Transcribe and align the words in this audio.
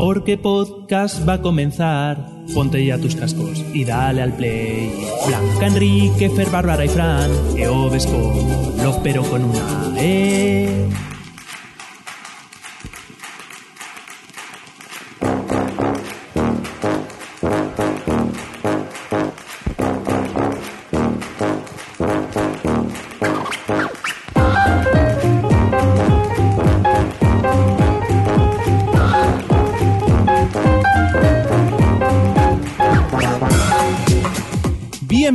Porque 0.00 0.38
podcast 0.38 1.28
va 1.28 1.34
a 1.34 1.42
comenzar. 1.42 2.26
Ponte 2.54 2.82
ya 2.82 2.96
tus 2.96 3.14
cascos 3.14 3.62
y 3.74 3.84
dale 3.84 4.22
al 4.22 4.32
play. 4.32 4.90
Blanca, 5.26 5.66
Enrique, 5.66 6.30
Fer, 6.30 6.48
Bárbara 6.48 6.86
y 6.86 6.88
Fran. 6.88 7.30
E 7.54 7.68
o 7.68 7.90
ves 7.90 8.06
como 8.06 8.72
lo 8.82 9.02
pero 9.02 9.22
con 9.24 9.44
una 9.44 9.92
E. 9.98 10.88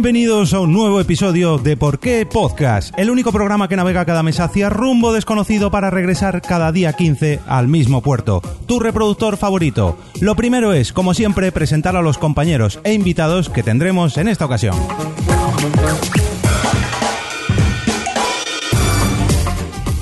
Bienvenidos 0.05 0.53
a 0.53 0.59
un 0.59 0.71
nuevo 0.71 1.01
episodio 1.01 1.57
de 1.57 1.77
Por 1.77 1.99
qué 1.99 2.27
Podcast, 2.27 2.93
el 2.95 3.09
único 3.09 3.31
programa 3.31 3.67
que 3.67 3.75
navega 3.75 4.05
cada 4.05 4.21
mes 4.21 4.39
hacia 4.39 4.69
rumbo 4.69 5.11
desconocido 5.11 5.71
para 5.71 5.89
regresar 5.89 6.43
cada 6.43 6.71
día 6.71 6.93
15 6.93 7.39
al 7.47 7.67
mismo 7.67 8.03
puerto, 8.03 8.39
tu 8.67 8.79
reproductor 8.79 9.35
favorito. 9.35 9.97
Lo 10.21 10.35
primero 10.35 10.73
es, 10.73 10.93
como 10.93 11.15
siempre, 11.15 11.51
presentar 11.51 11.95
a 11.95 12.03
los 12.03 12.19
compañeros 12.19 12.79
e 12.83 12.93
invitados 12.93 13.49
que 13.49 13.63
tendremos 13.63 14.19
en 14.19 14.27
esta 14.27 14.45
ocasión. 14.45 14.75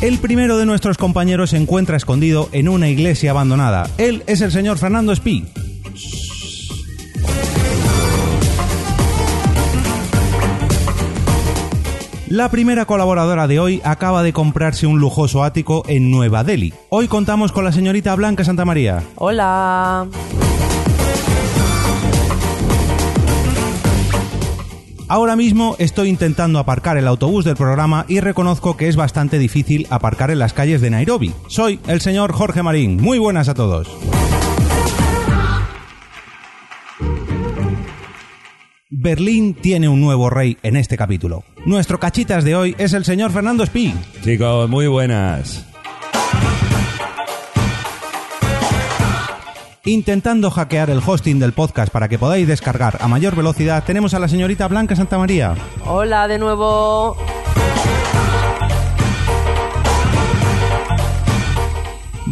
El 0.01 0.17
primero 0.17 0.57
de 0.57 0.65
nuestros 0.65 0.97
compañeros 0.97 1.51
se 1.51 1.57
encuentra 1.57 1.95
escondido 1.95 2.49
en 2.51 2.67
una 2.67 2.89
iglesia 2.89 3.31
abandonada. 3.31 3.89
Él 3.97 4.23
es 4.27 4.41
el 4.41 4.51
señor 4.51 4.77
Fernando 4.79 5.13
Espí. 5.13 5.45
La 12.33 12.49
primera 12.49 12.85
colaboradora 12.85 13.45
de 13.45 13.59
hoy 13.59 13.79
acaba 13.83 14.23
de 14.23 14.33
comprarse 14.33 14.87
un 14.87 14.99
lujoso 14.99 15.43
ático 15.43 15.83
en 15.87 16.09
Nueva 16.09 16.43
Delhi. 16.43 16.73
Hoy 16.89 17.07
contamos 17.07 17.51
con 17.51 17.63
la 17.63 17.71
señorita 17.71 18.15
Blanca 18.15 18.43
Santamaría. 18.43 19.03
Hola. 19.17 20.07
Ahora 25.07 25.35
mismo 25.35 25.75
estoy 25.77 26.09
intentando 26.09 26.57
aparcar 26.57 26.97
el 26.97 27.07
autobús 27.07 27.45
del 27.45 27.55
programa 27.55 28.05
y 28.07 28.19
reconozco 28.19 28.77
que 28.77 28.87
es 28.87 28.95
bastante 28.95 29.37
difícil 29.37 29.85
aparcar 29.91 30.31
en 30.31 30.39
las 30.39 30.53
calles 30.53 30.81
de 30.81 30.89
Nairobi. 30.89 31.35
Soy 31.45 31.79
el 31.85 32.01
señor 32.01 32.33
Jorge 32.33 32.63
Marín. 32.63 32.97
Muy 32.99 33.19
buenas 33.19 33.47
a 33.47 33.53
todos. 33.53 33.87
Berlín 38.95 39.55
tiene 39.55 39.89
un 39.89 39.99
nuevo 39.99 40.29
rey 40.29 40.55
en 40.61 40.75
este 40.75 40.97
capítulo. 40.97 41.43
Nuestro 41.65 41.99
cachitas 41.99 42.43
de 42.43 42.55
hoy 42.55 42.75
es 42.77 42.93
el 42.93 43.05
señor 43.05 43.31
Fernando 43.31 43.63
Espí. 43.63 43.91
Chicos, 44.23 44.69
muy 44.69 44.85
buenas. 44.85 45.65
Intentando 49.83 50.51
hackear 50.51 50.91
el 50.91 51.01
hosting 51.03 51.39
del 51.39 51.53
podcast 51.53 51.91
para 51.91 52.07
que 52.07 52.19
podáis 52.19 52.47
descargar 52.47 52.99
a 53.01 53.07
mayor 53.07 53.35
velocidad, 53.35 53.83
tenemos 53.83 54.13
a 54.13 54.19
la 54.19 54.27
señorita 54.27 54.67
Blanca 54.67 54.95
Santamaría. 54.95 55.55
Hola 55.87 56.27
de 56.27 56.37
nuevo. 56.37 57.17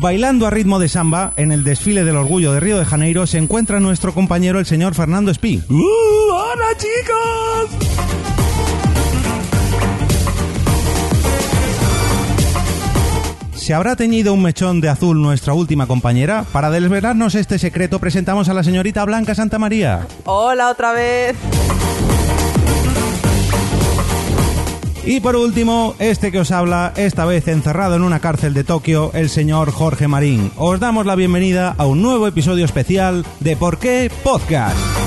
Bailando 0.01 0.47
a 0.47 0.49
ritmo 0.49 0.79
de 0.79 0.89
samba, 0.89 1.31
en 1.37 1.51
el 1.51 1.63
desfile 1.63 2.03
del 2.03 2.17
orgullo 2.17 2.53
de 2.53 2.59
Río 2.59 2.79
de 2.79 2.85
Janeiro 2.85 3.27
se 3.27 3.37
encuentra 3.37 3.79
nuestro 3.79 4.15
compañero 4.15 4.57
el 4.57 4.65
señor 4.65 4.95
Fernando 4.95 5.29
Espí. 5.29 5.61
¡Uh! 5.69 5.75
¡Hola, 6.33 6.65
chicos! 6.75 7.69
¿Se 13.53 13.75
habrá 13.75 13.95
teñido 13.95 14.33
un 14.33 14.41
mechón 14.41 14.81
de 14.81 14.89
azul 14.89 15.21
nuestra 15.21 15.53
última 15.53 15.85
compañera? 15.85 16.45
Para 16.51 16.71
desvelarnos 16.71 17.35
este 17.35 17.59
secreto 17.59 17.99
presentamos 17.99 18.49
a 18.49 18.55
la 18.55 18.63
señorita 18.63 19.05
Blanca 19.05 19.35
Santamaría. 19.35 20.07
Hola 20.25 20.71
otra 20.71 20.93
vez. 20.93 21.35
Y 25.11 25.19
por 25.19 25.35
último, 25.35 25.93
este 25.99 26.31
que 26.31 26.39
os 26.39 26.51
habla, 26.51 26.93
esta 26.95 27.25
vez 27.25 27.45
encerrado 27.49 27.97
en 27.97 28.03
una 28.03 28.21
cárcel 28.21 28.53
de 28.53 28.63
Tokio, 28.63 29.11
el 29.13 29.29
señor 29.29 29.69
Jorge 29.69 30.07
Marín. 30.07 30.53
Os 30.55 30.79
damos 30.79 31.05
la 31.05 31.17
bienvenida 31.17 31.75
a 31.77 31.85
un 31.85 32.01
nuevo 32.01 32.27
episodio 32.27 32.63
especial 32.63 33.25
de 33.41 33.57
Por 33.57 33.77
qué 33.77 34.09
Podcast. 34.23 35.00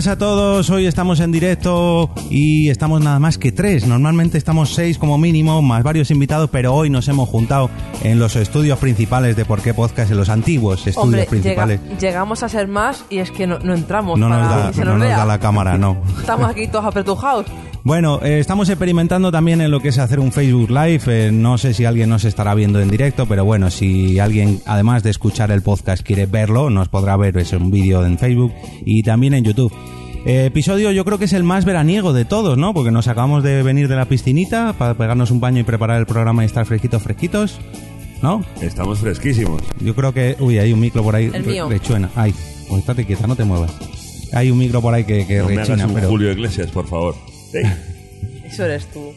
Buenas 0.00 0.14
a 0.14 0.18
todos, 0.18 0.70
hoy 0.70 0.86
estamos 0.86 1.20
en 1.20 1.30
directo 1.30 2.08
y 2.30 2.70
estamos 2.70 3.02
nada 3.02 3.18
más 3.18 3.36
que 3.36 3.52
tres, 3.52 3.86
normalmente 3.86 4.38
estamos 4.38 4.72
seis 4.74 4.96
como 4.96 5.18
mínimo, 5.18 5.60
más 5.60 5.82
varios 5.82 6.10
invitados, 6.10 6.48
pero 6.50 6.74
hoy 6.74 6.88
nos 6.88 7.06
hemos 7.08 7.28
juntado 7.28 7.68
en 8.02 8.18
los 8.18 8.34
estudios 8.36 8.78
principales 8.78 9.36
de 9.36 9.44
Por 9.44 9.60
qué 9.60 9.74
Podcast, 9.74 10.10
en 10.10 10.16
los 10.16 10.30
antiguos 10.30 10.78
estudios 10.86 10.96
Hombre, 11.04 11.26
principales. 11.26 11.82
llega- 11.82 11.98
llegamos 11.98 12.42
a 12.42 12.48
ser 12.48 12.66
más 12.66 13.04
y 13.10 13.18
es 13.18 13.30
que 13.30 13.46
no, 13.46 13.58
no 13.58 13.74
entramos. 13.74 14.18
No 14.18 14.30
nos, 14.30 14.38
para 14.38 14.56
da, 14.62 14.68
que 14.70 14.74
se 14.76 14.84
no 14.86 14.92
nos 14.92 14.98
nos 15.00 15.08
vea. 15.08 15.16
da 15.18 15.26
la 15.26 15.38
cámara, 15.38 15.76
no. 15.76 15.98
Estamos 16.18 16.48
aquí 16.48 16.66
todos 16.66 16.86
apretujados. 16.86 17.44
Bueno, 17.82 18.20
eh, 18.22 18.38
estamos 18.40 18.68
experimentando 18.68 19.32
también 19.32 19.62
en 19.62 19.70
lo 19.70 19.80
que 19.80 19.88
es 19.88 19.98
hacer 19.98 20.20
un 20.20 20.32
Facebook 20.32 20.70
Live. 20.70 21.00
eh, 21.06 21.30
no 21.32 21.56
sé 21.56 21.72
si 21.72 21.86
alguien 21.86 22.10
nos 22.10 22.24
estará 22.24 22.54
viendo 22.54 22.80
en 22.80 22.90
directo, 22.90 23.26
pero 23.26 23.44
bueno, 23.44 23.70
si 23.70 24.18
alguien, 24.18 24.60
además 24.66 25.02
de 25.02 25.10
escuchar 25.10 25.50
el 25.50 25.62
podcast, 25.62 26.02
quiere 26.02 26.26
verlo, 26.26 26.68
nos 26.68 26.88
podrá 26.88 27.16
ver 27.16 27.38
es 27.38 27.52
un 27.52 27.70
vídeo 27.70 28.04
en 28.04 28.18
Facebook 28.18 28.52
y 28.84 29.02
también 29.02 29.32
en 29.32 29.44
YouTube. 29.44 29.72
Eh, 30.26 30.46
episodio 30.46 30.92
yo 30.92 31.06
creo 31.06 31.18
que 31.18 31.24
es 31.24 31.32
el 31.32 31.42
más 31.42 31.64
veraniego 31.64 32.12
de 32.12 32.26
todos, 32.26 32.58
¿no? 32.58 32.74
Porque 32.74 32.90
nos 32.90 33.08
acabamos 33.08 33.42
de 33.42 33.62
venir 33.62 33.88
de 33.88 33.96
la 33.96 34.04
piscinita 34.04 34.74
para 34.74 34.92
pegarnos 34.92 35.30
un 35.30 35.40
baño 35.40 35.60
y 35.60 35.64
preparar 35.64 35.98
el 35.98 36.04
programa 36.06 36.42
y 36.42 36.46
estar 36.46 36.66
fresquitos, 36.66 37.02
fresquitos, 37.02 37.58
¿no? 38.20 38.44
Estamos 38.60 38.98
fresquísimos. 38.98 39.62
Yo 39.80 39.94
creo 39.94 40.12
que... 40.12 40.36
Uy, 40.38 40.58
hay 40.58 40.74
un 40.74 40.80
micro 40.80 41.02
por 41.02 41.16
ahí. 41.16 41.30
El 41.32 41.46
mío. 41.46 41.66
Rechuena. 41.70 42.10
Ay, 42.14 42.34
pues 42.68 42.80
estate 42.80 43.06
quieta, 43.06 43.26
no 43.26 43.34
te 43.36 43.44
muevas. 43.44 43.72
Hay 44.34 44.50
un 44.50 44.58
micro 44.58 44.82
por 44.82 44.92
ahí 44.92 45.04
que, 45.04 45.26
que 45.26 45.38
No 45.38 45.46
me 45.46 45.54
hagas 45.54 45.68
rechina, 45.68 45.86
un 45.86 45.94
pero... 45.94 46.08
Julio 46.08 46.30
Iglesias, 46.30 46.70
por 46.70 46.86
favor. 46.86 47.14
Eso 48.44 48.64
eres 48.64 48.86
tú. 48.86 49.12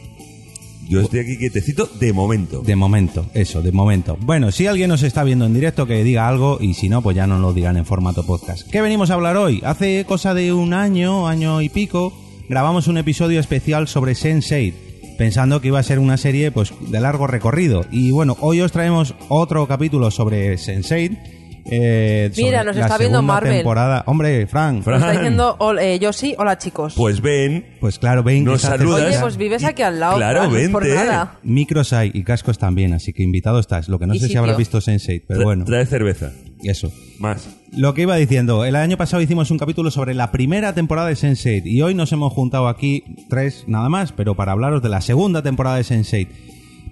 yo 0.88 1.00
estoy 1.00 1.20
aquí 1.20 1.38
quietecito 1.38 1.86
de 1.98 2.12
momento. 2.12 2.60
De 2.60 2.76
momento, 2.76 3.26
eso, 3.34 3.62
de 3.62 3.72
momento. 3.72 4.16
Bueno, 4.20 4.52
si 4.52 4.66
alguien 4.66 4.88
nos 4.90 5.02
está 5.02 5.24
viendo 5.24 5.46
en 5.46 5.54
directo, 5.54 5.86
que 5.86 6.04
diga 6.04 6.28
algo, 6.28 6.58
y 6.60 6.74
si 6.74 6.88
no, 6.88 7.02
pues 7.02 7.16
ya 7.16 7.26
nos 7.26 7.40
lo 7.40 7.52
digan 7.52 7.76
en 7.76 7.84
formato 7.86 8.24
podcast. 8.24 8.68
¿Qué 8.70 8.80
venimos 8.80 9.10
a 9.10 9.14
hablar 9.14 9.36
hoy? 9.36 9.60
Hace 9.64 10.04
cosa 10.04 10.34
de 10.34 10.52
un 10.52 10.74
año, 10.74 11.26
año 11.26 11.62
y 11.62 11.68
pico, 11.68 12.12
grabamos 12.48 12.86
un 12.86 12.98
episodio 12.98 13.40
especial 13.40 13.88
sobre 13.88 14.12
Sense8, 14.12 14.74
pensando 15.18 15.60
que 15.60 15.68
iba 15.68 15.78
a 15.78 15.82
ser 15.84 15.98
una 15.98 16.16
serie 16.16 16.50
pues 16.50 16.72
de 16.80 17.00
largo 17.00 17.26
recorrido. 17.26 17.84
Y 17.90 18.10
bueno, 18.10 18.36
hoy 18.40 18.60
os 18.60 18.72
traemos 18.72 19.14
otro 19.28 19.66
capítulo 19.66 20.10
sobre 20.10 20.54
Sense8. 20.54 21.43
Eh, 21.66 22.30
Mira, 22.36 22.62
nos 22.64 22.76
la 22.76 22.82
está 22.82 22.98
viendo 22.98 23.22
Marvel. 23.22 23.54
temporada. 23.54 24.02
Hombre, 24.06 24.46
Frank. 24.46 24.82
Fran. 24.82 25.00
Nos 25.00 25.08
está 25.08 25.20
diciendo 25.20 25.56
hol- 25.58 25.80
eh, 25.80 25.98
yo 25.98 26.12
sí, 26.12 26.34
hola 26.38 26.58
chicos. 26.58 26.94
Pues 26.96 27.20
ven, 27.20 27.66
Pues 27.80 27.98
claro, 27.98 28.22
ven. 28.22 28.44
Nos 28.44 28.62
saludas. 28.62 29.08
Oye, 29.08 29.18
pues 29.20 29.36
vives 29.36 29.62
y- 29.62 29.66
aquí 29.66 29.82
al 29.82 29.98
lado. 30.00 30.16
claro, 30.16 30.50
Fran, 30.50 30.72
por 30.72 30.86
nada. 30.86 31.38
Micros 31.42 31.92
hay 31.92 32.10
y 32.12 32.22
cascos 32.24 32.58
también, 32.58 32.92
así 32.92 33.12
que 33.12 33.22
invitado 33.22 33.58
estás. 33.58 33.88
Lo 33.88 33.98
que 33.98 34.06
no 34.06 34.14
sé 34.14 34.28
si 34.28 34.36
habrás 34.36 34.56
visto 34.56 34.78
Sense8, 34.78 35.24
pero 35.26 35.40
tra- 35.40 35.44
bueno, 35.44 35.64
trae 35.64 35.86
cerveza. 35.86 36.32
eso. 36.62 36.92
Más. 37.18 37.48
Lo 37.76 37.94
que 37.94 38.02
iba 38.02 38.16
diciendo, 38.16 38.64
el 38.64 38.76
año 38.76 38.96
pasado 38.96 39.22
hicimos 39.22 39.50
un 39.50 39.58
capítulo 39.58 39.90
sobre 39.90 40.14
la 40.14 40.30
primera 40.32 40.72
temporada 40.74 41.08
de 41.08 41.14
Sense8 41.14 41.62
y 41.66 41.82
hoy 41.82 41.94
nos 41.94 42.12
hemos 42.12 42.32
juntado 42.32 42.68
aquí 42.68 43.04
tres 43.28 43.64
nada 43.66 43.88
más, 43.88 44.12
pero 44.12 44.34
para 44.34 44.52
hablaros 44.52 44.82
de 44.82 44.88
la 44.88 45.00
segunda 45.00 45.42
temporada 45.42 45.76
de 45.76 45.82
Sense8. 45.82 46.28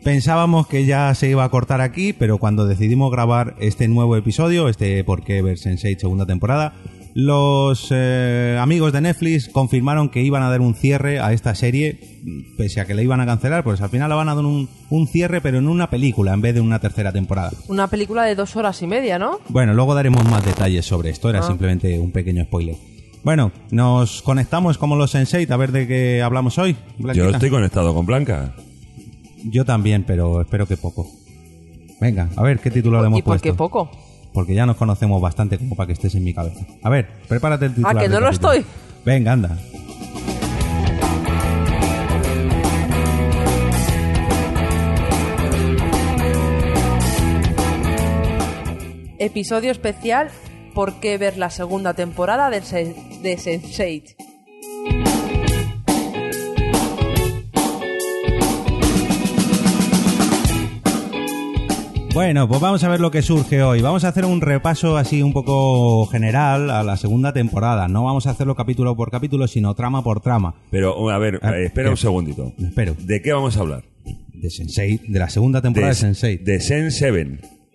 Pensábamos 0.04 0.66
que 0.66 0.84
ya 0.84 1.14
se 1.14 1.28
iba 1.28 1.44
a 1.44 1.49
cortar 1.49 1.81
aquí, 1.81 2.12
pero 2.12 2.38
cuando 2.38 2.66
decidimos 2.66 3.10
grabar 3.12 3.54
este 3.60 3.87
nuevo 3.88 4.16
episodio, 4.16 4.69
este 4.69 5.04
Por 5.04 5.22
qué 5.22 5.43
ver 5.43 5.58
Sense8 5.58 6.00
segunda 6.00 6.26
temporada, 6.26 6.75
los 7.14 7.88
eh, 7.90 8.58
amigos 8.60 8.93
de 8.93 9.00
Netflix 9.02 9.49
confirmaron 9.49 10.08
que 10.08 10.22
iban 10.22 10.43
a 10.43 10.50
dar 10.50 10.60
un 10.60 10.75
cierre 10.75 11.20
a 11.20 11.32
esta 11.32 11.54
serie, 11.54 12.00
pese 12.56 12.81
a 12.81 12.84
que 12.87 12.94
la 12.94 13.02
iban 13.02 13.20
a 13.20 13.26
cancelar, 13.26 13.62
pues 13.62 13.81
al 13.81 13.90
final 13.90 14.08
la 14.08 14.16
van 14.16 14.28
a 14.28 14.34
dar 14.34 14.44
un, 14.44 14.69
un 14.90 15.06
cierre, 15.06 15.40
pero 15.40 15.58
en 15.58 15.69
una 15.69 15.88
película 15.90 16.32
en 16.34 16.40
vez 16.40 16.55
de 16.55 16.62
una 16.62 16.78
tercera 16.81 17.12
temporada. 17.12 17.52
Una 17.69 17.87
película 17.87 18.25
de 18.25 18.34
dos 18.34 18.56
horas 18.56 18.81
y 18.82 18.87
media, 18.88 19.19
¿no? 19.20 19.38
Bueno, 19.50 19.72
luego 19.75 19.94
daremos 19.94 20.25
más 20.28 20.44
detalles 20.44 20.84
sobre 20.87 21.10
esto, 21.10 21.28
era 21.31 21.40
Ah. 21.40 21.46
simplemente 21.46 22.00
un 22.00 22.10
pequeño 22.12 22.43
spoiler. 22.44 22.76
Bueno, 23.22 23.52
nos 23.70 24.20
conectamos 24.22 24.78
como 24.78 24.96
los 24.96 25.12
Sensei 25.12 25.46
a 25.48 25.56
ver 25.56 25.70
de 25.70 25.87
qué 25.87 26.22
hablamos 26.22 26.58
hoy. 26.58 26.72
Yo 26.72 27.05
Blanquita. 27.05 27.31
estoy 27.31 27.50
conectado 27.50 27.94
con 27.94 28.05
Blanca. 28.05 28.55
Yo 29.44 29.64
también, 29.64 30.04
pero 30.04 30.40
espero 30.40 30.66
que 30.66 30.76
poco. 30.76 31.06
Venga, 32.00 32.28
a 32.36 32.42
ver 32.42 32.58
qué 32.60 32.70
título 32.70 33.00
le 33.00 33.06
hemos 33.06 33.18
¿Y 33.18 33.22
por 33.22 33.32
puesto. 33.32 33.42
qué 33.48 33.54
poco? 33.54 33.90
Porque 34.32 34.54
ya 34.54 34.66
nos 34.66 34.76
conocemos 34.76 35.20
bastante 35.20 35.58
como 35.58 35.76
para 35.76 35.86
que 35.88 35.92
estés 35.92 36.14
en 36.14 36.24
mi 36.24 36.32
cabeza. 36.32 36.64
A 36.82 36.88
ver, 36.90 37.08
prepárate 37.28 37.66
el 37.66 37.72
titular. 37.74 37.96
Ah, 37.96 38.00
que 38.00 38.08
no 38.08 38.20
lo 38.20 38.26
capítulo. 38.26 38.52
estoy. 38.52 38.66
Venga, 39.04 39.32
anda. 39.32 39.58
Episodio 49.18 49.70
especial 49.70 50.28
¿Por 50.74 51.00
qué 51.00 51.18
ver 51.18 51.36
la 51.36 51.50
segunda 51.50 51.92
temporada 51.94 52.48
de, 52.48 52.62
Se- 52.62 52.96
de 53.22 53.36
Sense8? 53.36 54.14
Bueno, 62.14 62.46
pues 62.46 62.60
vamos 62.60 62.84
a 62.84 62.88
ver 62.90 63.00
lo 63.00 63.10
que 63.10 63.22
surge 63.22 63.62
hoy. 63.62 63.80
Vamos 63.80 64.04
a 64.04 64.08
hacer 64.08 64.26
un 64.26 64.42
repaso 64.42 64.98
así 64.98 65.22
un 65.22 65.32
poco 65.32 66.04
general 66.06 66.70
a 66.70 66.82
la 66.82 66.98
segunda 66.98 67.32
temporada. 67.32 67.88
No 67.88 68.04
vamos 68.04 68.26
a 68.26 68.30
hacerlo 68.30 68.54
capítulo 68.54 68.94
por 68.94 69.10
capítulo, 69.10 69.48
sino 69.48 69.74
trama 69.74 70.04
por 70.04 70.20
trama. 70.20 70.54
Pero, 70.70 71.08
a 71.10 71.18
ver, 71.18 71.38
Ah, 71.42 71.56
eh, 71.56 71.64
espera 71.66 71.88
un 71.90 71.96
segundito. 71.96 72.52
Espero. 72.58 72.94
¿De 72.98 73.22
qué 73.22 73.32
vamos 73.32 73.56
a 73.56 73.60
hablar? 73.60 73.84
De 74.34 74.50
Sensei, 74.50 74.98
de 75.08 75.18
la 75.18 75.30
segunda 75.30 75.62
temporada 75.62 75.92
de, 75.92 75.98
Sensei. 75.98 76.36
De 76.36 76.60
Sen 76.60 76.90
7. 76.90 77.24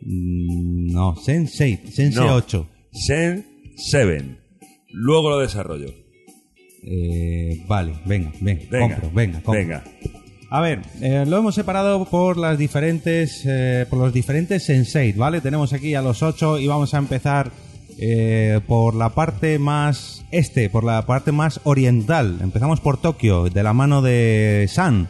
Mm, 0.02 0.92
No, 0.94 1.16
Sensei, 1.16 1.80
Sensei 1.92 2.24
No. 2.26 2.36
8. 2.36 2.68
Sen 2.92 3.44
7. 3.76 4.38
Luego 4.92 5.32
lo 5.32 5.40
desarrollo. 5.40 5.88
Eh, 6.84 7.66
vale, 7.68 7.94
venga, 8.06 8.32
venga, 8.40 8.62
Venga, 8.70 8.96
compro, 8.96 9.12
venga, 9.16 9.42
compro. 9.42 9.54
venga. 9.54 9.84
A 10.50 10.62
ver, 10.62 10.82
eh, 11.02 11.26
lo 11.28 11.38
hemos 11.38 11.56
separado 11.56 12.06
por 12.06 12.38
las 12.38 12.58
diferentes, 12.58 13.44
eh, 13.46 13.86
por 13.90 14.00
los 14.00 14.14
diferentes 14.14 14.64
Sensei, 14.64 15.12
¿vale? 15.12 15.42
Tenemos 15.42 15.74
aquí 15.74 15.94
a 15.94 16.02
los 16.02 16.24
ocho 16.24 16.58
y 16.58 16.68
vamos 16.68 16.94
a 16.94 17.00
empezar 17.00 17.52
eh, 17.98 18.62
por 18.66 18.96
la 18.96 19.10
parte 19.10 19.60
más 19.60 20.18
este, 20.32 20.70
por 20.70 20.84
la 20.84 21.06
parte 21.06 21.32
más 21.32 21.60
oriental. 21.64 22.40
Empezamos 22.42 22.80
por 22.80 22.98
Tokio, 22.98 23.46
de 23.46 23.64
la 23.64 23.74
mano 23.74 24.02
de 24.02 24.68
San. 24.70 25.10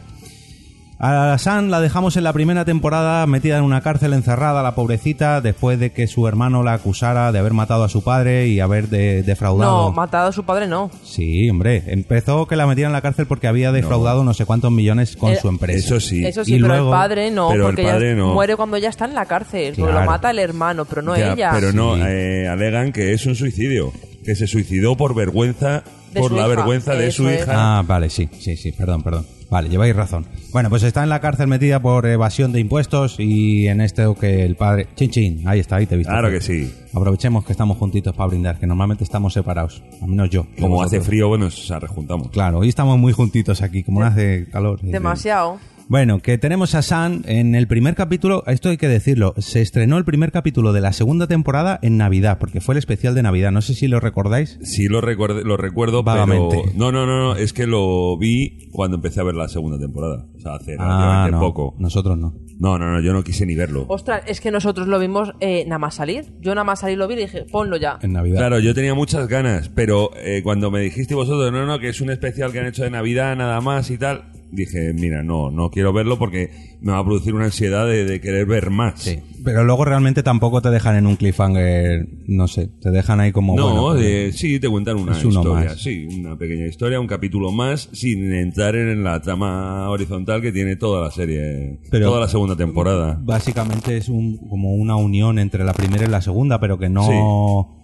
A 1.00 1.36
San 1.38 1.70
la 1.70 1.80
dejamos 1.80 2.16
en 2.16 2.24
la 2.24 2.32
primera 2.32 2.64
temporada 2.64 3.24
metida 3.28 3.56
en 3.56 3.62
una 3.62 3.82
cárcel 3.82 4.12
encerrada, 4.14 4.64
la 4.64 4.74
pobrecita, 4.74 5.40
después 5.40 5.78
de 5.78 5.92
que 5.92 6.08
su 6.08 6.26
hermano 6.26 6.64
la 6.64 6.72
acusara 6.72 7.30
de 7.30 7.38
haber 7.38 7.52
matado 7.52 7.84
a 7.84 7.88
su 7.88 8.02
padre 8.02 8.48
y 8.48 8.58
haber 8.58 8.88
de- 8.88 9.22
defraudado. 9.22 9.90
No, 9.90 9.92
matado 9.92 10.26
a 10.30 10.32
su 10.32 10.42
padre 10.44 10.66
no. 10.66 10.90
Sí, 11.04 11.48
hombre, 11.50 11.84
empezó 11.86 12.48
que 12.48 12.56
la 12.56 12.66
metieran 12.66 12.90
en 12.90 12.94
la 12.94 13.00
cárcel 13.00 13.26
porque 13.26 13.46
había 13.46 13.70
defraudado 13.70 14.24
no, 14.24 14.34
sé 14.34 14.44
cuántos 14.44 14.72
millones 14.72 15.16
con 15.16 15.30
Eh, 15.32 15.38
su 15.40 15.48
empresa. 15.48 15.78
Eso 15.78 16.00
sí. 16.00 16.26
Eso 16.26 16.44
sí, 16.44 16.54
Y 16.56 16.60
pero 16.60 16.66
luego- 16.74 16.92
el 16.92 16.98
padre 16.98 17.30
no, 17.30 17.48
Pero 17.50 17.60
el 17.62 17.68
porque 17.68 17.82
ella 17.82 17.92
padre 17.92 18.14
no. 18.16 18.34
muere 18.34 18.56
cuando 18.56 18.76
ya 18.76 18.88
está 18.88 19.04
en 19.04 19.14
la 19.14 19.26
cárcel. 19.26 19.74
Porque 19.76 19.82
Claro. 19.92 20.00
lo 20.00 20.10
mata 20.10 20.32
el 20.32 20.40
hermano, 20.40 20.84
pero 20.84 21.02
no 21.02 21.16
Ya, 21.16 21.32
ella. 21.32 21.50
Pero 21.54 21.72
no, 21.72 21.94
Sí. 21.94 22.02
eh, 22.06 22.48
alegan 22.48 22.90
que 22.90 23.12
es 23.12 23.24
un 23.24 23.36
suicidio. 23.36 23.92
Que 24.24 24.34
se 24.34 24.48
suicidó 24.48 24.96
por 24.96 25.14
vergüenza, 25.14 25.84
De 26.12 26.18
por 26.20 26.30
su 26.30 26.34
la 26.36 26.42
hija, 26.42 26.48
vergüenza 26.56 26.94
de 26.94 27.06
eso 27.06 27.22
su 27.22 27.28
es. 27.28 27.42
hija. 27.42 27.52
Ah, 27.78 27.82
vale, 27.86 28.10
sí, 28.10 28.28
sí, 28.40 28.56
sí, 28.56 28.72
perdón, 28.72 29.04
perdón. 29.04 29.24
Vale, 29.50 29.68
lleváis 29.68 29.96
razón. 29.96 30.26
Bueno, 30.52 30.68
pues 30.68 30.82
está 30.82 31.02
en 31.02 31.08
la 31.08 31.20
cárcel 31.20 31.46
metida 31.46 31.80
por 31.80 32.06
evasión 32.06 32.52
de 32.52 32.60
impuestos 32.60 33.16
y 33.18 33.66
en 33.68 33.80
esto 33.80 34.14
que 34.14 34.44
el 34.44 34.56
padre... 34.56 34.88
Chin, 34.94 35.10
chin, 35.10 35.42
ahí 35.48 35.60
está, 35.60 35.76
ahí 35.76 35.86
te 35.86 35.94
he 35.94 35.98
visto. 35.98 36.12
Claro 36.12 36.30
que 36.30 36.40
sí. 36.40 36.72
Aprovechemos 36.92 37.44
que 37.44 37.52
estamos 37.52 37.78
juntitos 37.78 38.14
para 38.14 38.28
brindar, 38.28 38.58
que 38.58 38.66
normalmente 38.66 39.04
estamos 39.04 39.32
separados, 39.32 39.82
al 40.02 40.08
menos 40.08 40.28
yo. 40.30 40.46
Como 40.60 40.82
hace 40.82 41.00
frío, 41.00 41.28
bueno, 41.28 41.46
nos 41.46 41.68
rejuntamos. 41.68 42.28
Claro, 42.30 42.58
hoy 42.58 42.68
estamos 42.68 42.98
muy 42.98 43.12
juntitos 43.12 43.62
aquí, 43.62 43.82
como 43.82 44.00
no 44.00 44.06
hace 44.06 44.46
calor. 44.50 44.80
Demasiado. 44.82 45.58
Bueno, 45.90 46.18
que 46.20 46.36
tenemos 46.36 46.74
a 46.74 46.82
San 46.82 47.22
en 47.26 47.54
el 47.54 47.66
primer 47.66 47.94
capítulo, 47.94 48.44
esto 48.46 48.68
hay 48.68 48.76
que 48.76 48.88
decirlo, 48.88 49.32
se 49.38 49.62
estrenó 49.62 49.96
el 49.96 50.04
primer 50.04 50.30
capítulo 50.32 50.74
de 50.74 50.82
la 50.82 50.92
segunda 50.92 51.26
temporada 51.26 51.78
en 51.80 51.96
Navidad, 51.96 52.36
porque 52.38 52.60
fue 52.60 52.74
el 52.74 52.78
especial 52.78 53.14
de 53.14 53.22
Navidad, 53.22 53.52
no 53.52 53.62
sé 53.62 53.72
si 53.72 53.88
lo 53.88 53.98
recordáis. 53.98 54.58
Sí 54.62 54.86
lo 54.88 55.00
recuerdo, 55.00 55.40
lo 55.44 55.56
recuerdo 55.56 56.02
Vagamente. 56.02 56.60
pero... 56.62 56.76
No, 56.76 56.92
no, 56.92 57.06
no, 57.06 57.18
no, 57.18 57.36
es 57.36 57.54
que 57.54 57.66
lo 57.66 58.18
vi 58.18 58.68
cuando 58.70 58.96
empecé 58.96 59.20
a 59.20 59.24
ver 59.24 59.34
la 59.34 59.48
segunda 59.48 59.78
temporada. 59.78 60.26
O 60.36 60.40
sea, 60.40 60.56
hace 60.56 60.76
Ah, 60.78 60.84
relativamente 60.84 61.30
no, 61.32 61.40
poco. 61.40 61.74
nosotros 61.78 62.18
no. 62.18 62.34
No, 62.58 62.78
no, 62.78 62.92
no, 62.92 63.00
yo 63.00 63.14
no 63.14 63.24
quise 63.24 63.46
ni 63.46 63.54
verlo. 63.54 63.86
Ostras, 63.88 64.24
es 64.26 64.42
que 64.42 64.50
nosotros 64.50 64.88
lo 64.88 64.98
vimos 64.98 65.32
eh, 65.40 65.64
nada 65.66 65.78
más 65.78 65.94
salir. 65.94 66.34
Yo 66.40 66.54
nada 66.54 66.64
más 66.64 66.80
salir 66.80 66.98
lo 66.98 67.08
vi 67.08 67.14
y 67.14 67.18
dije, 67.20 67.46
ponlo 67.50 67.78
ya. 67.78 67.98
En 68.02 68.12
Navidad. 68.12 68.36
Claro, 68.40 68.58
yo 68.58 68.74
tenía 68.74 68.92
muchas 68.94 69.26
ganas, 69.26 69.70
pero 69.70 70.10
eh, 70.18 70.42
cuando 70.42 70.70
me 70.70 70.80
dijiste 70.80 71.14
vosotros, 71.14 71.50
no, 71.50 71.64
no, 71.64 71.78
que 71.78 71.88
es 71.88 72.00
un 72.02 72.10
especial 72.10 72.52
que 72.52 72.58
han 72.60 72.66
hecho 72.66 72.82
de 72.84 72.90
Navidad 72.90 73.34
nada 73.36 73.60
más 73.62 73.90
y 73.90 73.96
tal, 73.96 74.32
dije, 74.50 74.92
mira, 74.94 75.22
no, 75.22 75.50
no 75.50 75.70
quiero 75.70 75.92
verlo 75.92 76.18
porque 76.18 76.50
me 76.80 76.92
va 76.92 76.98
a 76.98 77.04
producir 77.04 77.34
una 77.34 77.46
ansiedad 77.46 77.86
de, 77.86 78.04
de 78.04 78.20
querer 78.20 78.46
ver 78.46 78.70
más. 78.70 79.00
Sí, 79.00 79.18
pero 79.44 79.64
luego 79.64 79.84
realmente 79.84 80.22
tampoco 80.22 80.62
te 80.62 80.70
dejan 80.70 80.96
en 80.96 81.06
un 81.06 81.16
cliffhanger, 81.16 82.06
no 82.26 82.48
sé, 82.48 82.68
te 82.80 82.90
dejan 82.90 83.20
ahí 83.20 83.32
como... 83.32 83.56
No, 83.56 83.82
bueno, 83.82 83.94
de- 83.94 84.32
sí, 84.32 84.58
te 84.60 84.68
cuentan 84.68 84.96
una 84.96 85.16
historia, 85.20 85.70
más. 85.70 85.80
sí, 85.82 86.06
una 86.06 86.36
pequeña 86.36 86.66
historia, 86.66 87.00
un 87.00 87.06
capítulo 87.06 87.50
más, 87.52 87.88
sin 87.92 88.32
entrar 88.32 88.74
en 88.76 89.02
la 89.04 89.20
trama 89.20 89.88
horizontal 89.90 90.40
que 90.40 90.52
tiene 90.52 90.76
toda 90.76 91.02
la 91.04 91.10
serie, 91.10 91.78
Pero- 91.90 92.06
toda 92.08 92.20
la 92.20 92.28
segunda 92.28 92.56
temporada. 92.56 93.18
Básicamente 93.22 93.96
es 93.96 94.08
un, 94.08 94.36
como 94.48 94.74
una 94.74 94.96
unión 94.96 95.38
entre 95.38 95.64
la 95.64 95.72
primera 95.72 96.04
y 96.04 96.08
la 96.08 96.20
segunda, 96.20 96.58
pero 96.60 96.78
que 96.78 96.88
no... 96.88 97.74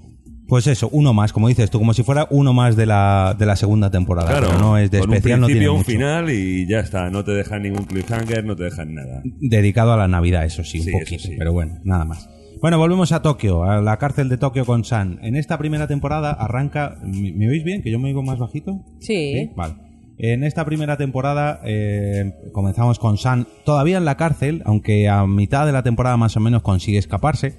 Pues 0.47 0.67
eso, 0.67 0.89
uno 0.93 1.15
más, 1.15 1.33
como 1.33 1.49
dices 1.49 1.71
tú, 1.71 1.79
como 1.79 1.95
si 1.95 2.03
fuera 2.03 2.27
uno 2.31 2.53
más 2.53 2.77
de 2.77 2.85
la, 2.87 3.35
de 3.39 3.47
la 3.47 3.57
segunda 3.57 3.91
temporada. 3.91 4.29
Claro, 4.29 4.49
pero 4.49 4.59
no 4.61 4.77
es 4.77 4.91
de 4.91 5.01
con 5.01 5.13
especial, 5.15 5.39
un 5.39 5.41
no 5.41 5.47
principio, 5.47 5.61
tiene 5.61 5.71
un 5.71 5.77
mucho. 5.79 5.91
final 5.91 6.31
y 6.31 6.67
ya 6.69 6.81
está, 6.81 7.09
no 7.11 7.25
te 7.25 7.33
dejan 7.33 7.63
ningún 7.63 7.85
cliffhanger, 7.85 8.45
no 8.45 8.55
te 8.55 8.65
dejan 8.65 8.95
nada. 8.95 9.23
Dedicado 9.41 9.93
a 9.95 9.97
la 9.97 10.07
Navidad, 10.09 10.45
eso 10.45 10.63
sí, 10.63 10.81
un 10.81 10.85
Sí, 10.85 10.93
poquito, 10.93 11.23
sí. 11.23 11.35
pero 11.39 11.53
bueno, 11.53 11.79
nada 11.85 12.05
más. 12.05 12.29
Bueno, 12.61 12.79
volvemos 12.79 13.13
a 13.13 13.21
Tokio, 13.23 13.65
a 13.65 13.81
la 13.81 13.97
cárcel 13.99 14.29
de 14.29 14.37
Tokio 14.39 14.65
con 14.67 14.85
San. 14.85 15.19
En 15.23 15.35
esta 15.37 15.59
primera 15.59 15.87
temporada 15.87 16.31
arranca... 16.33 16.99
¿Me, 17.03 17.33
me 17.33 17.49
oís 17.49 17.63
bien? 17.65 17.83
¿Que 17.83 17.91
yo 17.91 17.99
me 17.99 18.09
oigo 18.09 18.23
más 18.23 18.39
bajito? 18.39 18.81
Sí. 19.01 19.51
Vale. 19.57 19.75
En 20.19 20.45
esta 20.45 20.65
primera 20.65 20.97
temporada 20.97 21.61
eh, 21.65 22.33
comenzamos 22.53 22.99
con 22.99 23.19
San 23.19 23.47
todavía 23.65 23.97
en 23.99 24.05
la 24.05 24.17
cárcel, 24.17 24.63
aunque 24.65 25.09
a 25.09 25.27
mitad 25.27 25.67
de 25.67 25.73
la 25.73 25.83
temporada 25.83 26.17
más 26.17 26.37
o 26.37 26.41
menos 26.41 26.63
consigue 26.63 26.99
escaparse, 26.99 27.57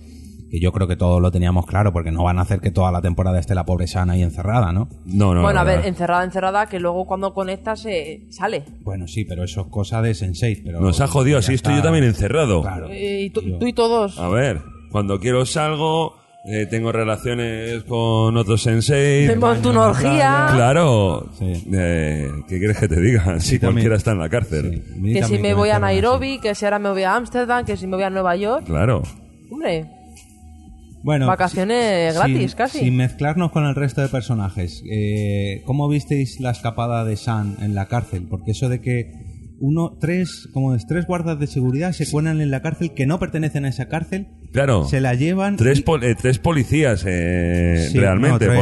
que 0.55 0.61
yo 0.61 0.71
creo 0.71 0.87
que 0.87 0.95
todos 0.95 1.21
lo 1.21 1.31
teníamos 1.31 1.65
claro, 1.65 1.91
porque 1.91 2.11
no 2.11 2.23
van 2.23 2.39
a 2.39 2.43
hacer 2.43 2.61
que 2.61 2.71
toda 2.71 2.89
la 2.91 3.01
temporada 3.01 3.39
esté 3.39 3.53
la 3.55 3.65
pobre 3.65 3.87
San 3.87 4.09
ahí 4.09 4.23
encerrada, 4.23 4.71
¿no? 4.71 4.87
No, 5.05 5.33
no. 5.33 5.41
bueno, 5.41 5.59
a 5.59 5.63
ver, 5.63 5.85
encerrada, 5.85 6.23
encerrada, 6.23 6.65
que 6.67 6.79
luego 6.79 7.05
cuando 7.05 7.33
conectas 7.33 7.85
eh, 7.85 8.25
sale. 8.29 8.63
Bueno, 8.81 9.07
sí, 9.07 9.25
pero 9.25 9.43
eso 9.43 9.61
es 9.61 9.67
cosa 9.67 10.01
de 10.01 10.13
Sensei. 10.13 10.55
Pero 10.63 10.79
Nos 10.79 11.01
ha 11.01 11.07
jodido, 11.07 11.39
así 11.39 11.53
estoy 11.53 11.75
yo 11.75 11.81
también 11.81 12.05
encerrado. 12.05 12.61
Claro. 12.61 12.87
Eh, 12.89 13.23
y, 13.23 13.29
tú, 13.31 13.41
Yo- 13.41 13.57
tú 13.57 13.67
y 13.67 13.73
todos. 13.73 14.17
A 14.17 14.29
ver, 14.29 14.61
cuando 14.91 15.19
quiero 15.19 15.45
salgo, 15.45 16.15
eh, 16.45 16.67
tengo 16.67 16.91
relaciones 16.93 17.83
con 17.83 18.37
otros 18.37 18.61
sensei. 18.61 19.27
Me 19.27 19.35
monto 19.35 19.71
una 19.71 19.87
orgía. 19.87 20.47
Claro. 20.53 21.27
Sí. 21.37 21.51
Eh, 21.73 22.29
¿Qué 22.47 22.59
quieres 22.59 22.77
que 22.77 22.87
te 22.87 23.01
diga? 23.01 23.39
Si 23.41 23.59
también. 23.59 23.73
cualquiera 23.73 23.95
está 23.97 24.11
en 24.11 24.19
la 24.19 24.29
cárcel. 24.29 24.83
Sí, 25.01 25.17
a 25.17 25.21
Que 25.21 25.35
si 25.35 25.39
me 25.41 25.53
voy 25.53 25.69
a 25.69 25.73
cierran 25.73 25.83
así. 25.89 25.95
Nairobi, 25.95 26.39
que 26.39 26.55
si 26.55 26.63
ahora 26.65 26.79
me 26.79 26.89
voy 26.91 27.03
a 27.03 27.15
Ámsterdam, 27.15 27.65
que 27.65 27.75
si 27.75 27.87
me 27.87 27.95
voy 27.95 28.03
a 28.05 28.09
Nueva 28.09 28.35
York. 28.37 28.63
Claro. 28.65 29.03
Hombre, 29.51 29.85
Bueno, 31.05 31.27
Vacaciones 31.27 32.13
si- 32.13 32.17
gratis, 32.17 32.37
sin- 32.51 32.57
casi. 32.57 32.79
Sin 32.79 32.95
mezclarnos 32.97 33.51
con 33.51 33.63
el 33.65 33.75
resto 33.75 34.01
de 34.01 34.07
personajes, 34.09 34.81
eh, 34.89 35.61
¿cómo 35.65 35.87
visteis 35.87 36.39
la 36.39 36.49
escapada 36.49 37.05
de 37.05 37.15
San 37.15 37.57
en 37.61 37.75
la 37.75 37.85
cárcel? 37.87 38.25
Porque 38.27 38.51
eso 38.51 38.69
de 38.69 38.81
que 38.81 39.11
uno, 39.59 39.97
tres, 40.01 40.49
como 40.51 40.73
es, 40.73 40.85
tres 40.87 41.05
guardas 41.05 41.39
de 41.39 41.45
seguridad 41.47 41.91
se 41.93 42.09
cuelan 42.09 42.41
en 42.41 42.49
la 42.49 42.61
cárcel 42.63 42.91
que 42.95 43.05
no 43.05 43.19
pertenecen 43.19 43.65
a 43.65 43.69
esa 43.69 43.87
cárcel, 43.87 44.27
Claro. 44.51 44.85
se 44.85 44.99
la 44.99 45.13
llevan. 45.13 45.57
Tres, 45.57 45.79
y- 45.79 45.81
pol- 45.83 46.03
eh, 46.03 46.15
tres 46.19 46.39
policías 46.39 47.05
eh, 47.07 47.87
Sí, 47.91 47.99
realmente. 47.99 48.47
no, 48.47 48.53
tres 48.53 48.55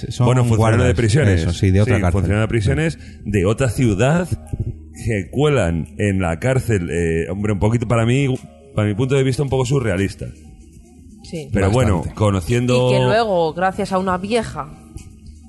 porque, 0.00 0.12
son 0.12 0.26
bueno, 0.26 0.40
funcionarios 0.42 0.58
guardas, 0.58 0.86
de 0.88 0.94
prisiones. 0.94 1.40
eso, 1.42 1.52
sí, 1.52 1.70
de 1.70 1.80
otra 1.82 1.94
cárcel. 2.00 2.12
funcionarios 2.12 2.42
de 2.44 2.48
prisiones 2.48 2.98
de 3.24 3.46
otra 3.46 3.68
ciudad 3.70 4.28
que 4.28 5.30
cuelan 5.30 5.86
en 5.98 6.20
la 6.20 6.38
cárcel. 6.40 6.88
eh, 6.90 7.30
hombre, 7.30 7.52
un 7.52 7.60
poquito 7.60 7.86
para 7.86 8.04
mí, 8.04 8.26
para 8.74 8.88
mi 8.88 8.94
punto 8.94 9.14
de 9.14 9.22
vista, 9.22 9.42
un 9.44 9.48
poco 9.50 9.64
surrealista. 9.64 10.26
Sí. 11.30 11.48
Pero 11.52 11.70
bueno, 11.70 12.02
conociendo. 12.14 12.88
Y 12.90 12.94
que 12.94 13.00
luego, 13.04 13.52
gracias 13.54 13.92
a 13.92 13.98
una 13.98 14.16
vieja, 14.18 14.68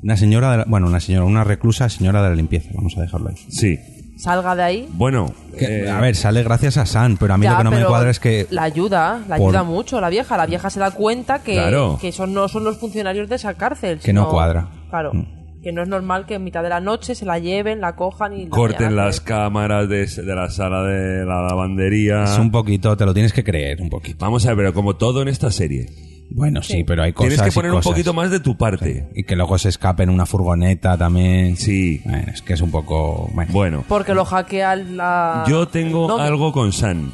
Una 0.04 0.16
señora, 0.16 0.52
de 0.52 0.58
la- 0.60 0.66
bueno, 0.68 0.88
una 0.88 1.00
señora, 1.00 1.26
una 1.26 1.44
reclusa 1.44 1.90
señora 1.90 2.22
de 2.22 2.30
la 2.30 2.36
limpieza, 2.36 2.70
vamos 2.76 2.96
a 2.98 3.02
dejarlo 3.02 3.30
ahí. 3.30 3.36
Sí. 3.50 3.78
salga 4.20 4.56
de 4.56 4.64
ahí. 4.64 4.90
Bueno. 4.94 5.32
Que, 5.58 5.84
eh, 5.86 5.90
a 5.92 6.00
ver, 6.02 6.16
sale 6.16 6.42
gracias 6.44 6.78
a 6.78 6.86
San, 6.88 7.18
pero 7.18 7.36
a 7.36 7.38
mí 7.38 7.44
Ya, 7.44 7.52
lo 7.52 7.58
que 7.60 7.64
no 7.66 7.70
me 7.72 7.78
pero 7.78 7.90
cuadra 7.90 8.10
es 8.10 8.20
que 8.20 8.48
La 8.50 8.64
ayuda, 8.64 9.22
la 9.28 9.38
por- 9.38 9.50
ayuda 9.50 9.64
mucho 9.64 10.02
la 10.02 10.10
vieja. 10.10 10.36
La 10.38 10.48
vieja 10.48 10.70
se 10.72 10.80
da 10.80 10.90
cuenta 10.92 11.44
que, 11.44 11.54
Claro. 11.54 11.98
que 12.02 12.08
esos 12.08 12.28
no 12.28 12.48
son 12.48 12.64
los 12.64 12.78
funcionarios 12.78 13.30
de 13.30 13.36
esa 13.36 13.54
cárcel. 13.54 14.00
Que 14.00 14.14
no 14.14 14.22
sino- 14.22 14.32
cuadra. 14.32 14.70
Claro. 14.90 15.14
Mm. 15.14 15.26
Que 15.68 15.74
no 15.74 15.82
es 15.84 15.90
normal 15.90 16.26
que 16.26 16.36
en 16.36 16.46
mitad 16.46 16.64
de 16.64 16.70
la 16.70 16.80
noche 16.80 17.14
se 17.14 17.26
la 17.26 17.40
lleven, 17.40 17.82
la 17.82 17.98
cojan 17.98 18.32
y... 18.40 18.48
corten 18.48 18.96
las 18.96 19.20
cámaras 19.20 19.90
de, 19.90 20.06
de 20.06 20.34
la 20.34 20.50
sala 20.50 20.82
de 20.84 21.26
la 21.26 21.42
lavandería. 21.42 22.24
es 22.24 22.38
un 22.40 22.52
poquito, 22.52 22.96
te 22.96 23.06
lo 23.06 23.14
tienes 23.14 23.34
que 23.34 23.44
creer 23.44 23.82
un 23.82 23.90
poquito. 23.90 24.16
Vamos 24.20 24.46
a 24.46 24.52
ver, 24.52 24.58
pero 24.60 24.74
como 24.74 24.96
todo 24.96 25.22
en 25.22 25.28
esta 25.28 25.52
serie, 25.52 25.90
Bueno, 26.30 26.64
sí, 26.64 26.86
pero 26.86 27.04
hay 27.04 27.12
cosas 27.12 27.34
Tienes 27.34 27.50
que 27.50 27.54
poner 27.54 27.74
un 27.74 27.82
poquito 27.82 28.14
más 28.14 28.32
de 28.32 28.40
tu 28.40 28.56
parte. 28.56 29.10
Y 29.14 29.26
que 29.26 29.36
luego 29.36 29.58
se 29.58 29.68
escape 29.68 30.04
en 30.04 30.10
una 30.10 30.26
furgoneta 30.26 30.98
también. 30.98 31.58
Sí. 31.58 32.00
Bueno, 32.06 32.32
es 32.34 32.42
que 32.42 32.54
es 32.54 32.62
un 32.62 32.72
poco... 32.72 33.30
Bueno. 33.34 33.52
Bueno, 33.52 33.84
Porque 33.90 34.14
lo 34.14 34.24
hackea 34.24 34.74
la... 34.78 35.44
yo 35.50 35.68
tengo 35.68 36.08
No, 36.08 36.18
algo 36.20 36.54
con 36.54 36.72
San. 36.72 37.12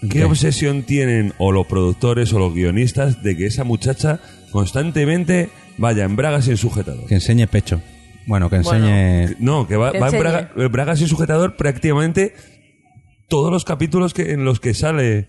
¿Qué 0.00 0.08
¿Qué? 0.08 0.24
obsesión 0.24 0.82
tienen 0.82 1.34
o 1.38 1.52
los 1.52 1.68
productores 1.68 2.32
o 2.32 2.40
los 2.40 2.52
guionistas 2.52 3.22
de 3.22 3.36
que 3.36 3.46
esa 3.46 3.62
muchacha 3.62 4.18
constantemente 4.50 5.50
vaya 5.78 6.04
en 6.04 6.16
bragas 6.16 6.46
y 6.48 6.52
en 6.52 6.56
sujetador? 6.56 7.06
Que 7.06 7.14
enseñe 7.14 7.46
pecho. 7.46 7.80
Bueno, 8.26 8.50
que 8.50 8.58
Bueno. 8.60 8.88
enseñe... 8.88 9.36
No, 9.38 9.68
que 9.68 9.76
va, 9.76 9.92
Que 9.92 10.00
va 10.00 10.08
en 10.08 10.14
enseñe. 10.14 10.20
braga- 10.30 10.50
en 10.56 10.72
bragas 10.72 11.00
y 11.00 11.06
sujetador 11.06 11.56
prácticamente 11.56 12.34
todos 13.28 13.52
los 13.52 13.64
capítulos 13.64 14.14
que, 14.14 14.32
en 14.32 14.44
los 14.44 14.58
que 14.60 14.74
sale. 14.74 15.28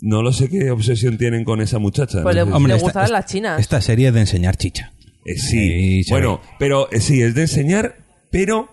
No 0.00 0.22
lo 0.22 0.32
sé 0.32 0.48
qué 0.48 0.70
obsesión 0.70 1.16
tienen 1.18 1.44
con 1.44 1.60
esa 1.60 1.78
muchacha. 1.78 2.22
Pues 2.22 2.34
no 2.36 2.44
le- 2.44 2.50
sé. 2.50 2.56
Hombre, 2.56 2.76
esta- 2.76 3.08
las 3.08 3.26
chinas. 3.26 3.60
Esta 3.60 3.80
serie 3.80 4.08
es 4.08 4.14
de 4.14 4.20
enseñar 4.20 4.56
chicha. 4.56 4.92
Eh, 5.24 5.36
Sí, 5.36 5.68
sí, 5.68 6.04
se 6.04 6.12
bueno, 6.14 6.40
pero 6.58 6.90
eh, 6.90 7.00
sí, 7.00 7.22
es 7.22 7.34
de 7.34 7.42
enseñar, 7.42 7.96
pero 8.30 8.68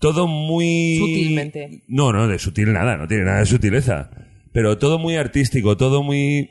todo 0.00 0.26
muy... 0.26 0.96
Sutilmente. 0.98 1.82
No, 1.88 2.12
no, 2.12 2.26
de 2.28 2.38
sutil 2.38 2.72
nada, 2.72 2.96
no 2.96 3.06
tiene 3.06 3.24
nada 3.24 3.40
de 3.40 3.46
sutileza. 3.46 4.10
Pero 4.52 4.78
todo 4.78 4.98
muy 4.98 5.14
artístico, 5.16 5.76
todo 5.76 6.02
muy, 6.02 6.50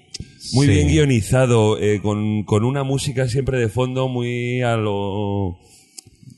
muy 0.53 0.67
Sí. 0.67 0.71
bien 0.71 0.87
guionizado, 0.87 1.77
eh, 1.79 1.99
con, 2.01 2.43
con 2.43 2.63
una 2.63 2.83
música 2.83 3.27
siempre 3.27 3.59
de 3.59 3.67
fondo 3.69 4.07
muy 4.07 4.61
a 4.61 4.77
lo... 4.77 5.57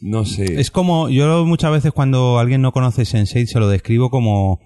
No 0.02 0.26
sé. 0.26 0.60
Es 0.60 0.72
como, 0.72 1.10
yo 1.10 1.46
muchas 1.46 1.72
veces 1.72 1.92
cuando 1.92 2.40
alguien 2.40 2.62
no 2.62 2.72
conoce 2.72 3.04
Sense8 3.04 3.46
se 3.46 3.60
lo 3.60 3.70
describo 3.70 4.10
como 4.10 4.60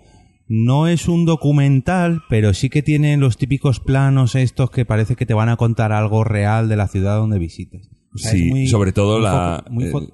no 0.48 0.88
es 0.88 1.08
un 1.10 1.26
documental, 1.26 2.22
pero 2.30 2.54
sí 2.54 2.70
que 2.70 2.82
tiene 2.84 3.18
los 3.18 3.36
típicos 3.36 3.80
planos 3.82 4.36
estos 4.36 4.70
que 4.72 4.86
parece 4.86 5.16
que 5.18 5.26
te 5.26 5.34
van 5.34 5.50
a 5.50 5.58
contar 5.58 5.92
algo 5.92 6.24
real 6.24 6.70
de 6.70 6.78
la 6.78 6.88
ciudad 6.88 7.18
donde 7.18 7.40
visitas. 7.40 7.90
O 8.14 8.18
sea, 8.18 8.32
Sí, 8.32 8.68
sobre 8.68 8.94
todo 8.94 9.16
muy 9.16 9.24
la- 9.24 9.66
muy, 9.70 9.84
eh, 9.86 9.92
fo- 9.92 10.14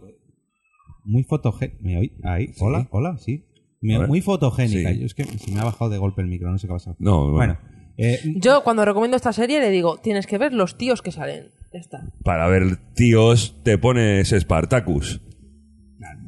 muy 1.04 1.24
fotogénica. 1.24 1.78
¿Me 1.84 1.98
oí? 2.00 2.12
Ahí, 2.24 2.48
hola, 2.60 2.88
hola, 2.92 3.18
sí. 3.20 3.44
Muy 3.82 4.22
fotogénica. 4.22 4.92
Sí. 4.94 5.00
Yo 5.00 5.06
es 5.06 5.14
que 5.14 5.24
se 5.26 5.52
me 5.52 5.60
ha 5.60 5.64
bajado 5.66 5.90
de 5.90 5.98
golpe 5.98 6.22
el 6.22 6.28
micro, 6.28 6.52
no 6.52 6.58
sé 6.58 6.68
qué 6.68 6.74
ha 6.74 6.76
pasado. 6.76 6.96
No, 7.00 7.32
bueno. 7.32 7.36
bueno. 7.36 7.58
eh, 7.98 8.20
Yo 8.36 8.64
cuando 8.64 8.86
recomiendo 8.86 9.18
esta 9.18 9.34
serie 9.34 9.60
le 9.60 9.70
digo, 9.72 9.98
tienes 9.98 10.28
que 10.28 10.38
ver 10.38 10.54
los 10.54 10.78
tíos 10.78 11.02
que 11.02 11.12
salen. 11.12 11.46
Ya 11.74 11.80
está. 11.80 12.00
Para 12.24 12.48
ver 12.48 12.78
tíos 12.96 13.56
te 13.64 13.78
pones 13.78 14.30
Spartacus. 14.38 15.22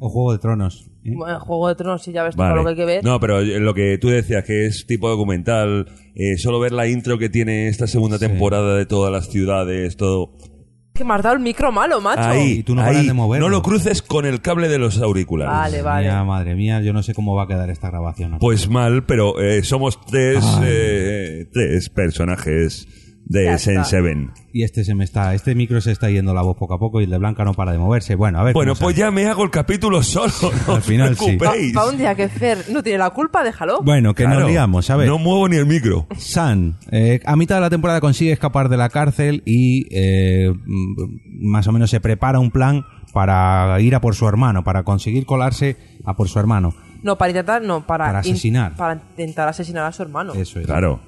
o 0.00 0.08
Juego 0.08 0.32
de 0.32 0.38
Tronos. 0.38 0.90
¿eh? 1.04 1.12
Bueno, 1.14 1.38
Juego 1.40 1.68
de 1.68 1.74
Tronos, 1.74 2.02
si 2.02 2.12
ya 2.12 2.22
ves 2.24 2.34
Vale. 2.34 2.54
todo 2.54 2.58
lo 2.58 2.64
que 2.64 2.70
hay 2.70 2.76
que 2.76 2.84
ver. 2.94 3.04
No, 3.04 3.20
pero 3.20 3.40
lo 3.42 3.74
que 3.74 3.98
tú 3.98 4.08
decías, 4.08 4.42
que 4.44 4.66
es 4.66 4.86
tipo 4.86 5.08
documental, 5.08 5.86
eh, 6.14 6.38
solo 6.38 6.58
ver 6.60 6.72
la 6.72 6.88
intro 6.88 7.18
que 7.18 7.28
tiene 7.28 7.68
esta 7.68 7.86
segunda 7.86 8.18
temporada 8.18 8.76
de 8.76 8.86
todas 8.86 9.12
las 9.12 9.28
ciudades, 9.28 9.96
todo. 9.96 10.32
Que 10.94 11.02
me 11.04 11.12
has 11.14 11.22
dado 11.22 11.34
el 11.34 11.40
micro 11.42 11.72
malo, 11.72 12.00
macho. 12.00 12.22
Ahí, 12.22 12.58
Y 12.58 12.62
tú 12.62 12.74
no 12.76 12.80
ahí. 12.82 12.86
paras 12.92 13.06
de 13.06 13.12
moverlo. 13.12 13.48
No 13.48 13.50
lo 13.50 13.62
cruces 13.62 14.00
con 14.00 14.26
el 14.26 14.40
cable 14.40 14.68
de 14.68 14.78
los 14.78 15.00
auriculares. 15.00 15.52
Vale, 15.52 15.82
vale. 15.82 16.06
Mía, 16.06 16.22
madre 16.22 16.54
mía, 16.54 16.80
yo 16.82 16.92
no 16.92 17.02
sé 17.02 17.14
cómo 17.14 17.34
va 17.34 17.42
a 17.44 17.46
quedar 17.48 17.68
esta 17.68 17.90
grabación. 17.90 18.38
Pues 18.38 18.68
mal, 18.70 19.04
pero 19.04 19.40
eh, 19.40 19.64
somos 19.64 20.00
tres, 20.06 20.44
eh, 20.62 21.46
tres 21.52 21.88
personajes 21.90 22.86
de 23.26 23.44
Ya 23.46 23.58
Sen 23.58 23.74
está. 23.74 23.84
Seven. 23.84 24.30
Y 24.52 24.62
este 24.64 24.84
se 24.84 24.94
me 24.94 25.02
está, 25.04 25.34
este 25.34 25.54
micro 25.54 25.80
se 25.80 25.90
está 25.90 26.10
yendo 26.10 26.34
la 26.34 26.42
voz 26.42 26.56
poco 26.56 26.74
a 26.74 26.78
poco 26.78 27.00
y 27.00 27.04
el 27.04 27.10
de 27.10 27.18
Blanca 27.18 27.44
no 27.44 27.54
para 27.54 27.72
de 27.72 27.78
moverse. 27.78 28.14
Bueno, 28.14 28.38
a 28.38 28.44
ver. 28.44 28.52
Bueno, 28.54 28.74
pues 28.74 28.94
sale. 28.94 29.06
ya 29.06 29.10
me 29.10 29.26
hago 29.26 29.42
el 29.44 29.50
capítulo 29.50 30.02
solo. 30.02 30.32
No 30.42 30.48
Al 30.74 30.78
os 30.80 30.84
final 30.84 31.16
sí. 31.16 31.36
Para 31.38 31.88
un 31.88 31.96
día 31.96 32.14
que 32.14 32.28
Fer 32.28 32.58
no 32.70 32.82
tiene 32.82 32.98
la 32.98 33.10
culpa, 33.10 33.42
déjalo. 33.42 33.80
Bueno, 33.82 34.14
que 34.14 34.24
Claro, 34.24 34.40
nos 34.40 34.50
liamos, 34.50 34.90
a 34.90 34.96
ver. 34.96 35.08
No 35.08 35.18
muevo 35.18 35.48
ni 35.48 35.56
el 35.56 35.66
micro. 35.66 36.06
San, 36.18 36.76
eh, 36.90 37.20
a 37.24 37.34
mitad 37.36 37.56
de 37.56 37.60
la 37.62 37.70
temporada 37.70 38.00
consigue 38.00 38.32
escapar 38.32 38.68
de 38.68 38.76
la 38.76 38.88
cárcel 38.90 39.42
y 39.46 39.86
eh, 39.90 40.50
mm, 40.52 41.48
más 41.50 41.66
o 41.66 41.72
menos 41.72 41.90
se 41.90 42.00
prepara 42.00 42.38
un 42.38 42.50
plan 42.50 42.84
para 43.12 43.80
ir 43.80 43.94
a 43.94 44.00
por 44.00 44.14
su 44.14 44.28
hermano, 44.28 44.64
para 44.64 44.82
conseguir 44.82 45.24
colarse 45.24 45.76
a 46.04 46.14
por 46.14 46.28
su 46.28 46.38
hermano. 46.38 46.74
No, 47.02 47.16
para 47.18 47.30
intentar, 47.30 47.62
no, 47.62 47.86
para... 47.86 48.06
Para 48.06 48.26
in- 48.26 48.32
asesinar. 48.34 48.76
para 48.76 48.94
intentar 48.94 49.48
asesinar 49.48 49.84
a 49.86 49.92
su 49.92 50.02
hermano. 50.02 50.32
Eso 50.34 50.58
es. 50.60 50.66
Claro. 50.66 51.00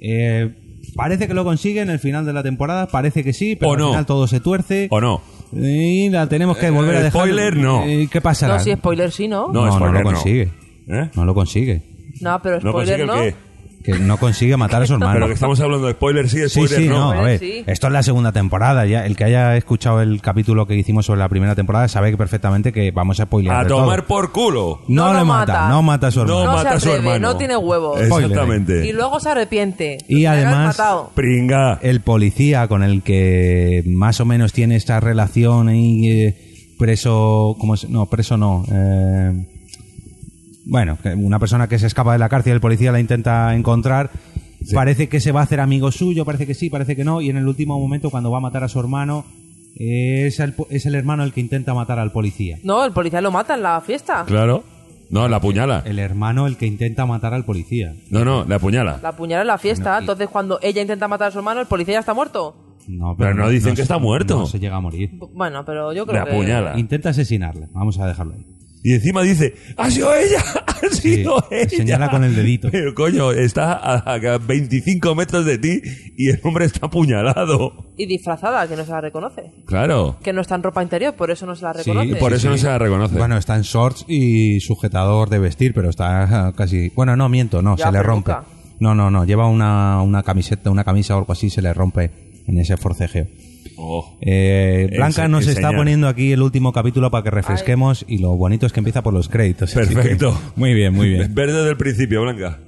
Eh, 0.00 0.61
parece 0.94 1.26
que 1.28 1.34
lo 1.34 1.44
consigue 1.44 1.80
en 1.80 1.90
el 1.90 1.98
final 1.98 2.24
de 2.26 2.32
la 2.32 2.42
temporada, 2.42 2.86
parece 2.86 3.22
que 3.24 3.32
sí, 3.32 3.56
pero 3.56 3.70
O 3.70 3.74
al 3.74 3.78
no. 3.80 3.88
final 3.90 4.06
todo 4.06 4.26
se 4.26 4.40
tuerce. 4.40 4.88
¿O 4.90 5.00
no? 5.00 5.20
Y 5.54 6.08
la 6.08 6.26
tenemos 6.28 6.56
que 6.56 6.66
Eh, 6.66 6.70
volver 6.70 6.96
a 6.96 7.02
dejar. 7.02 7.10
spoiler, 7.22 7.56
no. 7.56 7.84
Eh, 7.84 8.08
¿Qué 8.10 8.20
pasa? 8.20 8.48
No, 8.48 8.58
sí, 8.58 8.72
spoiler 8.72 9.10
sí, 9.12 9.28
¿no? 9.28 9.48
No, 9.48 9.52
No, 9.52 9.66
no 9.66 9.72
spoiler, 9.74 10.02
lo 10.02 10.10
no. 10.10 10.16
consigue. 10.16 10.50
¿Eh? 10.88 11.10
No 11.14 11.24
lo 11.24 11.34
consigue. 11.34 11.82
No, 12.20 12.40
pero 12.42 12.60
¿No 12.60 12.70
spoiler 12.70 13.00
consigue 13.00 13.06
no. 13.06 13.22
el 13.22 13.32
qué? 13.32 13.36
Que 13.82 13.98
no 13.98 14.16
consigue 14.18 14.56
matar 14.56 14.82
a 14.82 14.86
su 14.86 14.94
hermano. 14.94 15.12
Pero 15.14 15.26
que 15.26 15.32
estamos 15.34 15.60
hablando 15.60 15.86
de 15.86 15.92
spoiler 15.94 16.28
sí, 16.28 16.38
Sí, 16.42 16.48
spoiler 16.48 16.78
sí, 16.80 16.88
no, 16.88 17.12
no. 17.14 17.20
a 17.20 17.22
ver, 17.22 17.38
Sí. 17.38 17.64
esto 17.66 17.86
es 17.88 17.92
la 17.92 18.02
segunda 18.02 18.32
temporada, 18.32 18.86
ya 18.86 19.04
el 19.06 19.16
que 19.16 19.24
haya 19.24 19.56
escuchado 19.56 20.00
el 20.00 20.20
capítulo 20.20 20.66
que 20.66 20.74
hicimos 20.76 21.06
sobre 21.06 21.18
la 21.20 21.28
primera 21.28 21.54
temporada 21.54 21.88
sabe 21.88 22.16
perfectamente 22.16 22.72
que 22.72 22.90
vamos 22.90 23.18
a 23.20 23.24
spoilear 23.24 23.56
A 23.56 23.62
de 23.64 23.68
tomar 23.68 23.98
todo. 24.02 24.08
por 24.08 24.32
culo. 24.32 24.80
No, 24.88 25.06
No 25.06 25.12
le 25.14 25.18
lo 25.20 25.24
mata, 25.26 25.52
mata. 25.52 25.68
no 25.68 25.82
mata 25.82 26.06
a 26.06 26.10
su 26.10 26.20
hermano. 26.20 26.44
No 26.44 26.52
mata 26.52 26.70
se 26.70 26.76
a 26.76 26.80
su 26.80 26.90
hermano. 26.92 27.18
no 27.32 27.36
tiene 27.36 27.56
huevos. 27.56 28.00
Exactamente. 28.00 28.86
Y 28.86 28.92
luego 28.92 29.18
se 29.20 29.30
arrepiente. 29.30 29.98
Y 30.08 30.24
además- 30.26 30.78
matado. 30.78 31.10
Pringa. 31.14 31.78
El 31.82 32.00
policía 32.00 32.68
con 32.68 32.82
el 32.82 33.02
que 33.02 33.82
más 33.86 34.20
o 34.20 34.24
menos 34.24 34.52
tiene 34.52 34.76
esta 34.76 35.00
relación 35.00 35.68
ahí 35.68 36.08
eh, 36.08 36.36
preso, 36.78 37.56
¿cómo 37.58 37.74
es? 37.74 37.88
No, 37.88 38.06
preso 38.06 38.36
no. 38.36 38.64
eh, 38.70 39.46
bueno, 40.66 40.98
que 41.02 41.10
una 41.14 41.38
persona 41.38 41.68
que 41.68 41.78
se 41.78 41.86
escapa 41.86 42.12
de 42.12 42.18
la 42.18 42.28
cárcel, 42.28 42.52
el 42.54 42.60
policía 42.60 42.92
la 42.92 43.00
intenta 43.00 43.54
encontrar. 43.54 44.10
Parece 44.74 45.08
que 45.08 45.18
se 45.20 45.32
va 45.32 45.40
a 45.40 45.42
hacer 45.42 45.58
amigo 45.60 45.90
suyo, 45.90 46.24
parece 46.24 46.46
que 46.46 46.54
sí, 46.54 46.70
parece 46.70 46.94
que 46.94 47.04
no. 47.04 47.20
Y 47.20 47.30
en 47.30 47.36
el 47.36 47.48
último 47.48 47.78
momento, 47.80 48.10
cuando 48.10 48.30
va 48.30 48.38
a 48.38 48.40
matar 48.40 48.62
a 48.62 48.68
su 48.68 48.78
hermano, 48.78 49.24
es 49.74 50.38
el, 50.38 50.54
es 50.70 50.86
el 50.86 50.94
hermano 50.94 51.24
el 51.24 51.32
que 51.32 51.40
intenta 51.40 51.74
matar 51.74 51.98
al 51.98 52.12
policía. 52.12 52.58
No, 52.62 52.84
el 52.84 52.92
policía 52.92 53.20
lo 53.20 53.32
mata 53.32 53.54
en 53.54 53.62
la 53.62 53.80
fiesta. 53.80 54.24
Claro. 54.26 54.62
No, 55.10 55.28
la 55.28 55.36
apuñala. 55.38 55.82
El 55.84 55.98
hermano 55.98 56.46
el 56.46 56.56
que 56.56 56.66
intenta 56.66 57.04
matar 57.06 57.34
al 57.34 57.44
policía. 57.44 57.92
No, 58.10 58.24
no, 58.24 58.44
la 58.44 58.56
apuñala. 58.56 58.98
La 59.02 59.10
apuñala 59.10 59.42
en 59.42 59.48
la 59.48 59.58
fiesta. 59.58 59.96
Y- 59.98 60.02
Entonces, 60.02 60.28
cuando 60.28 60.58
ella 60.62 60.80
intenta 60.80 61.06
matar 61.08 61.28
a 61.28 61.30
su 61.32 61.38
hermano, 61.38 61.60
el 61.60 61.66
policía 61.66 61.94
ya 61.94 62.00
está 62.00 62.14
muerto. 62.14 62.54
No, 62.88 63.14
Pero 63.18 63.34
no 63.34 63.48
dicen 63.48 63.72
que 63.72 63.76
se- 63.76 63.82
está 63.82 63.98
muerto. 63.98 64.38
No 64.38 64.46
se 64.46 64.58
llega 64.58 64.76
a 64.76 64.80
morir. 64.80 65.10
Bueno, 65.34 65.64
pero 65.66 65.92
yo 65.92 66.06
creo 66.06 66.20
La 66.20 66.24
que... 66.24 66.30
apuñala. 66.32 66.78
Intenta 66.78 67.10
asesinarle. 67.10 67.68
Vamos 67.72 67.98
a 67.98 68.06
dejarlo 68.06 68.34
ahí. 68.34 68.46
Y 68.84 68.94
encima 68.94 69.22
dice, 69.22 69.54
¡ha 69.76 69.90
sido 69.90 70.12
ella! 70.14 70.42
¡Ha 70.66 70.88
Sí, 70.90 71.16
sido 71.16 71.44
ella! 71.50 71.68
señala 71.68 72.10
con 72.10 72.24
el 72.24 72.34
dedito. 72.34 72.68
Pero 72.72 72.92
coño, 72.94 73.30
está 73.30 73.74
a, 73.74 74.14
a 74.14 74.38
25 74.38 75.14
metros 75.14 75.44
de 75.44 75.58
ti 75.58 75.80
y 76.16 76.30
el 76.30 76.40
hombre 76.42 76.64
está 76.64 76.86
apuñalado. 76.86 77.92
Y 77.96 78.06
disfrazada, 78.06 78.66
que 78.66 78.74
no 78.76 78.84
se 78.84 78.90
la 78.90 79.00
reconoce. 79.00 79.52
Claro. 79.66 80.16
Que 80.22 80.32
no 80.32 80.40
está 80.40 80.56
en 80.56 80.64
ropa 80.64 80.82
interior, 80.82 81.14
por 81.14 81.30
eso 81.30 81.46
no 81.46 81.54
se 81.54 81.62
la 81.64 81.74
Sí, 81.74 81.90
reconoce. 81.92 82.16
Por 82.16 82.32
eso 82.32 82.42
sí. 82.42 82.48
no 82.48 82.56
se 82.58 82.66
la 82.66 82.78
reconoce. 82.78 83.16
Bueno, 83.16 83.36
está 83.38 83.54
en 83.56 83.62
shorts 83.62 84.04
y 84.08 84.58
sujetador 84.60 85.28
de 85.30 85.38
vestir, 85.38 85.72
pero 85.74 85.88
está 85.88 86.52
casi. 86.56 86.88
Bueno, 86.90 87.14
no 87.16 87.28
miento, 87.28 87.62
no, 87.62 87.76
Ya, 87.76 87.86
se 87.86 87.92
le 87.92 88.02
rompe. 88.02 88.32
No, 88.80 88.96
no, 88.96 89.12
no, 89.12 89.24
lleva 89.24 89.46
una, 89.46 90.02
una 90.02 90.24
camiseta, 90.24 90.70
una 90.70 90.82
camisa 90.82 91.14
o 91.14 91.18
algo 91.18 91.32
así, 91.32 91.50
se 91.50 91.62
le 91.62 91.72
rompe 91.72 92.10
en 92.48 92.58
ese 92.58 92.76
forcejeo. 92.76 93.28
Oh. 93.84 94.16
Eh, 94.20 94.88
Blanca 94.94 95.26
nos 95.26 95.46
está 95.48 95.72
poniendo 95.72 96.06
aquí 96.06 96.30
el 96.30 96.40
último 96.40 96.72
capítulo 96.72 97.10
para 97.10 97.24
que 97.24 97.30
refresquemos 97.30 98.04
y 98.06 98.18
lo 98.18 98.36
bonito 98.36 98.64
es 98.64 98.72
que 98.72 98.78
empieza 98.78 99.02
por 99.02 99.12
los 99.12 99.28
créditos. 99.28 99.72
que- 99.74 99.80
Perfecto. 99.80 100.40
muy 100.56 100.72
bien, 100.72 100.94
muy 100.94 101.08
bien. 101.08 101.34
Verde 101.34 101.64
del 101.64 101.76
principio, 101.76 102.22
Blanca. 102.22 102.60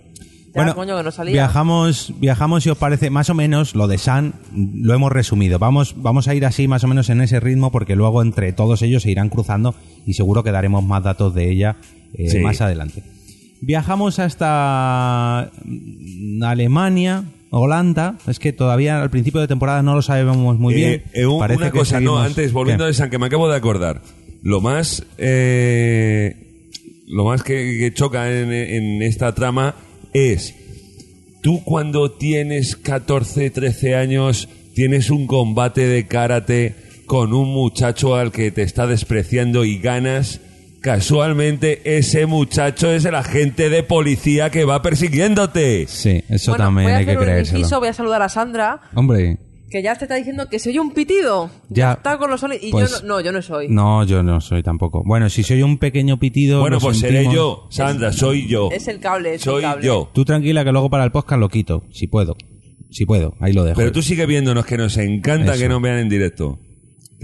Ya, 0.57 0.73
coño, 0.75 0.97
que 0.97 1.03
no 1.03 1.11
salía. 1.11 1.33
Viajamos, 1.33 2.13
viajamos, 2.21 2.63
si 2.65 2.71
os 2.71 2.79
parece, 2.79 3.11
más 3.11 3.29
o 3.31 3.35
menos 3.35 3.75
lo 3.75 3.87
de 3.89 3.99
San 3.99 4.35
lo 4.55 4.95
hemos 4.95 5.11
resumido. 5.13 5.59
Vamos, 5.59 5.95
vamos 5.97 6.27
a 6.29 6.35
ir 6.35 6.45
así 6.47 6.67
más 6.69 6.83
o 6.85 6.89
menos 6.89 7.11
en 7.11 7.21
ese 7.21 7.39
ritmo 7.41 7.71
porque 7.73 7.95
luego 7.97 8.23
entre 8.23 8.53
todos 8.53 8.83
ellos 8.83 9.03
se 9.05 9.11
irán 9.11 9.29
cruzando 9.31 9.75
y 10.07 10.15
seguro 10.15 10.43
que 10.45 10.51
daremos 10.53 10.85
más 10.85 11.03
datos 11.03 11.35
de 11.35 11.51
ella 11.51 11.77
eh, 12.13 12.29
Sí. 12.29 12.39
más 12.39 12.61
adelante. 12.61 13.03
Viajamos 13.61 14.19
hasta 14.19 15.51
Alemania, 16.43 17.25
Holanda. 17.59 18.19
Es 18.27 18.39
que 18.39 18.53
todavía 18.53 19.03
al 19.03 19.11
principio 19.11 19.41
de 19.41 19.49
temporada 19.49 19.83
no 19.83 19.95
lo 19.95 20.03
sabemos 20.03 20.59
muy 20.59 20.75
bien. 20.75 20.93
Eh, 20.93 21.03
eh, 21.15 21.27
un- 21.27 21.39
Parece 21.39 21.59
una 21.59 21.71
que 21.73 21.79
cosa, 21.79 22.01
no, 22.01 22.19
antes, 22.19 22.53
volviendo 22.53 22.85
¿Qué? 22.85 22.91
a 22.91 22.95
San, 22.95 23.11
que 23.11 23.19
me 23.19 23.27
acabo 23.27 23.49
de 23.49 23.57
acordar. 23.57 24.03
Lo 24.43 24.61
más. 24.61 25.05
eh, 25.19 26.37
lo 27.07 27.25
más 27.27 27.43
que, 27.43 27.77
que 27.79 27.93
choca 27.93 28.31
en, 28.33 28.53
en 28.53 29.03
esta 29.03 29.35
trama 29.35 29.75
es. 30.13 30.55
Tú 31.43 31.63
cuando 31.65 32.11
tienes 32.13 32.77
14, 32.77 33.51
13 33.51 33.95
años, 33.97 34.49
tienes 34.75 35.11
un 35.11 35.27
combate 35.27 35.87
de 35.87 36.07
karate 36.07 36.75
con 37.07 37.35
un 37.35 37.51
muchacho 37.53 38.17
al 38.17 38.33
que 38.33 38.51
te 38.51 38.63
está 38.63 38.87
despreciando 38.87 39.65
y 39.67 39.79
ganas. 39.79 40.41
Casualmente, 40.85 41.97
ese 41.97 42.27
muchacho 42.27 42.91
es 42.91 43.07
el 43.07 43.15
agente 43.15 43.71
de 43.71 43.83
policía 43.83 44.51
que 44.51 44.67
va 44.67 44.83
persiguiéndote. 44.83 45.87
Sí, 45.89 46.23
eso 46.29 46.51
Bueno, 46.53 46.65
también 46.67 46.85
voy 46.85 46.93
a 46.93 46.97
hay 46.99 47.05
que 47.07 47.11
hacer 47.13 47.19
un 47.21 47.25
creérselo. 47.25 47.59
inciso, 47.61 47.79
voy 47.79 47.89
a 47.89 47.93
saludar 47.95 48.21
a 48.21 48.29
Sandra, 48.29 48.83
Hombre, 48.95 49.39
que 49.71 49.83
ya 49.83 49.97
te 49.97 50.05
está 50.05 50.17
diciendo 50.17 50.47
que 50.51 50.59
soy 50.59 50.79
un 50.79 50.93
pitido. 50.93 51.51
Ya. 51.71 51.95
Está 51.95 52.19
con 52.19 52.29
los 52.31 52.39
sonidos. 52.41 52.63
Y 52.63 52.71
Pues- 52.71 52.91
yo 52.91 53.01
no, 53.01 53.15
no, 53.15 53.21
yo 53.23 53.33
no 53.33 53.41
soy. 53.41 53.69
no, 53.71 54.05
yo 54.05 54.23
no 54.23 54.43
soy 54.43 54.63
tampoco. 54.63 55.03
Bueno, 55.07 55.31
si 55.31 55.43
soy 55.43 55.63
un 55.63 55.79
pequeño 55.79 56.19
pitido. 56.19 56.61
Bueno, 56.61 56.79
pues 56.79 56.99
seré 56.99 57.25
yo, 57.33 57.67
Sandra, 57.71 58.13
soy 58.13 58.47
yo. 58.47 58.69
Es 58.71 58.87
el 58.87 59.01
cable, 59.01 59.37
es 59.37 59.41
Soy 59.41 59.57
el 59.65 59.71
cable. 59.71 59.87
yo. 59.87 60.11
Tú 60.13 60.27
tranquila 60.27 60.65
que 60.67 60.73
luego 60.73 60.91
para 60.91 61.05
el 61.05 61.13
podcast 61.13 61.41
lo 61.41 61.49
quito, 61.49 61.85
si 61.93 62.09
puedo. 62.09 62.37
si 62.91 63.07
puedo, 63.07 63.35
ahí 63.41 63.53
lo 63.53 63.65
dejo. 63.65 63.77
Pero 63.77 63.91
tú 63.91 64.03
sigue 64.03 64.25
viéndonos, 64.27 64.65
que 64.67 64.77
nos 64.77 64.97
encanta 64.99 65.55
Eso. 65.55 65.63
que 65.63 65.69
nos 65.69 65.83
vean 65.83 65.99
en 65.99 66.09
directo. 66.09 66.61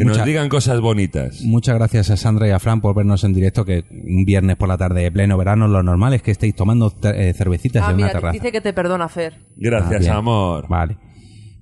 Que 0.00 0.06
Mucha- 0.06 0.18
nos 0.20 0.26
digan 0.26 0.48
cosas 0.48 0.80
bonitas. 0.80 1.42
Muchas 1.42 1.74
gracias 1.74 2.08
a 2.10 2.16
Sandra 2.16 2.48
y 2.48 2.50
a 2.52 2.58
Fran 2.58 2.80
por 2.80 2.94
vernos 2.96 3.22
en 3.24 3.34
directo, 3.34 3.66
que 3.66 3.84
un 3.90 4.24
viernes 4.24 4.56
por 4.56 4.66
la 4.68 4.78
tarde 4.78 5.02
de 5.02 5.12
pleno 5.12 5.36
verano 5.36 5.68
lo 5.68 5.82
normal 5.82 6.14
es 6.14 6.22
que 6.22 6.30
estéis 6.30 6.54
tomando 6.54 6.90
eh, 7.02 7.34
cervecitas 7.36 7.84
Ah, 7.86 7.90
en 7.90 7.96
una 7.96 8.08
terraza. 8.10 8.32
dice 8.32 8.50
que 8.50 8.62
te 8.62 8.72
perdona, 8.72 9.08
Fer. 9.10 9.34
Gracias, 9.56 10.08
Ah, 10.08 10.16
amor. 10.16 10.66
Vale. 10.68 10.96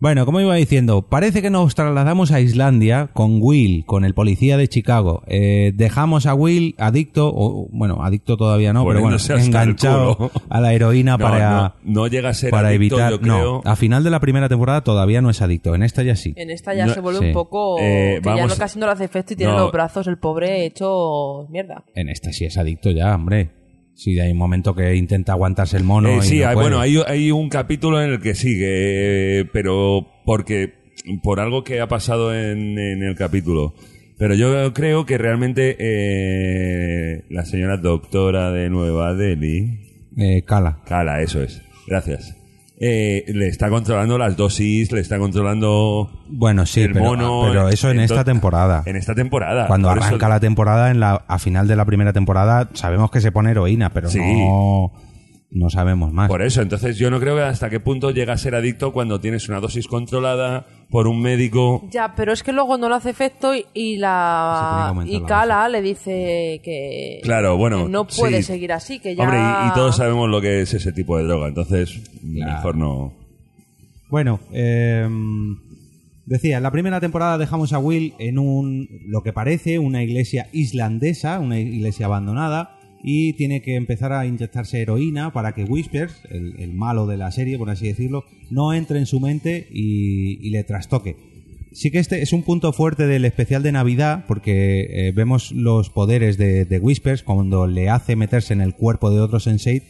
Bueno, 0.00 0.24
como 0.26 0.40
iba 0.40 0.54
diciendo, 0.54 1.02
parece 1.02 1.42
que 1.42 1.50
nos 1.50 1.74
trasladamos 1.74 2.30
a 2.30 2.40
Islandia 2.40 3.10
con 3.14 3.38
Will, 3.42 3.84
con 3.84 4.04
el 4.04 4.14
policía 4.14 4.56
de 4.56 4.68
Chicago. 4.68 5.24
Eh, 5.26 5.72
dejamos 5.74 6.26
a 6.26 6.34
Will 6.34 6.76
adicto, 6.78 7.32
o 7.34 7.68
bueno, 7.72 8.04
adicto 8.04 8.36
todavía 8.36 8.72
no, 8.72 8.86
pero 8.86 9.00
bueno, 9.00 9.16
enganchado 9.28 10.30
a 10.48 10.60
la 10.60 10.72
heroína 10.72 11.16
No, 11.16 11.18
para, 11.18 11.50
no, 11.50 11.74
no 12.02 12.06
llega 12.06 12.28
a 12.28 12.34
ser 12.34 12.50
para 12.50 12.68
adicto, 12.68 12.94
evitar. 12.96 13.10
yo 13.10 13.20
creo. 13.20 13.62
No, 13.64 13.70
a 13.70 13.74
final 13.74 14.04
de 14.04 14.10
la 14.10 14.20
primera 14.20 14.48
temporada 14.48 14.82
todavía 14.82 15.20
no 15.20 15.30
es 15.30 15.42
adicto, 15.42 15.74
en 15.74 15.82
esta 15.82 16.04
ya 16.04 16.14
sí. 16.14 16.32
En 16.36 16.50
esta 16.50 16.74
ya 16.74 16.86
No, 16.86 16.94
se 16.94 17.00
vuelve 17.00 17.18
sí. 17.18 17.26
un 17.26 17.32
poco... 17.32 17.76
Eh, 17.80 18.20
que 18.22 18.36
ya 18.36 18.46
no, 18.46 18.54
casi 18.56 18.78
no 18.78 18.86
le 18.86 18.92
hace 18.92 19.04
efecto 19.04 19.32
y 19.32 19.36
tiene 19.36 19.52
No. 19.52 19.58
los 19.58 19.72
brazos 19.72 20.06
el 20.06 20.18
pobre 20.18 20.64
hecho 20.64 21.48
mierda. 21.50 21.82
En 21.96 22.08
esta 22.08 22.32
sí 22.32 22.44
es 22.44 22.56
adicto 22.56 22.92
ya, 22.92 23.16
hombre. 23.16 23.50
Sí, 23.98 24.16
hay 24.20 24.30
un 24.30 24.38
momento 24.38 24.76
que 24.76 24.94
intenta 24.94 25.32
aguantarse 25.32 25.76
el 25.76 25.82
mono. 25.82 26.08
Eh, 26.08 26.18
y 26.18 26.22
sí, 26.22 26.38
no 26.38 26.48
hay- 26.50 26.54
bueno, 26.54 26.78
hay, 26.78 26.96
hay 27.04 27.30
un 27.32 27.48
capítulo 27.48 28.00
en 28.00 28.10
el 28.10 28.20
que 28.20 28.36
sigue, 28.36 29.40
eh, 29.40 29.44
pero 29.52 30.06
porque 30.24 30.72
por 31.24 31.40
algo 31.40 31.64
que 31.64 31.80
ha 31.80 31.88
pasado 31.88 32.32
en, 32.32 32.78
en 32.78 33.02
el 33.02 33.16
capítulo. 33.16 33.74
Pero 34.16 34.34
yo 34.34 34.72
creo 34.72 35.04
que 35.04 35.18
realmente 35.18 35.76
eh, 35.80 37.24
la 37.30 37.44
señora 37.44 37.76
doctora 37.76 38.52
de 38.52 38.70
Nueva 38.70 39.14
Delhi, 39.14 39.80
Eh, 40.16 40.42
cala. 40.46 40.78
Cala, 40.86 41.20
eso 41.20 41.42
es, 41.42 41.60
gracias, 41.88 42.36
eh, 42.80 43.24
le 43.28 43.48
está 43.48 43.68
controlando 43.70 44.18
las 44.18 44.36
dosis, 44.36 44.92
le 44.92 45.00
está 45.00 45.18
controlando 45.18 46.10
Bueno, 46.28 46.64
sí, 46.66 46.82
el 46.82 46.92
pero, 46.92 47.04
mono. 47.06 47.42
pero 47.48 47.68
eso 47.68 47.88
en 47.90 48.00
Entonces- 48.00 48.16
esta 48.18 48.24
temporada. 48.24 48.82
En 48.86 48.96
esta 48.96 49.14
temporada. 49.14 49.66
Cuando 49.66 49.90
eso- 49.92 50.00
arranca 50.04 50.28
la 50.28 50.40
temporada, 50.40 50.90
en 50.90 51.00
la, 51.00 51.24
a 51.26 51.38
final 51.38 51.66
de 51.66 51.76
la 51.76 51.84
primera 51.84 52.12
temporada, 52.12 52.68
sabemos 52.74 53.10
que 53.10 53.20
se 53.20 53.32
pone 53.32 53.50
heroína, 53.50 53.90
pero 53.90 54.08
Sí. 54.08 54.18
no, 54.20 54.92
no 55.50 55.70
sabemos 55.70 56.12
más. 56.12 56.28
Por 56.28 56.42
eso, 56.42 56.60
entonces 56.60 56.98
yo 56.98 57.10
no 57.10 57.20
creo 57.20 57.34
que 57.36 57.42
hasta 57.42 57.70
qué 57.70 57.80
punto 57.80 58.10
llega 58.10 58.34
a 58.34 58.36
ser 58.38 58.54
adicto 58.54 58.92
cuando 58.92 59.18
tienes 59.20 59.48
una 59.48 59.60
dosis 59.60 59.86
controlada 59.86 60.66
por 60.90 61.06
un 61.06 61.20
médico. 61.22 61.88
Ya, 61.90 62.14
pero 62.14 62.32
es 62.32 62.42
que 62.42 62.52
luego 62.52 62.76
no 62.76 62.88
le 62.88 62.96
hace 62.96 63.10
efecto 63.10 63.52
y, 63.54 63.96
la 63.96 64.94
y 65.06 65.20
la 65.20 65.26
Cala 65.26 65.68
le 65.68 65.80
dice 65.80 66.60
que, 66.62 67.20
Claro, 67.22 67.56
bueno, 67.56 67.84
que 67.84 67.90
no 67.90 68.06
puede 68.06 68.38
sí. 68.38 68.42
seguir 68.44 68.72
así, 68.72 68.98
que 68.98 69.16
ya... 69.16 69.24
Hombre, 69.24 69.38
y, 69.38 69.68
y 69.68 69.74
todos 69.74 69.96
sabemos 69.96 70.28
lo 70.28 70.40
que 70.40 70.60
es 70.62 70.74
ese 70.74 70.92
tipo 70.92 71.16
de 71.16 71.24
droga, 71.24 71.48
entonces 71.48 71.98
Claro. 72.20 72.52
mejor 72.52 72.76
no. 72.76 73.12
Bueno, 74.10 74.40
eh, 74.52 75.06
decía, 76.26 76.58
en 76.58 76.62
la 76.62 76.70
primera 76.70 77.00
temporada 77.00 77.38
dejamos 77.38 77.72
a 77.72 77.78
Will 77.78 78.14
en 78.18 78.38
un, 78.38 78.88
lo 79.06 79.22
que 79.22 79.32
parece, 79.32 79.78
una 79.78 80.02
iglesia 80.02 80.48
islandesa, 80.52 81.38
una 81.40 81.58
iglesia 81.58 82.06
abandonada, 82.06 82.77
y 83.02 83.34
tiene 83.34 83.62
que 83.62 83.76
empezar 83.76 84.12
a 84.12 84.26
inyectarse 84.26 84.80
heroína 84.80 85.32
para 85.32 85.52
que 85.52 85.64
Whispers, 85.64 86.14
el, 86.30 86.72
malo 86.74 87.06
de 87.06 87.16
la 87.16 87.30
serie, 87.30 87.58
por 87.58 87.70
así 87.70 87.86
decirlo, 87.86 88.24
no 88.50 88.72
entre 88.72 88.98
en 88.98 89.06
su 89.06 89.20
mente 89.20 89.68
y, 89.70 90.44
y 90.46 90.50
le 90.50 90.64
trastoque. 90.64 91.16
Sí 91.72 91.90
que 91.90 91.98
este 91.98 92.22
es 92.22 92.32
un 92.32 92.42
punto 92.42 92.72
fuerte 92.72 93.06
del 93.06 93.24
especial 93.24 93.62
de 93.62 93.72
Navidad, 93.72 94.24
porque 94.26 95.08
eh, 95.08 95.12
vemos 95.12 95.52
los 95.52 95.90
poderes 95.90 96.38
de, 96.38 96.64
de 96.64 96.78
Whispers 96.78 97.22
cuando 97.22 97.66
le 97.66 97.88
hace 97.88 98.16
meterse 98.16 98.54
en 98.54 98.62
el 98.62 98.74
cuerpo 98.74 99.10
de 99.10 99.20
otro 99.20 99.38
Sensei 99.38 99.82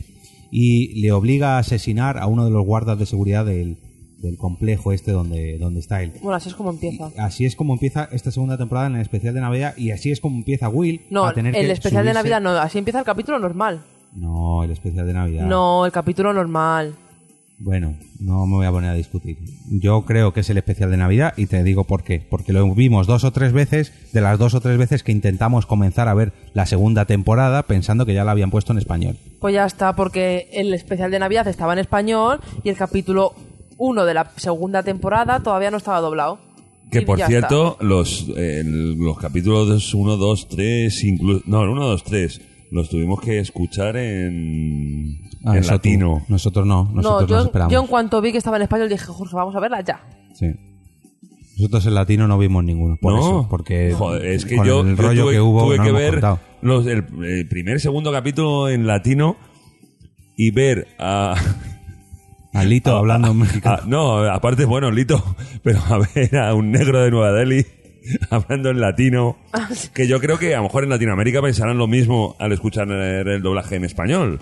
y 0.50 1.00
le 1.00 1.12
obliga 1.12 1.56
a 1.56 1.60
asesinar 1.60 2.18
a 2.18 2.26
uno 2.26 2.44
de 2.44 2.50
los 2.50 2.64
guardas 2.64 2.98
de 2.98 3.06
seguridad 3.06 3.46
del, 3.46 3.76
del 4.18 4.36
complejo 4.36 4.92
este 4.92 5.12
donde, 5.12 5.58
donde 5.58 5.80
está 5.80 6.02
él. 6.02 6.12
Bueno, 6.20 6.36
así 6.36 6.48
es 6.48 6.54
como 6.54 6.70
empieza. 6.70 7.10
Así 7.18 7.44
es 7.44 7.56
como 7.56 7.72
empieza 7.72 8.08
esta 8.12 8.30
segunda 8.30 8.58
temporada 8.58 8.88
en 8.88 8.96
el 8.96 9.02
especial 9.02 9.34
de 9.34 9.40
Navidad 9.40 9.74
y 9.76 9.92
así 9.92 10.10
es 10.10 10.20
como 10.20 10.36
empieza 10.36 10.68
Will 10.68 11.02
No, 11.10 11.24
a 11.24 11.32
tener 11.32 11.54
el 11.54 11.66
que 11.66 11.72
especial 11.72 12.04
de 12.04 12.14
Navidad 12.14 12.40
no, 12.40 12.50
así 12.50 12.78
empieza 12.78 12.98
el 12.98 13.04
capítulo 13.04 13.38
normal. 13.38 13.80
No, 14.14 14.64
el 14.64 14.70
especial 14.70 15.06
de 15.06 15.12
Navidad. 15.12 15.46
No, 15.46 15.86
el 15.86 15.92
capítulo 15.92 16.32
normal. 16.32 16.94
Bueno, 17.60 17.96
no 18.20 18.46
me 18.46 18.54
voy 18.54 18.66
a 18.66 18.70
poner 18.70 18.90
a 18.90 18.94
discutir. 18.94 19.36
Yo 19.68 20.04
creo 20.04 20.32
que 20.32 20.40
es 20.40 20.50
el 20.50 20.58
especial 20.58 20.92
de 20.92 20.96
Navidad 20.96 21.34
y 21.36 21.46
te 21.46 21.64
digo 21.64 21.84
por 21.84 22.04
qué. 22.04 22.20
Porque 22.20 22.52
lo 22.52 22.72
vimos 22.72 23.08
dos 23.08 23.24
o 23.24 23.32
tres 23.32 23.52
veces, 23.52 23.92
de 24.12 24.20
las 24.20 24.38
dos 24.38 24.54
o 24.54 24.60
tres 24.60 24.78
veces 24.78 25.02
que 25.02 25.10
intentamos 25.10 25.66
comenzar 25.66 26.06
a 26.06 26.14
ver 26.14 26.32
la 26.54 26.66
segunda 26.66 27.04
temporada 27.04 27.64
pensando 27.64 28.06
que 28.06 28.14
ya 28.14 28.22
la 28.22 28.30
habían 28.30 28.52
puesto 28.52 28.72
en 28.72 28.78
español. 28.78 29.16
Pues 29.40 29.54
ya 29.54 29.66
está, 29.66 29.96
porque 29.96 30.48
el 30.52 30.72
especial 30.72 31.10
de 31.10 31.18
Navidad 31.18 31.48
estaba 31.48 31.72
en 31.72 31.80
español 31.80 32.40
y 32.62 32.68
el 32.68 32.76
capítulo 32.76 33.34
1 33.78 34.04
de 34.04 34.14
la 34.14 34.30
segunda 34.36 34.82
temporada 34.82 35.40
todavía 35.42 35.70
no 35.70 35.76
estaba 35.78 36.00
doblado. 36.00 36.38
Que 36.90 37.00
Y 37.00 37.04
por 37.04 37.18
ya 37.18 37.26
cierto, 37.26 37.76
los, 37.80 38.26
eh, 38.36 38.62
los 38.64 39.18
capítulos 39.18 39.94
1, 39.94 40.16
2, 40.16 40.48
3, 40.48 41.04
incluso. 41.04 41.44
No, 41.46 41.62
el 41.62 41.68
1, 41.70 41.86
2, 41.86 42.04
3 42.04 42.40
los 42.70 42.90
tuvimos 42.90 43.20
que 43.20 43.38
escuchar 43.38 43.96
en, 43.96 45.20
Ah, 45.44 45.52
en 45.52 45.58
eso 45.58 45.68
tú. 45.68 45.74
latino. 45.74 46.24
Nosotros 46.28 46.66
no, 46.66 46.82
está. 46.82 46.94
No, 46.94 47.02
nosotros 47.02 47.30
nos 47.30 47.38
yo, 47.40 47.46
esperamos. 47.46 47.72
yo 47.72 47.80
en 47.80 47.86
cuanto 47.86 48.20
vi 48.20 48.32
que 48.32 48.38
estaba 48.38 48.56
en 48.56 48.64
español 48.64 48.88
dije, 48.88 49.04
Jorge, 49.06 49.36
vamos 49.36 49.54
a 49.56 49.60
verla 49.60 49.80
ya. 49.82 50.00
Sí. 50.34 50.46
Nosotros 51.56 51.86
en 51.86 51.94
latino 51.94 52.28
no 52.28 52.38
vimos 52.38 52.64
ninguno. 52.64 52.96
Por 53.00 53.14
no, 53.14 53.18
eso, 53.18 53.46
porque 53.50 53.92
Joder, 53.96 54.26
es 54.26 54.44
que 54.44 54.56
con 54.56 54.66
yo, 54.66 54.80
el 54.80 54.96
yo 54.96 55.02
rollo 55.02 55.22
tuve, 55.24 55.32
que 55.32 55.40
hubo 55.40 55.64
tuve 55.64 55.76
no 55.78 55.84
que 55.84 55.92
ver 55.92 56.20
los, 56.62 56.86
el, 56.86 57.04
el 57.24 57.48
primer 57.48 57.76
y 57.76 57.80
segundo 57.80 58.12
capítulo 58.12 58.68
en 58.68 58.86
latino 58.86 59.36
y 60.36 60.50
ver 60.52 60.86
a. 60.98 61.34
A 62.54 62.64
Lito 62.64 62.94
a- 62.94 62.98
hablando 62.98 63.28
en 63.30 63.36
a- 63.36 63.44
mexicano. 63.44 63.76
a- 63.82 63.86
no, 63.86 64.18
aparte, 64.24 64.64
bueno, 64.64 64.90
Lito, 64.90 65.22
pero 65.62 65.80
a 65.80 65.98
ver 66.14 66.36
a 66.36 66.54
un 66.54 66.70
negro 66.70 67.00
de 67.02 67.10
Nueva 67.10 67.32
Delhi 67.32 67.64
hablando 68.30 68.70
en 68.70 68.80
latino. 68.80 69.36
Ah, 69.52 69.68
Que 69.94 70.06
yo 70.08 70.18
creo 70.20 70.38
que 70.38 70.54
a 70.54 70.58
lo 70.58 70.64
mejor 70.64 70.84
en 70.84 70.90
Latinoamérica 70.90 71.42
pensarán 71.42 71.78
lo 71.78 71.86
mismo 71.86 72.36
al 72.38 72.52
escuchar 72.52 72.90
el 72.90 73.42
doblaje 73.42 73.76
en 73.76 73.84
español. 73.84 74.40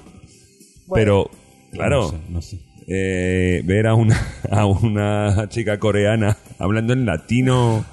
Pero, 0.94 1.30
claro. 1.72 2.02
No 2.02 2.10
sé, 2.10 2.18
no 2.28 2.42
sé. 2.42 2.60
eh, 2.86 3.62
ver 3.64 3.88
a 3.88 3.94
una, 3.94 4.16
a 4.50 4.66
una 4.66 5.48
chica 5.48 5.78
coreana 5.80 6.36
hablando 6.58 6.92
en 6.92 7.04
latino 7.06 7.84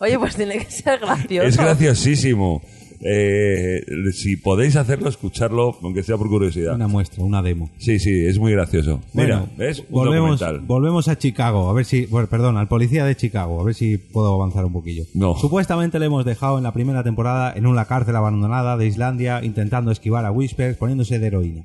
Oye, 0.00 0.18
pues 0.18 0.34
tiene 0.36 0.58
que 0.58 0.70
ser 0.70 0.98
gracioso. 1.00 1.46
es 1.48 1.56
graciosísimo. 1.56 2.62
Eh, 3.04 3.84
si 4.12 4.36
podéis 4.36 4.76
hacerlo, 4.76 5.08
escucharlo, 5.08 5.76
aunque 5.82 6.02
sea 6.02 6.16
por 6.16 6.28
curiosidad. 6.28 6.74
Una 6.74 6.86
muestra, 6.88 7.24
una 7.24 7.42
demo. 7.42 7.70
Sí, 7.78 7.98
sí, 7.98 8.24
es 8.26 8.38
muy 8.38 8.52
gracioso. 8.52 9.00
Mira, 9.12 9.38
Bueno, 9.40 9.52
¿ves? 9.58 9.80
Un 9.80 9.86
volvemos, 9.90 10.40
documental. 10.40 10.66
volvemos 10.66 11.08
a 11.08 11.18
Chicago, 11.18 11.68
a 11.68 11.72
ver 11.72 11.84
si, 11.84 12.06
bueno, 12.06 12.28
perdón, 12.28 12.56
al 12.56 12.68
policía 12.68 13.04
de 13.04 13.16
Chicago, 13.16 13.60
a 13.60 13.64
ver 13.64 13.74
si 13.74 13.98
puedo 13.98 14.32
avanzar 14.34 14.64
un 14.64 14.72
poquillo. 14.72 15.04
No. 15.14 15.34
Supuestamente 15.36 15.98
le 15.98 16.06
hemos 16.06 16.24
dejado 16.24 16.58
en 16.58 16.64
la 16.64 16.72
primera 16.72 17.02
temporada 17.02 17.52
en 17.56 17.66
una 17.66 17.86
cárcel 17.86 18.14
abandonada 18.16 18.76
de 18.76 18.86
Islandia, 18.86 19.44
intentando 19.44 19.90
esquivar 19.90 20.24
a 20.24 20.30
Whispers, 20.30 20.76
poniéndose 20.76 21.18
de 21.18 21.26
heroína. 21.26 21.64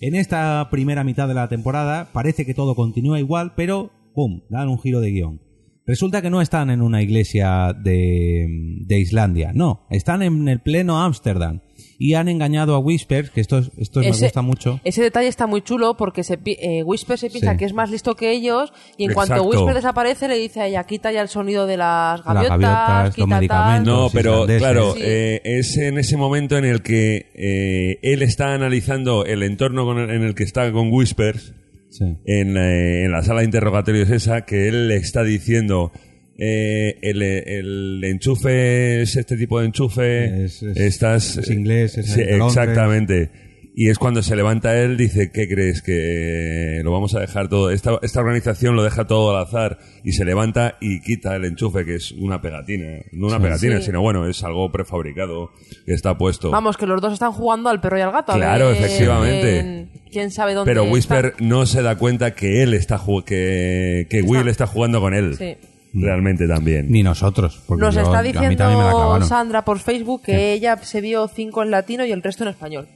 En 0.00 0.16
esta 0.16 0.68
primera 0.70 1.04
mitad 1.04 1.28
de 1.28 1.34
la 1.34 1.48
temporada 1.48 2.08
parece 2.12 2.44
que 2.44 2.54
todo 2.54 2.74
continúa 2.74 3.20
igual, 3.20 3.52
pero 3.54 3.92
¡pum! 4.14 4.40
dan 4.50 4.68
un 4.68 4.80
giro 4.80 5.00
de 5.00 5.10
guion. 5.12 5.40
Resulta 5.86 6.22
que 6.22 6.30
no 6.30 6.40
están 6.40 6.70
en 6.70 6.80
una 6.80 7.02
iglesia 7.02 7.72
de, 7.72 8.46
de 8.86 8.98
Islandia, 9.00 9.50
no, 9.52 9.84
están 9.90 10.22
en 10.22 10.48
el 10.48 10.60
pleno 10.60 11.02
Ámsterdam 11.02 11.60
y 11.98 12.14
han 12.14 12.28
engañado 12.28 12.74
a 12.76 12.78
Whispers, 12.78 13.30
que 13.30 13.40
esto, 13.40 13.62
esto 13.76 14.00
me 14.00 14.08
gusta 14.10 14.42
mucho. 14.42 14.80
Ese 14.84 15.02
detalle 15.02 15.26
está 15.28 15.46
muy 15.48 15.60
chulo 15.62 15.96
porque 15.96 16.22
se, 16.22 16.38
eh, 16.44 16.82
Whisper 16.84 17.18
se 17.18 17.30
piensa 17.30 17.52
Sí. 17.52 17.58
que 17.58 17.64
es 17.64 17.72
más 17.74 17.90
listo 17.90 18.14
que 18.14 18.30
ellos 18.30 18.72
y 18.96 19.04
en 19.06 19.12
cuanto. 19.12 19.42
Whisper 19.42 19.74
desaparece 19.74 20.28
le 20.28 20.36
dice 20.38 20.60
a 20.60 20.66
ella, 20.68 20.84
quita 20.84 21.10
ya 21.12 21.20
el 21.22 21.28
sonido 21.28 21.66
de 21.66 21.76
las 21.76 22.22
gaviotas, 22.24 23.14
quita 23.14 23.26
tal". 23.28 23.38
medicamentos. 23.40 23.86
No, 23.94 24.10
pero 24.12 24.46
claro, 24.46 24.94
Sí. 24.94 25.00
eh, 25.04 25.40
es 25.44 25.76
en 25.78 25.98
ese 25.98 26.16
momento 26.16 26.56
en 26.56 26.64
el 26.64 26.82
que 26.82 27.30
eh, 27.34 27.98
él 28.02 28.22
está 28.22 28.54
analizando 28.54 29.24
el 29.24 29.42
entorno 29.42 29.84
con 29.84 29.98
el- 29.98 30.10
en 30.10 30.22
el 30.22 30.34
que 30.36 30.44
está 30.44 30.70
con 30.72 30.90
Whispers, 30.92 31.54
Sí. 31.92 32.04
en, 32.26 32.56
eh, 32.56 33.04
en 33.04 33.12
la 33.12 33.22
sala 33.22 33.40
de 33.40 33.44
interrogatorios 33.46 34.10
esa, 34.10 34.44
que 34.44 34.66
él 34.68 34.88
le 34.88 34.96
está 34.96 35.22
diciendo... 35.22 35.92
eh, 36.38 36.96
el, 37.02 37.22
el 37.22 38.02
enchufe 38.04 39.02
es 39.02 39.14
este 39.16 39.36
tipo 39.36 39.60
de 39.60 39.66
enchufe. 39.66 40.44
Es- 40.44 40.62
es- 40.62 40.76
estás, 40.76 41.36
es 41.36 41.50
inglés, 41.50 41.98
es 41.98 42.06
Sí, 42.06 42.22
exactamente. 42.22 43.30
Y 43.74 43.88
es 43.88 43.98
cuando 43.98 44.22
se 44.22 44.36
levanta 44.36 44.76
él, 44.78 44.98
dice, 44.98 45.30
¿qué 45.32 45.48
crees? 45.48 45.80
Que 45.80 46.82
lo 46.84 46.92
vamos 46.92 47.14
a 47.14 47.20
dejar 47.20 47.48
todo. 47.48 47.70
Esta, 47.70 47.98
esta 48.02 48.20
organización 48.20 48.76
lo 48.76 48.82
deja 48.82 49.06
todo 49.06 49.34
al 49.34 49.42
azar 49.42 49.78
y 50.04 50.12
se 50.12 50.26
levanta 50.26 50.76
y 50.78 51.00
quita 51.00 51.34
el 51.36 51.46
enchufe, 51.46 51.86
que 51.86 51.94
es 51.94 52.12
una 52.12 52.42
pegatina. 52.42 52.98
No 53.12 53.28
una 53.28 53.40
pegatina, 53.40 53.78
Sí. 53.78 53.84
sino 53.86 54.02
bueno, 54.02 54.28
es 54.28 54.44
algo 54.44 54.70
prefabricado 54.70 55.52
que 55.86 55.94
está 55.94 56.18
puesto. 56.18 56.50
Vamos, 56.50 56.76
que 56.76 56.86
los 56.86 57.00
dos 57.00 57.14
están 57.14 57.32
jugando 57.32 57.70
al 57.70 57.80
perro 57.80 57.96
y 57.98 58.02
al 58.02 58.12
gato. 58.12 58.32
a 58.32 58.36
Claro, 58.36 58.68
ver 58.68 58.76
efectivamente. 58.76 59.50
quién- 59.60 59.90
¿Quién 60.12 60.30
sabe 60.30 60.52
dónde 60.52 60.70
Pero 60.70 60.84
Whisper 60.84 61.24
está. 61.26 61.42
no 61.42 61.64
se 61.64 61.80
da 61.80 61.96
cuenta 61.96 62.34
que 62.34 62.62
él 62.62 62.74
está 62.74 62.98
ju- 62.98 63.24
que, 63.24 64.06
que 64.10 64.20
Will 64.20 64.48
está 64.48 64.66
jugando 64.66 65.00
con 65.00 65.14
él. 65.14 65.34
Sí. 65.38 65.56
Realmente 65.94 66.46
también. 66.46 66.90
Ni 66.90 67.02
nosotros. 67.02 67.58
Porque 67.66 67.80
Nos 67.80 67.94
yo- 67.94 68.02
está 68.02 68.18
a 68.18 68.22
mí 68.22 68.32
también 68.32 68.50
me 68.58 68.58
la 68.84 68.90
diciendo. 68.92 69.22
Sandra 69.22 69.64
por 69.64 69.78
Facebook 69.78 70.22
que 70.24 70.52
ella 70.52 70.76
se 70.82 71.00
vio 71.00 71.26
cinco 71.28 71.62
en 71.62 71.70
latino 71.70 72.04
y 72.04 72.12
el 72.12 72.22
resto 72.22 72.44
en 72.44 72.50
español. 72.50 72.88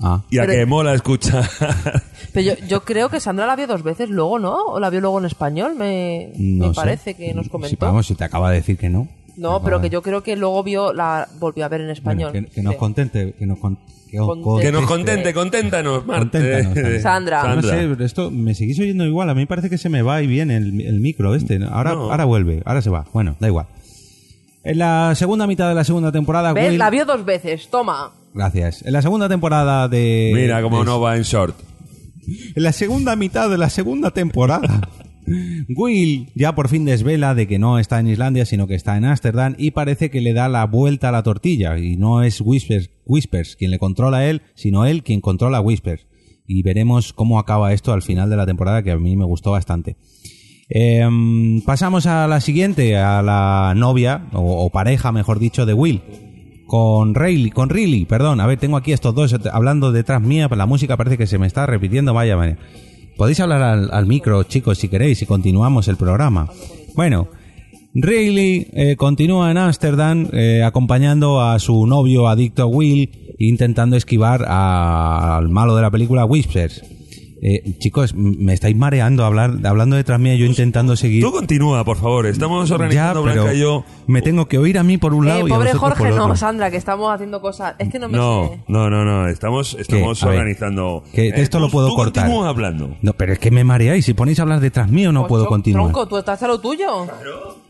Ah. 0.00 0.22
Y 0.30 0.38
a 0.38 0.42
Pero- 0.42 0.52
que 0.52 0.66
mola 0.66 0.94
escuchar. 0.94 1.48
Pero 2.32 2.54
yo, 2.56 2.66
yo 2.66 2.84
creo 2.84 3.08
que 3.08 3.20
Sandra 3.20 3.46
la 3.46 3.56
vio 3.56 3.66
dos 3.66 3.82
veces 3.82 4.10
luego, 4.10 4.38
¿no? 4.38 4.56
O 4.64 4.80
la 4.80 4.90
vio 4.90 5.00
luego 5.00 5.18
en 5.18 5.24
español, 5.26 5.74
me, 5.76 6.32
No 6.36 6.68
me 6.68 6.74
parece 6.74 7.14
que 7.14 7.32
nos 7.32 7.44
Si, 7.46 7.50
comentó. 7.50 7.86
vamos, 7.86 8.06
si 8.06 8.14
te 8.14 8.24
acaba 8.24 8.50
de 8.50 8.56
decir 8.56 8.76
que 8.76 8.88
no. 8.90 9.08
no, 9.36 9.62
pero 9.62 9.80
que 9.80 9.90
yo 9.90 10.02
creo 10.02 10.22
que 10.22 10.36
luego 10.36 10.62
vio 10.62 10.92
la 10.92 11.28
volvió 11.38 11.64
a 11.64 11.68
ver 11.68 11.80
en 11.82 11.86
Bueno, 11.86 11.92
español. 11.92 12.32
que, 12.32 12.46
que 12.46 12.62
nos 12.62 12.74
contente, 12.76 13.34
que 13.38 13.46
nos 13.46 13.58
con- 13.58 13.78
que 14.10 14.20
os 14.20 14.28
Contente. 14.28 14.62
que 14.66 14.72
nos 14.72 14.86
contente, 14.86 15.34
conténtanos, 15.34 16.06
Marte. 16.06 16.62
Conténtanos, 16.64 17.02
Sandra. 17.02 17.54
No 17.56 17.62
sé, 17.62 17.96
esto 18.04 18.30
me 18.30 18.54
seguís 18.54 18.78
oyendo 18.78 19.04
igual. 19.04 19.28
A 19.30 19.34
mí 19.34 19.44
parece 19.46 19.68
que 19.70 19.76
se 19.78 19.88
me 19.88 20.02
va 20.02 20.22
y 20.22 20.28
viene 20.28 20.56
el, 20.56 20.80
el 20.82 21.00
micro 21.00 21.34
este. 21.34 21.58
Ahora, 21.68 21.94
No. 21.94 22.10
ahora 22.12 22.24
vuelve, 22.24 22.62
ahora 22.64 22.80
se 22.80 22.90
va. 22.90 23.06
Bueno, 23.12 23.34
da 23.40 23.48
igual. 23.48 23.66
En 24.62 24.78
la 24.78 25.14
segunda 25.16 25.46
mitad 25.48 25.68
de 25.68 25.74
la 25.74 25.82
segunda 25.84 26.12
temporada, 26.12 26.52
¿Ves? 26.52 26.70
Will... 26.70 26.78
La 26.78 26.90
vio 26.90 27.04
dos 27.04 27.24
veces, 27.24 27.68
toma. 27.70 28.12
Gracias. 28.34 28.84
En 28.84 28.92
la 28.92 29.00
segunda 29.02 29.28
temporada 29.28 29.88
de... 29.88 30.32
Mira 30.34 30.60
cómo 30.62 30.80
de- 30.80 30.84
no 30.84 31.00
va 31.00 31.16
en 31.16 31.22
short. 31.22 31.56
En 32.54 32.62
la 32.62 32.72
segunda 32.72 33.16
mitad 33.16 33.48
de 33.50 33.58
la 33.58 33.70
segunda 33.70 34.10
temporada, 34.10 34.88
Will 35.76 36.30
ya 36.34 36.54
por 36.54 36.68
fin 36.68 36.84
desvela 36.84 37.34
de 37.34 37.46
que 37.46 37.58
no 37.58 37.78
está 37.78 38.00
en 38.00 38.08
Islandia, 38.08 38.44
sino 38.46 38.66
que 38.66 38.74
está 38.74 38.96
en 38.96 39.04
Ámsterdam 39.04 39.54
y 39.58 39.70
parece 39.70 40.10
que 40.10 40.20
le 40.20 40.32
da 40.32 40.48
la 40.48 40.64
vuelta 40.66 41.10
a 41.10 41.12
la 41.12 41.22
tortilla. 41.22 41.78
Y 41.78 41.96
no 41.96 42.22
es 42.22 42.40
Whispers, 42.40 42.90
Whispers 43.06 43.56
quien 43.56 43.70
le 43.70 43.78
controla 43.78 44.18
a 44.18 44.26
él, 44.28 44.42
sino 44.54 44.84
él 44.86 45.02
quien 45.02 45.20
controla 45.20 45.58
a 45.58 45.60
Whispers. 45.60 46.06
Y 46.46 46.62
veremos 46.62 47.12
cómo 47.12 47.38
acaba 47.38 47.72
esto 47.72 47.92
al 47.92 48.02
final 48.02 48.28
de 48.30 48.36
la 48.36 48.46
temporada, 48.46 48.82
que 48.82 48.90
a 48.90 48.98
mí 48.98 49.16
me 49.16 49.24
gustó 49.24 49.52
bastante. 49.52 49.96
Em, 50.68 51.60
pasamos 51.62 52.06
a 52.06 52.26
la 52.26 52.40
siguiente, 52.40 52.96
a 52.96 53.22
la 53.22 53.74
novia, 53.76 54.26
o, 54.32 54.64
o 54.64 54.70
pareja, 54.70 55.12
mejor 55.12 55.38
dicho, 55.38 55.66
de 55.66 55.74
Will. 55.74 56.02
Con 56.66 57.14
Rayleigh, 57.14 57.50
con 57.50 57.68
Riley, 57.68 58.04
perdón. 58.04 58.40
A 58.40 58.46
ver, 58.46 58.58
tengo 58.58 58.76
aquí 58.76 58.92
estos 58.92 59.14
dos 59.14 59.34
hablando 59.52 59.92
detrás 59.92 60.22
mía, 60.22 60.48
pero 60.48 60.58
la 60.58 60.66
música 60.66 60.96
parece 60.96 61.18
que 61.18 61.26
se 61.26 61.38
me 61.38 61.46
está 61.46 61.66
repitiendo, 61.66 62.14
vaya, 62.14 62.36
vaya. 62.36 62.58
Podéis 63.16 63.38
hablar 63.40 63.62
al, 63.62 64.06
micro, 64.06 64.42
chicos, 64.42 64.78
si 64.78 64.88
queréis, 64.88 65.22
y 65.22 65.26
continuamos 65.26 65.86
el 65.88 65.96
programa. 65.96 66.48
Bueno, 66.94 67.28
Rayleigh 67.94 68.68
eh, 68.72 68.96
continúa 68.96 69.50
en 69.50 69.58
Ámsterdam 69.58 70.28
eh, 70.32 70.62
acompañando 70.64 71.40
a 71.40 71.58
su 71.60 71.86
novio 71.86 72.26
adicto 72.26 72.66
Will, 72.66 73.36
intentando 73.38 73.96
esquivar 73.96 74.44
al 74.46 75.48
malo 75.48 75.76
de 75.76 75.82
la 75.82 75.90
película 75.90 76.24
Whispers. 76.24 76.82
Eh, 77.46 77.76
chicos, 77.78 78.14
me 78.14 78.54
estáis 78.54 78.74
mareando 78.74 79.22
hablar, 79.22 79.52
hablando 79.64 79.96
detrás 79.96 80.18
mía, 80.18 80.34
yo 80.34 80.46
intentando 80.46 80.96
seguir. 80.96 81.22
Tú 81.22 81.30
continúa, 81.30 81.84
por 81.84 81.98
favor. 81.98 82.24
Estamos 82.24 82.70
Ya, 82.70 82.74
organizando 82.74 83.22
pero 83.22 83.34
Blanca 83.42 83.52
y 83.54 83.60
yo. 83.60 83.84
me 84.06 84.22
tengo 84.22 84.48
que 84.48 84.56
oír 84.56 84.78
a 84.78 84.82
mí 84.82 84.96
por 84.96 85.12
un 85.12 85.26
lado 85.26 85.40
Eh, 85.40 85.42
y 85.42 85.52
a 85.52 85.54
pobre 85.54 85.72
vosotros 85.74 85.80
Jorge, 85.98 86.04
por 86.10 86.16
no, 86.18 86.24
otro. 86.24 86.36
Sandra, 86.36 86.70
que 86.70 86.78
estamos 86.78 87.12
haciendo 87.14 87.42
cosas. 87.42 87.74
Es 87.78 87.90
que 87.90 87.98
no 87.98 88.08
me 88.08 88.16
No, 88.16 88.48
sé. 88.48 88.60
no, 88.66 88.88
no, 88.88 89.04
no. 89.04 89.28
Estamos, 89.28 89.76
estamos 89.78 90.22
A 90.22 90.26
ver, 90.30 90.38
organizando. 90.38 91.04
que 91.12 91.28
Eh, 91.28 91.32
esto 91.36 91.60
lo 91.60 91.68
puedo 91.68 91.88
tú 91.88 91.96
cortar. 91.96 92.24
Continúa 92.24 92.48
hablando. 92.48 92.96
No, 93.02 93.12
pero 93.12 93.34
es 93.34 93.38
que 93.38 93.50
me 93.50 93.62
mareáis. 93.62 94.06
Si 94.06 94.14
ponéis 94.14 94.38
a 94.38 94.42
hablar 94.42 94.60
detrás 94.60 94.88
mío, 94.88 95.12
no 95.12 95.20
Pues, 95.20 95.28
puedo 95.28 95.44
tro- 95.44 95.48
continuar. 95.50 95.82
Tronco, 95.84 96.08
tú 96.08 96.16
estás 96.16 96.42
a 96.42 96.48
lo 96.48 96.58
tuyo. 96.60 97.06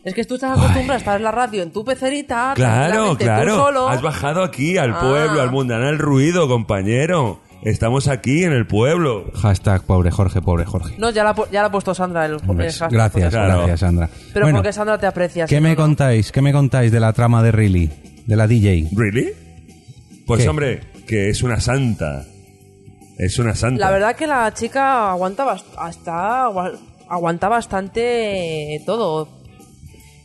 Es 0.05 0.15
que 0.15 0.23
tú 0.25 0.35
estás 0.35 0.53
acostumbrado 0.57 0.93
a 0.93 0.97
estar 0.99 1.17
en 1.17 1.23
la 1.25 1.33
radio 1.33 1.63
en 1.65 1.73
tu 1.73 1.83
pecerita. 1.85 2.53
Claro, 2.55 3.17
tranquilamente, 3.17 3.25
tú 3.25 3.25
claro. 3.25 3.57
solo. 3.57 3.89
Has 3.89 4.03
bajado 4.03 4.45
aquí 4.45 4.77
al 4.79 4.93
Ah. 4.93 5.01
pueblo, 5.01 5.41
al 5.41 5.51
mundanal 5.51 5.99
ruido, 5.99 6.47
compañero. 6.47 7.41
Estamos 7.65 8.09
aquí 8.09 8.45
en 8.45 8.53
el 8.53 8.67
pueblo. 8.67 9.31
Hashtag 9.35 9.83
pobre 9.85 10.11
Jorge, 10.11 10.43
pobre 10.43 10.65
Jorge. 10.67 10.95
No, 10.99 11.11
ya 11.11 11.25
la, 11.25 11.35
ya 11.51 11.63
la 11.63 11.69
ha 11.69 11.71
puesto 11.73 11.95
Sandra 11.95 12.27
el, 12.27 12.33
el 12.35 12.41
hashtag, 12.41 12.91
gracias. 12.91 13.31
Claro. 13.31 13.57
gracias, 13.59 13.81
Sandra. 13.81 14.11
Pero 14.33 14.45
Bueno, 14.47 14.59
porque 14.59 14.73
Sandra 14.73 14.99
te 14.99 15.07
aprecia. 15.07 15.47
¿qué 15.47 15.57
si 15.57 15.61
me 15.63 15.71
no, 15.71 15.77
contáis? 15.77 16.31
¿Qué 16.31 16.43
me 16.43 16.53
contáis 16.53 16.93
de 16.93 17.01
la 17.01 17.13
trama 17.15 17.43
de 17.43 17.53
Riley? 17.53 17.91
De 18.27 18.37
la 18.37 18.47
DJ. 18.47 18.89
¿Really? 18.95 19.33
Pues 20.27 20.43
¿Qué? 20.43 20.49
hombre, 20.49 20.81
que 21.07 21.31
es 21.31 21.43
una 21.43 21.59
santa. 21.61 22.25
Es 23.19 23.39
una 23.39 23.55
santa. 23.55 23.81
La 23.81 23.91
verdad 23.91 24.15
que 24.17 24.27
la 24.27 24.53
chica 24.53 25.11
aguanta 25.11 25.45
bast- 25.47 25.65
hasta 25.79 26.45
agua- 26.45 26.73
aguanta 27.09 27.49
bastante 27.49 28.83
todo. 28.85 29.29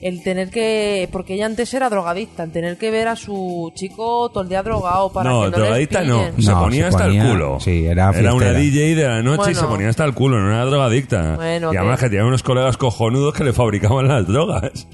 El 0.01 0.23
tener 0.23 0.49
que. 0.49 1.09
Porque 1.11 1.33
ella 1.33 1.45
antes 1.45 1.73
era 1.73 1.89
drogadicta. 1.89 2.43
El 2.43 2.51
tener 2.51 2.77
que 2.77 2.89
ver 2.89 3.09
a 3.09 3.15
su 3.17 3.71
chico 3.75 4.29
todo 4.29 4.43
el 4.43 4.49
día 4.49 4.63
drogado 4.63 5.11
para 5.11 5.29
no, 5.29 5.41
que 5.43 5.51
no 5.51 5.57
drogadita 5.57 5.99
les 6.01 6.09
no. 6.09 6.19
pillen. 6.19 6.41
Se 6.41 6.51
No, 6.51 6.59
ponía 6.61 6.81
se 6.83 6.87
hasta 6.87 7.03
ponía- 7.05 7.23
el 7.25 7.29
culo. 7.31 7.59
sí, 7.59 7.85
era 7.85 8.09
una 8.11 8.13
fiestera. 8.13 8.53
DJ 8.59 8.95
de 8.95 9.07
la 9.07 9.21
noche 9.21 9.51
y 9.51 9.55
se 9.55 9.65
ponía 9.65 9.89
hasta 9.89 10.05
el 10.05 10.13
culo, 10.13 10.39
no 10.39 10.49
era 10.53 10.63
drogadicta. 10.65 11.35
Bueno, 11.35 11.73
y 11.73 11.77
además 11.77 11.99
que- 11.99 12.05
que 12.05 12.09
tenía 12.11 12.25
unos 12.25 12.43
colegas 12.43 12.77
cojonudos 12.77 13.33
que 13.33 13.43
le 13.43 13.51
fabricaban 13.51 14.07
las 14.07 14.25
drogas. 14.25 14.87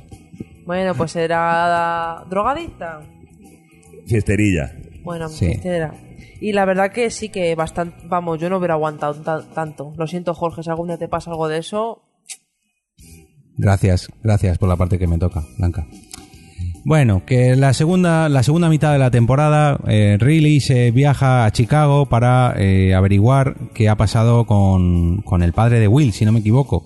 Bueno, 0.66 0.96
pues 0.96 1.16
era 1.16 2.24
drogadicta. 2.28 3.02
Fiesterilla. 4.08 4.72
Bueno, 5.04 5.30
Sí. 5.30 5.60
era. 5.64 5.94
Y 6.42 6.52
la 6.54 6.66
verdad 6.66 6.92
que 6.92 7.10
sí 7.12 7.30
que 7.30 7.56
bastante. 7.56 7.96
Vamos, 8.08 8.40
yo 8.40 8.50
no 8.50 8.58
hubiera 8.58 8.74
aguantado 8.74 9.14
ta- 9.22 9.44
tanto. 9.54 9.94
Lo 9.98 10.08
siento, 10.08 10.34
Jorge, 10.34 10.64
si 10.64 10.70
algún 10.70 10.88
día 10.88 10.98
te 10.98 11.08
pasa 11.08 11.30
algo 11.32 11.48
de 11.48 11.60
eso. 11.60 12.02
Gracias, 13.58 14.10
gracias 14.24 14.58
por 14.58 14.70
la 14.70 14.76
parte 14.76 15.00
que 15.00 15.08
me 15.08 15.18
toca, 15.18 15.44
Blanca. 15.58 15.88
Bueno, 16.84 17.24
que 17.26 17.56
la 17.56 17.74
segunda, 17.74 18.30
la 18.30 18.44
segunda 18.44 18.70
mitad 18.70 18.94
de 18.94 19.00
la 19.00 19.10
temporada, 19.10 19.80
eh, 19.88 20.18
Riley 20.20 20.60
se 20.60 20.92
viaja 20.92 21.46
a 21.46 21.52
Chicago 21.52 22.06
para 22.06 22.54
eh, 22.58 22.94
averiguar 22.94 23.56
qué 23.74 23.90
ha 23.90 23.96
pasado 23.96 24.46
con, 24.46 25.22
con 25.24 25.42
el 25.42 25.52
padre 25.52 25.80
de 25.80 25.88
Will, 25.88 26.14
si 26.14 26.26
no 26.26 26.32
me 26.32 26.40
equivoco. 26.40 26.86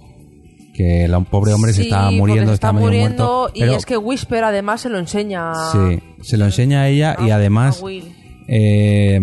Que 0.73 1.03
el 1.03 1.11
pobre 1.25 1.51
hombre 1.51 1.73
se 1.73 1.81
está 1.81 2.09
muriendo, 2.11 2.51
se 2.51 2.53
está, 2.53 2.67
está 2.67 2.71
medio 2.73 2.85
muriendo. 2.87 3.25
muerto. 3.25 3.51
Y 3.53 3.59
pero- 3.61 3.73
es 3.75 3.85
que 3.85 3.97
Whisper 3.97 4.45
además 4.45 4.79
se 4.79 4.89
lo 4.89 4.97
enseña. 4.97 5.51
Sí, 5.73 5.99
se 6.21 6.37
lo 6.37 6.45
enseña 6.45 6.83
a 6.83 6.87
ella 6.87 7.17
y 7.19 7.31
además 7.31 7.83
eh, 8.47 9.19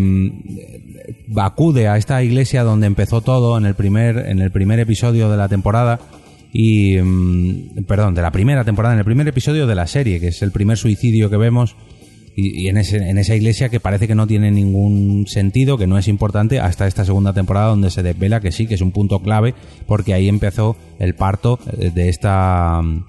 acude 1.37 1.89
a 1.89 1.97
esta 1.97 2.23
iglesia 2.23 2.63
donde 2.63 2.87
empezó 2.87 3.23
todo 3.23 3.57
en 3.57 3.65
el 3.65 3.75
primer 3.75 4.19
en 4.19 4.41
el 4.41 4.51
primer 4.51 4.81
episodio 4.81 5.31
de 5.31 5.37
la 5.39 5.49
temporada 5.49 5.99
y 6.53 6.97
mm, 6.99 7.85
perdón 7.87 8.15
de 8.15 8.23
la 8.23 8.31
primera 8.33 8.65
temporada 8.65 8.95
en 8.95 8.99
el 9.01 9.05
primer 9.05 9.27
episodio 9.29 9.67
de 9.67 9.75
la 9.75 9.87
serie 9.87 10.21
que 10.21 10.29
es 10.29 10.43
el 10.43 10.53
primer 10.53 10.77
suicidio 10.79 11.29
que 11.31 11.37
vemos 11.37 11.77
y, 12.39 12.65
y 12.65 12.69
en, 12.69 12.77
ese, 12.77 12.99
en 12.99 13.17
esa 13.19 13.35
iglesia 13.35 13.69
que 13.71 13.81
parece 13.81 14.07
que 14.07 14.15
no 14.15 14.27
tiene 14.27 14.51
ningún 14.51 15.27
sentido 15.27 15.79
que 15.79 15.87
no 15.87 15.97
es 15.99 16.07
importante 16.09 16.61
hasta 16.61 16.87
esta 16.87 17.05
segunda 17.05 17.33
temporada 17.33 17.69
donde 17.69 17.91
se 17.91 18.03
desvela 18.03 18.41
que 18.41 18.53
sí 18.53 18.67
que 18.67 18.75
es 18.75 18.81
un 18.83 18.93
punto 18.93 19.21
clave 19.21 19.55
porque 19.87 20.13
ahí 20.15 20.29
empezó 20.29 20.77
el 20.99 21.15
parto 21.15 21.59
eh, 21.79 21.91
de 21.95 22.09
esta 22.09 22.81
mm, 22.83 23.05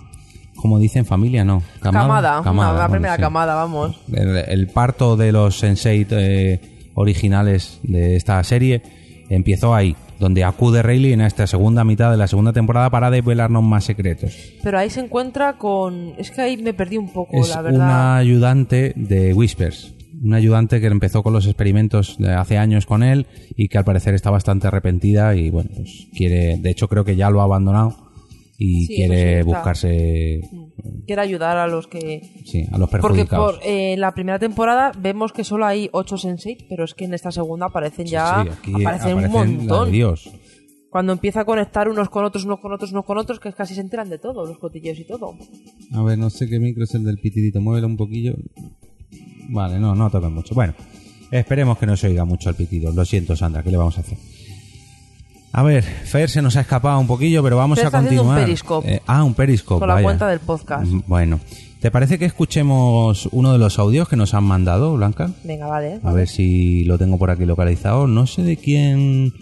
¿Cómo 0.57 0.79
dicen 0.79 1.05
familia? 1.05 1.45
No. 1.45 1.61
Camada, 1.81 2.41
una- 2.41 2.51
la 2.51 2.71
bueno, 2.71 2.89
primera 2.89 3.15
sí 3.17 3.21
camada, 3.21 3.53
vamos. 3.53 3.95
el, 4.11 4.37
el 4.37 4.67
parto 4.67 5.15
de 5.15 5.31
los 5.31 5.59
Sensei 5.59 6.07
eh, 6.09 6.59
originales 6.95 7.79
de 7.83 8.15
esta 8.15 8.43
serie 8.43 8.81
empezó 9.29 9.75
ahí, 9.75 9.95
donde 10.19 10.43
acude 10.43 10.81
Rayleigh 10.81 11.13
en 11.13 11.21
esta 11.21 11.47
segunda 11.47 11.83
mitad 11.83 12.11
de 12.11 12.17
la 12.17 12.27
segunda 12.27 12.53
temporada 12.53 12.89
para 12.89 13.09
desvelarnos 13.11 13.63
más 13.63 13.83
secretos. 13.83 14.35
Pero 14.63 14.79
ahí 14.79 14.89
se 14.89 15.01
encuentra 15.01 15.57
con. 15.57 16.13
Es 16.17 16.31
que 16.31 16.41
ahí 16.41 16.57
me 16.57 16.73
perdí 16.73 16.97
un 16.97 17.11
poco, 17.11 17.37
Es 17.37 17.49
la 17.49 17.61
verdad. 17.61 17.79
una 17.85 18.17
ayudante 18.17 18.93
de 18.95 19.33
Whispers, 19.33 19.93
una 20.23 20.37
ayudante 20.37 20.81
que 20.81 20.87
empezó 20.87 21.23
con 21.23 21.33
los 21.33 21.45
experimentos 21.45 22.17
de 22.17 22.33
hace 22.33 22.57
años 22.57 22.85
con 22.85 23.03
él 23.03 23.27
y 23.55 23.67
que 23.67 23.77
al 23.77 23.85
parecer 23.85 24.13
está 24.13 24.31
bastante 24.31 24.67
arrepentida 24.67 25.35
y 25.35 25.49
bueno, 25.49 25.69
pues 25.75 26.07
quiere, 26.15 26.57
de 26.57 26.69
hecho 26.71 26.87
creo 26.87 27.05
que 27.05 27.15
ya 27.15 27.29
lo 27.29 27.41
ha 27.41 27.43
abandonado 27.43 28.06
y 28.57 28.85
Sí, 28.85 28.95
quiere 28.95 29.39
sí, 29.41 29.45
buscarse 29.45 30.41
Quiere 31.05 31.21
ayudar 31.21 31.57
a 31.57 31.67
los 31.67 31.87
que. 31.87 32.21
sí, 32.45 32.65
a 32.71 32.77
los 32.77 32.89
Porque 32.89 33.07
perjudicados. 33.07 33.55
por 33.57 33.63
eh, 33.65 33.95
la 33.97 34.13
primera 34.13 34.39
temporada 34.39 34.91
vemos 34.97 35.31
que 35.31 35.43
solo 35.43 35.65
hay 35.65 35.89
8 35.93 36.17
sensei, 36.17 36.57
pero 36.67 36.83
es 36.83 36.93
que 36.93 37.05
en 37.05 37.13
esta 37.13 37.31
segunda 37.31 37.67
aparecen 37.67 38.07
ya. 38.07 38.43
Sí, 38.43 38.49
aquí 38.49 38.83
aparecen 38.83 39.17
un 39.17 39.25
aparecen 39.25 39.31
la 39.31 39.43
de 39.53 39.57
montón. 39.57 39.91
Dios. 39.91 40.29
Cuando 40.89 41.13
empieza 41.13 41.41
a 41.41 41.45
conectar 41.45 41.87
unos 41.89 42.09
con 42.09 42.23
otros, 42.25 42.45
unos 42.45 42.59
con 42.59 42.73
otros, 42.73 42.91
unos 42.91 43.05
con 43.05 43.17
otros, 43.17 43.39
que 43.39 43.53
casi 43.53 43.75
se 43.75 43.81
enteran 43.81 44.09
de 44.09 44.17
todo, 44.19 44.45
los 44.45 44.57
cotilleos 44.57 44.97
y 44.99 45.05
todo. 45.05 45.35
A 45.93 46.01
ver, 46.03 46.17
no 46.17 46.29
sé 46.29 46.47
qué 46.49 46.59
micro 46.59 46.83
es 46.85 46.95
el 46.95 47.03
del 47.03 47.19
pitidito. 47.19 47.61
Muévelo 47.61 47.87
un 47.87 47.97
poquillo. 47.97 48.35
Vale, 49.49 49.79
no, 49.79 49.95
no 49.95 50.09
toca 50.09 50.29
mucho. 50.29 50.55
Bueno, 50.55 50.73
esperemos 51.31 51.77
que 51.77 51.85
no 51.85 51.95
se 51.95 52.07
oiga 52.07 52.25
mucho 52.25 52.49
el 52.49 52.55
pitido. 52.55 52.91
Lo 52.91 53.05
siento, 53.05 53.35
Sandra, 53.35 53.63
¿qué 53.63 53.71
le 53.71 53.77
vamos 53.77 53.97
a 53.97 54.01
hacer? 54.01 54.17
A 55.53 55.63
ver, 55.63 55.83
Fer 55.83 56.29
se 56.29 56.41
nos 56.41 56.55
ha 56.55 56.61
escapado 56.61 56.99
un 56.99 57.07
poquillo, 57.07 57.41
pero 57.41 57.57
vamos 57.57 57.79
Fer 57.79 57.85
a 57.85 57.87
haciendo 57.89 58.09
un 58.11 58.17
continuar. 58.17 58.45
periscope. 58.45 58.93
Eh, 58.95 59.01
ah, 59.07 59.23
un 59.23 59.33
periscope. 59.33 59.79
Con 59.79 59.87
la 59.87 59.95
vaya. 59.95 60.03
cuenta 60.05 60.27
del 60.27 60.39
podcast. 60.39 60.85
Mm, 60.85 61.01
Bueno, 61.07 61.39
¿te 61.81 61.89
parece 61.89 62.19
que 62.19 62.25
escuchemos 62.25 63.27
uno 63.31 63.53
de 63.53 63.57
los 63.57 63.79
audios 63.79 64.07
que 64.07 64.15
nos 64.15 64.33
han 64.33 64.43
mandado, 64.43 64.95
Blanca? 64.95 65.31
Venga, 65.43 65.65
vale. 65.67 65.99
A 66.03 66.11
ver 66.13 66.27
si 66.27 66.83
lo 66.83 66.97
tengo 66.97 67.17
por 67.17 67.31
aquí 67.31 67.45
localizado. 67.45 68.07
No 68.07 68.27
sé 68.27 68.43
de 68.43 68.57
quién 68.57 69.33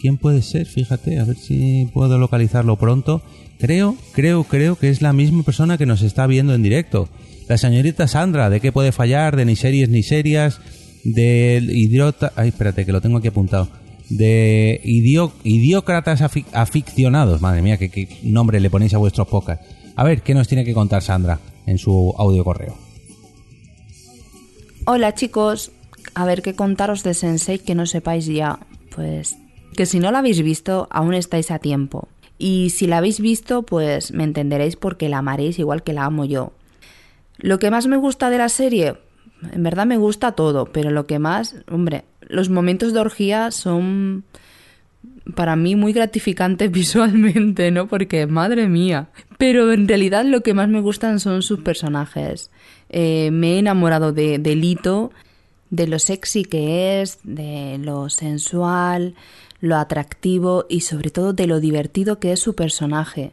quién 0.00 0.16
puede 0.16 0.40
ser, 0.42 0.66
fíjate, 0.66 1.20
a 1.20 1.24
ver 1.24 1.36
si 1.36 1.88
puedo 1.92 2.18
localizarlo 2.18 2.76
pronto. 2.76 3.20
Creo, 3.58 3.96
creo, 4.12 4.44
creo 4.44 4.76
que 4.76 4.88
es 4.88 5.02
la 5.02 5.12
misma 5.12 5.42
persona 5.42 5.76
que 5.76 5.84
nos 5.84 6.00
está 6.00 6.26
viendo 6.26 6.54
en 6.54 6.62
directo. 6.62 7.08
La 7.48 7.58
señorita 7.58 8.08
Sandra, 8.08 8.48
de 8.48 8.60
qué 8.60 8.72
puede 8.72 8.92
fallar, 8.92 9.36
de 9.36 9.44
ni 9.44 9.56
series 9.56 9.90
ni 9.90 10.02
serias, 10.02 10.58
del 11.04 11.70
idiota... 11.70 12.32
Ay, 12.36 12.48
espérate, 12.48 12.86
que 12.86 12.92
lo 12.92 13.02
tengo 13.02 13.18
aquí 13.18 13.28
apuntado. 13.28 13.68
De 14.10 14.80
idio, 14.84 15.32
idiócratas 15.44 16.20
afic- 16.20 16.46
aficionados. 16.52 17.40
Madre 17.40 17.62
mía, 17.62 17.78
¿qué, 17.78 18.08
nombre 18.22 18.60
le 18.60 18.68
ponéis 18.68 18.92
a 18.94 18.98
vuestros 18.98 19.28
podcasts. 19.28 19.66
A 19.96 20.04
ver, 20.04 20.22
¿qué 20.22 20.34
nos 20.34 20.48
tiene 20.48 20.64
que 20.64 20.74
contar 20.74 21.02
Sandra 21.02 21.38
en 21.66 21.78
su 21.78 22.14
audio 22.18 22.44
correo? 22.44 22.76
Hola 24.86 25.14
chicos, 25.14 25.70
a 26.14 26.24
ver 26.24 26.42
qué 26.42 26.54
contaros 26.54 27.02
de 27.04 27.14
Sensei 27.14 27.58
que 27.58 27.74
no 27.74 27.86
sepáis 27.86 28.26
ya. 28.26 28.58
Pues 28.94 29.36
que 29.76 29.86
si 29.86 30.00
no 30.00 30.10
la 30.10 30.18
habéis 30.18 30.42
visto, 30.42 30.88
aún 30.90 31.14
estáis 31.14 31.50
a 31.50 31.58
tiempo. 31.60 32.08
Y 32.38 32.70
si 32.70 32.86
la 32.86 32.98
habéis 32.98 33.20
visto, 33.20 33.62
pues 33.62 34.12
me 34.12 34.24
entenderéis 34.24 34.74
porque 34.76 35.08
la 35.08 35.18
amaréis 35.18 35.58
igual 35.58 35.82
que 35.82 35.92
la 35.92 36.06
amo 36.06 36.24
yo. 36.24 36.52
Lo 37.38 37.58
que 37.58 37.70
más 37.70 37.86
me 37.86 37.96
gusta 37.96 38.30
de 38.30 38.38
la 38.38 38.48
serie, 38.48 38.96
en 39.52 39.62
verdad 39.62 39.86
me 39.86 39.96
gusta 39.96 40.32
todo, 40.32 40.66
pero 40.66 40.90
lo 40.90 41.06
que 41.06 41.18
más, 41.18 41.56
hombre, 41.70 42.04
los 42.20 42.48
momentos 42.48 42.92
de 42.92 43.00
orgía 43.00 43.50
son 43.50 44.24
para 45.34 45.56
mí 45.56 45.76
muy 45.76 45.92
gratificantes 45.92 46.70
visualmente, 46.72 47.70
¿no? 47.70 47.88
Porque 47.88 48.26
madre 48.26 48.68
mía. 48.68 49.08
Pero 49.38 49.72
en 49.72 49.88
realidad 49.88 50.24
lo 50.24 50.42
que 50.42 50.54
más 50.54 50.68
me 50.68 50.80
gustan 50.80 51.20
son 51.20 51.42
sus 51.42 51.60
personajes. 51.60 52.50
Eh, 52.88 53.30
me 53.32 53.54
he 53.54 53.58
enamorado 53.58 54.12
de, 54.12 54.38
de 54.38 54.56
Lito, 54.56 55.12
de 55.70 55.86
lo 55.86 55.98
sexy 55.98 56.44
que 56.44 57.00
es, 57.00 57.18
de 57.22 57.78
lo 57.78 58.10
sensual, 58.10 59.14
lo 59.60 59.76
atractivo 59.76 60.66
y 60.68 60.80
sobre 60.80 61.10
todo 61.10 61.32
de 61.32 61.46
lo 61.46 61.60
divertido 61.60 62.18
que 62.18 62.32
es 62.32 62.40
su 62.40 62.54
personaje. 62.54 63.32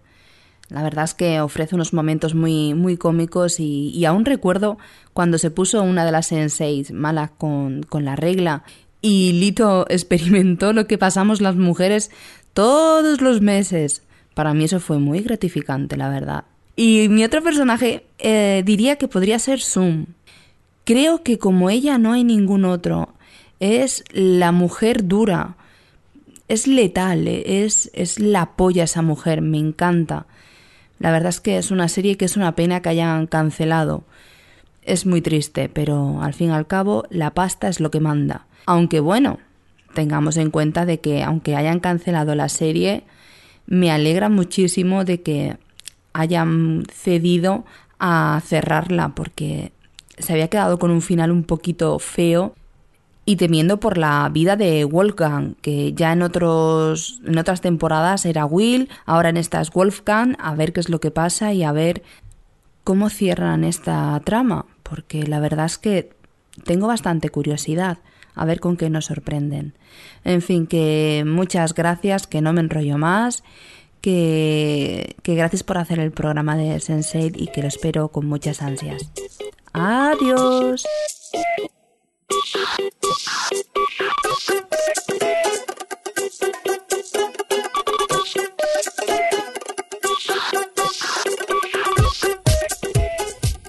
La 0.70 0.84
verdad 0.84 1.06
es 1.06 1.14
que 1.14 1.40
ofrece 1.40 1.76
unos 1.76 1.94
momentos 1.94 2.36
muy, 2.36 2.74
muy 2.74 2.98
cómicos 2.98 3.60
y, 3.60 3.90
y 3.90 4.06
aún 4.06 4.26
recuerdo 4.26 4.78
cuando 5.14 5.38
se 5.38 5.50
puso 5.50 5.82
una 5.82 6.06
de 6.06 6.12
las 6.12 6.28
senseis 6.28 6.92
mala 6.92 7.30
con, 7.38 7.84
con 7.84 8.04
la 8.04 8.16
regla 8.16 8.64
y 9.02 9.34
Lito 9.34 9.86
experimentó 9.90 10.74
lo 10.74 10.88
que 10.88 10.98
pasamos 10.98 11.42
las 11.42 11.56
mujeres 11.56 12.12
todos 12.54 13.22
los 13.22 13.42
meses. 13.42 14.04
Para 14.34 14.54
mí 14.54 14.66
eso 14.66 14.80
fue 14.80 15.00
muy 15.00 15.22
gratificante, 15.22 15.98
la 15.98 16.10
verdad. 16.10 16.44
Y 16.76 17.08
mi 17.10 17.24
otro 17.24 17.42
personaje 17.42 18.06
eh, 18.20 18.62
diría 18.66 18.98
que 18.98 19.08
podría 19.08 19.40
ser 19.40 19.62
Zoom. 19.62 20.06
Creo 20.84 21.24
que 21.24 21.40
como 21.40 21.70
ella 21.70 21.98
no 21.98 22.14
hay 22.14 22.24
ningún 22.24 22.66
otro. 22.66 23.14
Es 23.60 24.04
la 24.12 24.52
mujer 24.52 25.08
dura. 25.08 25.56
Es 26.48 26.68
letal, 26.68 27.28
es, 27.28 27.90
es 27.94 28.20
la 28.20 28.56
polla 28.56 28.84
esa 28.84 29.02
mujer, 29.02 29.42
me 29.42 29.58
encanta. 29.58 30.28
La 31.00 31.12
verdad 31.12 31.30
es 31.30 31.40
que 31.40 31.58
es 31.58 31.72
una 31.72 31.88
serie 31.88 32.18
que 32.18 32.26
es 32.26 32.38
una 32.38 32.56
pena 32.56 32.82
que 32.82 32.90
hayan 32.90 33.28
cancelado. 33.28 34.04
Es 34.82 35.06
muy 35.06 35.22
triste, 35.22 35.70
pero 35.70 36.22
al 36.22 36.34
fin 36.34 36.50
y 36.50 36.54
al 36.54 36.68
cabo 36.68 37.06
la 37.10 37.32
pasta 37.32 37.68
es 37.68 37.80
lo 37.80 37.92
que 37.92 38.00
manda. 38.00 38.46
Aunque 38.66 39.00
bueno, 39.00 39.40
tengamos 39.94 40.38
en 40.38 40.50
cuenta 40.50 40.86
de 40.86 41.00
que 41.00 41.24
aunque 41.24 41.56
hayan 41.56 41.80
cancelado 41.80 42.36
la 42.36 42.50
serie, 42.50 43.04
me 43.66 43.92
alegra 43.92 44.30
muchísimo 44.30 45.06
de 45.06 45.22
que 45.22 45.58
hayan 46.14 46.84
cedido 46.92 47.66
a 48.00 48.42
cerrarla 48.46 49.10
porque 49.10 49.72
se 50.18 50.34
había 50.34 50.48
quedado 50.48 50.80
con 50.80 50.92
un 50.92 51.02
final 51.02 51.32
un 51.32 51.44
poquito 51.44 52.00
feo 52.00 52.56
y 53.28 53.36
temiendo 53.36 53.78
por 53.82 53.98
la 53.98 54.30
vida 54.32 54.56
de 54.56 54.86
Wolfgang, 54.86 55.56
que 55.56 55.92
ya 55.92 56.14
en 56.14 56.22
otros 56.22 57.20
en 57.26 57.38
otras 57.38 57.60
temporadas 57.60 58.26
era 58.26 58.46
Will, 58.46 58.88
ahora 59.06 59.28
en 59.28 59.36
esta 59.36 59.60
es 59.60 59.70
Wolfgang, 59.72 60.38
a 60.40 60.56
ver 60.56 60.72
qué 60.72 60.80
es 60.80 60.88
lo 60.88 61.02
que 61.02 61.12
pasa 61.12 61.52
y 61.52 61.66
a 61.66 61.74
ver 61.74 62.04
cómo 62.86 63.10
cierran 63.10 63.66
esta 63.66 64.18
trama, 64.24 64.66
porque 64.82 65.28
la 65.28 65.42
verdad 65.42 65.66
es 65.66 65.78
que 65.78 66.10
tengo 66.64 66.88
bastante 66.88 67.28
curiosidad 67.28 67.98
a 68.34 68.46
ver 68.46 68.62
con 68.62 68.78
qué 68.78 68.90
nos 68.90 69.08
sorprenden. 69.08 69.74
En 70.24 70.42
fin, 70.42 70.66
que 70.66 71.26
muchas 71.28 71.74
gracias, 71.74 72.28
que 72.28 72.40
no 72.40 72.54
me 72.54 72.62
enrollo 72.62 72.98
más, 72.98 73.44
que, 74.00 75.18
que 75.22 75.36
gracias 75.36 75.64
por 75.64 75.80
hacer 75.80 76.00
el 76.00 76.12
programa 76.12 76.56
de 76.56 76.80
Sensei 76.80 77.34
y 77.36 77.48
que 77.48 77.62
lo 77.62 77.68
espero 77.68 78.08
con 78.08 78.26
muchas 78.26 78.62
ansias. 78.62 79.12
Adiós. 79.74 80.86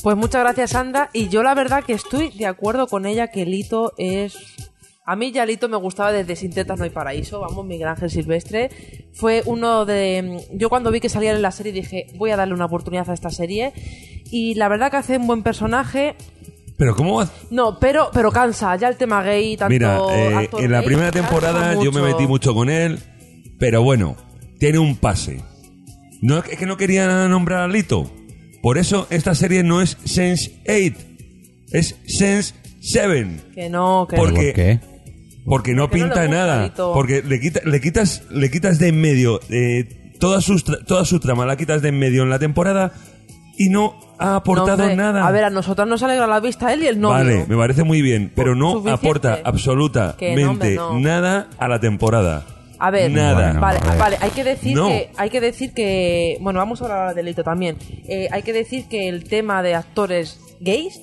Pues 0.03 0.17
muchas 0.17 0.41
gracias, 0.41 0.71
Sandra. 0.71 1.11
Y 1.13 1.29
yo 1.29 1.43
la 1.43 1.55
verdad 1.55 1.85
que 1.85 1.93
estoy 1.93 2.31
de 2.31 2.47
acuerdo 2.47 2.87
con 2.87 3.05
ella 3.05 3.29
que 3.29 3.45
Lito 3.45 3.93
es... 3.99 4.39
A 5.05 5.17
mí 5.17 5.33
ya 5.33 5.47
Lito 5.47 5.69
me 5.69 5.77
gustaba 5.77 6.13
desde 6.13 6.37
Sin 6.37 6.53
tetas 6.53 6.79
no 6.79 6.85
hay 6.85 6.91
paraíso, 6.91 7.41
vamos, 7.41 7.65
Miguel 7.67 7.89
Ángel 7.89 8.11
Silvestre. 8.11 8.71
Fue 9.13 9.43
uno 9.45 9.85
de... 9.85 10.47
Yo 10.53 10.69
cuando 10.71 10.91
vi 10.91 11.01
que 11.01 11.09
salía 11.09 11.33
en 11.33 11.43
la 11.43 11.51
serie 11.51 11.73
dije, 11.73 12.07
voy 12.17 12.31
a 12.31 12.37
darle 12.37 12.55
una 12.55 12.65
oportunidad 12.65 13.11
a 13.11 13.15
esta 13.15 13.31
serie. 13.31 13.73
Y 14.31 14.55
la 14.55 14.69
verdad 14.69 14.91
que 14.91 14.97
hace 14.97 15.19
un 15.19 15.27
buen 15.27 15.43
personaje. 15.43 16.17
Pero 16.79 16.95
¿cómo 16.97 17.17
va? 17.17 17.29
No, 17.51 17.79
pero, 17.79 18.09
pero 18.13 18.31
cansa, 18.31 18.77
ya 18.77 18.89
el 18.89 18.97
tema 18.97 19.23
gay, 19.23 19.57
tanto 19.57 19.71
Mira, 19.73 19.99
eh, 20.13 20.49
en 20.59 20.71
la 20.71 20.79
gay, 20.79 20.87
primera 20.87 21.11
temporada 21.11 21.75
yo 21.83 21.91
me 21.93 22.01
metí 22.01 22.27
mucho 22.27 22.55
con 22.55 22.71
él, 22.71 23.01
pero 23.59 23.83
bueno, 23.83 24.17
tiene 24.59 24.79
un 24.79 24.97
pase. 24.97 25.43
No 26.23 26.39
es 26.39 26.45
que 26.59 26.67
no 26.67 26.77
quería 26.77 27.29
nombrar 27.29 27.63
a 27.65 27.69
Lito. 27.69 28.11
Por 28.63 28.79
eso 28.79 29.07
esta 29.11 29.35
serie 29.35 29.63
no 29.65 29.83
es 29.83 29.97
Sense 30.05 30.61
8, 30.69 30.97
es 31.73 31.97
Sense 32.07 32.55
7. 32.81 33.41
Que 33.55 33.69
no, 33.69 34.07
que 34.09 34.17
Porque- 34.17 34.35
¿Por 34.35 34.55
qué? 34.55 34.81
Porque 35.45 35.73
no 35.75 35.89
Porque 35.89 35.99
no 36.01 36.05
pinta 36.07 36.29
nada. 36.29 36.65
Lito. 36.65 36.93
Porque 36.93 37.23
le, 37.23 37.41
quita- 37.41 37.63
le 37.65 37.81
quitas 37.81 38.23
le 38.31 38.51
quitas 38.51 38.79
de 38.79 38.89
en 38.89 39.01
medio 39.01 39.41
eh, 39.49 40.15
toda, 40.21 40.41
sus 40.41 40.65
tra- 40.65 40.85
toda 40.85 41.05
su 41.05 41.19
trama, 41.21 41.47
la 41.47 41.57
quitas 41.57 41.83
de 41.83 41.89
en 41.89 41.99
medio 41.99 42.23
en 42.23 42.31
la 42.31 42.39
temporada 42.39 42.93
y 43.57 43.71
no 43.71 43.99
ha 44.19 44.37
aportado 44.37 44.95
nada. 44.95 45.27
A 45.27 45.31
ver, 45.31 45.45
a 45.45 45.51
nosotros 45.51 45.87
nos 45.89 46.03
alegra 46.03 46.27
la 46.27 46.41
vista 46.41 46.73
él 46.73 46.83
y 46.83 46.87
el 46.87 47.01
novio. 47.01 47.15
Vale, 47.17 47.47
me 47.49 47.57
parece 47.57 47.85
muy 47.85 48.03
bien, 48.03 48.33
pero 48.35 48.55
no 48.55 48.73
Suficiente. 48.73 49.07
aporta 49.07 49.39
absolutamente 49.45 50.75
no, 50.75 50.95
no. 50.95 51.01
nada 51.01 51.49
a 51.59 51.69
la 51.69 51.79
temporada. 51.81 52.45
A 52.81 52.91
ver, 52.93 53.11
Nada. 53.11 53.35
Bueno, 53.47 53.61
vale, 53.61 53.79
a 53.83 53.91
ver. 53.91 53.99
vale, 53.99 54.17
hay 54.21 54.31
que 54.31 54.45
decir 54.45 54.77
No. 54.77 54.87
que 54.87 55.11
hay 55.17 55.31
que 55.31 55.41
decir 55.41 55.75
que 55.75 56.39
bueno, 56.41 56.61
vamos 56.61 56.81
a 56.81 56.85
hablar 56.85 57.09
de 57.09 57.15
delito 57.23 57.43
también. 57.43 57.77
Eh, 58.09 58.29
hay 58.31 58.43
que 58.43 58.53
decir 58.53 58.87
que 58.89 59.09
el 59.09 59.25
tema 59.25 59.63
de 59.65 59.75
actores 59.75 60.39
gays 60.61 61.01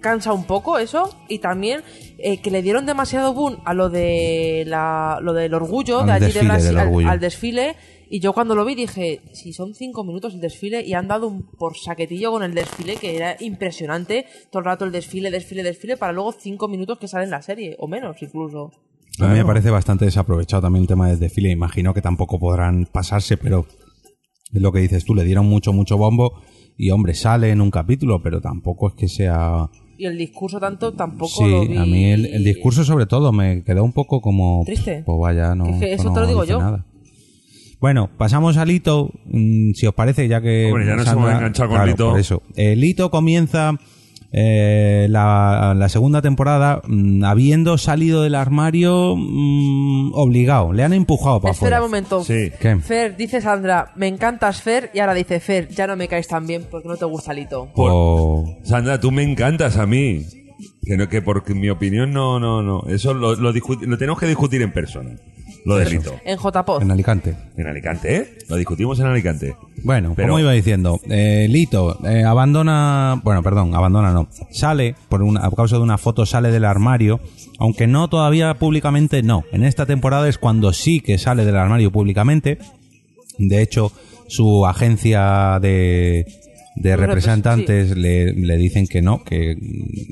cansa 0.00 0.32
un 0.32 0.44
poco 0.44 0.78
eso 0.78 1.12
y 1.28 1.40
también 1.40 1.82
eh, 2.18 2.40
que 2.40 2.52
le 2.52 2.62
dieron 2.62 2.86
demasiado 2.86 3.34
boom 3.34 3.58
a 3.64 3.74
lo 3.74 3.88
de 3.90 4.62
la, 4.66 5.18
lo 5.20 5.32
del 5.32 5.54
orgullo 5.54 6.00
Al 6.00 6.06
de 6.06 6.12
allí 6.12 6.24
desfile 6.26 6.42
de 6.44 6.48
Brasil 6.48 6.68
del 6.68 6.78
al- 6.78 6.86
orgullo. 6.86 7.10
al, 7.10 7.18
desfile 7.20 7.76
y 8.10 8.20
yo 8.20 8.32
cuando 8.32 8.54
lo 8.54 8.64
vi 8.64 8.74
dije 8.74 9.20
si 9.32 9.52
son 9.52 9.74
cinco 9.74 10.04
minutos 10.04 10.34
el 10.34 10.40
desfile 10.40 10.82
y 10.84 10.94
han 10.94 11.08
dado 11.08 11.28
un 11.28 11.42
por 11.42 11.76
saquetillo 11.76 12.30
con 12.32 12.42
el 12.42 12.54
desfile 12.54 12.96
que 12.96 13.16
era 13.16 13.36
impresionante 13.40 14.26
todo 14.50 14.60
el 14.60 14.66
rato 14.66 14.84
el 14.84 14.92
desfile 14.92 15.30
desfile 15.30 15.62
desfile 15.62 15.96
para 15.96 16.12
luego 16.12 16.32
cinco 16.32 16.68
minutos 16.68 16.98
que 16.98 17.08
sale 17.08 17.24
en 17.24 17.30
la 17.30 17.42
serie 17.42 17.76
o 17.78 17.86
menos 17.88 18.22
incluso 18.22 18.70
A 19.20 19.26
mí 19.28 19.34
me 19.34 19.44
parece 19.44 19.70
bastante 19.70 20.04
desaprovechado 20.04 20.62
también 20.62 20.82
el 20.82 20.88
tema 20.88 21.08
del 21.08 21.18
desfile. 21.18 21.50
Imagino 21.50 21.92
que 21.92 22.00
tampoco 22.00 22.38
podrán 22.38 22.86
pasarse, 22.86 23.36
pero 23.36 23.66
es 24.52 24.62
lo 24.62 24.70
que 24.70 24.78
dices 24.80 25.04
tú, 25.04 25.14
le 25.14 25.24
dieron 25.24 25.46
mucho, 25.46 25.72
mucho 25.72 25.98
bombo 25.98 26.40
y 26.76 26.90
hombre, 26.90 27.14
sale 27.14 27.50
en 27.50 27.60
un 27.60 27.70
capítulo, 27.72 28.22
pero 28.22 28.40
tampoco 28.40 28.88
es 28.88 28.94
que 28.94 29.08
sea... 29.08 29.68
y 29.98 30.06
el 30.06 30.16
discurso 30.16 30.60
tanto 30.60 30.94
tampoco 30.94 31.42
Sí, 31.44 31.50
lo 31.50 31.66
vi 31.66 31.76
a 31.76 31.84
mí 31.84 32.12
el, 32.12 32.26
el 32.26 32.44
discurso 32.44 32.84
sobre 32.84 33.06
todo 33.06 33.32
me 33.32 33.64
quedó 33.64 33.82
un 33.82 33.92
poco 33.92 34.20
como... 34.20 34.62
Triste. 34.64 35.02
Pues 35.04 35.18
vaya, 35.18 35.56
no... 35.56 35.66
Es 35.66 35.80
que 35.80 35.92
eso 35.94 36.04
no 36.04 36.14
te 36.14 36.20
lo 36.20 36.26
digo 36.28 36.44
yo. 36.44 36.60
nada. 36.60 36.86
Bueno, 37.80 38.10
pasamos 38.18 38.56
a 38.56 38.64
Lito, 38.64 39.10
mm, 39.26 39.70
si 39.74 39.86
os 39.86 39.94
parece, 39.94 40.26
ya 40.26 40.40
que... 40.40 40.66
Hombre, 40.72 40.86
ya 40.86 40.96
nos 40.96 41.06
hemos 41.06 41.30
enganchado 41.32 41.68
con 41.68 41.76
Claro, 41.76 41.90
Lito. 41.90 42.10
por 42.10 42.18
eso. 42.20 42.42
Eh, 42.56 42.74
Lito 42.74 43.10
comienza 43.10 43.72
eh, 44.32 45.06
la, 45.08 45.74
la 45.76 45.88
segunda 45.88 46.20
temporada 46.20 46.82
mm, 46.86 47.24
habiendo 47.24 47.78
salido 47.78 48.22
del 48.22 48.34
armario 48.34 49.14
mm, 49.16 50.10
obligado. 50.14 50.72
Le 50.72 50.82
han 50.82 50.92
empujado 50.92 51.40
para 51.40 51.52
Espera 51.52 51.78
un 51.78 51.84
momento. 51.86 52.24
Sí. 52.24 52.50
¿Qué? 52.60 52.76
Fer, 52.76 53.16
dice 53.16 53.40
Sandra, 53.40 53.92
me 53.96 54.08
encantas 54.08 54.60
Fer, 54.60 54.90
y 54.92 54.98
ahora 54.98 55.14
dice 55.14 55.38
Fer, 55.40 55.68
ya 55.68 55.86
no 55.86 55.94
me 55.96 56.08
caes 56.08 56.26
tan 56.28 56.46
bien 56.48 56.64
porque 56.70 56.88
no 56.88 56.96
te 56.96 57.04
gusta 57.04 57.32
Lito. 57.32 57.68
Por- 57.74 57.90
O- 57.94 58.58
Sandra, 58.64 58.98
tú 59.00 59.10
me 59.12 59.22
encantas 59.22 59.76
a 59.76 59.86
mí. 59.86 60.24
Que 60.82 60.96
no, 60.96 61.08
que 61.08 61.22
porque 61.22 61.54
mi 61.54 61.68
opinión 61.70 62.12
no, 62.12 62.40
no, 62.40 62.60
no. 62.62 62.82
Eso 62.88 63.14
lo, 63.14 63.36
lo, 63.36 63.52
lo 63.52 63.98
tenemos 63.98 64.18
que 64.18 64.26
discutir 64.26 64.62
en 64.62 64.72
persona. 64.72 65.10
Lo 65.64 65.76
de 65.76 65.90
Lito. 65.90 66.14
En 66.24 66.38
JPOZ. 66.38 66.82
en 66.82 66.90
Alicante. 66.90 67.36
En 67.56 67.66
Alicante, 67.66 68.16
¿eh? 68.16 68.38
Lo 68.48 68.56
discutimos 68.56 68.98
en 69.00 69.06
Alicante. 69.06 69.54
Bueno, 69.84 70.12
Pero- 70.16 70.28
como 70.28 70.40
iba 70.40 70.52
diciendo, 70.52 70.98
eh, 71.08 71.46
Lito 71.48 71.98
eh, 72.06 72.24
abandona, 72.24 73.20
bueno, 73.22 73.42
perdón, 73.42 73.74
abandona 73.74 74.12
no, 74.12 74.28
sale 74.50 74.94
por 75.08 75.22
una, 75.22 75.44
a 75.44 75.50
causa 75.50 75.76
de 75.76 75.82
una 75.82 75.98
foto 75.98 76.24
sale 76.26 76.50
del 76.50 76.64
armario, 76.64 77.20
aunque 77.58 77.86
no 77.86 78.08
todavía 78.08 78.54
públicamente 78.54 79.22
no. 79.22 79.44
En 79.52 79.64
esta 79.64 79.84
temporada 79.86 80.28
es 80.28 80.38
cuando 80.38 80.72
sí 80.72 81.00
que 81.00 81.18
sale 81.18 81.44
del 81.44 81.56
armario 81.56 81.90
públicamente. 81.92 82.58
De 83.38 83.60
hecho, 83.62 83.92
su 84.26 84.66
agencia 84.66 85.58
de 85.60 86.26
de 86.80 86.96
representantes 86.96 87.96
le, 87.96 88.32
le 88.32 88.56
dicen 88.56 88.86
que 88.86 89.02
no, 89.02 89.24
que 89.24 89.56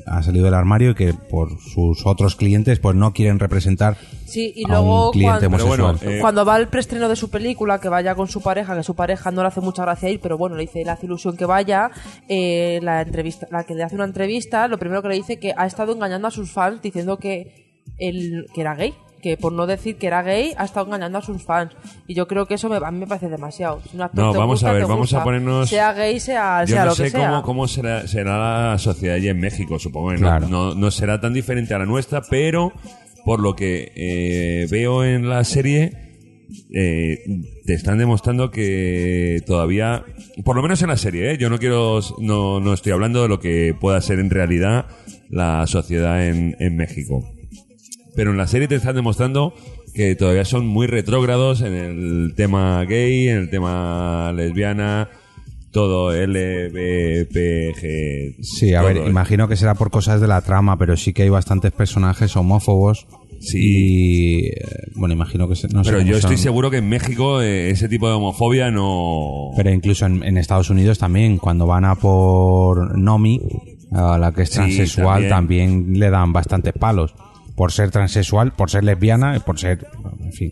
ha 0.05 0.21
salido 0.23 0.45
del 0.45 0.53
armario 0.53 0.91
y 0.91 0.95
que 0.95 1.13
por 1.13 1.59
sus 1.59 2.05
otros 2.05 2.35
clientes 2.35 2.79
pues 2.79 2.95
no 2.95 3.13
quieren 3.13 3.39
representar 3.39 3.97
Sí, 4.25 4.51
y 4.55 4.65
a 4.65 4.73
luego 4.73 5.07
un 5.07 5.11
cliente 5.13 5.47
cuando, 5.47 5.57
Pero 5.57 5.67
bueno, 5.67 5.85
homosexual. 5.85 6.15
eh, 6.17 6.19
cuando 6.21 6.45
va 6.45 6.55
al 6.55 6.67
preestreno 6.67 7.07
de 7.07 7.15
su 7.15 7.29
película, 7.29 7.79
que 7.79 7.87
vaya 7.87 8.13
con 8.13 8.27
su 8.27 8.41
pareja, 8.41 8.75
que 8.75 8.83
su 8.83 8.93
pareja 8.93 9.31
no 9.31 9.41
le 9.41 9.47
hace 9.47 9.61
mucha 9.61 9.83
gracia 9.83 10.09
ir, 10.09 10.19
pero 10.19 10.37
bueno, 10.37 10.57
le 10.57 10.63
dice, 10.63 10.83
le 10.83 10.91
hace 10.91 11.05
ilusión 11.05 11.37
que 11.37 11.45
vaya, 11.45 11.89
eh, 12.27 12.79
la 12.83 13.01
entrevista, 13.03 13.47
la 13.51 13.63
que 13.63 13.73
le 13.73 13.83
hace 13.83 13.95
una 13.95 14.03
entrevista, 14.03 14.67
lo 14.67 14.77
primero 14.77 15.01
que 15.01 15.07
le 15.07 15.15
dice 15.15 15.39
que 15.39 15.53
ha 15.55 15.65
estado 15.65 15.93
engañando 15.93 16.27
a 16.27 16.31
sus 16.31 16.51
fans 16.51 16.81
diciendo 16.81 17.17
que 17.17 17.79
él, 17.97 18.47
que 18.53 18.61
era 18.61 18.75
gay. 18.75 18.93
Que 19.21 19.35
por 19.35 19.51
no 19.51 19.65
decir 19.65 19.97
que 19.97 20.07
era 20.07 20.21
gay, 20.21 20.53
ha 20.57 20.65
estado 20.65 20.85
engañando 20.85 21.17
a 21.17 21.21
sus 21.21 21.43
fans. 21.43 21.73
Y 22.07 22.13
yo 22.13 22.27
creo 22.27 22.45
que 22.45 22.53
eso 22.53 22.69
me, 22.69 22.77
a 22.77 22.91
mí 22.91 22.99
me 22.99 23.07
parece 23.07 23.27
demasiado. 23.29 23.81
Si 23.89 23.97
No, 23.97 24.09
vamos 24.13 24.47
gusta, 24.47 24.69
a 24.69 24.73
ver, 24.73 24.83
vamos 24.83 24.97
gusta. 24.99 25.21
a 25.21 25.23
ponernos- 25.23 25.69
Sea 25.69 25.93
gay, 25.93 26.19
sea, 26.19 26.63
Yo 26.65 26.73
sea 26.75 26.81
no 26.83 26.89
lo 26.89 26.95
sé 26.95 27.03
que 27.05 27.09
sea. 27.11 27.29
cómo, 27.29 27.41
cómo 27.43 27.67
será, 27.67 28.07
será 28.07 28.71
la 28.71 28.77
sociedad 28.77 29.15
allí 29.15 29.29
en 29.29 29.39
México, 29.39 29.79
supongo. 29.79 30.11
que 30.11 30.17
Claro. 30.17 30.47
No, 30.47 30.75
no 30.75 30.91
será 30.91 31.19
tan 31.19 31.33
diferente 31.33 31.73
a 31.73 31.79
la 31.79 31.85
nuestra, 31.87 32.21
pero 32.29 32.71
por 33.25 33.39
lo 33.39 33.55
que 33.55 33.91
eh, 33.95 34.67
veo 34.69 35.03
en 35.03 35.27
la 35.27 35.43
serie, 35.43 35.91
eh, 36.73 37.17
te 37.65 37.73
están 37.73 37.97
demostrando 37.97 38.51
que 38.51 39.41
todavía, 39.45 40.05
por 40.45 40.55
lo 40.55 40.61
menos 40.61 40.81
en 40.83 40.89
la 40.89 40.97
serie, 40.97 41.31
¿eh? 41.33 41.37
yo 41.37 41.49
no 41.49 41.57
quiero, 41.57 41.99
no, 42.19 42.59
no 42.59 42.73
estoy 42.73 42.91
hablando 42.93 43.23
de 43.23 43.27
lo 43.29 43.39
que 43.39 43.75
pueda 43.79 43.99
ser 43.99 44.19
en 44.19 44.29
realidad 44.29 44.85
la 45.29 45.65
sociedad 45.67 46.25
en, 46.25 46.55
en 46.59 46.75
México. 46.77 47.23
Pero 48.17 48.31
en 48.31 48.37
la 48.37 48.47
serie 48.47 48.67
te 48.67 48.75
están 48.75 48.95
demostrando 48.95 49.53
que 49.93 50.15
todavía 50.15 50.43
son 50.43 50.65
muy 50.67 50.87
retrógrados 50.87 51.61
en 51.61 51.73
el 51.73 52.33
tema 52.35 52.83
gay, 52.83 53.29
en 53.29 53.37
el 53.37 53.49
tema 53.49 54.33
lesbiana, 54.35 55.07
todo 55.71 56.11
LBPG. 57.07 58.43
Sí, 58.43 58.73
a 58.73 58.79
todo, 58.81 58.87
ver, 58.93 59.07
imagino 59.07 59.47
que 59.47 59.55
será 59.55 59.75
por 59.75 59.91
cosas 59.91 60.19
de 60.21 60.27
la 60.27 60.41
trama, 60.41 60.77
pero 60.77 60.97
sí 60.97 61.13
que 61.13 61.23
hay 61.23 61.29
bastantes 61.29 61.71
personajes 61.71 62.35
homófobos. 62.35 63.07
Sí. 63.39 63.59
Y 63.61 64.47
eh, 64.47 64.53
bueno, 64.95 65.13
imagino 65.13 65.47
que 65.47 65.55
se- 65.55 65.67
no 65.67 65.83
Pero 65.83 66.01
yo 66.01 66.15
estoy 66.17 66.37
son. 66.37 66.43
seguro 66.43 66.71
que 66.71 66.77
en 66.77 66.89
México 66.89 67.39
eh, 67.41 67.69
ese 67.69 67.87
tipo 67.87 68.07
de 68.07 68.15
homofobia 68.15 68.71
no. 68.71 69.51
Pero 69.55 69.71
incluso 69.71 70.07
en, 70.07 70.23
en 70.23 70.37
Estados 70.37 70.71
Unidos 70.71 70.97
también, 70.97 71.37
cuando 71.37 71.67
van 71.67 71.85
a 71.85 71.93
por 71.95 72.97
Nomi, 72.97 73.39
a 73.91 74.17
la 74.17 74.31
que 74.33 74.41
es 74.41 74.49
Sí, 74.49 74.55
transexual, 74.55 75.27
también. 75.29 75.69
también. 75.83 75.99
le 75.99 76.09
dan 76.09 76.33
bastantes 76.33 76.73
palos. 76.73 77.13
Por 77.57 77.71
ser 77.73 77.91
transexual, 77.91 78.53
por 78.53 78.69
ser 78.69 78.85
lesbiana 78.85 79.35
y 79.35 79.39
por 79.39 79.59
ser, 79.59 79.85
en 80.23 80.31
fin, 80.31 80.51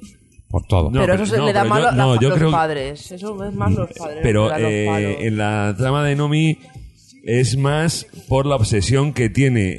por 0.50 0.66
todo. 0.68 0.90
No, 0.92 1.00
pero, 1.00 1.14
eso 1.14 1.26
se 1.28 1.38
no, 1.38 1.46
le 1.46 1.54
da 1.54 1.64
mal 1.64 1.84
yo- 1.84 1.88
a 1.88 1.92
la- 1.92 1.98
no, 2.04 2.20
yo 2.20 2.30
los 2.30 2.38
creo- 2.40 2.52
padres. 2.52 3.12
Eso 3.14 3.46
es 3.48 3.54
más 3.56 3.72
los 3.72 3.90
padres. 3.94 4.20
Pero 4.24 4.50
los 4.50 4.60
eh, 4.60 5.18
en 5.28 5.38
la 5.38 5.74
trama 5.78 6.04
de 6.04 6.16
Nomi 6.18 6.58
es 7.24 7.58
más 7.58 8.08
por 8.28 8.46
la 8.46 8.56
obsesión 8.56 9.14
que 9.14 9.30
tiene 9.30 9.74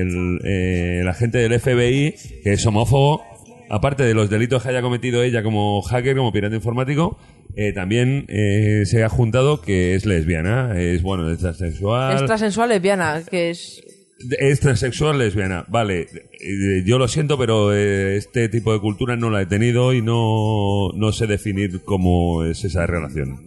el, 0.00 0.40
eh, 0.44 0.98
el 1.00 1.08
agente 1.08 1.38
del 1.38 1.52
FBI, 1.60 2.14
que 2.42 2.52
es 2.52 2.66
homófobo, 2.66 3.22
aparte 3.70 4.02
de 4.02 4.14
los 4.14 4.28
delitos 4.28 4.62
que 4.62 4.68
haya 4.68 4.82
cometido 4.82 5.22
ella 5.22 5.42
como 5.44 5.80
hacker, 5.82 6.16
como 6.16 6.32
pirata 6.32 6.54
informático, 6.56 7.18
eh, 7.56 7.72
también 7.72 8.26
eh, 8.28 8.82
se 8.84 9.04
ha 9.04 9.08
juntado 9.08 9.60
que 9.60 9.94
es 9.94 10.06
lesbiana, 10.06 10.72
es 10.80 11.02
bueno, 11.02 11.30
es 11.30 11.38
transexual. 11.38 12.16
Es 12.16 12.24
transexual 12.26 12.68
lesbiana, 12.68 13.22
que 13.30 13.50
es... 13.50 13.80
Es 14.38 14.60
transexual 14.60 15.18
lesbiana, 15.18 15.64
vale. 15.68 16.02
eh, 16.40 16.82
Yo 16.86 16.98
lo 16.98 17.08
siento, 17.08 17.36
pero 17.36 17.74
eh, 17.74 18.16
este 18.16 18.48
tipo 18.48 18.72
de 18.72 18.80
cultura 18.80 19.16
no 19.16 19.28
la 19.28 19.42
he 19.42 19.46
tenido 19.46 19.92
y 19.92 20.02
no, 20.02 20.90
no 20.94 21.12
sé 21.12 21.26
definir 21.26 21.82
cómo 21.84 22.44
es 22.44 22.64
esa 22.64 22.86
relación. 22.86 23.40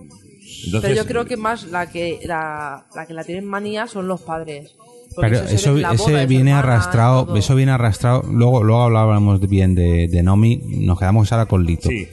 Entonces, 0.65 0.81
Pero 0.81 0.95
yo 0.95 1.05
creo 1.05 1.25
que 1.25 1.37
más 1.37 1.67
la 1.67 1.89
que 1.89 2.19
la, 2.25 2.85
la 2.95 3.05
que 3.05 3.13
la 3.13 3.23
tienen 3.23 3.45
manía 3.45 3.87
son 3.87 4.07
los 4.07 4.21
padres. 4.21 4.75
Pero 5.15 5.37
eso, 5.37 5.45
ese 5.55 5.69
boda 5.71 5.91
de 5.91 5.97
su 5.97 6.05
viene 6.27 6.51
hermana, 6.51 6.59
arrastrado, 6.59 7.35
eso 7.37 7.55
viene 7.55 7.71
arrastrado. 7.71 8.23
Luego, 8.29 8.61
luego 8.63 8.81
hablábamos 8.83 9.39
bien 9.47 9.73
de, 9.73 10.07
de 10.09 10.21
Nomi, 10.23 10.57
nos 10.85 10.99
quedamos 10.99 11.31
ahora 11.31 11.45
con 11.45 11.63
Lito. 11.65 11.89
Sí. 11.89 12.07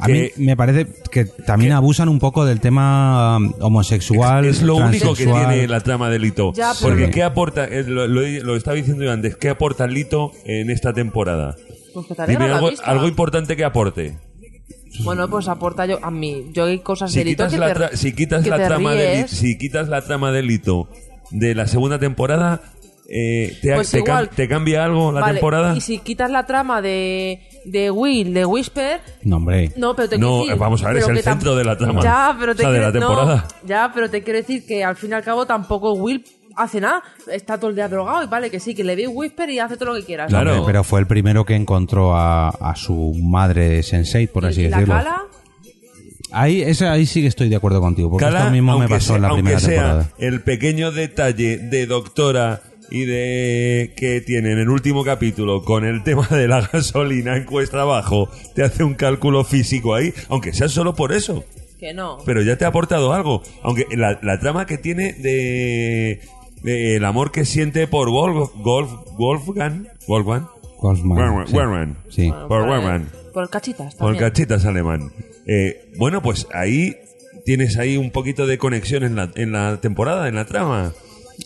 A 0.00 0.08
mí 0.08 0.28
me 0.36 0.56
parece 0.56 0.86
que 1.10 1.24
también 1.24 1.72
abusan 1.72 2.08
un 2.08 2.18
poco 2.18 2.44
del 2.44 2.60
tema 2.60 3.38
um, 3.38 3.52
homosexual. 3.60 4.44
Es 4.44 4.62
lo 4.62 4.76
único 4.76 5.14
que 5.14 5.24
tiene 5.26 5.66
la 5.68 5.80
trama 5.80 6.10
de 6.10 6.18
Lito. 6.18 6.52
Ya, 6.54 6.72
Porque 6.82 7.06
lo- 7.06 7.10
¿qué 7.12 7.22
aporta? 7.22 7.66
Lo, 7.66 8.06
lo, 8.06 8.20
lo 8.22 8.56
estaba 8.56 8.76
diciendo 8.76 9.04
yo 9.04 9.12
antes. 9.12 9.36
¿Qué 9.36 9.48
aporta 9.48 9.86
Lito 9.86 10.32
en 10.44 10.70
esta 10.70 10.92
temporada? 10.92 11.56
Pues 11.94 12.06
que 12.06 12.14
te 12.14 12.26
Dime 12.26 12.44
algo, 12.46 12.68
vista. 12.70 12.84
algo 12.84 13.08
importante 13.08 13.56
que 13.56 13.64
aporte. 13.64 14.18
Bueno, 15.04 15.28
pues 15.28 15.48
aporta 15.48 15.86
yo 15.86 15.98
a 16.02 16.10
mí. 16.10 16.46
Yo 16.52 16.64
hay 16.64 16.78
cosas 16.80 17.12
Si 17.12 17.18
de 17.20 17.24
Lito 17.26 17.46
quitas, 17.48 17.52
que 17.74 17.80
la, 17.80 17.88
te- 17.90 17.96
si 17.96 18.12
quitas 18.14 18.44
que 18.44 18.50
la 18.50 18.56
te 18.58 18.64
trama 18.66 18.92
de 18.94 19.14
ríes. 19.14 19.30
si 19.30 19.58
quitas 19.58 19.88
la 19.88 20.02
trama 20.02 20.32
de 20.32 20.42
Lito 20.42 20.88
de 21.30 21.54
la 21.54 21.66
segunda 21.66 21.98
temporada, 21.98 22.60
eh, 23.08 23.56
te, 23.62 23.74
Pues 23.74 23.90
te 23.90 23.98
cam- 24.00 24.04
igual. 24.06 24.28
te 24.30 24.48
cambia 24.48 24.84
algo 24.84 25.12
la 25.12 25.20
Vale, 25.20 25.34
temporada? 25.34 25.76
Y 25.76 25.80
si 25.80 25.98
quitas 25.98 26.30
la 26.30 26.46
trama 26.46 26.80
de, 26.82 27.40
de 27.66 27.90
Will, 27.90 28.32
de 28.32 28.44
Whisper, 28.46 29.00
No, 29.24 29.36
hombre. 29.36 29.72
no, 29.76 29.94
pero 29.96 30.08
te 30.08 30.18
No, 30.18 30.26
quiero 30.28 30.40
decir, 30.44 30.56
vamos 30.58 30.82
a 30.84 30.88
ver, 30.88 30.96
es 30.98 31.08
el 31.08 31.18
centro 31.22 31.56
de 31.56 31.64
la 31.64 31.76
trama. 31.76 32.00
Ya, 32.02 32.36
pero 32.38 32.54
te 32.54 32.62
O 32.62 32.64
sea, 32.64 32.70
de 32.72 32.78
quiero- 32.78 32.92
la 32.92 33.00
no, 33.00 33.06
temporada. 33.16 33.48
ya, 33.66 33.90
pero 33.94 34.08
te 34.10 34.22
quiero 34.22 34.38
decir 34.38 34.64
que 34.66 34.84
al 34.84 34.96
fin 34.96 35.10
y 35.10 35.14
al 35.14 35.22
cabo 35.24 35.46
tampoco 35.46 35.92
Will 35.94 36.24
hace 36.56 36.80
nada. 36.80 37.02
Está 37.30 37.58
todo 37.58 37.70
el 37.70 37.76
día 37.76 37.88
drogado 37.88 38.22
y 38.24 38.26
vale 38.28 38.50
que 38.50 38.60
sí, 38.60 38.74
que 38.74 38.82
le 38.84 38.96
ve 38.96 39.06
Whisper 39.08 39.50
y 39.50 39.58
hace 39.58 39.76
todo 39.76 39.90
lo 39.92 39.94
que 40.00 40.04
quieras. 40.06 40.28
Claro. 40.28 40.64
Pero 40.64 40.84
fue 40.84 41.00
el 41.00 41.06
primero 41.06 41.44
que 41.44 41.54
encontró 41.54 42.16
a, 42.16 42.48
a 42.48 42.74
su 42.76 43.12
madre 43.22 43.82
sensei, 43.82 44.26
por 44.26 44.46
así 44.46 44.62
y 44.62 44.68
la 44.68 44.76
decirlo. 44.78 44.94
cala, 44.94 45.22
Ahí, 46.32 46.60
ese, 46.60 46.86
ahí 46.88 47.06
sí 47.06 47.22
que 47.22 47.28
estoy 47.28 47.48
de 47.48 47.56
acuerdo 47.56 47.80
contigo, 47.80 48.10
porque 48.10 48.24
Cala, 48.24 48.40
esto 48.40 48.50
mismo 48.50 48.78
me 48.78 48.88
pasó 48.88 49.08
sea- 49.08 49.16
en 49.16 49.22
la 49.22 49.32
primera 49.32 49.60
sea 49.60 49.68
temporada. 49.70 50.08
el 50.18 50.42
pequeño 50.42 50.90
detalle 50.92 51.56
de 51.58 51.86
doctora 51.86 52.62
y 52.90 53.04
de 53.04 53.92
que 53.96 54.20
tiene 54.20 54.52
en 54.52 54.58
el 54.58 54.68
último 54.68 55.04
capítulo 55.04 55.62
con 55.64 55.84
el 55.84 56.02
tema 56.04 56.26
de 56.28 56.46
la 56.48 56.60
gasolina 56.72 57.36
en 57.36 57.44
cuesta 57.44 57.82
abajo, 57.82 58.28
te 58.54 58.62
hace 58.62 58.84
un 58.84 58.94
cálculo 58.94 59.44
físico 59.44 59.94
ahí, 59.94 60.12
aunque 60.28 60.52
sea 60.52 60.68
solo 60.68 60.94
por 60.94 61.12
eso. 61.12 61.44
que 61.78 61.92
no. 61.94 62.18
Pero 62.24 62.42
ya 62.42 62.56
te 62.56 62.64
ha 62.64 62.68
aportado 62.68 63.12
algo. 63.12 63.42
Aunque 63.62 63.86
la, 63.96 64.18
la 64.22 64.38
trama 64.38 64.66
que 64.66 64.78
tiene 64.78 65.12
de, 65.14 66.20
de 66.62 66.96
el 66.96 67.04
amor 67.04 67.32
que 67.32 67.44
siente 67.44 67.86
por 67.88 68.08
Wolf, 68.10 68.50
Wolf, 68.56 68.90
Wolfgang, 69.18 69.88
Wolfgang, 70.06 70.46
Golfman, 70.78 71.16
Werman, 71.18 71.46
sí. 71.48 71.54
Werman. 71.56 71.96
Sí. 72.10 72.28
Bueno, 72.28 72.48
por 72.48 72.66
por 72.66 72.92
el-. 72.94 73.06
Por 73.32 73.50
cachitas 73.50 73.94
Por 73.96 74.06
también. 74.12 74.24
cachitas 74.24 74.64
alemán. 74.64 75.10
Eh, 75.46 75.90
bueno, 75.98 76.22
pues 76.22 76.46
ahí 76.52 76.96
tienes 77.44 77.76
ahí 77.78 77.96
un 77.96 78.10
poquito 78.10 78.46
de 78.46 78.58
conexión 78.58 79.04
en 79.04 79.16
la, 79.16 79.30
en 79.36 79.52
la 79.52 79.80
temporada, 79.80 80.28
en 80.28 80.34
la 80.36 80.44
trama. 80.46 80.92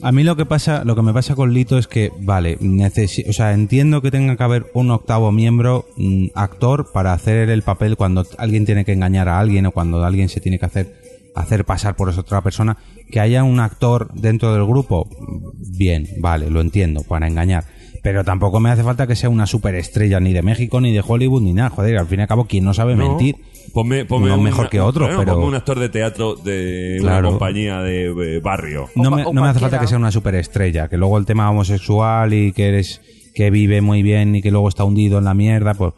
A 0.03 0.12
mí 0.12 0.22
lo 0.24 0.37
que 0.37 0.46
pasa, 0.46 0.85
lo 0.85 0.94
que 0.96 1.03
me 1.03 1.12
pasa 1.12 1.35
con 1.35 1.53
Lito 1.53 1.76
es 1.79 1.87
que, 1.87 2.11
vale, 2.20 2.59
necesi- 2.61 3.29
o 3.29 3.33
sea, 3.33 3.53
entiendo 3.53 4.00
que 4.03 4.11
tenga 4.11 4.37
que 4.37 4.42
haber 4.42 4.66
un 4.74 4.90
octavo 4.90 5.33
miembro 5.33 5.87
mm, 5.96 6.26
actor 6.35 6.90
para 6.92 7.12
hacer 7.12 7.50
el 7.50 7.62
papel 7.62 7.96
cuando 7.96 8.24
alguien 8.38 8.64
tiene 8.66 8.85
que 8.85 8.92
engañar 8.92 9.29
a 9.29 9.38
alguien 9.40 9.66
o 9.66 9.72
cuando 9.72 10.03
alguien 10.05 10.29
se 10.29 10.40
tiene 10.40 10.59
que 10.59 10.66
hacer 10.66 11.00
hacer 11.37 11.64
pasar 11.64 11.94
por 11.94 12.09
esa 12.11 12.22
otra 12.22 12.40
persona, 12.42 12.76
que 13.09 13.20
haya 13.20 13.44
un 13.44 13.61
actor 13.61 14.11
dentro 14.14 14.53
del 14.53 14.64
grupo, 14.66 15.07
mm, 15.09 15.76
bien, 15.79 16.09
vale, 16.18 16.50
lo 16.50 16.61
entiendo, 16.61 17.03
para 17.05 17.29
engañar. 17.29 17.64
Pero 18.03 18.24
tampoco 18.24 18.59
me 18.61 18.70
hace 18.70 18.83
falta 18.83 19.07
que 19.07 19.14
sea 19.14 19.29
una 19.31 19.46
superestrella 19.46 20.18
ni 20.20 20.33
de 20.33 20.42
México, 20.42 20.81
ni 20.81 20.90
de 20.92 21.05
Hollywood, 21.07 21.42
ni 21.42 21.53
nada. 21.53 21.70
Joder, 21.70 21.98
al 21.98 22.07
fin 22.07 22.18
y 22.18 22.22
al 22.22 22.29
cabo, 22.29 22.46
¿quién 22.46 22.64
no 22.64 22.74
sabe 22.74 22.96
No. 22.96 23.07
mentir? 23.09 23.37
Ponme, 23.73 24.05
ponme 24.05 24.27
Uno 24.27 24.38
un- 24.38 24.44
mejor 24.44 24.68
que 24.68 24.81
otro, 24.81 25.05
bueno, 25.07 25.20
pero- 25.20 25.35
ponme 25.35 25.46
un 25.49 25.55
actor 25.55 25.79
de 25.79 25.88
teatro 25.88 26.35
de 26.35 26.99
una 27.01 27.23
compañía 27.23 27.81
de 27.83 28.07
eh, 28.37 28.40
barrio. 28.40 28.88
no 28.96 29.09
O 29.09 29.11
me, 29.12 29.23
pa- 29.25 29.29
o 29.31 29.33
no 29.33 29.42
me 29.42 29.49
hace 29.49 29.61
falta 29.61 29.79
que 29.79 29.87
sea 29.87 29.99
una 29.99 30.11
superestrella, 30.11 30.88
que 30.88 30.96
luego 30.96 31.16
el 31.18 31.27
tema 31.27 31.49
homosexual 31.51 32.33
y 32.35 32.53
que 32.53 32.66
eres 32.68 33.01
que 33.35 33.51
vive 33.51 33.81
muy 33.81 34.03
bien 34.03 34.35
y 34.35 34.42
que 34.42 34.51
luego 34.51 34.68
está 34.68 34.83
hundido 34.85 35.18
en 35.18 35.25
la 35.25 35.35
mierda, 35.35 35.75
pues 35.75 35.92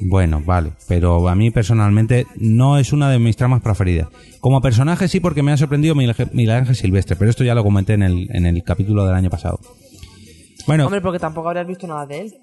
bueno, 0.00 0.40
vale, 0.46 0.72
pero 0.86 1.28
a 1.28 1.34
mí 1.34 1.50
personalmente 1.50 2.26
no 2.36 2.78
es 2.78 2.92
una 2.92 3.10
de 3.10 3.18
mis 3.18 3.36
tramas 3.36 3.60
preferidas. 3.62 4.08
Como 4.40 4.60
personaje 4.62 5.06
sí 5.08 5.20
porque 5.20 5.42
me 5.42 5.52
ha 5.52 5.56
sorprendido 5.56 5.94
Miguel 5.94 6.10
Ángel- 6.16 6.30
Miguel 6.32 6.54
Ángel 6.56 6.76
Silvestre, 6.76 7.16
pero 7.16 7.30
esto 7.30 7.44
ya 7.44 7.54
lo 7.54 7.62
comenté 7.64 7.94
en 7.94 8.04
el, 8.04 8.28
en 8.32 8.46
el 8.46 8.62
capítulo 8.62 9.04
del 9.04 9.14
año 9.16 9.28
pasado. 9.28 9.58
Bueno, 10.66 10.84
Hombre, 10.86 11.00
porque 11.00 11.18
tampoco 11.18 11.48
habrías 11.48 11.66
visto 11.66 11.86
nada 11.86 12.06
de 12.06 12.20
él. 12.20 12.34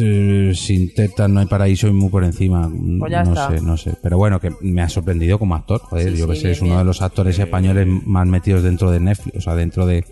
Eh, 0.00 0.52
sin 0.54 0.92
tetas 0.94 1.28
no 1.28 1.40
hay 1.40 1.46
paraíso 1.46 1.88
y 1.88 1.92
muy 1.92 2.08
por 2.10 2.24
encima. 2.24 2.70
Pues 2.98 3.10
ya 3.10 3.24
no 3.24 3.30
está. 3.30 3.50
sé, 3.50 3.60
no 3.60 3.76
sé. 3.76 3.94
Pero 4.02 4.18
bueno, 4.18 4.40
que 4.40 4.50
me 4.60 4.82
ha 4.82 4.88
sorprendido 4.88 5.38
como 5.38 5.54
actor. 5.54 5.80
Joder, 5.80 6.12
Sí, 6.12 6.18
yo 6.18 6.28
que 6.28 6.36
sí, 6.36 6.42
sé, 6.42 6.50
es 6.52 6.60
bien, 6.60 6.72
uno 6.72 6.80
de 6.80 6.84
los 6.86 7.02
actores 7.02 7.38
españoles 7.38 7.86
más 7.86 8.26
metidos 8.26 8.62
dentro 8.62 8.90
de 8.90 9.00
Netflix, 9.00 9.36
o 9.36 9.40
sea, 9.40 9.54
dentro 9.54 9.86
de, 9.86 10.04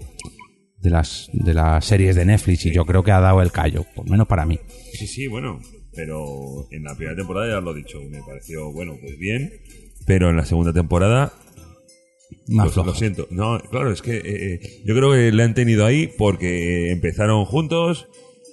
de 0.79 0.91
las 0.91 1.29
de 1.33 1.55
las 1.55 1.85
series 1.85 2.16
de 2.16 2.25
Netflix 2.25 2.66
y 2.66 2.73
yo 2.73 2.85
creo 2.85 3.03
que 3.03 3.12
ha 3.12 3.21
dado 3.21 3.43
el 3.43 3.53
callo, 3.53 3.85
por 3.95 4.07
lo 4.07 4.11
menos 4.12 4.27
para 4.27 4.47
mí. 4.47 4.59
Sí, 4.93 5.07
sí, 5.07 5.27
bueno, 5.27 5.61
pero 5.95 6.66
en 6.71 6.85
la 6.85 6.95
primera 6.95 7.16
temporada 7.16 7.49
ya 7.49 7.61
lo 7.61 7.73
he 7.73 7.79
dicho, 7.79 7.99
me 8.11 8.21
pareció, 8.23 8.73
bueno, 8.73 8.95
pues 9.01 9.18
bien, 9.18 9.53
pero 10.07 10.31
en 10.31 10.37
la 10.37 10.45
segunda 10.45 10.73
temporada 10.73 11.33
Más 12.49 12.75
lo, 12.77 12.95
siento. 12.95 13.27
No, 13.31 13.61
claro, 13.71 13.93
es 13.93 14.03
que 14.03 14.16
eh, 14.16 14.23
eh, 14.55 14.83
yo 14.85 14.95
creo 14.95 15.12
que 15.12 15.31
le 15.33 15.43
han 15.43 15.55
tenido 15.55 15.85
ahí 15.87 16.09
porque 16.18 16.91
empezaron 16.93 17.45
juntos 17.45 18.09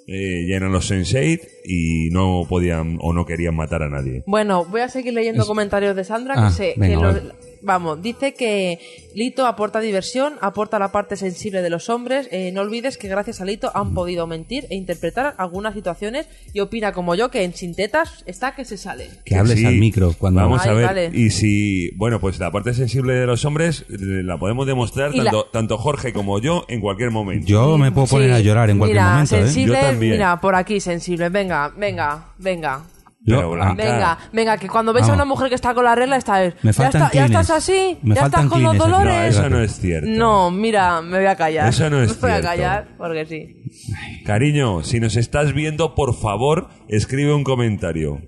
eh, 0.08 0.45
ya 0.47 0.55
eran 0.55 0.72
los 0.72 0.89
Sense8 0.89 1.41
y 1.66 2.10
no 2.12 2.45
podían 2.49 2.97
o 3.01 3.14
no 3.14 3.26
querían 3.26 3.55
matar 3.55 3.84
a 3.84 3.89
nadie. 3.89 4.24
Bueno, 4.26 4.66
voy 4.66 4.82
a 4.82 4.89
seguir 4.89 5.14
leyendo 5.14 5.45
comentarios 5.45 5.95
de 5.95 6.03
Sandra 6.03 6.34
que 6.36 6.39
Ah, 6.41 6.49
sé 6.51 6.74
que 6.76 6.80
venga, 6.80 6.95
los- 7.01 7.14
vale. 7.16 7.34
Vamos, 7.62 8.01
dice 8.01 8.34
que 8.34 8.80
Lito 9.16 9.45
aporta 9.45 9.80
diversión, 9.80 10.36
aporta 10.41 10.78
la 10.80 10.91
parte 10.91 11.16
sensible 11.16 11.62
de 11.62 11.70
los 11.70 11.89
hombres. 11.89 12.28
eh, 12.32 12.51
no 12.51 12.62
olvides 12.62 12.97
que 12.97 13.08
gracias 13.08 13.41
a 13.41 13.45
Lito 13.45 13.72
han 13.76 13.93
podido 13.93 14.28
mentir 14.28 14.66
e 14.70 14.76
interpretar 14.76 15.34
algunas 15.38 15.74
situaciones 15.74 16.28
y 16.53 16.60
opina 16.60 16.91
como 16.91 17.16
yo 17.16 17.30
que 17.32 17.43
en 17.43 17.53
Sin 17.53 17.76
Tetas 17.76 18.24
está 18.26 18.55
que 18.55 18.66
se 18.66 18.78
sale. 18.78 19.10
Que 19.26 19.36
hables 19.36 19.60
sí. 19.60 19.66
al 19.66 19.76
micro 19.76 20.14
cuando 20.18 20.41
Vamos 20.41 20.66
a 20.66 20.74
ver. 20.74 20.86
vale. 20.86 21.12
Y 21.14 21.30
si, 21.32 21.89
bueno, 21.95 22.20
pues 22.20 22.39
la 22.39 22.51
parte 22.51 22.74
sensible 22.74 23.14
de 23.14 23.26
los 23.26 23.43
hombres 23.45 23.86
eh, 23.89 23.95
la 24.24 24.38
podemos 24.38 24.68
demostrar 24.68 25.14
la- 25.16 25.32
tanto, 25.51 25.78
Jorge 25.78 26.14
como 26.14 26.39
yo 26.39 26.66
en 26.68 26.80
cualquier 26.82 27.12
momento. 27.12 27.47
Yo 27.47 27.78
me 27.78 27.91
puedo 27.91 28.08
poner 28.08 28.30
Sí, 28.30 28.36
a 28.36 28.39
llorar 28.39 28.70
en 28.70 28.78
cualquier 28.78 29.01
mira, 29.01 29.12
momento, 29.14 29.36
¿eh? 29.36 29.41
sensible, 29.43 29.76
Yo 29.76 29.82
también. 29.82 30.12
Mira, 30.14 30.39
por 30.41 30.55
aquí 30.55 30.80
sensible. 30.80 31.30
Venga, 31.30 31.72
venga, 31.76 32.26
venga. 32.38 32.84
Yo- 33.28 33.36
Pero, 33.36 33.51
ah, 33.53 33.55
Blanca, 33.73 33.84
Venga, 33.84 34.17
venga, 34.32 34.57
que 34.57 34.67
cuando 34.69 34.93
ves 34.93 35.03
a 35.03 35.07
Vamos. 35.07 35.15
una 35.17 35.25
mujer 35.25 35.49
que 35.49 35.55
está 35.55 35.73
con 35.73 35.84
la 35.84 35.93
regla, 35.95 36.15
está 36.15 36.43
él. 36.45 36.53
Me 36.63 36.71
¿Ya, 36.71 36.73
faltan 36.73 37.01
está- 37.03 37.13
ya 37.13 37.25
clines. 37.25 37.41
estás 37.41 37.57
así? 37.57 37.97
Me 38.01 38.15
¿Ya 38.15 38.21
faltan 38.21 38.45
estás 38.45 38.51
con 38.53 38.63
los 38.63 38.71
clines 38.71 38.82
aquí. 38.88 38.91
No, 38.91 38.97
dolores? 38.99 39.36
eso 39.36 39.49
no 39.49 39.61
es 39.61 39.80
cierto. 39.80 40.09
No, 40.09 40.49
mira, 40.51 41.01
me 41.01 41.17
voy 41.17 41.28
a 41.28 41.36
callar. 41.36 41.67
Eso 41.67 41.89
no 41.89 42.01
es 42.01 42.09
Me 42.15 42.21
voy 42.21 42.30
a 42.30 42.34
cierto. 42.36 42.47
callar 42.47 42.88
porque 42.97 43.25
sí. 43.25 44.23
Cariño, 44.25 44.82
si 44.84 44.99
nos 45.01 45.17
estás 45.17 45.53
viendo, 45.53 45.93
por 45.93 46.15
favor, 46.15 46.69
escribe 46.88 47.34
un 47.34 47.43
comentario. 47.43 48.21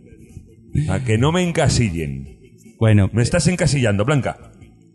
A 0.90 1.00
que 1.00 1.18
no 1.18 1.32
me 1.32 1.42
encasillen. 1.48 2.38
Bueno, 2.78 3.10
Me 3.14 3.22
estás 3.24 3.48
encasillando, 3.48 4.04
Blanca. 4.06 4.38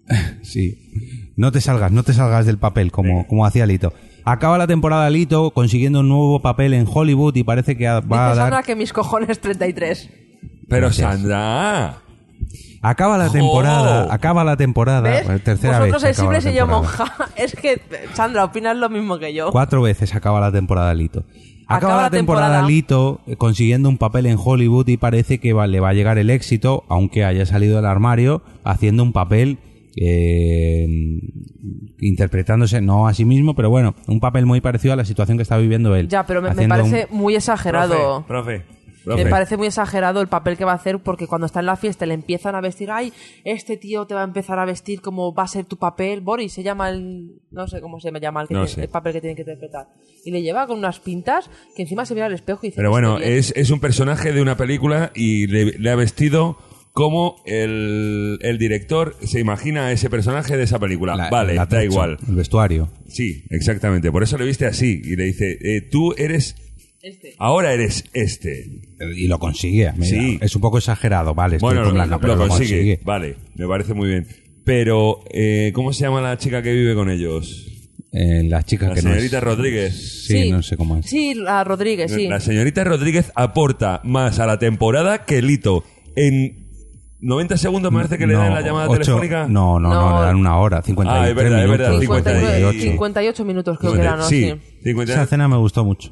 sí. 0.43 1.33
No 1.37 1.51
te 1.51 1.61
salgas, 1.61 1.91
no 1.93 2.03
te 2.03 2.13
salgas 2.13 2.47
del 2.47 2.59
papel 2.59 2.93
como, 2.93 3.27
como 3.27 3.45
hacía 3.47 3.67
Lito. 3.67 3.93
Acaba 4.25 4.57
la 4.59 4.67
temporada 4.67 5.09
Lito 5.11 5.51
consiguiendo 5.51 6.01
un 6.01 6.09
nuevo 6.09 6.41
papel 6.41 6.73
en 6.75 6.87
Hollywood 6.93 7.37
y 7.37 7.45
parece 7.45 7.77
que 7.77 7.87
va 7.87 8.31
a 8.31 8.35
dar... 8.35 8.65
que 8.65 8.75
mis 8.75 8.93
cojones 8.93 9.41
33. 9.41 10.11
Pero 10.69 10.87
Gracias. 10.87 11.11
Sandra. 11.13 11.99
Acaba 12.81 13.17
la 13.17 13.31
temporada, 13.31 14.13
acaba 14.13 14.45
la 14.45 14.57
temporada. 14.57 15.01
¿Ves? 15.03 15.43
Tercera 15.43 15.79
Vosotros 15.79 16.03
vez. 16.03 16.09
la 16.11 16.15
sensibles 16.15 16.47
y 16.47 16.55
yo 16.57 16.67
monja. 16.67 17.13
Es 17.37 17.55
que, 17.55 17.81
Sandra, 18.13 18.45
opinas 18.45 18.77
lo 18.77 18.89
mismo 18.91 19.19
que 19.19 19.33
yo. 19.35 19.51
Cuatro 19.51 19.81
veces 19.83 20.15
acaba 20.15 20.41
la 20.41 20.53
temporada 20.53 20.93
Lito. 20.95 21.25
Acaba, 21.67 21.77
Acaba 21.77 21.97
la 21.97 22.03
la 22.03 22.11
temporada, 22.11 22.47
temporada. 22.49 22.69
Lito 22.69 23.21
eh, 23.27 23.37
consiguiendo 23.37 23.89
un 23.89 23.97
papel 23.97 24.27
en 24.27 24.37
Hollywood 24.43 24.87
y 24.89 24.99
parece 24.99 25.39
que 25.39 25.55
va- 25.55 25.67
le 25.67 25.81
va 25.81 25.91
a 25.91 25.93
llegar 25.95 26.19
el 26.19 26.29
éxito, 26.29 26.85
aunque 26.89 27.25
haya 27.25 27.47
salido 27.47 27.77
del 27.77 27.87
armario, 27.87 28.43
haciendo 28.65 29.03
un 29.03 29.13
papel 29.13 29.59
eh, 29.97 30.87
interpretándose 32.01 32.81
no 32.81 33.07
a 33.07 33.15
sí 33.15 33.25
mismo, 33.25 33.55
pero 33.55 33.71
bueno, 33.71 33.95
un 34.09 34.21
papel 34.21 34.47
muy 34.47 34.61
parecido 34.61 34.95
a 34.95 34.97
la 34.97 35.05
situación 35.05 35.39
que 35.39 35.43
está 35.43 35.57
viviendo 35.59 35.95
él. 35.97 36.09
Ya, 36.09 36.27
pero 36.27 36.43
me, 36.43 36.53
me 36.55 36.69
parece 36.69 37.07
un- 37.11 37.19
muy 37.19 37.35
exagerado. 37.37 38.25
Profe, 38.27 38.61
profe, 38.61 38.65
profe. 39.05 39.25
Me 39.25 39.31
parece 39.31 39.57
muy 39.57 39.67
exagerado 39.67 40.21
el 40.21 40.29
papel 40.29 40.57
que 40.57 40.65
va 40.65 40.73
a 40.73 40.77
hacer 40.77 40.99
porque 40.99 41.27
cuando 41.27 41.47
está 41.47 41.61
en 41.61 41.67
la 41.67 41.77
fiesta 41.77 42.07
le 42.07 42.15
empiezan 42.15 42.55
a 42.55 42.61
vestir, 42.61 42.91
ay, 42.91 43.13
este 43.45 43.77
tío 43.77 44.07
te 44.07 44.15
va 44.15 44.23
a 44.23 44.25
empezar 44.25 44.59
a 44.59 44.65
vestir 44.65 45.01
como 45.01 45.35
va 45.35 45.45
a 45.45 45.49
ser 45.49 45.65
tu 45.65 45.77
papel. 45.79 46.21
Boris 46.21 46.53
se 46.53 46.63
llama 46.63 46.89
el, 46.91 47.33
no 47.51 47.67
sé 47.69 47.81
cómo 47.81 48.01
se 48.01 48.11
llama 48.11 48.43
el, 48.43 48.49
que 48.49 48.55
No 48.55 48.61
tiene- 48.65 48.75
sé. 48.75 48.83
el 48.83 48.89
papel 48.89 49.13
que 49.15 49.21
tiene 49.21 49.37
que 49.37 49.43
interpretar. 49.43 49.89
Y 50.25 50.31
le 50.31 50.43
lleva 50.43 50.67
con 50.67 50.79
unas 50.79 51.01
pintas 51.01 51.51
que 51.77 51.83
encima 51.83 52.05
se 52.07 52.15
mira 52.15 52.27
al 52.27 52.33
espejo 52.35 52.61
y 52.63 52.69
dice, 52.69 52.77
Pero 52.77 52.91
bueno, 52.91 53.15
"Estoy 53.19 53.27
bien". 53.29 53.39
es, 53.39 53.53
es 53.57 53.71
un 53.71 53.81
personaje 53.81 54.33
de 54.33 54.41
una 54.43 54.57
película 54.57 55.13
y 55.15 55.47
le, 55.47 55.79
le 55.79 55.91
ha 55.91 55.97
vestido 55.97 56.57
como 56.95 57.43
el, 57.45 58.39
el 58.41 58.57
director 58.57 59.17
se 59.21 59.41
imagina 59.41 59.87
a 59.87 59.93
ese 59.93 60.09
personaje 60.09 60.57
de 60.57 60.63
esa 60.63 60.79
película. 60.79 61.17
la- 61.17 61.29
vale, 61.29 61.57
el 61.57 61.69
da 61.69 61.83
igual. 61.85 62.19
El 62.29 62.37
vestuario. 62.37 62.89
Sí, 63.09 63.43
exactamente. 63.51 64.13
Por 64.13 64.23
eso 64.23 64.39
le 64.39 64.45
viste 64.45 64.65
así 64.65 65.03
y 65.05 65.17
le 65.17 65.25
dice, 65.25 65.59
eh, 65.61 65.83
tú 65.91 66.15
eres... 66.17 66.55
Este. 67.03 67.35
Ahora 67.39 67.73
eres 67.75 68.05
este. 68.15 68.81
Y 69.17 69.27
lo 69.27 69.41
consigue. 69.41 69.93
mira, 69.97 70.07
Sí. 70.07 70.39
Es 70.41 70.55
un 70.55 70.63
poco 70.63 70.79
exagerado, 70.79 71.35
vale. 71.35 71.57
estoy 71.57 71.75
Bueno, 71.77 71.91
lo, 71.91 72.07
lo 72.37 72.49
consigue. 72.49 73.01
Vale, 73.05 73.35
me 73.57 73.67
parece 73.67 73.93
muy 73.93 74.09
bien. 74.09 74.27
Pero, 74.65 75.19
eh, 75.33 75.73
¿cómo 75.75 75.93
se 75.93 76.03
llama 76.03 76.21
la 76.23 76.39
chica 76.39 76.63
que 76.63 76.73
vive 76.73 76.95
con 76.95 77.11
ellos? 77.11 77.67
Eh, 78.13 78.45
la 78.45 78.63
chica 78.63 78.89
La 78.89 78.95
que 78.95 79.03
no 79.03 79.11
señorita 79.11 79.39
es... 79.39 79.45
Rodríguez. 79.45 80.25
Sí, 80.29 80.49
no 80.51 80.63
sé 80.63 80.77
cómo 80.77 80.97
es. 80.97 81.07
Sí, 81.07 81.35
la 81.35 81.65
Rodríguez, 81.65 82.13
sí. 82.13 82.29
La 82.29 82.39
señorita 82.39 82.85
Rodríguez 82.85 83.33
aporta 83.35 84.01
más 84.05 84.39
a 84.39 84.47
la 84.47 84.61
temporada 84.61 85.25
que 85.27 85.43
Lito. 85.43 85.85
En 86.17 86.64
90 87.25 87.57
segundos 87.57 87.91
me 87.91 87.99
parece 87.99 88.19
que 88.19 88.27
le 88.27 88.35
No, 88.35 88.41
dan 88.41 88.55
la 88.55 88.61
llamada 88.61 88.89
ocho- 88.89 89.01
telefónica. 89.01 89.47
No, 89.49 89.81
no, 89.81 89.89
no, 89.93 90.11
No. 90.11 90.21
le 90.21 90.27
dan 90.27 90.37
una 90.37 90.59
hora, 90.59 90.83
53 90.83 91.25
Ah, 91.27 91.29
es 91.31 91.35
verdad, 91.35 91.59
es 91.59 91.65
minutos. 91.65 91.79
verdad, 91.87 92.01
59, 92.01 92.57
58. 92.57 92.81
58 92.93 93.45
minutos 93.45 93.79
creo 93.79 93.93
que 93.95 94.01
era, 94.01 94.17
¿no? 94.17 94.25
Sí, 94.25 94.53
Sí. 94.53 94.61
50. 94.85 95.13
Esa 95.13 95.23
escena 95.23 95.49
me 95.49 95.57
gustó 95.57 95.85
mucho. 95.85 96.11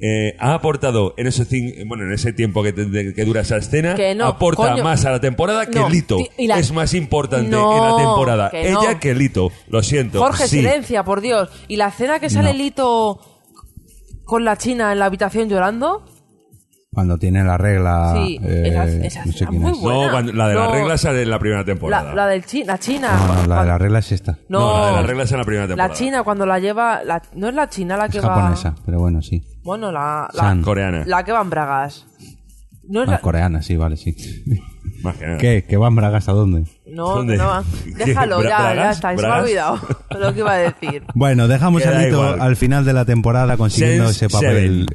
Eh, 0.00 0.36
ha 0.38 0.54
aportado 0.54 1.14
en 1.16 1.28
ese, 1.28 1.46
bueno, 1.86 2.04
en 2.04 2.12
ese 2.12 2.32
tiempo 2.32 2.62
que, 2.62 2.72
te- 2.72 2.84
de- 2.84 3.14
que 3.14 3.24
dura 3.24 3.40
esa 3.40 3.56
escena, 3.56 3.94
Que 3.94 4.14
no, 4.14 4.26
aporta 4.26 4.72
coño. 4.72 4.84
más 4.84 5.04
a 5.06 5.10
la 5.12 5.20
temporada 5.20 5.66
que 5.66 5.78
No, 5.78 5.88
Lito. 5.88 6.18
la- 6.38 6.58
Es 6.58 6.72
más 6.72 6.92
importante 6.94 7.48
No, 7.50 7.76
en 7.76 7.90
la 7.92 7.96
temporada 8.04 8.50
que 8.50 8.70
no. 8.70 8.82
ella 8.82 8.98
que 8.98 9.14
Lito. 9.14 9.50
Lo 9.68 9.82
siento. 9.82 10.18
Jorge, 10.18 10.46
sí. 10.46 10.58
silencia, 10.58 11.04
por 11.04 11.20
Dios. 11.20 11.48
¿Y 11.68 11.76
la 11.76 11.88
escena 11.88 12.18
que 12.20 12.28
sale 12.28 12.52
No. 12.52 12.58
Lito 12.58 13.20
con 14.24 14.44
la 14.44 14.56
china 14.58 14.92
en 14.92 14.98
la 14.98 15.06
habitación 15.06 15.48
llorando? 15.48 16.04
Cuando 16.94 17.18
tiene 17.18 17.42
la 17.44 17.58
regla. 17.58 18.12
Sí, 18.14 18.38
eh, 18.42 18.68
esa- 18.68 18.84
esa 19.06 19.24
no 19.26 19.32
sé 19.32 19.46
quién 19.46 19.60
muy 19.62 19.72
es. 19.72 19.78
buena. 19.80 20.04
No, 20.06 20.10
cuando- 20.12 20.32
la 20.32 20.48
de 20.48 20.54
la 20.54 20.64
No. 20.66 20.72
regla 20.72 20.96
sale 20.96 21.22
en 21.22 21.30
la 21.30 21.38
primera 21.38 21.64
temporada. 21.64 22.10
La, 22.10 22.14
la 22.14 22.26
del 22.28 22.44
chi, 22.46 22.64
la 22.64 22.78
china. 22.78 23.10
No, 23.26 23.34
no, 23.42 23.46
la 23.48 23.60
de 23.62 23.66
la 23.68 23.78
regla 23.78 23.98
es 23.98 24.12
esta. 24.12 24.38
No, 24.48 24.60
No, 24.60 24.80
la 24.80 24.86
de 24.86 24.92
la 24.92 25.02
regla 25.02 25.22
es 25.24 25.32
en 25.32 25.38
la 25.38 25.44
primera 25.44 25.66
temporada. 25.66 25.88
La 25.88 25.94
china 25.94 26.22
cuando 26.22 26.46
la 26.46 26.58
lleva, 26.60 27.02
la- 27.04 27.22
no 27.34 27.48
es 27.48 27.54
la 27.54 27.68
china 27.68 27.96
la 27.96 28.06
Es 28.06 28.12
que 28.12 28.20
va. 28.20 28.34
japonesa, 28.34 28.74
pero 28.86 29.00
bueno, 29.00 29.20
sí. 29.22 29.42
Bueno, 29.64 29.90
la, 29.92 30.28
la, 30.32 30.40
San. 30.40 30.62
Coreana. 30.62 31.02
la 31.06 31.24
que 31.24 31.32
va 31.32 31.40
en 31.42 31.50
bragas. 31.50 32.06
No 32.88 33.02
es 33.02 33.08
Ah, 33.08 33.12
la, 33.12 33.20
coreana, 33.20 33.62
sí, 33.62 33.76
vale, 33.76 33.96
sí. 33.96 34.14
Más 35.04 35.16
que 35.16 35.26
nada. 35.26 35.38
¿Qué? 35.38 35.64
¿Qué 35.68 35.76
van 35.76 35.94
bragas 35.94 36.28
a 36.28 36.32
dónde? 36.32 36.64
no, 36.86 37.08
¿Dónde? 37.16 37.36
no 37.36 37.46
va. 37.46 37.62
Déjalo, 37.86 38.40
¿Bra- 38.40 38.48
ya, 38.48 38.74
ya 38.74 38.90
está. 38.90 39.14
Se 39.16 39.22
me 39.22 39.28
ha 39.28 39.42
olvidado 39.42 39.78
lo 40.18 40.32
que 40.34 40.40
iba 40.40 40.52
a 40.52 40.56
decir. 40.56 41.02
Bueno, 41.14 41.46
dejamos 41.46 41.84
a 41.86 41.92
Lito 41.92 42.22
al 42.22 42.56
final 42.56 42.84
de 42.84 42.92
la 42.94 43.04
temporada 43.04 43.56
consiguiendo 43.56 44.06
Sense 44.06 44.26
ese 44.26 44.32
papel. 44.34 44.86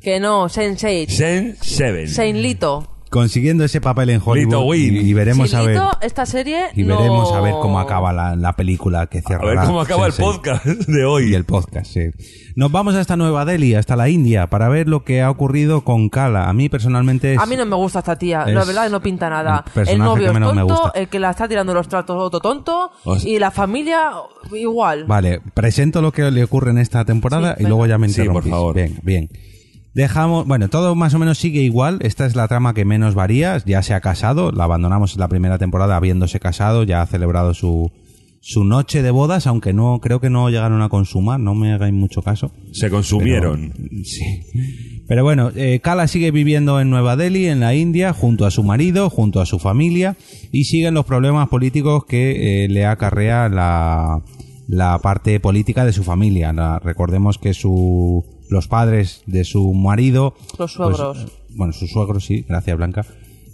Que 0.00 0.20
no, 0.20 0.44
Sense8. 0.44 1.08
Sen 1.08 1.56
Seven. 1.60 2.08
Saint 2.08 2.38
Lito. 2.38 2.95
Consiguiendo 3.10 3.64
ese 3.64 3.80
papel 3.80 4.10
en 4.10 4.20
Hollywood. 4.24 4.74
Y, 4.74 4.98
y 4.98 5.12
veremos 5.14 5.50
Si 5.50 5.56
a 5.56 5.60
ver. 5.62 5.70
Lito, 5.76 5.90
esta 6.02 6.26
serie 6.26 6.64
Y 6.74 6.82
no- 6.84 6.96
veremos 6.98 7.32
a 7.32 7.40
ver 7.40 7.54
cómo 7.60 7.78
acaba 7.80 8.12
la, 8.12 8.36
la 8.36 8.54
película 8.56 9.06
que 9.06 9.18
A 9.18 9.22
cierra. 9.22 9.44
ver 9.46 9.58
cómo 9.64 9.80
acaba 9.80 10.06
el 10.06 10.12
podcast 10.12 10.64
de 10.66 11.04
hoy. 11.04 11.30
Y 11.30 11.34
el 11.34 11.44
podcast, 11.44 11.90
sí. 11.92 12.10
Nos 12.56 12.72
vamos 12.72 12.94
hasta 12.94 13.16
Nueva 13.16 13.44
Delhi, 13.44 13.74
hasta 13.74 13.96
la 13.96 14.08
India, 14.08 14.46
para 14.48 14.68
ver 14.68 14.88
lo 14.88 15.04
que 15.04 15.22
ha 15.22 15.30
ocurrido 15.30 15.82
con 15.84 16.08
Kala. 16.08 16.48
A 16.48 16.52
mí 16.52 16.68
personalmente 16.68 17.34
es... 17.34 17.38
A 17.40 17.46
mí 17.46 17.56
no 17.56 17.66
me 17.66 17.76
gusta 17.76 17.98
esta 17.98 18.16
tía, 18.16 18.46
la 18.46 18.60
es 18.62 18.66
verdad 18.66 18.84
que 18.84 18.90
no 18.90 19.00
pinta 19.02 19.28
nada. 19.30 19.64
el 19.86 19.98
novio 19.98 20.24
que 20.24 20.28
es 20.28 20.34
menos 20.34 20.54
me 20.54 20.60
tonto, 20.62 20.74
gusta. 20.82 20.98
el 20.98 21.08
que 21.08 21.18
la 21.18 21.30
está 21.30 21.46
tirando 21.48 21.74
los 21.74 21.86
tratos 21.88 22.16
otro 22.18 22.40
tonto 22.40 22.90
O 23.04 23.18
sea- 23.18 23.30
y 23.30 23.38
la 23.38 23.50
familia 23.50 24.10
igual. 24.52 25.04
Vale, 25.04 25.40
presento 25.54 26.00
lo 26.02 26.12
que 26.12 26.30
le 26.30 26.44
ocurre 26.44 26.70
en 26.70 26.78
esta 26.78 27.04
temporada 27.04 27.54
Sí, 27.56 27.64
y 27.64 27.66
luego 27.66 27.86
ya 27.86 27.98
me 27.98 28.08
Sí, 28.08 28.14
por 28.16 28.24
interrumpís. 28.26 28.50
favor. 28.50 28.74
Bien, 28.74 28.98
bien. 29.02 29.28
Dejamos, 29.96 30.46
bueno, 30.46 30.68
todo 30.68 30.94
más 30.94 31.14
o 31.14 31.18
menos 31.18 31.38
sigue 31.38 31.62
igual. 31.62 32.00
Esta 32.02 32.26
es 32.26 32.36
la 32.36 32.48
trama 32.48 32.74
que 32.74 32.84
menos 32.84 33.14
varía. 33.14 33.56
Ya 33.64 33.82
se 33.82 33.94
ha 33.94 34.02
casado, 34.02 34.52
la 34.52 34.64
abandonamos 34.64 35.14
en 35.14 35.20
la 35.20 35.28
primera 35.28 35.56
temporada 35.56 35.96
habiéndose 35.96 36.38
casado, 36.38 36.82
ya 36.82 37.00
ha 37.00 37.06
celebrado 37.06 37.54
su, 37.54 37.90
su 38.42 38.64
noche 38.64 39.00
de 39.00 39.10
bodas, 39.10 39.46
aunque 39.46 39.72
no 39.72 39.98
creo 40.02 40.20
que 40.20 40.28
no 40.28 40.50
llegaron 40.50 40.82
a 40.82 40.90
consumar, 40.90 41.40
no 41.40 41.54
me 41.54 41.72
hagáis 41.72 41.94
mucho 41.94 42.20
caso. 42.20 42.52
Se 42.72 42.90
consumieron. 42.90 43.72
Sí. 44.04 45.02
Pero 45.08 45.24
bueno, 45.24 45.50
eh, 45.56 45.80
Kala 45.82 46.08
sigue 46.08 46.30
viviendo 46.30 46.78
en 46.78 46.90
Nueva 46.90 47.16
Delhi, 47.16 47.46
en 47.46 47.60
la 47.60 47.74
India, 47.74 48.12
junto 48.12 48.44
a 48.44 48.50
su 48.50 48.62
marido, 48.62 49.08
junto 49.08 49.40
a 49.40 49.46
su 49.46 49.58
familia, 49.58 50.18
y 50.52 50.64
siguen 50.64 50.92
los 50.92 51.06
problemas 51.06 51.48
políticos 51.48 52.04
que 52.04 52.64
eh, 52.64 52.68
le 52.68 52.84
acarrea 52.84 53.48
la, 53.48 54.22
la 54.68 54.98
parte 54.98 55.38
política 55.40 55.84
de 55.84 55.92
su 55.92 56.02
familia. 56.04 56.52
La- 56.52 56.78
recordemos 56.78 57.38
que 57.38 57.54
su, 57.54 58.24
los 58.50 58.68
padres 58.68 59.22
de 59.26 59.44
su 59.44 59.72
marido... 59.74 60.34
Los 60.58 60.72
suegros. 60.72 61.18
pues, 61.18 61.56
bueno, 61.56 61.72
sus 61.72 61.90
suegros, 61.90 62.24
sí, 62.24 62.44
gracias 62.48 62.76
Blanca. 62.76 63.04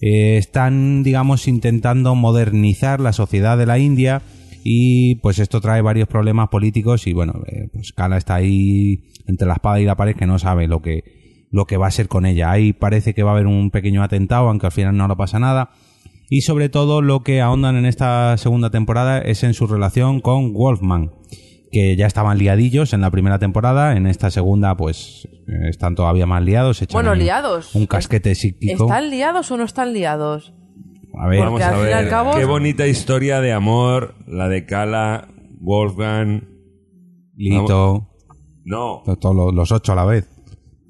eh, 0.00 0.36
están, 0.38 1.02
digamos, 1.02 1.46
intentando 1.48 2.14
modernizar 2.14 3.00
la 3.00 3.12
sociedad 3.12 3.56
de 3.58 3.66
la 3.66 3.78
India 3.78 4.22
y 4.64 5.16
pues 5.16 5.38
esto 5.38 5.60
trae 5.60 5.82
varios 5.82 6.08
problemas 6.08 6.48
políticos 6.48 7.06
y 7.06 7.12
bueno, 7.12 7.34
eh, 7.46 7.68
pues 7.72 7.92
Kala 7.92 8.16
está 8.16 8.36
ahí 8.36 9.04
entre 9.26 9.46
la 9.46 9.54
espada 9.54 9.80
y 9.80 9.84
la 9.84 9.96
pared 9.96 10.14
que 10.16 10.26
no 10.26 10.38
sabe 10.38 10.66
lo 10.68 10.80
que 10.82 11.02
lo 11.50 11.66
que 11.66 11.76
va 11.76 11.86
a 11.88 11.90
ser 11.90 12.08
con 12.08 12.24
ella. 12.26 12.50
Ahí 12.50 12.72
parece 12.72 13.12
que 13.12 13.22
va 13.22 13.32
a 13.32 13.34
haber 13.34 13.46
un 13.46 13.70
pequeño 13.70 14.02
atentado, 14.02 14.48
aunque 14.48 14.66
al 14.66 14.72
final 14.72 14.96
no 14.96 15.06
lo 15.06 15.16
pasa 15.18 15.38
nada. 15.38 15.70
Y 16.28 16.42
sobre 16.42 16.68
todo 16.68 17.02
lo 17.02 17.22
que 17.22 17.40
ahondan 17.40 17.76
en 17.76 17.84
esta 17.86 18.36
segunda 18.38 18.70
temporada 18.70 19.18
es 19.18 19.42
en 19.44 19.52
su 19.54 19.66
relación 19.66 20.20
con 20.20 20.52
Wolfman, 20.54 21.10
que 21.70 21.94
ya 21.96 22.06
estaban 22.06 22.38
liadillos 22.38 22.92
en 22.94 23.00
la 23.02 23.10
primera 23.10 23.38
temporada, 23.38 23.96
en 23.96 24.06
esta 24.06 24.30
segunda 24.30 24.76
pues 24.76 25.28
eh, 25.46 25.68
están 25.68 25.94
todavía 25.94 26.26
más 26.26 26.42
liados. 26.42 26.82
Bueno, 26.92 27.14
liados. 27.14 27.74
Un 27.74 27.86
casquete 27.86 28.34
psíquico. 28.34 28.84
¿Están 28.84 29.10
liados 29.10 29.50
o 29.50 29.56
no 29.58 29.64
están 29.64 29.92
liados? 29.92 30.54
A 31.18 31.28
ver, 31.28 31.46
Porque 31.46 31.62
a 31.64 32.08
cabo- 32.08 32.32
Qué 32.34 32.46
bonita 32.46 32.86
historia 32.86 33.40
de 33.42 33.52
amor, 33.52 34.14
la 34.26 34.48
de 34.48 34.64
Kala, 34.64 35.28
Wolfgang. 35.60 36.44
Lito, 37.36 38.08
No, 38.64 39.02
to- 39.04 39.16
todos 39.18 39.54
los 39.54 39.72
ocho 39.72 39.92
a 39.92 39.96
la 39.96 40.04
vez. 40.04 40.28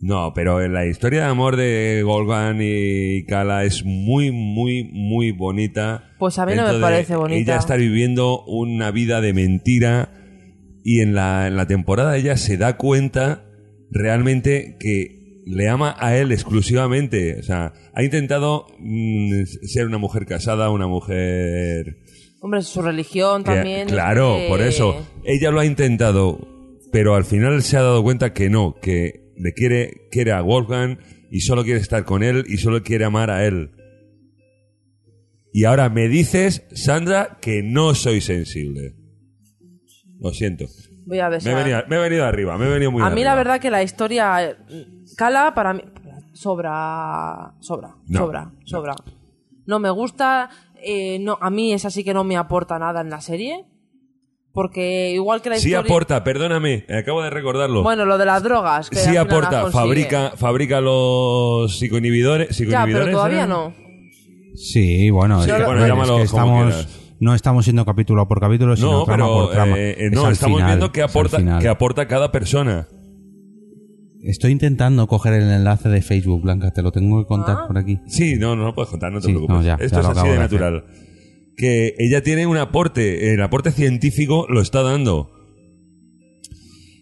No, 0.03 0.33
pero 0.35 0.67
la 0.67 0.85
historia 0.85 1.21
de 1.21 1.27
amor 1.27 1.55
de 1.57 2.03
Golgan 2.05 2.59
y 2.61 3.25
Kala 3.25 3.63
es 3.65 3.85
muy, 3.85 4.33
muy, 4.33 4.83
muy 4.93 5.31
bonita. 5.31 6.11
Pues 6.19 6.41
a 6.41 6.45
mí 6.45 6.55
no 6.57 6.67
me 6.67 6.75
de 6.75 6.81
parece 6.81 7.15
bonita. 7.15 7.41
Ella 7.41 7.57
está 7.57 7.77
viviendo 7.77 8.43
una 8.45 8.91
vida 8.91 9.21
de 9.21 9.33
mentira 9.33 10.13
y 10.83 11.03
en 11.03 11.15
la, 11.15 11.47
en 11.47 11.55
la 11.57 11.69
temporada 11.69 12.17
ella 12.17 12.37
se 12.37 12.57
da 12.57 12.77
cuenta 12.77 13.45
realmente 13.93 14.77
que 14.81 15.41
le 15.47 15.69
ama 15.69 15.95
a 15.97 16.17
él 16.17 16.33
exclusivamente. 16.33 17.39
O 17.39 17.43
sea, 17.45 17.73
ha 17.95 18.03
intentado 18.03 18.67
mm, 18.81 19.45
ser 19.45 19.87
una 19.87 19.99
mujer 19.99 20.27
casada, 20.27 20.71
una 20.71 20.89
mujer... 20.89 21.99
Hombre, 22.41 22.63
su 22.63 22.83
religión 22.83 23.45
que- 23.45 23.53
también. 23.53 23.87
claro, 23.87 24.37
por 24.49 24.61
eso. 24.63 24.97
Ella 25.25 25.53
lo 25.53 25.61
ha 25.61 25.65
intentado, 25.65 26.41
pero 26.91 27.15
al 27.15 27.25
final 27.25 27.63
se 27.63 27.77
ha 27.77 27.83
dado 27.83 28.03
cuenta 28.03 28.33
que 28.33 28.51
no, 28.51 28.75
que 28.83 29.22
le 29.37 29.53
quiere, 29.53 30.09
quiere 30.11 30.33
a 30.33 30.43
Wolfgang 30.43 30.99
y 31.31 31.41
solo 31.41 31.65
quiere 31.65 31.81
estar 31.81 32.05
con 32.05 32.23
él 32.23 32.45
y 32.47 32.59
solo 32.59 32.83
quiere 32.83 33.05
amar 33.05 33.31
a 33.31 33.47
él. 33.47 33.71
Y 35.53 35.65
ahora 35.65 35.89
me 35.91 36.09
dices, 36.09 36.65
Sandra, 36.73 37.39
que 37.41 37.63
no 37.63 37.95
soy 37.95 38.21
sensible. 38.21 38.95
Lo 40.19 40.33
siento. 40.33 40.67
Voy 41.05 41.19
a. 41.19 41.29
Me 41.29 41.37
he, 41.37 41.55
venido, 41.55 41.83
me 41.89 41.97
he 41.97 41.99
venido 41.99 42.25
arriba, 42.25 42.57
me 42.57 42.67
he 42.67 42.71
venido 42.71 42.91
muy 42.91 43.03
a 43.03 43.07
mí 43.07 43.13
arriba. 43.13 43.31
la 43.31 43.35
verdad 43.35 43.61
que 43.61 43.71
la 43.71 43.83
historia 43.83 44.51
eh, 44.51 44.57
Cala 45.17 45.53
para 45.55 45.75
mí 45.75 45.83
sobra 46.33 47.55
sobra 47.61 47.97
No, 48.07 48.21
sobra 48.21 48.53
sobra 48.65 48.95
no 49.67 49.79
me 49.79 49.91
gusta 49.91 50.49
eh, 50.83 51.19
no 51.19 51.39
a 51.41 51.51
mí 51.51 51.73
es 51.73 51.85
así 51.85 52.05
que 52.05 52.15
no 52.15 52.25
me 52.25 52.37
aporta 52.37 52.79
nada 52.79 53.01
en 53.01 53.11
la 53.11 53.21
serie 53.21 53.67
porque 54.53 55.13
igual 55.13 55.41
que 55.43 55.51
la 55.51 55.57
Sí 55.57 55.69
historia 55.69 55.79
aporta, 55.81 56.25
perdóname, 56.25 56.85
acabo 56.89 57.23
de 57.23 57.31
recordarlo. 57.31 57.83
bueno 57.83 58.05
lo 58.05 58.19
de 58.19 58.27
las 58.27 58.43
drogas 58.43 58.91
que 58.91 58.97
sí 58.97 59.17
aporta, 59.17 59.71
fabrica, 59.71 60.33
fabrica 60.37 60.81
los 60.81 61.79
psicoinhibidores. 61.79 62.49
ya 62.49 62.55
psicoinhibidores 62.55 63.07
pero 63.07 63.17
todavía 63.19 63.39
¿eran? 63.39 63.49
no 63.51 63.75
Sí, 64.55 65.09
bueno, 65.11 65.43
Sí, 65.43 65.51
es- 65.51 65.65
bueno, 65.65 65.81
es 65.83 65.89
llámalo 65.89 66.19
que 66.19 66.27
como 66.27 66.65
estamos, 66.69 66.89
no 67.21 67.35
estamos 67.35 67.65
siendo 67.65 67.85
capítulo 67.87 68.29
por 68.29 68.39
capítulo, 68.41 68.77
sino 68.77 68.93
No, 68.93 69.05
trama 69.05 69.25
pero 69.25 69.35
por 69.47 69.51
trama. 69.53 69.79
eh, 69.79 69.91
eh, 69.91 69.97
Es 70.09 70.13
no, 70.13 70.27
al 70.27 70.33
estamos 70.35 70.57
final, 70.59 70.71
viendo 70.73 70.93
qué 70.93 71.01
es 71.01 71.07
aporta, 71.11 71.59
qué 71.61 71.69
aporta 71.69 72.07
cada 72.07 72.31
persona. 72.33 72.87
Estoy 74.25 74.53
intentando 74.53 75.07
coger 75.09 75.33
el 75.33 75.51
enlace 75.51 75.89
de 75.89 76.01
Facebook, 76.03 76.43
Blanca, 76.43 76.71
te 76.71 76.83
lo 76.83 76.93
tengo 76.93 77.21
que 77.23 77.27
contar 77.27 77.57
Ah. 77.61 77.67
por 77.67 77.79
aquí. 77.79 77.99
Sí, 78.07 78.37
no, 78.37 78.55
no 78.55 78.65
lo 78.67 78.75
puedes 78.75 78.91
contar, 78.91 79.11
no 79.11 79.21
te 79.21 79.27
Sí, 79.27 79.33
preocupes. 79.33 79.57
no, 79.57 79.63
ya, 79.63 79.75
Esto 79.81 80.01
ya 80.03 80.11
es 80.13 80.19
así 80.19 80.29
de 80.29 80.35
de 80.35 80.43
hacer. 80.45 80.85
Que 81.57 81.95
ella 81.99 82.23
tiene 82.23 82.47
un 82.47 82.57
aporte, 82.57 83.33
el 83.35 83.43
aporte 83.43 83.73
científico 83.73 84.47
lo 84.49 84.61
está 84.63 84.83
dando. 84.83 85.31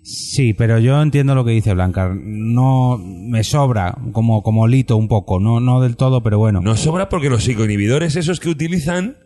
Sí, 0.03 0.55
pero 0.55 0.79
yo 0.79 1.01
entiendo 1.01 1.35
lo 1.35 1.45
que 1.45 1.53
dice 1.53 1.73
Blanca. 1.75 2.13
No 2.15 2.99
me 2.99 3.45
sobra, 3.45 3.97
como, 4.13 4.43
como 4.43 4.67
lito 4.67 4.97
un 4.97 5.09
poco, 5.09 5.39
no, 5.39 5.61
no 5.61 5.81
del 5.81 5.97
todo, 5.97 6.23
pero 6.23 6.39
bueno. 6.39 6.61
Nos 6.61 6.81
sobra 6.81 7.09
porque 7.09 7.31
los 7.31 7.45
psicoinhibidores, 7.45 8.17
esos 8.17 8.41
que 8.41 8.49
utilizan, 8.49 9.17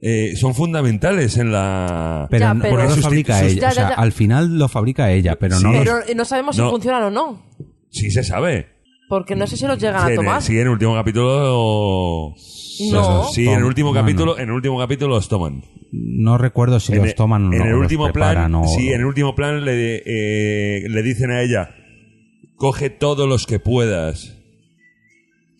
eh, 0.00 0.34
son 0.36 0.54
fundamentales 0.54 1.36
en 1.36 1.52
la. 1.52 2.28
pero, 2.30 2.40
Ya, 2.46 2.54
no- 2.54 2.62
pero- 2.62 2.76
porque 2.76 2.88
lo 2.88 2.94
Sustitu- 2.96 3.02
fabrica 3.02 3.44
ella. 3.44 3.60
ya, 3.60 3.68
o 3.68 3.72
sea, 3.72 3.88
al 3.88 4.12
final 4.12 4.58
lo 4.58 4.68
fabrica 4.68 5.10
ella, 5.12 5.36
pero 5.38 5.58
no 5.60 5.70
Sí. 5.70 5.76
los- 5.76 5.84
pero 5.84 5.98
eh, 6.08 6.14
no 6.14 6.24
sabemos 6.24 6.56
si 6.56 6.62
funcionan 6.62 7.02
o 7.04 7.10
no 7.10 7.42
Sí 7.90 8.10
se 8.10 8.22
sabe. 8.22 8.68
Porque 9.08 9.36
no 9.36 9.46
sé 9.46 9.56
si 9.56 9.66
los 9.66 9.78
llegan 9.78 10.02
Sí, 10.02 10.06
a 10.08 10.10
en, 10.10 10.16
tomar 10.16 10.36
el, 10.36 10.42
sí, 10.42 10.54
en 10.54 10.62
el 10.62 10.68
último 10.68 10.94
capítulo. 10.94 12.34
No. 12.92 13.24
Sí, 13.32 13.46
en 13.48 13.54
el 13.58 13.64
último 13.64 13.88
No, 13.92 14.00
capítulo, 14.00 14.34
no. 14.34 14.38
en 14.38 14.48
el 14.48 14.54
último 14.54 14.78
capítulo 14.78 15.14
los 15.14 15.28
toman. 15.28 15.62
no 15.92 16.36
recuerdo 16.36 16.78
si 16.80 16.92
en, 16.92 17.02
los 17.02 17.14
toman 17.14 17.48
o 17.48 17.52
en 17.52 17.58
no, 17.58 17.64
el 17.64 17.70
los 17.72 17.80
último 17.82 18.04
preparan 18.12 18.50
plan, 18.50 18.54
o- 18.54 18.68
sí, 18.68 18.88
en 18.92 19.00
el 19.00 19.06
último 19.06 19.34
plan 19.34 19.64
le, 19.64 20.02
eh, 20.04 20.88
le 20.88 21.02
dicen 21.02 21.30
a 21.30 21.40
ella, 21.42 21.70
coge 22.56 22.90
todos 22.90 23.26
los 23.28 23.46
que 23.46 23.58
puedas. 23.60 24.35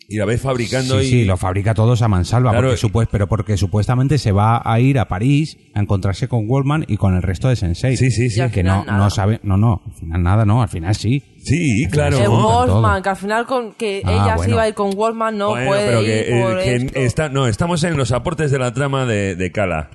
Y 0.08 0.18
la 0.18 0.24
ves 0.24 0.40
fabricando 0.40 1.00
Sí, 1.00 1.06
y 1.06 1.10
sí, 1.10 1.24
lo 1.24 1.36
fabrica 1.36 1.74
todos 1.74 2.00
a 2.02 2.06
mansalva, 2.08 2.50
Claro, 2.52 2.72
porque 2.92 3.08
pero 3.10 3.26
porque 3.26 3.56
supuestamente 3.56 4.18
se 4.18 4.30
va 4.30 4.62
a 4.64 4.78
ir 4.78 5.00
a 5.00 5.08
París 5.08 5.58
a 5.74 5.80
encontrarse 5.80 6.28
con 6.28 6.44
Wallman 6.48 6.84
y 6.86 6.96
con 6.96 7.16
el 7.16 7.22
resto 7.22 7.48
de 7.48 7.56
Sensei. 7.56 7.96
Sí, 7.96 8.12
sí, 8.12 8.30
sí. 8.30 8.40
Que 8.52 8.62
no, 8.62 8.84
nada. 8.84 8.98
no 8.98 9.10
sabe, 9.10 9.40
no, 9.42 9.56
no, 9.56 9.82
al 9.84 9.92
final 9.94 10.22
nada, 10.22 10.44
no, 10.44 10.62
al 10.62 10.68
final 10.68 10.94
sí. 10.94 11.22
Sí, 11.42 11.88
claro. 11.90 12.18
Wolfman 12.30 13.02
que 13.02 13.08
al 13.08 13.16
final 13.16 13.46
con 13.46 13.72
que 13.74 14.02
Ah, 14.04 14.12
ella 14.12 14.38
se 14.38 14.50
iba 14.50 14.62
a 14.62 14.68
ir 14.68 14.74
con 14.74 14.90
Wolfman 14.90 15.36
no 15.38 15.50
Bueno, 15.50 15.66
puede 15.66 15.86
pero 15.88 16.00
que, 16.00 16.20
eh, 16.20 16.42
por 16.42 16.58
que 16.62 16.76
esto. 16.76 16.98
está, 17.00 17.28
no, 17.28 17.48
estamos 17.48 17.82
en 17.82 17.96
los 17.96 18.12
aportes 18.12 18.50
de 18.52 18.58
la 18.60 18.72
trama 18.72 19.06
de, 19.06 19.34
de 19.34 19.50
Kala. 19.50 19.90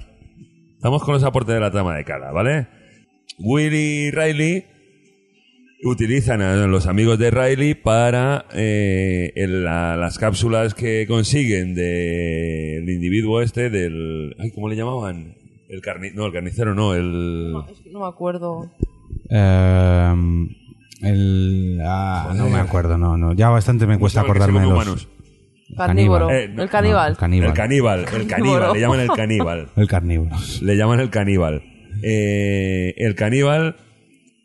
Estamos 0.76 1.04
con 1.04 1.14
los 1.14 1.24
aportes 1.24 1.54
de 1.56 1.62
la 1.62 1.72
trama 1.72 1.96
de 1.96 2.04
Kala, 2.04 2.32
¿vale? 2.32 2.68
Will 3.40 3.74
y 3.74 4.12
Riley 4.12 4.66
utilizan 5.84 6.42
a 6.42 6.68
los 6.68 6.88
amigos 6.88 7.18
de 7.20 7.32
Riley 7.32 7.74
para 7.76 8.46
eh, 8.54 9.32
el- 9.36 9.64
la- 9.64 9.96
las 9.98 10.18
cápsulas 10.20 10.74
que 10.74 11.06
consiguen 11.08 11.74
del 11.76 12.90
individuo 12.90 13.42
este, 13.42 13.70
del... 13.70 14.36
Ay, 14.40 14.52
¿Cómo 14.52 14.70
le 14.70 14.76
llamaban? 14.76 15.36
El 15.70 15.82
carni 15.82 16.10
no, 16.14 16.26
el 16.26 16.34
carnicero 16.34 16.76
no, 16.76 16.94
el... 16.94 17.52
No, 17.54 17.68
es 17.68 17.80
que 17.80 17.90
no 17.92 18.02
me 18.02 18.08
acuerdo 18.08 18.70
Eh, 19.30 20.14
el, 21.02 21.80
ah, 21.84 22.34
no 22.36 22.50
me 22.50 22.60
acuerdo, 22.60 22.98
no, 22.98 23.18
no. 23.18 23.34
Ya 23.34 23.50
bastante 23.50 23.88
me 23.88 23.98
cuesta 23.98 24.22
¿Cómo 24.22 24.34
se 24.34 24.40
llama 24.40 24.46
el 24.46 24.60
que 24.60 24.60
acordarme 24.60 24.60
de 24.60 24.86
los. 24.86 25.04
humanos? 25.06 25.08
carnívoro 25.78 26.30
Eh, 26.30 26.50
no, 26.50 26.64
el 26.64 26.70
caníbal 26.70 27.08
no, 27.08 27.12
el 27.14 27.18
caníbal. 27.18 27.50
El 27.50 27.54
caníbal, 27.56 28.00
el 28.02 28.06
caníbal, 28.06 28.28
Carnívoro. 28.28 28.74
le 28.74 28.80
llaman 28.82 29.00
el 29.00 29.08
caníbal. 29.10 29.68
El 29.78 29.88
carnívoro. 29.88 30.36
Le 30.62 30.76
llaman 30.78 31.00
el 31.00 31.10
caníbal. 31.10 31.64
Eh, 32.04 32.94
el 32.98 33.16
caníbal, 33.16 33.78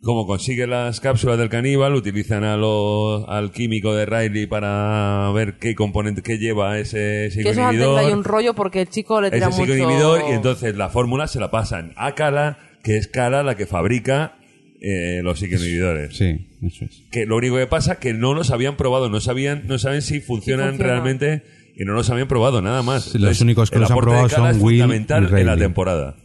como 0.06 0.26
consigue 0.26 0.66
las 0.66 1.00
cápsulas 1.00 1.36
del 1.36 1.50
caníbal, 1.50 1.94
utilizan 1.94 2.44
a 2.44 2.56
lo- 2.56 3.28
al 3.28 3.50
químico 3.50 3.94
de 3.94 4.06
Riley 4.06 4.46
para 4.46 5.30
ver 5.34 5.58
qué 5.58 5.74
componente 5.74 6.22
que 6.22 6.38
lleva 6.38 6.78
ese 6.78 7.28
que 7.34 7.42
psicoinhibidor. 7.52 7.98
hay 7.98 8.12
un 8.12 8.24
rollo 8.24 8.54
porque 8.54 8.80
el 8.80 8.88
chico 8.88 9.20
le 9.20 9.30
tira 9.30 9.48
ese 9.48 9.60
mucho 9.60 9.72
psicoinhibidor 9.72 10.22
y 10.30 10.32
entonces 10.32 10.74
la 10.76 10.88
fórmula 10.88 11.26
se 11.26 11.40
la 11.40 11.50
pasan 11.50 11.92
a 11.96 12.14
Kala, 12.14 12.56
que 12.82 12.96
es 12.96 13.08
Kala 13.08 13.42
la 13.42 13.56
que 13.56 13.66
fabrica 13.66 14.36
eh, 14.80 15.20
los 15.22 15.40
psicoinhibidores. 15.40 16.16
Sí, 16.16 16.46
eso 16.62 16.84
es. 16.84 17.02
Que 17.10 17.26
lo 17.26 17.36
único 17.36 17.56
que 17.56 17.66
pasa 17.66 17.98
que 17.98 18.14
no 18.14 18.32
los 18.32 18.50
habían 18.50 18.76
probado, 18.76 19.10
no 19.10 19.20
sabían, 19.20 19.64
no 19.66 19.78
saben 19.78 20.00
si 20.02 20.20
funcionan 20.20 20.68
funciona. 20.70 20.92
realmente 20.92 21.42
y 21.76 21.84
no 21.84 21.92
los 21.94 22.08
habían 22.10 22.28
probado 22.28 22.62
nada 22.62 22.82
más. 22.82 23.04
Sí, 23.04 23.18
los 23.18 23.40
únicos 23.40 23.70
que 23.70 23.76
el 23.76 23.82
los 23.82 23.90
han 23.90 23.94
aporte 23.98 24.10
de 24.12 24.16
probado 24.18 24.34
Kala 24.36 24.48
son 24.52 24.56
es 24.58 24.62
Will 24.62 24.76
y 24.76 24.80
fundamental 24.82 25.38
en 25.38 25.46
la 25.46 25.56
temporada. 25.56 26.16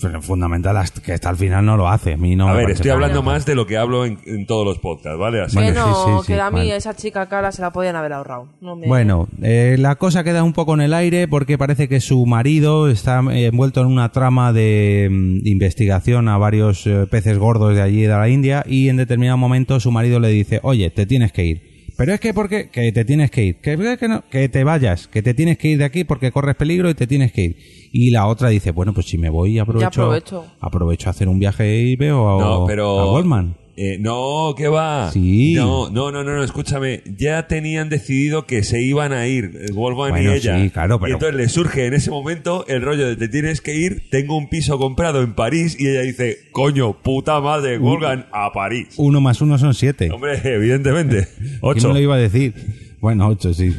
Pero 0.00 0.22
fundamental 0.22 0.76
hasta- 0.76 1.02
que 1.02 1.12
hasta 1.12 1.30
el 1.30 1.36
final 1.36 1.64
no 1.64 1.76
lo 1.76 1.88
hace. 1.88 2.14
A 2.14 2.16
mí 2.16 2.34
no 2.36 2.48
a 2.48 2.52
me 2.52 2.58
ver, 2.58 2.70
estoy 2.70 2.90
hablando 2.90 3.22
más 3.22 3.44
de 3.44 3.54
lo 3.54 3.66
que 3.66 3.76
hablo 3.76 4.04
en, 4.06 4.18
en 4.26 4.46
todos 4.46 4.64
los 4.66 4.78
podcasts, 4.78 5.18
¿vale? 5.18 5.42
Así 5.42 5.56
que 5.56 5.62
Bueno, 5.62 5.84
que- 5.84 5.90
no 5.90 5.94
sí, 5.94 6.10
sí, 6.20 6.26
sí, 6.26 6.32
que 6.34 6.40
a 6.40 6.50
mí 6.50 6.56
vale. 6.58 6.76
esa 6.76 6.94
chica 6.96 7.26
cara 7.28 7.52
se 7.52 7.60
la 7.62 7.70
podían 7.70 7.96
haber 7.96 8.12
ahorrado 8.12 8.48
no 8.60 8.76
me- 8.76 8.86
Bueno, 8.86 9.28
eh, 9.42 9.76
la 9.78 9.96
cosa 9.96 10.24
queda 10.24 10.42
un 10.42 10.52
poco 10.52 10.74
en 10.74 10.80
el 10.80 10.94
aire 10.94 11.28
porque 11.28 11.58
parece 11.58 11.88
que 11.88 12.00
su 12.00 12.24
marido 12.26 12.88
está 12.88 13.20
eh, 13.32 13.46
envuelto 13.46 13.80
en 13.82 13.88
una 13.88 14.10
trama 14.10 14.52
de 14.52 15.08
mm, 15.10 15.46
investigación 15.46 16.28
a 16.28 16.38
varios 16.38 16.86
eh, 16.86 17.06
peces 17.10 17.38
gordos 17.38 17.74
de 17.74 17.82
allí 17.82 18.02
de 18.02 18.08
la 18.08 18.28
India 18.28 18.64
y 18.66 18.88
en 18.88 18.96
determinado 18.96 19.36
momento 19.36 19.80
su 19.80 19.90
marido 19.90 20.18
le 20.20 20.28
dice, 20.28 20.60
oye, 20.62 20.90
te 20.90 21.06
tienes 21.06 21.32
que 21.32 21.44
ir. 21.44 21.69
Pero 22.00 22.14
es 22.14 22.20
que 22.20 22.32
porque 22.32 22.70
que 22.70 22.92
te 22.92 23.04
tienes 23.04 23.30
que 23.30 23.44
ir, 23.44 23.56
que, 23.60 23.76
que, 23.98 24.08
no, 24.08 24.24
que 24.30 24.48
te 24.48 24.64
vayas, 24.64 25.06
que 25.06 25.20
te 25.20 25.34
tienes 25.34 25.58
que 25.58 25.68
ir 25.68 25.76
de 25.76 25.84
aquí 25.84 26.04
porque 26.04 26.32
corres 26.32 26.56
peligro 26.56 26.88
y 26.88 26.94
te 26.94 27.06
tienes 27.06 27.30
que 27.30 27.42
ir. 27.42 27.56
Y 27.92 28.10
la 28.10 28.26
otra 28.26 28.48
dice, 28.48 28.70
bueno, 28.70 28.94
pues 28.94 29.04
si 29.04 29.18
me 29.18 29.28
voy 29.28 29.58
aprovecho, 29.58 30.04
aprovecho. 30.04 30.46
aprovecho 30.60 31.08
a 31.08 31.10
hacer 31.10 31.28
un 31.28 31.38
viaje 31.38 31.76
y 31.76 31.96
veo 31.96 32.26
a, 32.26 32.42
No, 32.42 32.64
pero. 32.66 33.00
a 33.00 33.04
Goldman. 33.04 33.54
Eh, 33.82 33.96
no, 33.98 34.52
¿qué 34.58 34.68
va? 34.68 35.10
Sí. 35.10 35.54
No, 35.54 35.88
no, 35.88 36.12
no, 36.12 36.22
no, 36.22 36.34
no, 36.36 36.44
escúchame. 36.44 37.00
Ya 37.16 37.46
tenían 37.46 37.88
decidido 37.88 38.44
que 38.44 38.62
se 38.62 38.82
iban 38.82 39.14
a 39.14 39.26
ir, 39.26 39.52
eh, 39.58 39.72
Wolfman 39.72 40.10
Bueno, 40.10 40.34
y 40.34 40.36
ella. 40.36 40.60
sí, 40.62 40.68
claro, 40.68 41.00
pero- 41.00 41.08
Y 41.08 41.12
entonces 41.14 41.34
le 41.34 41.48
surge 41.48 41.86
en 41.86 41.94
ese 41.94 42.10
momento 42.10 42.66
el 42.68 42.82
rollo 42.82 43.06
de 43.08 43.16
te 43.16 43.28
tienes 43.28 43.62
que 43.62 43.74
ir, 43.74 44.10
tengo 44.10 44.36
un 44.36 44.50
piso 44.50 44.78
comprado 44.78 45.22
en 45.22 45.32
París 45.34 45.78
y 45.80 45.86
ella 45.88 46.02
dice, 46.02 46.36
coño, 46.52 46.92
puta 47.00 47.40
madre, 47.40 47.78
Wolfgang, 47.78 48.26
a 48.32 48.52
París. 48.52 48.88
Uno 48.98 49.22
más 49.22 49.40
uno 49.40 49.56
son 49.56 49.72
siete. 49.72 50.10
Hombre, 50.10 50.38
evidentemente. 50.44 51.28
¿Quién 51.38 51.58
Ocho. 51.62 51.88
me 51.88 51.94
lo 51.94 52.00
iba 52.00 52.16
a 52.16 52.18
decir? 52.18 52.52
Bueno, 53.00 53.28
ocho, 53.28 53.54
sí. 53.54 53.74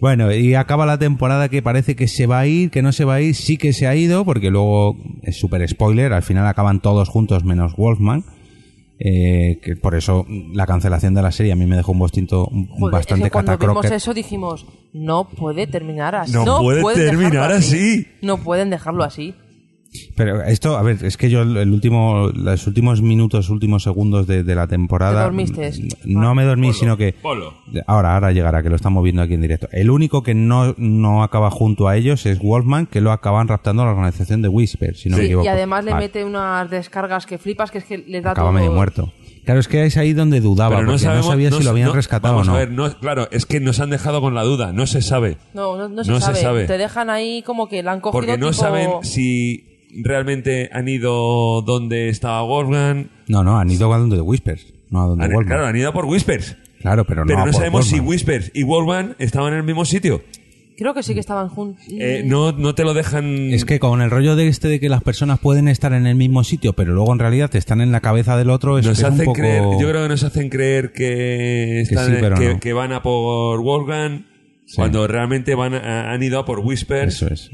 Bueno, 0.00 0.32
y 0.34 0.54
acaba 0.54 0.86
la 0.86 0.98
temporada 0.98 1.50
que 1.50 1.60
parece 1.60 1.96
que 1.96 2.08
se 2.08 2.26
va 2.26 2.38
a 2.40 2.46
ir, 2.46 2.70
que 2.70 2.80
no 2.80 2.92
se 2.92 3.04
va 3.04 3.16
a 3.16 3.20
ir, 3.20 3.34
sí 3.34 3.58
que 3.58 3.74
se 3.74 3.86
ha 3.86 3.94
ido, 3.94 4.24
porque 4.24 4.48
luego 4.48 4.96
es 5.22 5.36
súper 5.38 5.68
spoiler, 5.68 6.14
al 6.14 6.22
final 6.22 6.46
acaban 6.46 6.80
todos 6.80 7.10
juntos 7.10 7.44
menos 7.44 7.76
Wolfman. 7.76 8.24
Eh, 8.98 9.58
que 9.60 9.74
por 9.74 9.96
eso 9.96 10.24
la 10.52 10.66
cancelación 10.66 11.14
de 11.14 11.22
la 11.22 11.32
serie 11.32 11.50
a 11.52 11.56
mí 11.56 11.66
me 11.66 11.74
dejó 11.76 11.90
un 11.90 11.98
bostinto 11.98 12.44
Joder, 12.46 12.92
bastante 12.92 13.24
es 13.24 13.26
que 13.26 13.30
cuando 13.32 13.50
vimos 13.58 13.66
catacroker. 13.74 13.92
eso 13.92 14.14
dijimos 14.14 14.66
no 14.92 15.28
puede 15.28 15.66
terminar 15.66 16.14
así 16.14 16.32
No 16.32 16.60
puede 16.60 16.94
terminar 16.94 17.50
así. 17.50 18.06
no 18.22 18.38
pueden 18.38 18.70
dejarlo 18.70 19.02
así 19.02 19.34
Pero 20.16 20.42
esto, 20.42 20.76
a 20.76 20.82
ver, 20.82 21.04
es 21.04 21.16
que 21.16 21.30
yo 21.30 21.42
el 21.42 21.72
último, 21.72 22.30
los 22.34 22.66
últimos 22.66 23.02
minutos, 23.02 23.50
últimos 23.50 23.82
segundos 23.82 24.26
de, 24.26 24.42
de 24.44 24.54
la 24.54 24.66
temporada. 24.66 25.18
¿Te 25.20 25.24
dormiste? 25.24 25.72
No 26.04 26.34
me 26.34 26.44
dormí, 26.44 26.72
sino 26.72 26.96
que. 26.96 27.12
Polo. 27.14 27.54
Ahora, 27.86 28.14
ahora 28.14 28.32
llegará, 28.32 28.62
que 28.62 28.70
lo 28.70 28.76
estamos 28.76 29.02
viendo 29.02 29.22
aquí 29.22 29.34
en 29.34 29.40
directo. 29.42 29.68
El 29.72 29.90
único 29.90 30.22
que 30.22 30.34
no, 30.34 30.74
no 30.78 31.22
acaba 31.22 31.50
junto 31.50 31.88
a 31.88 31.96
ellos 31.96 32.26
es 32.26 32.38
Wolfman, 32.38 32.86
que 32.86 33.00
lo 33.00 33.12
acaban 33.12 33.48
raptando 33.48 33.82
a 33.82 33.86
la 33.86 33.92
organización 33.92 34.42
de 34.42 34.48
Whisper, 34.48 34.96
si 34.96 35.08
no 35.08 35.16
me 35.16 35.24
equivoco. 35.24 35.44
y 35.46 35.48
además 35.48 35.84
le 35.84 35.92
Vale, 35.92 36.04
mete 36.06 36.24
unas 36.24 36.70
descargas 36.70 37.26
que 37.26 37.38
flipas 37.38 37.70
que 37.70 37.78
es 37.78 37.84
que 37.84 37.98
le 37.98 38.20
da 38.20 38.32
Acaba 38.32 38.48
todo- 38.48 38.58
medio 38.58 38.72
muerto. 38.72 39.12
Claro, 39.44 39.60
es 39.60 39.68
que 39.68 39.84
es 39.84 39.98
ahí 39.98 40.14
donde 40.14 40.40
dudaba, 40.40 40.76
Pero 40.76 40.82
no, 40.86 40.92
porque 40.92 41.02
sabemos, 41.04 41.26
no 41.26 41.32
sabía 41.32 41.50
si 41.50 41.62
lo 41.64 41.70
habían 41.70 41.88
no- 41.88 41.92
rescatado 41.94 42.32
vamos 42.34 42.48
o 42.48 42.50
no. 42.52 42.56
a 42.56 42.60
ver, 42.60 42.70
no, 42.70 42.90
claro, 42.98 43.28
es 43.30 43.44
que 43.44 43.60
nos 43.60 43.78
han 43.78 43.90
dejado 43.90 44.22
con 44.22 44.34
la 44.34 44.42
duda, 44.42 44.72
no 44.72 44.86
se 44.86 45.02
sabe. 45.02 45.36
No, 45.52 45.76
no, 45.76 45.88
no 45.90 46.02
se, 46.02 46.10
No 46.10 46.16
se 46.20 46.26
sabe. 46.26 46.40
sabe. 46.40 46.64
Te 46.64 46.78
dejan 46.78 47.10
ahí 47.10 47.42
como 47.42 47.68
que 47.68 47.82
la 47.82 47.92
han 47.92 48.00
cogido 48.00 48.12
Porque 48.20 48.38
no 48.38 48.50
tipo- 48.52 48.62
saben 48.62 48.90
si 49.02 49.73
realmente 50.02 50.68
han 50.72 50.88
ido 50.88 51.62
donde 51.62 52.08
estaba 52.08 52.42
Wolfgang. 52.42 53.08
No, 53.28 53.42
no, 53.44 53.58
han 53.58 53.70
ido 53.70 53.92
a 53.92 53.98
donde 53.98 54.20
Whispers, 54.20 54.72
no 54.90 55.02
a 55.02 55.06
donde 55.06 55.24
Han- 55.24 55.44
claro, 55.44 55.66
han 55.66 55.76
ido 55.76 55.92
por 55.92 56.04
Whispers. 56.06 56.56
Claro, 56.80 57.04
pero 57.06 57.22
no, 57.24 57.28
Pero 57.28 57.38
no 57.38 57.44
por 57.46 57.54
sabemos 57.54 57.86
si. 57.86 58.00
Whispers 58.00 58.50
y 58.54 58.62
Wolfgang 58.62 59.14
estaban 59.18 59.52
en 59.54 59.60
el 59.60 59.64
mismo 59.64 59.84
sitio. 59.84 60.22
Creo 60.76 60.92
que 60.92 61.04
sí 61.04 61.14
que 61.14 61.20
estaban 61.20 61.48
juntos. 61.48 61.84
Eh, 61.88 62.24
no, 62.26 62.50
no 62.50 62.74
te 62.74 62.82
lo 62.82 62.94
dejan. 62.94 63.52
Es 63.52 63.64
que 63.64 63.78
con 63.78 64.02
el 64.02 64.10
rollo 64.10 64.34
de 64.34 64.48
este 64.48 64.66
de 64.66 64.80
que 64.80 64.88
las 64.88 65.02
personas 65.04 65.38
pueden 65.38 65.68
estar 65.68 65.92
en 65.92 66.04
el 66.06 66.16
mismo 66.16 66.42
sitio, 66.42 66.72
pero 66.72 66.92
luego 66.94 67.12
en 67.12 67.20
realidad 67.20 67.54
están 67.54 67.80
en 67.80 67.92
la 67.92 68.00
cabeza 68.00 68.36
del 68.36 68.50
otro, 68.50 68.76
es, 68.78 68.84
nos 68.84 68.98
es 68.98 69.04
un 69.04 69.12
hacen 69.12 69.24
poco... 69.26 69.38
creer, 69.38 69.62
yo 69.80 69.88
creo 69.88 70.02
que 70.02 70.08
nos 70.08 70.24
hacen 70.24 70.48
creer 70.50 70.92
que, 70.92 71.80
están- 71.82 72.06
sí, 72.08 72.12
pero 72.20 72.34
que, 72.36 72.54
no. 72.54 72.60
que 72.60 72.72
van 72.72 72.92
a 72.92 73.02
por 73.02 73.62
Wolfgang 73.62 74.26
cuando 74.74 75.06
realmente 75.06 75.54
van 75.54 75.74
a- 75.74 76.12
han 76.12 76.22
ido 76.24 76.40
a 76.40 76.44
por 76.44 76.58
Whispers. 76.58 77.14
Eso 77.22 77.28
es. 77.32 77.50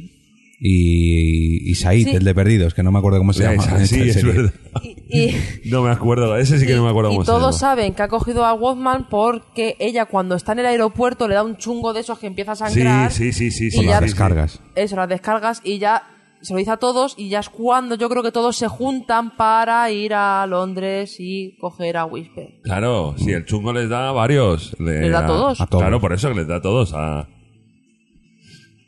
Y, 0.62 1.70
y 1.70 1.74
Said, 1.74 2.04
Sí. 2.04 2.10
el 2.16 2.24
de 2.24 2.34
Perdidos, 2.34 2.74
que 2.74 2.82
no 2.82 2.92
me 2.92 2.98
acuerdo 2.98 3.18
cómo 3.18 3.32
se 3.32 3.42
llama. 3.44 3.62
esa- 3.62 3.78
sí, 3.86 4.00
es 4.08 4.14
serie. 4.14 4.32
verdad. 4.32 4.52
Y, 4.82 5.18
y- 5.18 5.36
No 5.64 5.82
me 5.82 5.90
acuerdo, 5.90 6.36
ese 6.36 6.58
sí 6.58 6.66
que 6.66 6.74
no 6.74 6.84
me 6.84 6.90
acuerdo 6.90 7.10
y 7.10 7.14
cómo 7.14 7.24
se 7.24 7.30
todos 7.32 7.42
llama. 7.42 7.52
saben 7.58 7.94
que 7.94 8.02
ha 8.02 8.08
cogido 8.08 8.44
a 8.44 8.52
Wolfman 8.52 9.06
porque 9.08 9.76
ella 9.80 10.04
cuando 10.04 10.34
está 10.34 10.52
en 10.52 10.58
el 10.60 10.66
aeropuerto 10.66 11.26
le 11.28 11.34
da 11.34 11.42
un 11.42 11.56
chungo 11.56 11.92
de 11.94 12.00
esos 12.00 12.18
que 12.18 12.26
empieza 12.26 12.52
a 12.52 12.56
sangrar. 12.56 13.10
sí, 13.10 13.32
sí, 13.32 13.50
sí. 13.50 13.68
Y 13.68 13.70
sí, 13.70 13.76
las 13.84 13.94
sí, 13.96 13.98
sí. 14.00 14.04
descargas. 14.04 14.60
Eso, 14.74 14.96
las 14.96 15.08
descargas 15.08 15.62
y 15.64 15.78
ya 15.78 16.02
se 16.42 16.52
lo 16.54 16.58
dice 16.58 16.70
a 16.70 16.76
todos 16.78 17.14
y 17.18 17.28
ya 17.30 17.40
es 17.40 17.48
cuando 17.48 17.94
yo 17.96 18.08
creo 18.08 18.22
que 18.22 18.32
todos 18.32 18.56
se 18.56 18.68
juntan 18.68 19.36
para 19.36 19.90
ir 19.90 20.12
a 20.14 20.46
Londres 20.46 21.16
y 21.18 21.56
coger 21.58 21.96
a 21.96 22.04
Whisper. 22.04 22.60
Claro, 22.62 23.14
si 23.18 23.30
el 23.32 23.44
chungo 23.46 23.72
les 23.72 23.88
da 23.88 24.10
a 24.10 24.12
varios. 24.12 24.74
le- 24.78 25.02
Les 25.02 25.12
da 25.12 25.20
a 25.20 25.26
todos. 25.26 25.60
A 25.60 25.66
todos. 25.66 25.82
Claro, 25.82 26.00
por 26.00 26.12
eso 26.12 26.28
que 26.28 26.34
les 26.36 26.46
da 26.46 26.56
a 26.56 26.62
todos. 26.62 26.92
A... 26.94 27.28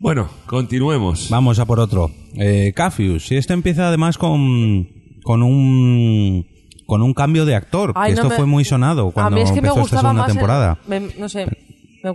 Bueno, 0.03 0.29
continuemos. 0.47 1.29
Vamos 1.31 1.61
a 1.61 1.65
por 1.65 1.79
otro. 1.79 2.11
Eh, 2.35 2.73
Cafius. 2.75 3.31
Y 3.31 3.37
esto 3.37 3.53
empieza 3.53 3.87
además 3.87 4.19
con, 4.19 4.89
con 5.23 5.43
un 5.45 6.45
con 6.87 7.03
un 7.03 7.15
cambio 7.15 7.45
de 7.47 7.55
actor. 7.55 7.93
Ay, 7.95 8.11
que 8.11 8.17
no 8.17 8.23
esto 8.23 8.29
me- 8.31 8.37
fue 8.37 8.47
muy 8.47 8.65
sonado 8.65 9.13
cuando 9.13 9.37
a 9.37 9.39
mí 9.39 9.43
es 9.43 9.53
que 9.53 9.63
me 9.63 9.69
empezó 9.69 9.87
esta 9.87 10.01
segunda 10.01 10.27
el- 10.27 10.33
temporada. 10.33 10.79
me- 10.89 11.09
no 11.19 11.29
sé. 11.29 11.47
Ya. 12.03 12.13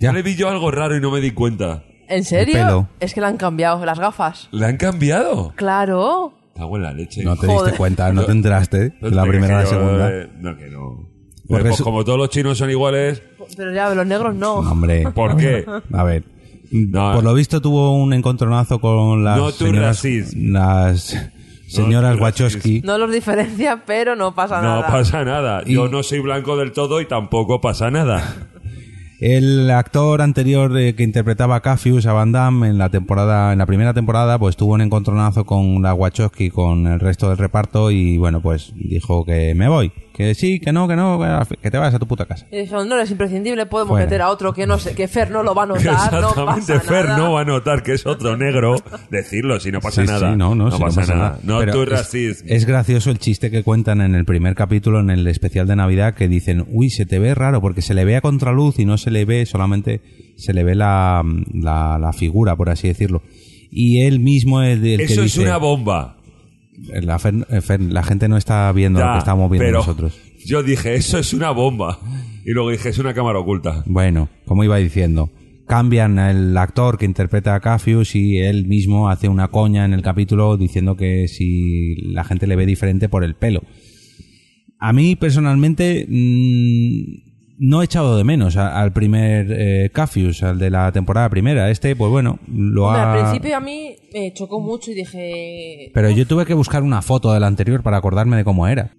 Yo 0.00 0.12
le 0.12 0.22
vi 0.22 0.34
yo 0.34 0.48
algo 0.48 0.70
raro 0.72 0.96
y 0.96 1.00
no 1.00 1.12
me 1.12 1.20
di 1.20 1.30
cuenta. 1.30 1.84
¿En 2.08 2.24
serio? 2.24 2.88
Es 2.98 3.14
que 3.14 3.20
la 3.20 3.28
han 3.28 3.36
cambiado, 3.36 3.84
las 3.86 4.00
gafas. 4.00 4.48
¿Le 4.50 4.66
han 4.66 4.76
cambiado? 4.76 5.52
Claro. 5.54 6.32
Cago 6.56 6.76
en 6.76 6.82
la 6.82 6.92
leche. 6.92 7.22
No 7.22 7.36
te 7.36 7.46
Joder. 7.46 7.66
diste 7.66 7.76
cuenta, 7.78 8.12
no 8.12 8.24
te 8.24 8.32
enteraste 8.32 8.94
No 9.00 9.10
de 9.10 9.14
la 9.14 9.22
primera 9.24 9.60
a 9.60 9.62
la 9.62 9.66
segunda. 9.68 10.10
eh, 10.10 10.28
no, 10.40 10.56
que 10.56 10.66
no. 10.70 11.08
Porque 11.46 11.62
Pues 11.68 11.74
es- 11.76 11.82
como 11.82 12.04
todos 12.04 12.18
los 12.18 12.30
chinos 12.30 12.58
son 12.58 12.68
iguales, 12.70 13.22
Pero 13.56 13.72
ya, 13.72 13.94
los 13.94 14.06
negros 14.06 14.34
no. 14.34 14.60
No, 14.62 14.72
hombre. 14.72 15.08
¿por 15.12 15.36
qué? 15.36 15.64
A 15.94 16.02
ver. 16.04 16.24
No, 16.70 17.12
por 17.14 17.24
lo 17.24 17.34
visto 17.34 17.60
tuvo 17.60 17.94
un 17.96 18.12
encontronazo 18.12 18.80
con 18.80 19.24
las 19.24 19.38
No 19.38 19.50
señoras, 19.50 20.04
las 20.36 21.30
señoras 21.68 22.16
to 22.16 22.22
Wachowski. 22.22 22.80
No 22.84 22.98
los 22.98 23.10
diferencia, 23.12 23.82
pero 23.86 24.16
no 24.16 24.34
pasa 24.34 24.60
No 24.60 24.76
nada. 24.80 24.86
pasa 24.88 25.24
nada. 25.24 25.62
Y- 25.66 25.74
Yo 25.74 25.88
no 25.88 26.02
soy 26.02 26.20
blanco 26.20 26.56
del 26.56 26.72
todo 26.72 27.00
y 27.00 27.06
tampoco 27.06 27.60
pasa 27.60 27.90
nada. 27.90 28.48
El 29.20 29.68
actor 29.72 30.22
anterior 30.22 30.78
eh, 30.78 30.94
que 30.94 31.02
interpretaba 31.02 31.56
a 31.56 31.60
Cafius, 31.60 32.06
a 32.06 32.12
Van 32.12 32.30
Damme, 32.30 32.68
en 32.68 32.78
la 32.78 32.88
temporada, 32.88 33.52
en 33.52 33.58
la 33.58 33.66
primera 33.66 33.92
temporada, 33.92 34.38
pues 34.38 34.56
tuvo 34.56 34.74
un 34.74 34.80
encontronazo 34.80 35.44
con 35.44 35.82
la 35.82 35.92
Wachowski, 35.92 36.50
con 36.50 36.86
el 36.86 37.00
resto 37.00 37.28
del 37.28 37.38
reparto 37.38 37.90
y 37.90 38.16
bueno, 38.16 38.40
pues 38.40 38.72
dijo 38.76 39.24
que 39.24 39.54
me 39.56 39.68
voy, 39.68 39.90
que 40.18 40.34
sí, 40.34 40.58
que 40.58 40.72
no, 40.72 40.86
que 40.88 40.96
no, 40.96 41.18
que 41.62 41.70
te 41.70 41.78
vas 41.78 41.94
a 41.94 41.98
tu 42.00 42.06
puta 42.06 42.26
casa. 42.26 42.44
Y 42.52 42.58
dijeron, 42.58 42.88
no 42.88 42.96
eres 42.96 43.10
imprescindible, 43.10 43.64
podemos 43.66 43.92
Fuera. 43.92 44.04
meter 44.04 44.20
a 44.20 44.28
otro 44.30 44.52
que 44.52 44.66
no 44.66 44.76
sé, 44.78 44.94
que 44.94 45.06
Fer 45.08 45.30
no 45.30 45.42
lo 45.44 45.54
va 45.54 45.62
a 45.62 45.66
notar, 45.66 45.84
no 45.84 45.92
Exactamente, 45.92 46.72
pasa 46.74 46.80
Fer 46.80 47.04
nada. 47.06 47.18
no 47.18 47.32
va 47.34 47.40
a 47.42 47.44
notar 47.44 47.82
que 47.84 47.92
es 47.92 48.04
otro 48.04 48.36
negro. 48.36 48.74
Decirlo, 49.10 49.60
si 49.60 49.70
no 49.70 49.80
pasa 49.80 50.02
Sí, 50.02 50.08
nada. 50.08 50.32
sí, 50.32 50.36
no, 50.36 50.54
no, 50.56 50.70
sí, 50.72 50.78
pasa, 50.82 51.14
nada. 51.14 51.38
No 51.44 51.60
Pero 51.60 51.72
tu 51.72 51.82
es- 51.84 51.88
racismo. 51.88 52.48
Es, 52.50 52.66
gracioso 52.66 53.10
el 53.10 53.18
chiste 53.18 53.50
que 53.50 53.62
cuentan 53.62 54.00
en 54.00 54.14
el 54.16 54.24
primer 54.24 54.54
capítulo, 54.56 54.98
en 55.00 55.10
el 55.10 55.26
especial 55.28 55.66
de 55.68 55.76
Navidad, 55.76 56.14
que 56.14 56.26
dicen, 56.28 56.66
uy, 56.68 56.90
se 56.90 57.06
te 57.06 57.18
ve 57.20 57.34
raro, 57.34 57.60
porque 57.60 57.80
se 57.80 57.94
le 57.94 58.04
ve 58.04 58.16
a 58.16 58.20
contraluz 58.20 58.80
y 58.80 58.84
no 58.84 58.98
se 58.98 59.12
le 59.12 59.24
ve, 59.24 59.46
solamente 59.46 60.00
se 60.36 60.52
le 60.52 60.64
ve 60.64 60.74
la, 60.74 61.22
la, 61.54 61.96
la 61.98 62.12
figura, 62.12 62.56
por 62.56 62.70
así 62.70 62.88
decirlo. 62.88 63.22
Y 63.70 64.02
él 64.02 64.18
mismo 64.18 64.62
es 64.62 64.78
el 64.78 64.82
que 64.98 65.04
Eso 65.04 65.22
es 65.22 65.34
dice, 65.34 65.42
una 65.42 65.58
bomba. 65.58 66.16
La, 67.02 67.18
Fer- 67.18 67.46
eh, 67.50 67.60
Fer, 67.60 67.80
la 67.80 68.02
gente 68.02 68.28
no 68.28 68.36
está 68.36 68.70
viendo 68.72 69.00
lo 69.00 69.12
que 69.12 69.18
estamos 69.18 69.50
viendo 69.50 69.66
pero 69.66 69.78
nosotros. 69.78 70.18
Yo 70.44 70.62
dije, 70.62 70.94
eso 70.94 71.18
es 71.18 71.32
una 71.34 71.50
bomba. 71.50 71.98
Y 72.44 72.52
luego 72.52 72.70
dije, 72.70 72.88
es 72.88 72.98
una 72.98 73.12
cámara 73.14 73.38
oculta. 73.38 73.82
Bueno, 73.86 74.28
como 74.46 74.64
iba 74.64 74.76
diciendo, 74.78 75.30
cambian 75.66 76.18
el 76.18 76.56
actor 76.56 76.96
que 76.96 77.04
interpreta 77.04 77.54
a 77.54 77.60
Cafius 77.60 78.14
y 78.14 78.38
él 78.38 78.66
mismo 78.66 79.10
hace 79.10 79.28
una 79.28 79.48
coña 79.48 79.84
en 79.84 79.92
el 79.92 80.00
capítulo 80.02 80.56
diciendo 80.56 80.96
que 80.96 81.28
si 81.28 81.96
la 82.12 82.24
gente 82.24 82.46
le 82.46 82.56
ve 82.56 82.64
diferente 82.64 83.08
por 83.08 83.24
el 83.24 83.34
pelo. 83.34 83.62
A 84.80 84.92
mí 84.92 85.16
personalmente 85.16 86.06
mm, 86.08 87.27
no 87.58 87.82
he 87.82 87.84
echado 87.84 88.16
de 88.16 88.24
menos 88.24 88.56
al 88.56 88.92
primer 88.92 89.48
eh, 89.50 89.90
Cafius, 89.92 90.42
al 90.42 90.58
de 90.58 90.70
la 90.70 90.92
temporada 90.92 91.28
primera. 91.28 91.70
Este, 91.70 91.96
pues 91.96 92.10
bueno, 92.10 92.38
lo 92.46 92.90
ha... 92.90 93.12
al 93.12 93.20
principio 93.20 93.56
a 93.56 93.60
mí 93.60 93.96
me 94.12 94.32
chocó 94.32 94.60
mucho 94.60 94.90
y 94.90 94.94
dije... 94.94 95.90
Pero 95.92 96.10
yo 96.10 96.26
tuve 96.26 96.46
que 96.46 96.54
buscar 96.54 96.82
una 96.82 97.02
foto 97.02 97.32
del 97.32 97.44
anterior 97.44 97.82
para 97.82 97.98
acordarme 97.98 98.36
de 98.36 98.44
cómo 98.44 98.66
era. 98.66 98.92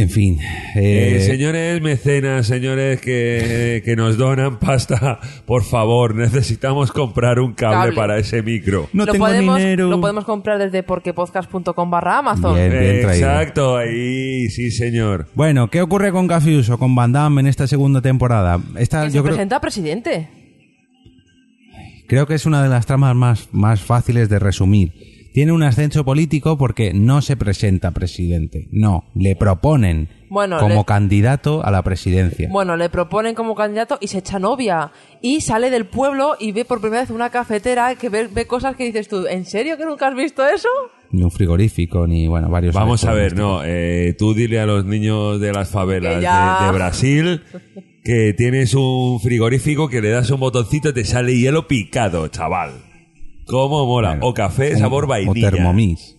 En 0.00 0.10
fin. 0.10 0.38
Eh, 0.76 1.16
eh, 1.16 1.20
señores 1.22 1.82
mecenas, 1.82 2.46
señores 2.46 3.00
que, 3.00 3.82
que 3.84 3.96
nos 3.96 4.16
donan 4.16 4.58
pasta, 4.60 5.18
por 5.44 5.64
favor, 5.64 6.14
necesitamos 6.14 6.92
comprar 6.92 7.40
un 7.40 7.52
cable, 7.54 7.76
Cable. 7.76 7.96
para 7.96 8.18
ese 8.18 8.42
micro. 8.42 8.88
no 8.92 9.06
lo, 9.06 9.12
tengo 9.12 9.26
podemos, 9.26 9.58
dinero. 9.58 9.88
lo 9.88 10.00
podemos 10.00 10.24
comprar 10.24 10.58
desde 10.58 10.84
porquepodcast.com 10.84 11.90
barra 11.90 12.18
Amazon. 12.18 12.54
Bien. 12.54 12.72
Eh, 12.72 13.00
traído. 13.02 13.12
Exacto, 13.28 13.76
ahí, 13.76 14.48
sí, 14.50 14.70
señor. 14.70 15.26
Bueno, 15.34 15.68
¿qué 15.68 15.82
ocurre 15.82 16.12
con 16.12 16.28
Cafius 16.28 16.70
o 16.70 16.78
con 16.78 16.94
Van 16.94 17.10
Damme 17.10 17.40
en 17.40 17.48
esta 17.48 17.66
segunda 17.66 18.00
temporada? 18.00 18.60
Esta, 18.78 19.02
Que 19.04 19.10
se 19.10 19.16
yo 19.16 19.22
creo, 19.24 19.34
presenta 19.34 19.56
a 19.56 19.60
presidente. 19.60 20.28
creo 22.06 22.26
que 22.28 22.34
es 22.34 22.46
una 22.46 22.62
de 22.62 22.68
las 22.68 22.86
tramas 22.86 23.16
más, 23.16 23.48
más 23.50 23.80
fáciles 23.80 24.28
de 24.28 24.38
resumir. 24.38 24.92
Tiene 25.38 25.52
un 25.52 25.62
ascenso 25.62 26.04
político 26.04 26.58
porque 26.58 26.92
no 26.92 27.22
se 27.22 27.36
presenta 27.36 27.92
presidente. 27.92 28.66
No, 28.72 29.04
le 29.14 29.36
proponen 29.36 30.08
Bueno, 30.28 30.58
como 30.58 30.74
le- 30.80 30.84
candidato 30.84 31.64
a 31.64 31.70
la 31.70 31.84
presidencia. 31.84 32.48
Bueno, 32.50 32.76
le 32.76 32.88
proponen 32.88 33.36
como 33.36 33.54
candidato 33.54 33.98
y 34.00 34.08
se 34.08 34.18
echa 34.18 34.40
novia. 34.40 34.90
Y 35.22 35.40
sale 35.40 35.70
del 35.70 35.86
pueblo 35.86 36.34
y 36.40 36.50
ve 36.50 36.64
por 36.64 36.80
primera 36.80 37.02
vez 37.02 37.10
una 37.10 37.30
cafetera 37.30 37.94
que 37.94 38.08
ve, 38.08 38.26
ve 38.26 38.48
cosas 38.48 38.74
que 38.74 38.82
dices 38.82 39.06
tú, 39.06 39.28
¿en 39.28 39.44
serio 39.44 39.76
que 39.76 39.84
nunca 39.84 40.08
has 40.08 40.16
visto 40.16 40.44
eso? 40.44 40.68
Ni 41.12 41.22
un 41.22 41.30
frigorífico, 41.30 42.04
ni 42.08 42.26
bueno, 42.26 42.48
varios. 42.48 42.74
Vamos 42.74 43.04
a 43.04 43.12
ver, 43.12 43.36
no, 43.36 43.60
eh, 43.64 44.16
tú 44.18 44.34
dile 44.34 44.58
a 44.58 44.66
los 44.66 44.86
niños 44.86 45.38
de 45.40 45.52
las 45.52 45.70
favelas 45.70 46.16
de, 46.16 46.66
de 46.66 46.72
Brasil 46.72 47.42
que 48.02 48.34
tienes 48.36 48.74
un 48.74 49.20
frigorífico 49.20 49.88
que 49.88 50.00
le 50.00 50.10
das 50.10 50.32
un 50.32 50.40
botoncito 50.40 50.88
y 50.88 50.94
te 50.94 51.04
sale 51.04 51.38
hielo 51.38 51.68
picado, 51.68 52.26
chaval. 52.26 52.87
¿Cómo 53.48 53.86
mola? 53.86 54.10
Bueno, 54.10 54.26
o 54.26 54.34
café 54.34 54.76
sabor 54.76 55.06
vainilla. 55.06 55.48
O 55.48 55.50
Thermomix. 55.50 56.16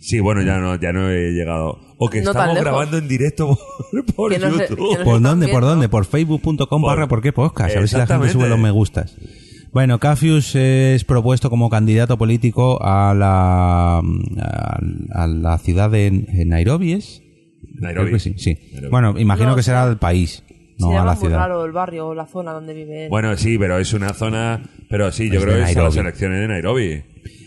Sí, 0.00 0.18
bueno, 0.20 0.42
ya 0.42 0.58
no, 0.58 0.74
ya 0.80 0.92
no 0.92 1.08
he 1.10 1.30
llegado. 1.30 1.78
O 1.96 2.10
que 2.10 2.22
No 2.22 2.32
estamos 2.32 2.58
grabando 2.58 2.98
en 2.98 3.06
directo 3.06 3.56
por, 3.92 4.04
por 4.16 4.32
no 4.40 4.48
YouTube. 4.48 4.66
sé- 4.98 5.04
¿Por 5.04 5.16
están 5.16 5.22
dónde? 5.22 5.48
¿Por 5.48 5.62
dónde? 5.62 5.88
Por 5.88 6.04
facebook.com 6.04 6.66
Por- 6.66 6.80
barra 6.90 7.06
por 7.06 7.22
qué 7.22 7.32
podcast. 7.32 7.76
A 7.76 7.78
ver 7.80 7.88
si 7.88 7.96
la 7.96 8.06
gente 8.06 8.28
sube 8.30 8.48
los 8.48 8.58
me 8.58 8.70
gustas. 8.72 9.16
Bueno, 9.72 9.98
Cafius 10.00 10.54
es 10.56 11.04
propuesto 11.04 11.48
como 11.48 11.70
candidato 11.70 12.18
político 12.18 12.82
a 12.84 13.14
la, 13.14 13.98
a, 13.98 14.78
a 15.22 15.26
la 15.28 15.58
ciudad 15.58 15.88
de 15.90 16.10
Nairobi, 16.44 16.92
¿es? 16.92 17.22
Nairobi. 17.76 18.08
Creo 18.10 18.16
que 18.16 18.20
sí, 18.20 18.34
sí. 18.36 18.58
Nairobi. 18.72 18.90
Bueno, 18.90 19.14
imagino 19.18 19.50
No, 19.50 19.56
que 19.56 19.62
será 19.62 19.88
el 19.88 19.96
país, 19.96 20.42
no 20.82 20.88
Se 20.88 20.92
a 20.94 20.96
llama 20.98 21.04
la 21.06 21.12
muy 21.14 21.20
ciudad. 21.20 21.38
raro 21.38 21.64
el 21.64 21.72
barrio 21.72 22.08
o 22.08 22.14
la 22.14 22.26
zona 22.26 22.52
donde 22.52 22.74
vive. 22.74 23.04
él. 23.04 23.10
Bueno, 23.10 23.36
sí, 23.36 23.56
pero 23.58 23.78
es 23.78 23.92
una 23.94 24.12
zona. 24.12 24.62
Pero 24.90 25.10
sí, 25.12 25.28
yo 25.30 25.38
Es 25.38 25.44
creo 25.44 25.56
de 25.56 25.64
que 25.64 25.70
es 25.70 25.76
a 25.76 25.80
Nairobi. 25.80 25.96
las 25.96 26.04
elecciones 26.04 26.40
de 26.40 26.48
Nairobi. 26.48 27.02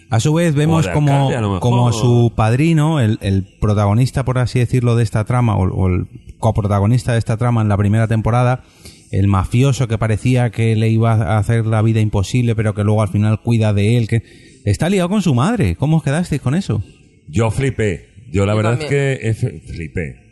A 0.09 0.19
su 0.19 0.33
vez 0.33 0.55
vemos 0.55 0.85
de 0.85 0.91
como, 0.93 1.11
alcalde, 1.13 1.35
a 1.35 1.41
lo 1.41 1.47
mejor. 1.49 1.61
como 1.61 1.91
su 1.91 2.31
padrino, 2.35 2.99
el, 2.99 3.17
el 3.21 3.45
protagonista, 3.59 4.23
por 4.25 4.37
así 4.37 4.59
decirlo, 4.59 4.95
de 4.95 5.03
esta 5.03 5.23
trama, 5.25 5.57
o, 5.57 5.63
o 5.69 5.87
el 5.87 6.05
coprotagonista 6.39 7.13
de 7.13 7.19
esta 7.19 7.37
trama 7.37 7.61
en 7.61 7.69
la 7.69 7.77
primera 7.77 8.07
temporada, 8.07 8.63
el 9.11 9.27
mafioso 9.27 9.87
que 9.87 9.97
parecía 9.97 10.51
que 10.51 10.75
le 10.75 10.89
iba 10.89 11.13
a 11.13 11.37
hacer 11.37 11.65
la 11.65 11.81
vida 11.81 12.01
imposible, 12.01 12.55
pero 12.55 12.73
que 12.75 12.83
luego 12.83 13.01
al 13.01 13.07
final 13.09 13.41
cuida 13.41 13.73
de 13.73 13.97
él, 13.97 14.07
que 14.07 14.21
está 14.63 14.89
liado 14.89 15.09
con 15.09 15.21
su 15.21 15.33
madre. 15.33 15.75
¿Cómo 15.75 15.97
os 15.97 16.03
quedasteis 16.03 16.41
con 16.41 16.53
eso? 16.55 16.83
Yo 17.27 17.49
flipé. 17.51 18.09
Yo 18.31 18.45
la 18.45 18.53
Yo 18.53 18.57
verdad 18.57 18.79
también. 18.79 19.17
es 19.21 19.39
que 19.43 19.59
flipé. 19.73 20.24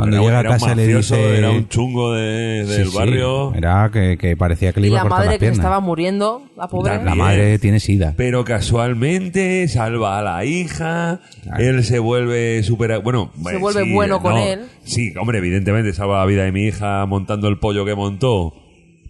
Cuando 0.00 0.16
Era- 0.16 0.24
llega 0.24 0.36
a 0.38 0.40
era 0.40 0.50
casa 0.50 0.74
le 0.74 0.86
dice... 0.86 1.38
Era 1.38 1.50
un 1.50 1.68
chungo 1.68 2.12
de- 2.14 2.64
del 2.66 2.84
Sí, 2.86 2.90
sí, 2.90 2.96
barrio. 2.96 3.54
era 3.54 3.90
que, 3.92 4.16
que 4.18 4.36
parecía 4.36 4.72
que 4.72 4.80
le 4.80 4.86
Y 4.88 4.90
iba 4.90 5.00
a 5.00 5.04
la 5.04 5.08
cortar 5.10 5.26
madre 5.26 5.38
las 5.38 5.38
que 5.40 5.54
estaba 5.54 5.80
muriendo, 5.80 6.42
la 6.56 6.68
pobre. 6.68 6.92
La 6.92 6.98
También. 6.98 7.18
madre 7.18 7.58
tiene 7.58 7.80
sida. 7.80 8.14
Pero 8.16 8.44
casualmente 8.44 9.66
salva 9.68 10.18
a 10.18 10.22
la 10.22 10.44
hija, 10.44 11.20
él 11.58 11.84
se 11.84 11.98
vuelve 11.98 12.62
súper... 12.62 13.00
Bueno, 13.00 13.30
Se 13.44 13.56
eh, 13.56 13.58
vuelve 13.58 13.84
sí, 13.84 13.92
bueno 13.92 14.20
con 14.20 14.34
no, 14.34 14.38
él. 14.44 14.60
Sí, 14.84 15.12
hombre, 15.20 15.38
evidentemente 15.38 15.92
salva 15.92 16.18
la 16.18 16.26
vida 16.26 16.44
de 16.44 16.52
mi 16.52 16.64
hija 16.64 17.04
montando 17.06 17.48
el 17.48 17.58
pollo 17.58 17.84
que 17.84 17.94
montó. 17.94 18.54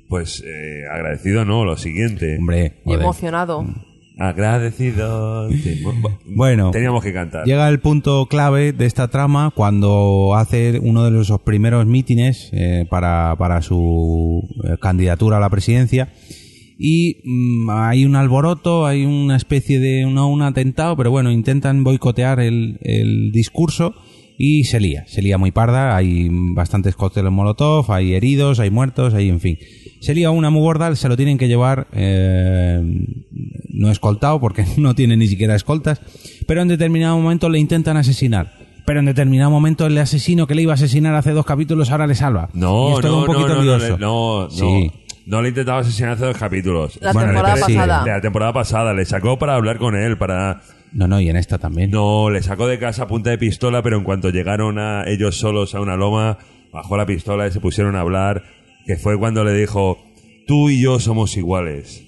Pues 0.09 0.43
eh, 0.45 0.82
agradecido, 0.93 1.45
¿no? 1.45 1.64
Lo 1.64 1.76
siguiente. 1.76 2.36
Hombre, 2.38 2.74
Y 2.84 2.95
emocionado. 2.95 3.64
Agradecido. 4.19 5.51
Sí, 5.51 5.83
bu- 5.83 6.19
Bueno, 6.27 6.71
Teníamos 6.71 7.03
que 7.03 7.13
cantar. 7.13 7.45
Llega 7.47 7.69
el 7.69 7.81
punto 7.81 8.27
clave 8.27 8.73
de 8.73 8.87
esta 8.87 9.09
trama 9.09 9.53
cuando 9.55 10.35
hace 10.37 10.79
uno 10.83 11.05
de 11.05 11.11
los 11.11 11.33
primeros 11.45 11.87
mítines 11.87 12.51
eh, 12.53 12.87
para, 12.91 13.35
para 13.39 13.63
su 13.63 14.43
eh, 14.65 14.77
candidatura 14.81 15.39
a 15.39 15.41
la 15.41 15.51
presidencia 15.51 16.13
y 16.79 17.17
mm, 17.25 17.71
hay 17.71 18.05
un 18.05 18.17
alboroto, 18.17 18.87
hay 18.87 19.05
una 19.05 19.37
especie 19.37 19.79
de, 19.81 20.05
no 20.07 20.29
un 20.29 20.43
atentado, 20.43 20.97
pero 20.97 21.11
bueno, 21.11 21.31
intentan 21.31 21.85
boicotear 21.85 22.41
el, 22.41 22.79
el 22.83 23.33
discurso 23.33 23.95
y 24.39 24.65
se 24.65 24.81
lía, 24.81 25.05
se 25.07 25.21
lía 25.21 25.37
muy 25.37 25.51
parda, 25.51 25.95
hay 25.95 26.29
bastantes 26.55 26.97
cócteles 26.97 27.31
molotov, 27.31 27.93
hay 27.93 28.15
heridos, 28.15 28.59
hay 28.61 28.71
muertos, 28.71 29.13
hay 29.13 29.29
en 29.29 29.41
fin. 29.41 29.59
Se 30.01 30.14
lía 30.14 30.30
una 30.30 30.51
muy 30.51 30.62
gorda, 30.62 30.94
se 30.96 31.09
lo 31.09 31.16
tienen 31.16 31.38
que 31.38 31.46
llevar 31.46 31.86
eh, 31.92 32.80
no 33.68 33.90
escoltado 33.90 34.40
porque 34.40 34.64
no 34.78 34.94
tiene 34.94 35.16
ni 35.16 35.26
siquiera 35.26 35.55
escoltas, 35.55 36.01
pero 36.46 36.62
en 36.62 36.68
determinado 36.68 37.18
momento 37.18 37.48
le 37.48 37.59
intentan 37.59 37.96
asesinar. 37.96 38.53
Pero 38.86 39.01
en 39.01 39.07
determinado 39.07 39.51
momento 39.51 39.86
el 39.86 39.96
asesino 39.98 40.46
que 40.46 40.55
le 40.55 40.62
iba 40.62 40.72
a 40.72 40.74
asesinar 40.74 41.14
hace 41.14 41.30
dos 41.32 41.44
capítulos 41.46 41.90
ahora 41.90 42.07
le 42.07 42.14
salva. 42.14 42.48
y 42.55 42.59
No, 42.59 42.94
es 42.96 43.01
todo 43.03 43.12
no, 43.12 43.20
un 43.20 43.26
poquito 43.26 43.48
no, 43.48 43.62
no, 43.62 43.78
no, 43.78 43.98
no, 43.98 44.42
no. 44.44 44.51
Sí. 44.51 44.90
No 45.26 45.42
le 45.42 45.51
intentaba 45.51 45.80
asesinar 45.80 46.12
hace 46.14 46.24
dos 46.24 46.36
capítulos. 46.36 46.98
La 47.01 47.12
Bueno, 47.12 47.28
temporada 47.28 47.55
le- 47.55 47.61
pasada. 47.61 48.07
La 48.07 48.20
temporada 48.20 48.53
pasada. 48.53 48.94
Le 48.94 49.05
sacó 49.05 49.38
para 49.38 49.55
hablar 49.55 49.78
con 49.78 49.94
él, 49.94 50.18
para... 50.18 50.62
No, 50.92 51.07
no, 51.07 51.20
y 51.20 51.28
en 51.28 51.36
esta 51.36 51.59
también. 51.59 51.92
No, 51.92 52.30
le 52.30 52.42
sacó 52.42 52.66
de 52.66 52.80
casa 52.80 53.05
a 53.05 53.07
punta 53.07 53.30
de 53.30 53.38
pistola, 53.38 53.80
pero 53.82 53.96
en 53.98 54.03
cuanto 54.03 54.30
llegaron 54.30 54.78
a 54.80 55.05
ellos 55.07 55.36
solos 55.36 55.76
a 55.76 55.80
una 55.80 55.94
loma, 55.94 56.38
bajó 56.72 56.96
la 56.96 57.07
pistola 57.07 57.46
y 57.46 57.53
se 57.53 57.61
pusieron 57.61 57.94
a 57.94 58.01
hablar, 58.01 58.42
que 58.87 58.97
fue 58.97 59.18
cuando 59.18 59.45
le 59.45 59.55
dijo, 59.55 59.99
tú 60.47 60.68
y 60.70 60.81
yo 60.81 60.99
somos 61.01 61.37
iguales. 61.37 62.05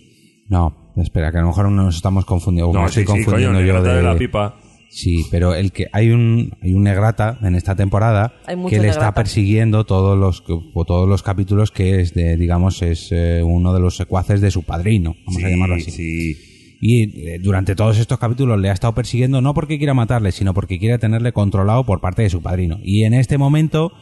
No, 0.48 0.92
espera, 0.96 1.30
que 1.32 1.38
a 1.38 1.42
lo 1.42 1.48
mejor 1.48 1.70
nos 1.70 1.96
estamos 1.96 2.24
confundiendo. 2.24 2.72
No, 2.72 2.80
me 2.80 2.86
estoy 2.86 3.04
sí, 3.04 3.06
sí, 3.06 3.12
confundiendo 3.14 3.58
coño, 3.58 3.66
yo 3.66 3.82
de... 3.82 3.94
de 3.96 4.02
la 4.02 4.16
pipa. 4.16 4.56
Sí, 4.90 5.24
pero 5.30 5.54
el 5.54 5.72
que 5.72 5.86
hay 5.94 6.10
un 6.10 6.52
hay 6.60 6.74
un 6.74 6.82
negrata 6.82 7.38
en 7.42 7.54
esta 7.54 7.74
temporada 7.74 8.34
que 8.68 8.78
le 8.78 8.88
está 8.88 9.14
persiguiendo 9.14 9.84
todos 9.84 10.18
los 10.18 10.44
todos 10.44 11.08
los 11.08 11.22
capítulos 11.22 11.70
que 11.70 12.00
es 12.00 12.12
de 12.12 12.36
digamos 12.36 12.82
es 12.82 13.08
eh, 13.10 13.40
uno 13.42 13.72
de 13.72 13.80
los 13.80 13.96
secuaces 13.96 14.42
de 14.42 14.50
su 14.50 14.64
padrino, 14.64 15.16
vamos 15.24 15.42
a 15.42 15.46
Sí, 15.46 15.50
llamarlo 15.50 15.74
así. 15.76 15.90
sí. 15.92 16.36
Y 16.82 17.26
eh, 17.26 17.38
durante 17.40 17.74
todos 17.74 17.98
estos 17.98 18.18
capítulos 18.18 18.60
le 18.60 18.68
ha 18.68 18.74
estado 18.74 18.92
persiguiendo 18.94 19.40
no 19.40 19.54
porque 19.54 19.78
quiera 19.78 19.94
matarle, 19.94 20.30
sino 20.30 20.52
porque 20.52 20.78
quiere 20.78 20.98
tenerle 20.98 21.32
controlado 21.32 21.86
por 21.86 22.02
parte 22.02 22.20
de 22.20 22.28
su 22.28 22.42
padrino. 22.42 22.78
Y 22.82 23.04
en 23.04 23.14
este 23.14 23.38
momento, 23.38 23.92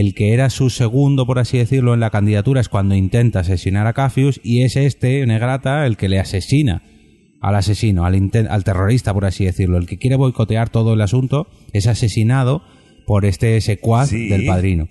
el 0.00 0.14
que 0.14 0.32
era 0.32 0.50
su 0.50 0.70
segundo, 0.70 1.26
por 1.26 1.38
así 1.38 1.58
decirlo, 1.58 1.94
en 1.94 2.00
la 2.00 2.10
candidatura 2.10 2.60
es 2.60 2.68
cuando 2.68 2.94
intenta 2.94 3.40
asesinar 3.40 3.86
a 3.86 3.92
Cafius 3.92 4.40
y 4.42 4.62
es 4.62 4.76
este, 4.76 5.24
Negrata, 5.26 5.86
el 5.86 5.96
que 5.96 6.08
le 6.08 6.18
asesina 6.18 6.82
al 7.40 7.54
asesino, 7.54 8.04
al, 8.04 8.14
inten- 8.14 8.48
al 8.50 8.64
terrorista, 8.64 9.12
por 9.14 9.24
así 9.24 9.44
decirlo. 9.44 9.78
El 9.78 9.86
que 9.86 9.98
quiere 9.98 10.16
boicotear 10.16 10.68
todo 10.70 10.94
el 10.94 11.00
asunto 11.00 11.46
es 11.72 11.86
asesinado 11.86 12.62
por 13.06 13.24
este 13.24 13.60
secuaz 13.60 14.08
Sí. 14.08 14.28
del 14.28 14.46
padrino. 14.46 14.88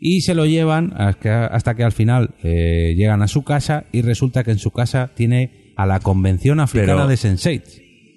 Y 0.00 0.22
se 0.22 0.34
lo 0.34 0.44
llevan 0.44 0.92
hasta 0.96 1.46
hasta 1.46 1.74
que 1.76 1.84
al 1.84 1.92
final 1.92 2.34
eh, 2.42 2.94
llegan 2.96 3.22
a 3.22 3.28
su 3.28 3.42
casa 3.44 3.84
y 3.92 4.02
resulta 4.02 4.42
que 4.44 4.50
en 4.50 4.58
su 4.58 4.70
casa 4.70 5.12
tiene 5.14 5.72
a 5.76 5.86
la 5.86 6.00
convención 6.00 6.60
africana 6.60 7.06
Pero- 7.06 7.08
de 7.08 7.14
Sense8. 7.16 7.62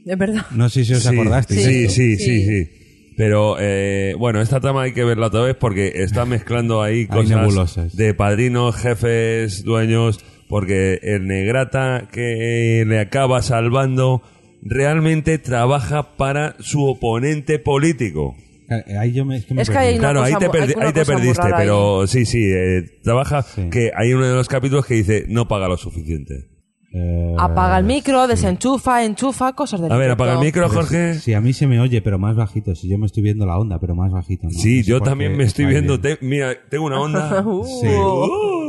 Es 0.05 0.17
verdad. 0.17 0.45
No 0.51 0.69
sé 0.69 0.85
si 0.85 0.93
os 0.93 1.03
Sí. 1.03 1.09
Sí, 1.09 1.19
esto. 1.19 1.53
sí, 1.93 2.15
sí, 2.17 2.45
Sí. 2.45 2.69
Pero 3.17 3.57
eh, 3.59 4.13
bueno, 4.17 4.41
esta 4.41 4.59
trama 4.59 4.83
hay 4.83 4.93
que 4.93 5.03
verla 5.03 5.27
otra 5.27 5.41
vez 5.41 5.55
porque 5.55 5.91
está 6.03 6.25
mezclando 6.25 6.81
ahí 6.83 6.99
Hay 6.99 7.07
cosas 7.07 7.29
nebulosas. 7.41 7.95
de 7.97 8.13
padrinos, 8.13 8.75
jefes, 8.75 9.63
dueños, 9.63 10.19
porque 10.47 10.99
el 11.01 11.25
negrata 11.27 12.07
que 12.11 12.85
le 12.87 12.99
acaba 12.99 13.41
salvando 13.41 14.21
realmente 14.61 15.39
trabaja 15.39 16.15
para 16.15 16.55
su 16.59 16.85
oponente 16.85 17.57
político. 17.59 18.35
Eh, 18.69 18.97
Ahí 18.97 19.13
yo 19.13 19.25
me, 19.25 19.37
es 19.37 19.45
que 19.45 19.53
me 19.55 19.61
Es 19.63 19.69
que 19.69 19.73
perdí. 19.75 19.87
hay 19.87 19.93
una 19.95 20.01
Claro, 20.11 20.23
ahí 20.23 20.33
te, 20.35 20.45
hay 20.45 20.51
ahí 20.87 21.05
perdiste, 21.05 21.47
pero 21.57 22.05
sí, 22.05 22.25
sí, 22.25 22.43
eh, 22.53 22.83
trabaja 23.03 23.41
Sí. 23.41 23.69
que 23.71 23.91
hay 23.95 24.13
uno 24.13 24.27
de 24.27 24.35
los 24.35 24.47
capítulos 24.47 24.85
que 24.85 24.93
dice 24.95 25.25
no 25.27 25.47
paga 25.47 25.67
lo 25.67 25.77
suficiente. 25.77 26.45
Eh, 26.93 27.35
Apaga 27.37 27.77
el 27.79 27.85
micro, 27.85 28.27
desenchufa, 28.27 29.03
enchufa, 29.03 29.53
cosas 29.53 29.81
de 29.81 29.87
A 29.93 29.97
ver, 29.97 30.09
apaga 30.11 30.33
el 30.33 30.39
micro, 30.39 30.69
Jorge. 30.69 31.15
Sí, 31.15 31.33
a 31.33 31.41
mí 31.41 31.51
se 31.53 31.67
me 31.67 31.79
oye, 31.81 32.01
pero 32.01 32.17
más 32.17 32.35
bajito. 32.35 32.73
Si 32.75 32.87
yo 32.87 32.97
me 32.97 33.05
estoy 33.05 33.23
viendo 33.23 33.45
la 33.45 33.57
onda, 33.59 33.77
pero 33.79 33.93
más 33.93 34.11
bajito. 34.11 34.45
¿no? 34.45 34.51
Sí, 34.51 34.77
No 34.77 34.83
sé 34.83 34.89
yo 34.89 35.01
también 35.01 35.35
me 35.35 35.43
estoy 35.43 35.65
viendo. 35.65 35.99
te- 35.99 36.17
mira, 36.21 36.53
tengo 36.69 36.85
una 36.85 36.99
onda. 37.01 37.41
Uh. 37.45 37.63
Sí. 37.65 37.87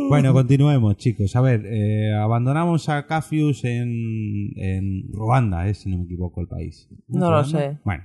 Bueno, 0.09 0.33
continuemos, 0.33 0.97
chicos. 0.97 1.37
A 1.37 1.41
ver, 1.43 1.65
eh, 1.67 2.13
abandonamos 2.15 2.89
a 2.89 3.07
Cafius 3.07 3.65
en, 3.65 4.51
en 4.57 5.05
Ruanda, 5.13 5.69
eh, 5.69 5.75
si 5.75 5.89
no 5.91 5.99
me 5.99 6.05
equivoco, 6.05 6.41
el 6.41 6.49
país. 6.49 6.89
No 7.09 7.31
lo 7.31 7.45
sé. 7.45 7.79
Bueno, 7.85 8.05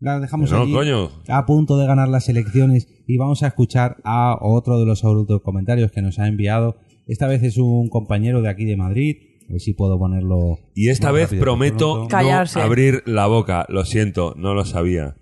la 0.00 0.18
dejamos 0.18 0.50
No, 0.50 0.62
allí, 0.62 0.72
coño. 0.72 1.10
a 1.28 1.46
punto 1.46 1.76
de 1.78 1.86
ganar 1.86 2.08
las 2.08 2.28
elecciones 2.28 2.88
y 3.06 3.16
vamos 3.18 3.42
a 3.42 3.48
escuchar 3.48 3.98
a 4.04 4.36
otro 4.40 4.80
de 4.80 4.86
los 4.86 5.02
comentarios 5.42 5.92
que 5.92 6.02
nos 6.02 6.18
ha 6.18 6.26
enviado. 6.26 6.76
Esta 7.06 7.26
vez 7.26 7.42
es 7.42 7.58
un 7.58 7.88
compañero 7.88 8.40
de 8.42 8.48
aquí 8.48 8.64
de 8.64 8.76
Madrid. 8.76 9.16
A 9.52 9.56
ver 9.56 9.60
si 9.60 9.74
puedo 9.74 9.98
ponerlo. 9.98 10.60
Y 10.74 10.88
esta 10.88 11.12
vez 11.12 11.24
rápido 11.24 11.42
prometo. 11.42 12.08
Callarse. 12.08 12.58
no 12.58 12.64
abrir 12.64 13.02
la 13.04 13.26
boca. 13.26 13.66
Lo 13.68 13.84
siento, 13.84 14.32
no 14.34 14.54
lo 14.54 14.64
sabía. 14.64 15.16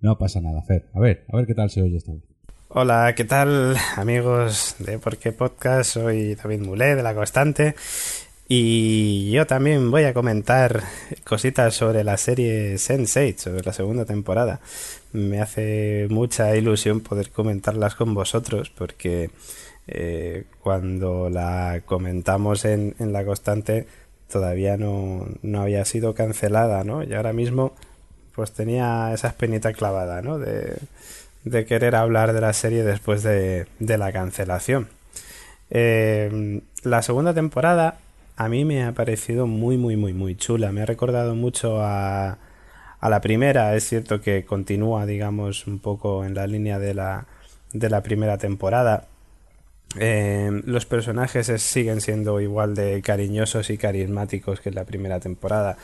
No 0.00 0.16
pasa 0.16 0.40
nada, 0.40 0.62
Fer. 0.62 0.86
A 0.94 1.00
ver, 1.00 1.26
a 1.30 1.36
ver 1.36 1.46
qué 1.46 1.52
tal 1.52 1.68
se 1.68 1.82
oye 1.82 1.98
esta 1.98 2.12
vez. 2.12 2.22
Hola, 2.68 3.12
¿qué 3.14 3.24
tal 3.24 3.76
amigos 3.96 4.76
de 4.78 4.98
Por 4.98 5.18
qué 5.18 5.32
Podcast? 5.32 5.90
Soy 5.90 6.34
David 6.34 6.60
Mulé 6.60 6.96
de 6.96 7.02
La 7.02 7.14
Constante 7.14 7.74
y 8.48 9.30
yo 9.30 9.46
también 9.46 9.90
voy 9.90 10.04
a 10.04 10.14
comentar 10.14 10.82
cositas 11.24 11.74
sobre 11.74 12.04
la 12.04 12.16
serie 12.16 12.76
Sense8, 12.76 13.36
sobre 13.36 13.64
la 13.64 13.74
segunda 13.74 14.06
temporada. 14.06 14.60
Me 15.12 15.42
hace 15.42 16.06
mucha 16.08 16.56
ilusión 16.56 17.00
poder 17.00 17.28
comentarlas 17.28 17.96
con 17.96 18.14
vosotros 18.14 18.70
porque 18.70 19.28
eh, 19.86 20.44
cuando 20.62 21.28
la 21.30 21.82
comentamos 21.84 22.64
en, 22.64 22.94
en 22.98 23.12
La 23.12 23.24
Constante 23.24 23.86
todavía 24.30 24.76
no, 24.76 25.26
no 25.42 25.60
había 25.62 25.84
sido 25.84 26.14
cancelada, 26.14 26.84
¿no? 26.84 27.02
Y 27.02 27.14
ahora 27.14 27.32
mismo 27.32 27.74
pues 28.34 28.52
tenía 28.52 29.12
esa 29.12 29.28
espinita 29.28 29.72
clavada, 29.72 30.22
¿no? 30.22 30.38
De, 30.38 30.76
de 31.44 31.66
querer 31.66 31.94
hablar 31.94 32.32
de 32.32 32.40
la 32.40 32.52
serie 32.52 32.82
después 32.82 33.22
de, 33.22 33.66
de 33.78 33.98
la 33.98 34.10
cancelación. 34.12 34.88
Eh, 35.70 36.60
la 36.82 37.02
segunda 37.02 37.32
temporada 37.32 37.98
a 38.36 38.48
mí 38.48 38.64
me 38.64 38.82
ha 38.82 38.92
parecido 38.92 39.46
muy, 39.46 39.76
muy, 39.76 39.96
muy, 39.96 40.12
muy 40.12 40.34
chula. 40.36 40.72
Me 40.72 40.82
ha 40.82 40.86
recordado 40.86 41.34
mucho 41.34 41.80
a, 41.80 42.38
a 42.98 43.08
la 43.08 43.20
primera. 43.20 43.76
Es 43.76 43.88
cierto 43.88 44.20
que 44.20 44.44
continúa, 44.44 45.06
digamos, 45.06 45.66
un 45.66 45.78
poco 45.78 46.24
en 46.24 46.34
la 46.34 46.46
línea 46.46 46.78
de 46.78 46.94
la, 46.94 47.26
de 47.72 47.88
la 47.90 48.02
primera 48.02 48.38
temporada. 48.38 49.06
Eh, 49.98 50.62
los 50.64 50.86
personajes 50.86 51.48
es- 51.48 51.62
siguen 51.62 52.00
siendo 52.00 52.40
igual 52.40 52.74
de 52.74 53.00
cariñosos 53.02 53.70
y 53.70 53.78
carismáticos 53.78 54.60
que 54.60 54.68
en 54.70 54.74
la 54.74 54.84
primera 54.84 55.20
temporada. 55.20 55.76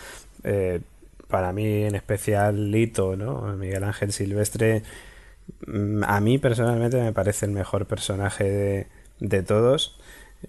Eh, 0.45 0.81
para 1.29 1.53
mí, 1.53 1.85
en 1.85 1.95
especial, 1.95 2.71
Lito, 2.73 3.17
¿no? 3.17 3.43
Miguel 3.57 3.85
Ángel 3.85 4.13
Silvestre, 4.13 4.83
mm, 5.67 6.03
a 6.05 6.21
mí 6.21 6.39
personalmente 6.39 7.01
me 7.01 7.13
parece 7.13 7.47
el 7.47 7.53
mejor 7.53 7.87
personaje 7.87 8.45
de, 8.45 8.87
de 9.21 9.43
todos. 9.43 9.99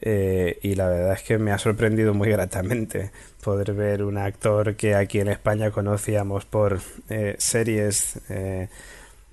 Eh, 0.02 0.58
y 0.62 0.76
la 0.76 0.88
verdad 0.88 1.14
es 1.14 1.22
que 1.24 1.38
me 1.38 1.52
ha 1.52 1.58
sorprendido 1.58 2.14
muy 2.14 2.30
gratamente 2.30 3.12
poder 3.44 3.74
ver 3.74 4.04
un 4.04 4.18
actor 4.18 4.76
que 4.78 4.96
aquí 4.96 5.20
en 5.20 5.28
España 5.28 5.72
conocíamos 5.72 6.46
por 6.46 6.80
eh, 7.10 7.36
series 7.40 8.20
eh, 8.30 8.70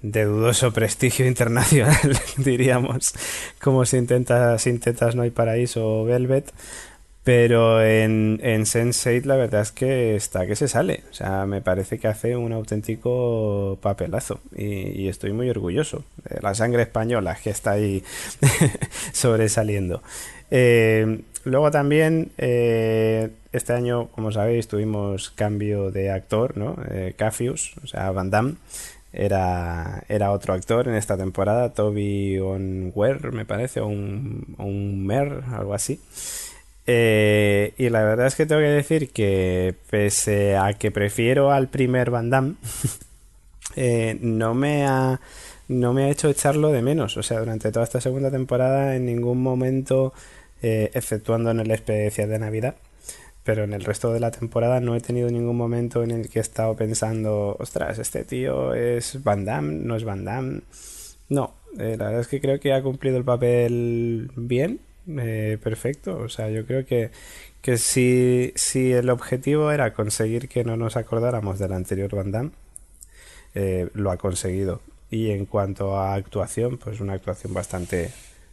de 0.03 0.24
dudoso 0.24 0.72
prestigio 0.72 1.26
internacional, 1.26 1.96
diríamos, 2.36 3.14
como 3.61 3.84
si 3.84 3.96
intentas, 3.96 4.66
no 5.14 5.22
hay 5.22 5.30
paraíso 5.30 6.01
o 6.01 6.05
Velvet, 6.05 6.53
pero 7.24 7.84
en, 7.84 8.40
en 8.42 8.62
Sense8 8.62 9.24
la 9.24 9.36
verdad 9.36 9.61
es 9.62 9.72
que 9.72 10.16
está 10.16 10.46
que 10.46 10.57
se 10.57 10.68
sale, 10.68 11.03
o 11.11 11.14
sea, 11.14 11.46
me 11.46 11.61
parece 11.61 11.99
que 11.99 12.09
hace 12.09 12.36
un 12.36 12.53
auténtico 12.53 13.78
papelazo 13.82 14.40
y, 14.57 15.03
y 15.03 15.09
estoy 15.09 15.32
muy 15.32 15.51
orgulloso 15.51 16.05
de 16.28 16.40
la 16.40 16.55
sangre 16.55 16.82
española 16.82 17.36
que 17.42 17.51
está 17.51 17.72
ahí 17.72 18.03
sobresaliendo. 19.12 20.03
Eh, 20.51 21.20
luego 21.44 21.70
también 21.70 22.30
eh, 22.38 23.30
este 23.53 23.72
año, 23.72 24.09
como 24.09 24.32
sabéis, 24.32 24.68
tuvimos 24.68 25.30
cambio 25.30 25.90
de 25.90 26.11
actor, 26.11 26.57
¿no? 26.57 26.76
Eh, 26.90 27.14
Cafius, 27.16 27.74
o 27.82 27.86
sea, 27.86 28.11
Van 28.11 28.30
Damme. 28.30 28.55
Era, 29.12 30.04
era 30.09 30.32
otro 30.32 30.54
actor 30.54 30.88
en 30.88 30.94
esta 30.94 31.16
temporada, 31.16 31.72
Toby 31.72 32.38
Onwer, 32.38 33.32
me 33.32 33.44
parece, 33.44 33.80
o 33.80 33.86
un, 33.86 34.54
un 34.59 35.06
Mer, 35.06 35.44
algo 35.52 35.74
así. 35.74 36.00
Eh, 36.86 37.74
y 37.76 37.90
la 37.90 38.02
verdad 38.02 38.26
es 38.26 38.34
que 38.34 38.46
tengo 38.46 38.62
que 38.62 38.68
decir 38.68 39.11
que 39.11 39.74
pese 39.90 40.56
a 40.56 40.72
que 40.72 40.90
prefiero 40.90 41.52
al 41.52 41.68
primer 41.68 42.11
Van 42.11 42.30
Damme, 42.30 42.54
eh, 43.76 44.16
no 44.20 44.54
me 44.54 44.86
ha 44.86 45.20
no 45.68 45.92
me 45.92 46.04
ha 46.04 46.09
hecho 46.09 46.28
echarlo 46.30 46.70
de 46.72 46.82
menos. 46.82 47.16
O 47.18 47.22
sea, 47.22 47.40
durante 47.40 47.70
toda 47.72 47.84
esta 47.84 48.00
segunda 48.00 48.30
temporada 48.30 48.96
en 48.96 49.06
ningún 49.06 49.42
momento, 49.42 50.14
eh, 50.62 50.90
exceptuando 50.94 51.50
en 51.50 51.61
el 51.61 51.70
especial 51.70 52.30
de 52.30 52.38
Navidad, 52.38 52.76
pero 53.49 53.64
en 53.64 53.72
el 53.72 53.82
resto 53.82 54.12
de 54.12 54.20
la 54.20 54.30
temporada 54.30 54.78
no 54.78 54.94
he 54.94 55.01
tenido 55.01 55.30
ningún 55.30 55.57
momento 55.57 56.03
en 56.03 56.11
el 56.11 56.28
que 56.28 56.38
he 56.38 56.42
estado 56.42 56.76
pensando, 56.76 57.57
ostras, 57.59 57.99
este 57.99 58.22
tío 58.22 58.74
es 58.74 59.24
Van 59.24 59.46
Damme, 59.46 59.72
no 59.72 59.96
es 59.96 60.05
Van 60.05 60.22
Damme. 60.22 60.61
No, 61.30 61.55
eh, 61.78 61.96
la 61.99 62.09
verdad 62.09 62.20
es 62.20 62.28
que 62.28 62.42
creo 62.42 62.61
que 62.61 62.74
ha 62.74 62.82
cumplido 62.82 63.16
el 63.16 63.24
papel 63.24 64.30
bien, 64.36 64.80
eh, 65.18 65.57
perfecto. 65.62 66.18
O 66.18 66.28
sea, 66.28 66.51
yo 66.51 66.66
creo 66.66 66.84
que, 66.84 67.11
que 67.62 67.78
si, 67.78 68.53
si 68.55 68.92
el 68.92 69.09
objetivo 69.09 69.72
era 69.72 69.94
conseguir 69.94 70.51
que 70.51 70.62
no 70.62 70.76
nos 70.76 70.99
acordáramos 70.99 71.59
del 71.59 71.72
anterior 71.72 72.14
Van 72.14 72.30
Damme, 72.30 72.51
eh, 73.55 73.88
lo 73.94 74.11
ha 74.11 74.18
conseguido. 74.18 74.82
Y 75.11 75.30
en 75.30 75.46
cuanto 75.46 75.96
a 75.96 76.12
actuación, 76.12 76.76
pues 76.76 77.01
una 77.01 77.14
actuación 77.14 77.55
bastante 77.55 78.11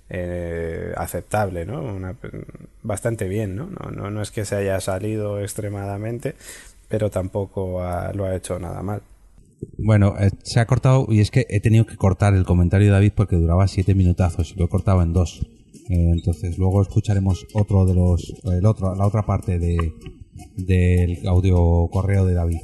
eh, 0.09 0.93
aceptable, 0.95 1.65
¿no? 1.65 1.99
Bastante 2.83 3.27
bien, 3.27 3.55
¿no? 3.55 3.67
¿no? 3.67 3.91
No 3.91 4.11
no 4.11 4.21
es 4.21 4.31
que 4.31 4.45
se 4.45 4.55
haya 4.55 4.79
salido 4.79 5.39
extremadamente, 5.39 6.35
pero 6.87 7.09
tampoco 7.09 7.81
lo 8.13 8.25
ha 8.25 8.35
hecho 8.35 8.59
nada 8.59 8.81
mal. 8.83 9.01
Bueno, 9.77 10.15
eh, 10.19 10.29
se 10.43 10.59
ha 10.59 10.65
cortado 10.65 11.07
y 11.09 11.21
es 11.21 11.31
que 11.31 11.45
he 11.49 11.59
tenido 11.59 11.85
que 11.85 11.97
cortar 11.97 12.33
el 12.33 12.45
comentario 12.45 12.87
de 12.87 12.93
David 12.93 13.13
porque 13.15 13.35
duraba 13.35 13.67
siete 13.67 13.95
minutazos 13.95 14.51
y 14.51 14.59
lo 14.59 14.65
he 14.65 14.69
cortado 14.69 15.01
en 15.01 15.13
dos. 15.13 15.47
Eh, 15.89 16.11
entonces 16.13 16.57
luego 16.57 16.81
escucharemos 16.81 17.45
otro 17.53 17.85
de 17.85 17.93
los, 17.93 18.33
el 18.45 18.65
otro, 18.65 18.95
la 18.95 19.05
otra 19.05 19.25
parte 19.25 19.59
de, 19.59 19.93
del 20.55 21.27
audio 21.27 21.87
correo 21.91 22.25
de 22.25 22.33
David. 22.33 22.59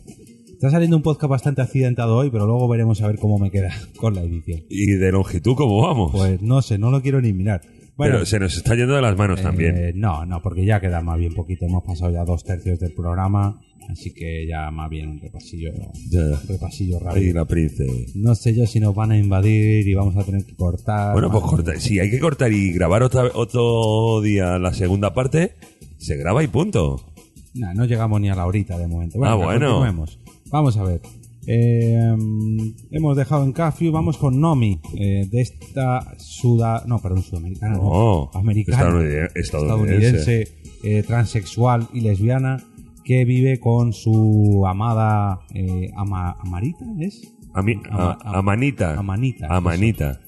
Está 0.61 0.69
saliendo 0.69 0.95
un 0.95 1.01
podcast 1.01 1.27
bastante 1.31 1.63
accidentado 1.63 2.15
hoy, 2.17 2.29
pero 2.29 2.45
luego 2.45 2.67
veremos 2.67 3.01
a 3.01 3.07
ver 3.07 3.17
cómo 3.17 3.39
me 3.39 3.49
queda 3.49 3.71
con 3.97 4.13
la 4.13 4.21
edición. 4.21 4.59
¿Y 4.69 4.91
de 4.91 5.11
longitud 5.11 5.55
cómo 5.55 5.81
vamos? 5.81 6.11
Pues 6.11 6.39
no 6.39 6.61
sé, 6.61 6.77
no 6.77 6.91
lo 6.91 7.01
quiero 7.01 7.19
ni 7.19 7.33
mirar. 7.33 7.61
Bueno, 7.97 8.13
Pero 8.17 8.25
se 8.27 8.39
nos 8.39 8.55
está 8.55 8.75
yendo 8.75 8.93
de 8.93 9.01
las 9.01 9.17
manos 9.17 9.39
eh, 9.39 9.43
también. 9.43 9.99
No, 9.99 10.23
no, 10.27 10.39
porque 10.43 10.63
ya 10.63 10.79
queda 10.79 11.01
más 11.01 11.17
bien 11.17 11.33
poquito. 11.33 11.65
Hemos 11.65 11.83
pasado 11.83 12.11
ya 12.11 12.23
dos 12.25 12.43
tercios 12.43 12.77
del 12.79 12.93
programa, 12.93 13.59
así 13.89 14.13
que 14.13 14.45
ya 14.47 14.69
más 14.69 14.87
bien 14.87 15.09
un 15.09 15.19
repasillo, 15.19 15.71
Ya. 16.11 16.19
un 16.19 16.47
repasillo 16.47 16.99
rápido. 16.99 17.33
la 17.39 17.45
princesa. 17.45 17.91
No 18.13 18.35
sé 18.35 18.53
yo 18.55 18.67
si 18.67 18.79
nos 18.79 18.93
van 18.93 19.13
a 19.13 19.17
invadir 19.17 19.87
y 19.87 19.95
vamos 19.95 20.15
a 20.15 20.23
tener 20.23 20.45
que 20.45 20.55
cortar. 20.55 21.13
Bueno, 21.13 21.31
pues 21.31 21.43
corta. 21.43 21.79
Si 21.79 21.99
hay 21.99 22.11
que 22.11 22.19
cortar 22.19 22.53
y 22.53 22.71
grabar 22.71 23.01
otra, 23.01 23.23
otro 23.33 24.21
día 24.21 24.59
la 24.59 24.75
segunda 24.75 25.11
parte, 25.15 25.55
se 25.97 26.17
graba 26.17 26.43
y 26.43 26.47
punto. 26.49 27.03
Nah, 27.55 27.73
no 27.73 27.83
llegamos 27.85 28.21
ni 28.21 28.29
a 28.29 28.35
la 28.35 28.45
horita 28.45 28.77
de 28.77 28.87
momento. 28.87 29.17
Ah, 29.25 29.33
Bueno, 29.35 29.45
bueno. 29.45 29.67
continuemos. 29.79 30.19
Vamos 30.51 30.77
a 30.77 30.83
ver. 30.83 31.01
Eh, 31.47 32.15
hemos 32.91 33.17
dejado 33.17 33.43
en 33.43 33.51
Cafio, 33.51 33.91
vamos 33.91 34.17
con 34.17 34.39
Nomi, 34.39 34.79
eh, 34.95 35.27
de 35.31 35.41
esta 35.41 36.15
suda... 36.19 36.83
No, 36.85 36.99
perdón, 36.99 37.23
sudamericana. 37.23 37.77
No, 37.77 38.29
americana. 38.33 38.83
estadounidense- 38.89 39.31
estadounidense. 39.35 40.47
eh, 40.83 41.03
transexual 41.03 41.87
y 41.93 42.01
lesbiana 42.01 42.63
que 43.03 43.25
vive 43.25 43.59
con 43.59 43.93
su 43.93 44.63
amada 44.67 45.39
eh, 45.53 45.89
ama- 45.95 46.37
Amarita, 46.39 46.85
¿es? 46.99 47.21
A, 47.53 47.61
mí, 47.63 47.73
Ama- 47.89 48.17
a, 48.23 48.37
a 48.39 48.41
manita. 48.41 48.97
a 48.99 49.01
manita, 49.03 49.47
A 49.49 49.59
manita. 49.61 50.21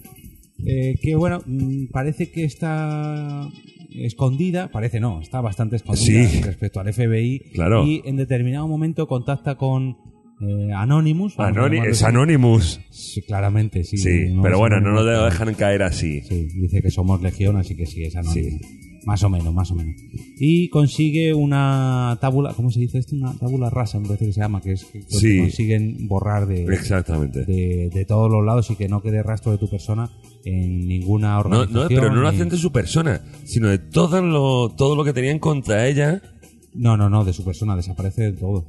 Eh, 0.65 0.95
que 1.01 1.15
bueno, 1.15 1.41
mm, 1.45 1.85
parece 1.91 2.31
que 2.31 2.43
está 2.45 3.47
escondida, 3.91 4.71
parece 4.71 4.99
no, 4.99 5.21
está 5.21 5.41
bastante 5.41 5.75
escondida 5.75 6.27
Sí. 6.27 6.41
respecto 6.41 6.79
al 6.79 6.91
FBI. 6.91 7.39
Claro. 7.53 7.85
Y 7.85 8.01
en 8.05 8.15
determinado 8.15 8.67
momento 8.67 9.07
contacta 9.07 9.55
con 9.55 9.97
eh, 10.41 10.71
Anonymous. 10.73 11.35
Anoni- 11.37 11.85
es. 11.87 12.03
Anonymous. 12.03 12.79
Sí, 12.89 13.21
claramente, 13.21 13.83
sí. 13.83 13.97
Sí, 13.97 14.33
no 14.33 14.41
pero 14.41 14.57
bueno, 14.59 14.79
no 14.81 14.89
Anonymous, 14.89 15.05
pero- 15.13 15.25
dejan 15.25 15.53
caer 15.55 15.83
así. 15.83 16.21
Sí, 16.21 16.47
dice 16.59 16.81
que 16.81 16.91
somos 16.91 17.21
legión, 17.21 17.57
así 17.57 17.75
que 17.75 17.85
sí, 17.85 18.03
es 18.03 18.15
Anonymous. 18.15 18.61
Sí. 18.61 18.79
Más 19.05 19.21
o 19.21 19.29
menos, 19.29 19.53
más 19.53 19.69
o 19.69 19.75
menos. 19.75 19.95
Y 20.39 20.69
consigue 20.69 21.33
una 21.33 22.17
tábula, 22.21 22.53
¿cómo 22.53 22.69
se 22.71 22.79
dice 22.79 22.99
esto? 22.99 23.17
Una 23.17 23.33
tábula 23.37 23.69
rasa, 23.69 23.99
me 23.99 24.07
parece 24.07 24.27
que 24.27 24.31
se 24.31 24.39
llama, 24.39 24.61
que 24.61 24.71
es 24.71 24.85
que 24.85 25.01
Sí. 25.09 25.39
consiguen 25.39 26.07
borrar 26.07 26.47
de, 26.47 26.63
Exactamente. 26.73 27.43
de, 27.43 27.89
de 27.93 28.05
todos 28.05 28.31
los 28.31 28.45
lados 28.45 28.71
y 28.71 28.77
que 28.77 28.87
no 28.87 29.01
quede 29.01 29.21
rastro 29.21 29.51
de 29.51 29.57
tu 29.57 29.69
persona 29.69 30.09
en 30.45 30.87
ninguna 30.87 31.37
organización. 31.37 31.81
no, 31.83 31.87
pero 31.89 32.13
no 32.15 32.21
lo 32.21 32.29
hacen 32.29 32.47
de 32.47 32.55
su 32.55 32.71
persona, 32.71 33.21
sino 33.43 33.67
de 33.67 33.77
todo 33.79 34.21
lo, 34.21 34.69
todo 34.73 34.95
lo 34.95 35.03
que 35.03 35.11
tenían 35.11 35.37
contra 35.39 35.85
ella. 35.85 36.21
No, 36.73 36.95
no, 36.95 37.09
no, 37.09 37.25
de 37.25 37.33
su 37.33 37.43
persona, 37.43 37.75
desaparece 37.75 38.21
de 38.21 38.31
todo. 38.31 38.67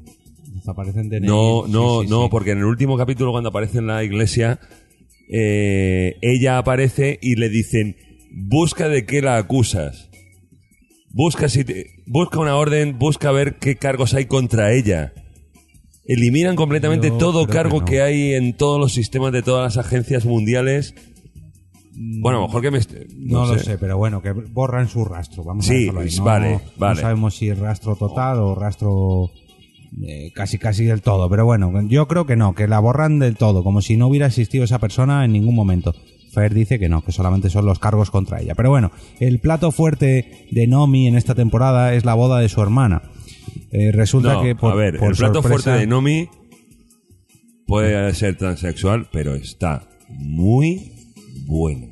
Desaparecen 0.65 1.11
de 1.11 1.21
No, 1.21 1.67
no, 1.69 2.03
no, 2.05 2.31
porque 2.31 2.53
en 2.53 2.59
el 2.59 2.65
último 2.65 2.97
capítulo 2.97 3.33
cuando 3.33 3.51
aparece 3.51 3.79
en 3.79 3.87
la 3.87 4.03
iglesia, 4.03 4.59
eh, 5.31 6.17
ella 6.23 6.57
aparece 6.57 7.19
y 7.21 7.35
le 7.37 7.51
dicen, 7.51 7.97
busca 8.33 8.89
de 8.89 9.05
qué 9.05 9.21
la 9.21 9.37
acusas. 9.37 10.09
Busca, 11.11 11.51
si 11.51 11.65
te- 11.65 11.85
busca 12.07 12.39
una 12.41 12.57
orden, 12.57 12.99
busca 12.99 13.31
ver 13.31 13.57
qué 13.59 13.77
cargos 13.77 14.15
hay 14.15 14.25
contra 14.25 14.73
ella. 14.73 15.13
Eliminan 16.07 16.57
completamente 16.57 17.09
Yo 17.09 17.19
todo 17.19 17.47
que 17.47 17.53
cargo 17.53 17.81
no. 17.81 17.85
que, 17.85 18.01
hay 18.01 18.33
en 18.33 18.57
todos 18.57 18.81
los 18.81 18.93
sistemas 18.95 19.33
de 19.33 19.43
todas 19.43 19.77
las 19.77 19.87
agencias 19.87 20.25
mundiales. 20.25 20.95
Bueno, 22.23 22.39
a 22.39 22.41
lo 22.41 22.47
mejor 22.49 22.63
que 22.63 22.71
me... 22.71 22.79
est- 22.79 22.95
No, 23.19 23.45
lo 23.47 23.59
sé, 23.59 23.77
pero 23.77 23.99
bueno, 23.99 24.23
que 24.23 24.33
borran 24.33 24.89
su 24.89 25.05
rastro. 25.05 25.45
Vamos 25.45 25.67
a 25.67 25.69
Sí, 25.69 25.81
dejarlo 25.81 26.01
ahí. 26.01 26.09
No, 26.17 26.25
vale, 26.25 26.53
no 26.55 26.61
vale. 26.79 27.01
sabemos 27.03 27.35
si 27.37 27.51
es 27.51 27.59
rastro 27.59 27.97
total 27.97 28.39
o 28.39 28.55
rastro 28.55 29.31
eh, 30.03 30.33
casi 30.35 30.59
casi 30.59 30.85
del 30.85 31.03
todo. 31.03 31.29
Pero 31.31 31.45
bueno, 31.45 31.73
yo 31.89 32.09
creo 32.09 32.27
que 32.27 32.37
no, 32.37 32.55
que 32.55 32.67
la 32.69 32.81
borran 32.81 33.19
del 33.19 33.37
todo, 33.37 33.63
como 33.63 33.81
si 33.83 33.97
no 33.97 34.07
hubiera 34.09 34.27
existido 34.27 34.65
esa 34.65 34.79
persona 34.79 35.25
en 35.25 35.33
ningún 35.33 35.55
momento. 35.55 35.95
Fer 36.33 36.53
dice 36.53 36.81
que 36.81 36.89
no, 36.89 37.05
que 37.05 37.13
solamente 37.13 37.49
son 37.49 37.65
los 37.65 37.79
cargos 37.79 38.11
contra 38.11 38.41
ella. 38.41 38.55
Pero 38.57 38.71
bueno, 38.71 38.91
el 39.21 39.39
plato 39.41 39.71
fuerte 39.71 40.49
de 40.51 40.67
Nomi 40.67 41.07
en 41.07 41.15
esta 41.17 41.35
temporada 41.37 41.95
es 41.95 42.05
la 42.05 42.15
boda 42.15 42.41
de 42.41 42.49
su 42.49 42.61
hermana. 42.61 43.03
Eh, 43.71 43.93
resulta 43.93 44.35
No, 44.35 44.43
que 44.43 44.57
por, 44.57 44.73
a 44.73 44.75
ver, 44.75 44.99
por 44.99 45.11
el 45.13 45.17
plato 45.17 45.35
sorpresa- 45.43 45.49
fuerte 45.63 45.81
de 45.81 45.87
Nomi 45.87 46.29
puede 47.67 48.13
ser 48.15 48.37
transexual, 48.37 49.09
pero 49.13 49.35
está 49.35 49.89
muy 50.09 50.93
bueno. 51.47 51.87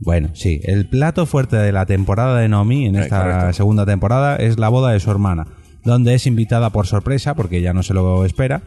Bueno, 0.00 0.30
sí, 0.34 0.60
el 0.64 0.88
plato 0.88 1.26
fuerte 1.26 1.56
de 1.56 1.72
la 1.72 1.84
temporada 1.86 2.38
de 2.40 2.48
Nomi 2.48 2.86
en 2.86 2.96
esta 2.96 3.22
correcto. 3.22 3.52
segunda 3.52 3.84
temporada 3.84 4.36
es 4.36 4.58
la 4.58 4.68
boda 4.68 4.92
de 4.92 5.00
su 5.00 5.10
hermana, 5.10 5.46
donde 5.84 6.14
es 6.14 6.26
invitada 6.26 6.70
por 6.70 6.86
sorpresa 6.86 7.34
porque 7.34 7.58
ella 7.58 7.72
no 7.72 7.82
se 7.82 7.94
lo 7.94 8.24
espera 8.24 8.62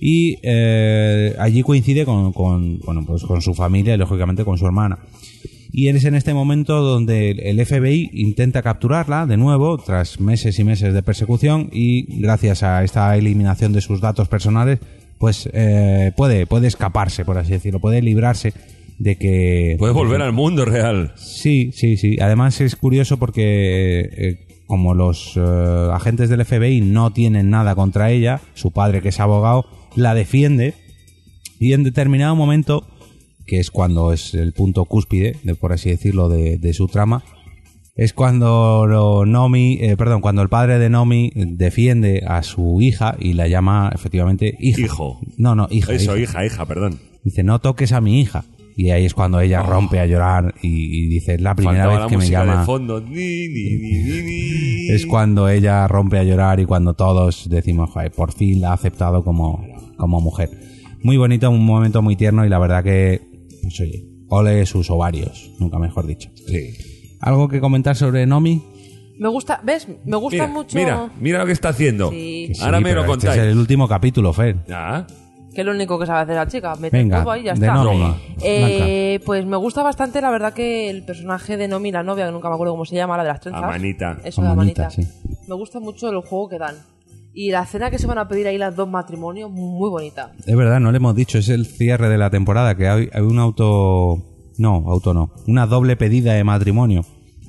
y 0.00 0.38
eh, 0.42 1.34
allí 1.38 1.62
coincide 1.62 2.04
con, 2.04 2.32
con, 2.32 2.78
bueno, 2.80 3.04
pues 3.06 3.22
con 3.24 3.40
su 3.40 3.54
familia 3.54 3.94
y 3.94 3.98
lógicamente 3.98 4.44
con 4.44 4.58
su 4.58 4.66
hermana. 4.66 4.98
Y 5.72 5.88
es 5.88 6.04
en 6.04 6.14
este 6.14 6.32
momento 6.32 6.80
donde 6.80 7.30
el 7.30 7.64
FBI 7.64 8.10
intenta 8.14 8.62
capturarla 8.62 9.26
de 9.26 9.36
nuevo 9.36 9.78
tras 9.78 10.20
meses 10.20 10.58
y 10.58 10.64
meses 10.64 10.94
de 10.94 11.02
persecución 11.02 11.68
y 11.72 12.20
gracias 12.20 12.62
a 12.62 12.82
esta 12.82 13.14
eliminación 13.16 13.72
de 13.72 13.80
sus 13.80 14.00
datos 14.00 14.28
personales 14.28 14.78
pues 15.18 15.48
eh, 15.52 16.12
puede, 16.16 16.46
puede 16.46 16.68
escaparse, 16.68 17.24
por 17.24 17.38
así 17.38 17.52
decirlo, 17.52 17.80
puede 17.80 18.02
librarse 18.02 18.52
de 18.98 19.16
que... 19.16 19.76
Puede 19.78 19.92
volver 19.92 20.22
al 20.22 20.32
mundo 20.32 20.64
real. 20.64 21.12
Sí, 21.16 21.70
sí, 21.72 21.96
sí. 21.96 22.18
Además 22.20 22.60
es 22.60 22.76
curioso 22.76 23.18
porque 23.18 24.00
eh, 24.00 24.45
como 24.66 24.94
los 24.94 25.32
eh, 25.36 25.40
agentes 25.92 26.28
del 26.28 26.44
FBI 26.44 26.80
no 26.80 27.12
tienen 27.12 27.50
nada 27.50 27.74
contra 27.74 28.10
ella, 28.10 28.40
su 28.54 28.70
padre 28.72 29.00
que 29.02 29.10
es 29.10 29.20
abogado 29.20 29.66
la 29.94 30.14
defiende 30.14 30.74
y 31.58 31.72
en 31.72 31.84
determinado 31.84 32.34
momento, 32.36 32.86
que 33.46 33.60
es 33.60 33.70
cuando 33.70 34.12
es 34.12 34.34
el 34.34 34.52
punto 34.52 34.84
cúspide, 34.84 35.36
de, 35.44 35.54
por 35.54 35.72
así 35.72 35.88
decirlo, 35.90 36.28
de, 36.28 36.58
de 36.58 36.74
su 36.74 36.86
trama, 36.88 37.22
es 37.94 38.12
cuando 38.12 38.86
lo- 38.86 39.24
Nomi, 39.24 39.78
eh, 39.80 39.96
perdón, 39.96 40.20
cuando 40.20 40.42
el 40.42 40.50
padre 40.50 40.78
de 40.78 40.90
Nomi 40.90 41.30
defiende 41.34 42.24
a 42.26 42.42
su 42.42 42.82
hija 42.82 43.16
y 43.18 43.32
la 43.32 43.48
llama 43.48 43.90
efectivamente 43.94 44.54
hija. 44.60 44.82
Hijo. 44.82 45.18
No, 45.38 45.54
no, 45.54 45.66
hija. 45.70 45.94
Eso, 45.94 46.16
hija. 46.18 46.44
hija, 46.44 46.46
hija, 46.54 46.66
perdón. 46.66 46.98
Dice, 47.24 47.42
no 47.42 47.58
toques 47.60 47.92
a 47.92 48.00
mi 48.02 48.20
hija. 48.20 48.44
Y 48.78 48.90
ahí 48.90 49.06
es 49.06 49.14
cuando 49.14 49.40
ella 49.40 49.62
rompe 49.62 49.98
a 50.00 50.06
llorar 50.06 50.54
y, 50.62 51.04
y 51.04 51.08
dice, 51.08 51.34
es 51.36 51.40
la 51.40 51.54
primera 51.54 51.84
Faltaba 51.86 51.94
vez 51.94 52.04
la 52.04 52.08
que 52.10 52.16
me 52.18 52.30
llama. 52.30 52.60
de 52.60 52.66
fondo. 52.66 53.00
Ni, 53.00 53.48
ni, 53.48 53.76
ni, 53.76 54.02
ni, 54.02 54.22
ni. 54.22 54.88
Es 54.90 55.06
cuando 55.06 55.48
ella 55.48 55.88
rompe 55.88 56.18
a 56.18 56.22
llorar 56.24 56.60
y 56.60 56.66
cuando 56.66 56.92
todos 56.94 57.48
decimos, 57.48 57.90
"Joder, 57.90 58.12
por 58.12 58.32
fin 58.32 58.60
la 58.60 58.70
ha 58.70 58.74
aceptado 58.74 59.24
como, 59.24 59.64
como 59.96 60.20
mujer. 60.20 60.50
Muy 61.02 61.16
bonito, 61.16 61.50
un 61.50 61.64
momento 61.64 62.02
muy 62.02 62.16
tierno 62.16 62.44
y 62.44 62.48
la 62.50 62.58
verdad 62.58 62.84
que, 62.84 63.20
pues 63.62 63.80
oye, 63.80 64.04
ole 64.28 64.66
sus 64.66 64.90
ovarios, 64.90 65.50
nunca 65.58 65.78
mejor 65.78 66.06
dicho. 66.06 66.30
Sí. 66.46 66.70
¿Algo 67.20 67.48
que 67.48 67.60
comentar 67.60 67.96
sobre 67.96 68.26
Nomi? 68.26 68.62
Me 69.18 69.28
gusta, 69.30 69.60
¿ves? 69.64 69.88
Me 70.04 70.16
gusta 70.18 70.42
Mira, 70.42 70.46
mucho. 70.52 70.76
mira, 70.76 71.10
mira 71.18 71.38
lo 71.38 71.46
que 71.46 71.52
está 71.52 71.70
haciendo. 71.70 72.10
Sí. 72.10 72.44
Que 72.48 72.54
sí, 72.54 72.62
Ahora 72.62 72.80
me 72.80 72.92
lo 72.92 73.10
este 73.14 73.28
es 73.30 73.36
el 73.38 73.56
último 73.58 73.88
capítulo, 73.88 74.32
Fer. 74.34 74.56
Ya. 74.68 75.06
Que 75.56 75.62
es 75.62 75.66
lo 75.66 75.72
único 75.72 75.98
que 75.98 76.04
sabe 76.04 76.20
hacer 76.20 76.34
la 76.34 76.46
chica. 76.46 76.74
Meter 76.74 77.00
Venga, 77.00 77.22
todo 77.22 77.30
ahí 77.30 77.40
y 77.40 77.44
ya 77.44 77.54
de 77.54 77.66
está. 77.66 77.82
Nomi. 77.82 78.14
Eh, 78.42 79.20
pues 79.24 79.46
me 79.46 79.56
gusta 79.56 79.82
bastante, 79.82 80.20
la 80.20 80.30
verdad, 80.30 80.52
que 80.52 80.90
el 80.90 81.02
personaje 81.02 81.56
de 81.56 81.66
Nomi, 81.66 81.90
la 81.90 82.02
novia, 82.02 82.26
que 82.26 82.32
nunca 82.32 82.50
me 82.50 82.56
acuerdo 82.56 82.74
cómo 82.74 82.84
se 82.84 82.94
llama, 82.94 83.16
la 83.16 83.22
de 83.22 83.30
las 83.30 83.40
trenzas. 83.40 83.64
Amanita. 83.64 84.18
Eso, 84.22 84.42
de 84.42 84.48
Amanita, 84.48 84.88
Amanita. 84.88 84.90
sí. 84.90 85.30
Me 85.48 85.54
gusta 85.54 85.80
mucho 85.80 86.10
el 86.10 86.20
juego 86.20 86.50
que 86.50 86.58
dan. 86.58 86.74
Y 87.32 87.52
la 87.52 87.64
cena 87.64 87.90
que 87.90 87.98
se 87.98 88.06
van 88.06 88.18
a 88.18 88.28
pedir 88.28 88.46
ahí 88.46 88.58
las 88.58 88.76
dos 88.76 88.86
matrimonios, 88.86 89.50
muy 89.50 89.88
bonita. 89.88 90.32
Es 90.46 90.54
verdad, 90.54 90.78
no 90.78 90.92
le 90.92 90.98
hemos 90.98 91.16
dicho, 91.16 91.38
es 91.38 91.48
el 91.48 91.64
cierre 91.64 92.10
de 92.10 92.18
la 92.18 92.28
temporada, 92.28 92.76
que 92.76 92.86
hay, 92.86 93.08
hay 93.10 93.22
un 93.22 93.38
auto... 93.38 94.22
No, 94.58 94.84
auto 94.88 95.14
no. 95.14 95.30
Una 95.46 95.66
doble 95.66 95.96
pedida 95.96 96.34
de 96.34 96.44
matrimonio 96.44 97.02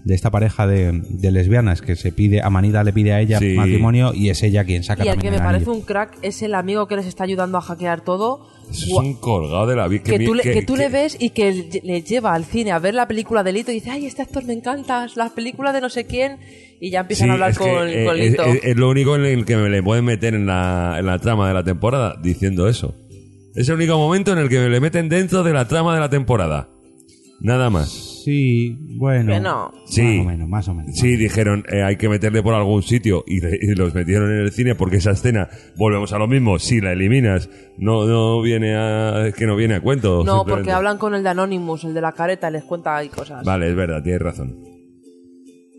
de 0.08 0.16
esta 0.16 0.32
pareja 0.32 0.66
de, 0.66 1.01
de 1.10 1.32
lesbianas 1.32 1.82
que 1.82 1.95
se 1.97 2.12
pide, 2.14 2.41
Amanita 2.41 2.82
le 2.84 2.93
pide 2.93 3.12
a 3.12 3.20
ella 3.20 3.39
Sí. 3.39 3.53
matrimonio 3.55 4.14
y 4.14 4.30
es 4.30 4.41
ella 4.41 4.64
quien 4.64 4.84
saca 4.84 5.03
Y 5.05 5.10
el 5.10 5.18
que 5.18 5.30
me 5.30 5.36
el 5.38 5.43
parece 5.43 5.66
anillo. 5.66 5.74
un 5.74 5.82
crack 5.82 6.18
es 6.22 6.41
el 6.41 6.55
amigo 6.55 6.88
que 6.88 6.95
les 6.95 7.05
está 7.05 7.26
ayudando 7.26 7.58
a 7.58 7.62
hackear 7.62 8.01
todo. 8.05 8.47
Es 8.72 8.88
un 8.88 9.16
colgado 9.16 9.68
de 9.68 9.76
la 9.76 9.88
vida. 9.88 10.03
que, 10.03 10.18
mi- 10.20 10.26
tú, 10.26 10.34
le, 10.34 10.43
que- 10.43 10.53
que 10.53 10.62
tú 10.62 10.76
le 10.78 10.86
que- 10.86 10.89
ves 10.93 11.18
y 11.20 11.30
que 11.32 11.51
le- 11.51 11.82
le 11.84 12.01
lleva 12.03 12.34
al 12.34 12.45
cine 12.45 12.72
a 12.72 12.80
ver 12.80 12.93
la 12.93 13.08
película 13.08 13.43
de 13.43 13.51
Lito 13.51 13.72
y 13.72 13.76
dice, 13.76 13.91
ay, 13.91 14.05
este 14.05 14.22
actor 14.22 14.45
me 14.45 14.53
encanta, 14.53 15.08
las 15.16 15.32
películas 15.32 15.74
de 15.74 15.82
no 15.82 15.89
sé 15.89 16.05
quién, 16.05 16.38
y 16.80 16.89
ya 16.89 17.01
empiezan 17.01 17.28
Sí, 17.28 17.30
a 17.30 17.34
hablar 17.34 17.51
es 17.51 17.58
que, 17.58 17.64
con, 17.70 17.88
eh, 17.89 18.05
con 18.05 18.18
es, 18.18 18.30
Lito. 18.32 18.43
es- 18.45 18.60
es 18.64 18.76
lo 18.78 18.89
único 18.89 19.16
en 19.18 19.26
el 19.26 19.43
que 19.45 19.58
me 19.58 19.70
le 19.70 19.84
pueden 19.84 20.05
meter 20.05 20.34
en 20.36 20.45
la, 20.45 20.95
en 20.99 21.05
la 21.05 21.20
trama 21.20 21.47
de 21.49 21.53
la 21.53 21.64
temporada 21.66 22.16
diciendo 22.24 22.68
eso. 22.70 22.95
Es 23.55 23.68
el 23.70 23.76
único 23.76 23.97
momento 23.97 24.32
en 24.32 24.38
el 24.39 24.47
que 24.49 24.60
me 24.60 24.70
le 24.70 24.80
meten 24.80 25.10
dentro 25.10 25.43
de 25.43 25.51
la 25.51 25.68
trama 25.68 25.93
de 25.95 25.99
la 25.99 26.10
temporada. 26.10 26.70
Nada 27.41 27.70
más. 27.70 28.07
Sí, 28.28 28.75
bueno. 28.97 29.32
Que 29.32 29.39
no. 29.39 29.71
Sí. 29.86 30.01
Más 30.01 30.25
o 30.25 30.28
menos, 30.28 30.49
más 30.49 30.67
o 30.67 30.73
menos. 30.73 30.95
Sí, 30.97 31.15
dijeron, 31.15 31.63
eh, 31.71 31.82
hay 31.82 31.95
que 31.95 32.09
meterle 32.09 32.43
por 32.43 32.55
algún 32.55 32.84
sitio 32.84 33.23
y, 33.25 33.39
le- 33.39 33.57
y 33.61 33.73
los 33.73 33.95
metieron 33.95 34.30
en 34.32 34.39
el 34.39 34.51
cine 34.51 34.75
porque 34.75 34.97
esa 34.97 35.11
escena, 35.11 35.47
volvemos 35.78 36.11
a 36.11 36.17
lo 36.19 36.28
mismo, 36.28 36.59
si 36.59 36.82
la 36.82 36.91
eliminas, 36.91 37.49
no, 37.78 38.05
no 38.05 38.41
viene 38.41 38.75
a, 38.75 39.28
es 39.28 39.34
que 39.34 39.45
no 39.45 39.55
viene 39.55 39.75
a 39.75 39.80
cuento. 39.82 40.25
no, 40.25 40.39
simplemente. 40.39 40.51
porque 40.51 40.71
hablan 40.73 40.97
con 40.97 41.15
el 41.15 41.23
de 41.23 41.30
Anonymous, 41.30 41.86
el 41.86 41.93
de 41.93 42.01
la 42.01 42.11
careta, 42.11 42.49
y 42.49 42.51
les 42.51 42.65
cuenta 42.65 42.97
ahí 42.97 43.07
cosas. 43.07 43.45
Vale, 43.45 43.69
es 43.69 43.75
verdad, 43.78 44.03
tienes 44.03 44.21
razón. 44.21 44.57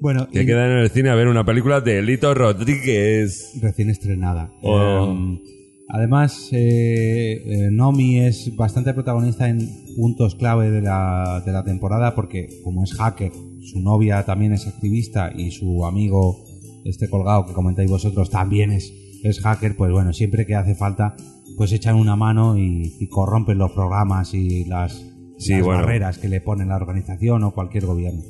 Bueno, 0.00 0.26
Que 0.32 0.44
y- 0.44 0.46
quedan 0.46 0.70
en 0.70 0.78
el 0.78 0.88
cine 0.88 1.10
a 1.10 1.14
ver 1.16 1.28
una 1.28 1.44
película 1.44 1.82
de 1.82 2.00
Lito 2.00 2.32
Rodríguez. 2.32 3.58
recién 3.60 3.90
estrenada. 3.90 4.50
Oh. 4.62 5.12
Eh, 5.12 5.57
además, 5.88 6.48
eh, 6.52 7.42
eh, 7.44 7.68
Nomi 7.70 8.18
es 8.20 8.54
bastante 8.56 8.94
protagonista 8.94 9.48
en 9.48 9.58
puntos 9.96 10.34
clave 10.34 10.70
de 10.70 10.82
la, 10.82 11.42
de 11.44 11.52
la 11.52 11.64
temporada 11.64 12.14
porque 12.14 12.48
como 12.62 12.84
es 12.84 12.94
hacker, 12.94 13.32
su 13.60 13.80
novia 13.80 14.24
también 14.24 14.52
es 14.52 14.66
activista 14.66 15.32
y 15.34 15.50
su 15.50 15.84
amigo, 15.84 16.44
este 16.84 17.08
colgado 17.08 17.46
que 17.46 17.52
comentáis 17.52 17.90
vosotros, 17.90 18.30
también 18.30 18.70
es, 18.70 18.92
es 19.24 19.40
hacker, 19.40 19.76
pues 19.76 19.92
bueno, 19.92 20.12
siempre 20.12 20.46
que 20.46 20.54
hace 20.54 20.74
falta, 20.74 21.16
pues 21.56 21.72
echan 21.72 21.96
una 21.96 22.16
mano 22.16 22.56
y, 22.56 22.94
y 23.00 23.08
corrompen 23.08 23.58
los 23.58 23.72
programas 23.72 24.32
y 24.34 24.64
las, 24.64 25.04
Sí, 25.38 25.52
las 25.52 25.62
bueno. 25.62 25.82
barreras 25.82 26.18
que 26.18 26.28
le 26.28 26.40
pone 26.40 26.64
la 26.66 26.76
organización 26.76 27.44
o 27.44 27.52
cualquier 27.52 27.86
gobierno. 27.86 28.22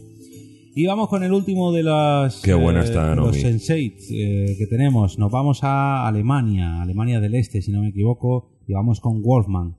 Y 0.80 0.86
vamos 0.86 1.08
con 1.08 1.24
el 1.24 1.32
último 1.32 1.72
de 1.72 1.82
las 1.82 2.40
Qué 2.40 2.54
buena 2.54 2.84
está, 2.84 3.10
de 3.10 3.16
los 3.16 3.36
Nomi. 3.36 3.36
Sense8 3.36 3.94
eh, 4.12 4.54
que 4.56 4.68
tenemos. 4.68 5.18
Nos 5.18 5.28
vamos 5.28 5.64
a 5.64 6.06
Alemania, 6.06 6.80
Alemania 6.80 7.18
del 7.18 7.34
Este, 7.34 7.62
si 7.62 7.72
no 7.72 7.80
me 7.80 7.88
equivoco, 7.88 8.60
y 8.68 8.74
vamos 8.74 9.00
con 9.00 9.20
Wolfman, 9.20 9.74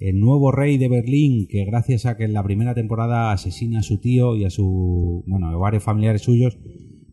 el 0.00 0.18
nuevo 0.18 0.50
rey 0.50 0.76
de 0.76 0.88
Berlín, 0.88 1.46
que 1.48 1.64
gracias 1.64 2.04
a 2.04 2.16
que 2.16 2.24
en 2.24 2.32
la 2.32 2.42
primera 2.42 2.74
temporada 2.74 3.30
asesina 3.30 3.78
a 3.78 3.82
su 3.84 3.98
tío 3.98 4.34
y 4.34 4.44
a 4.44 4.50
su, 4.50 5.22
bueno, 5.28 5.50
a 5.50 5.56
varios 5.56 5.84
familiares 5.84 6.22
suyos, 6.22 6.58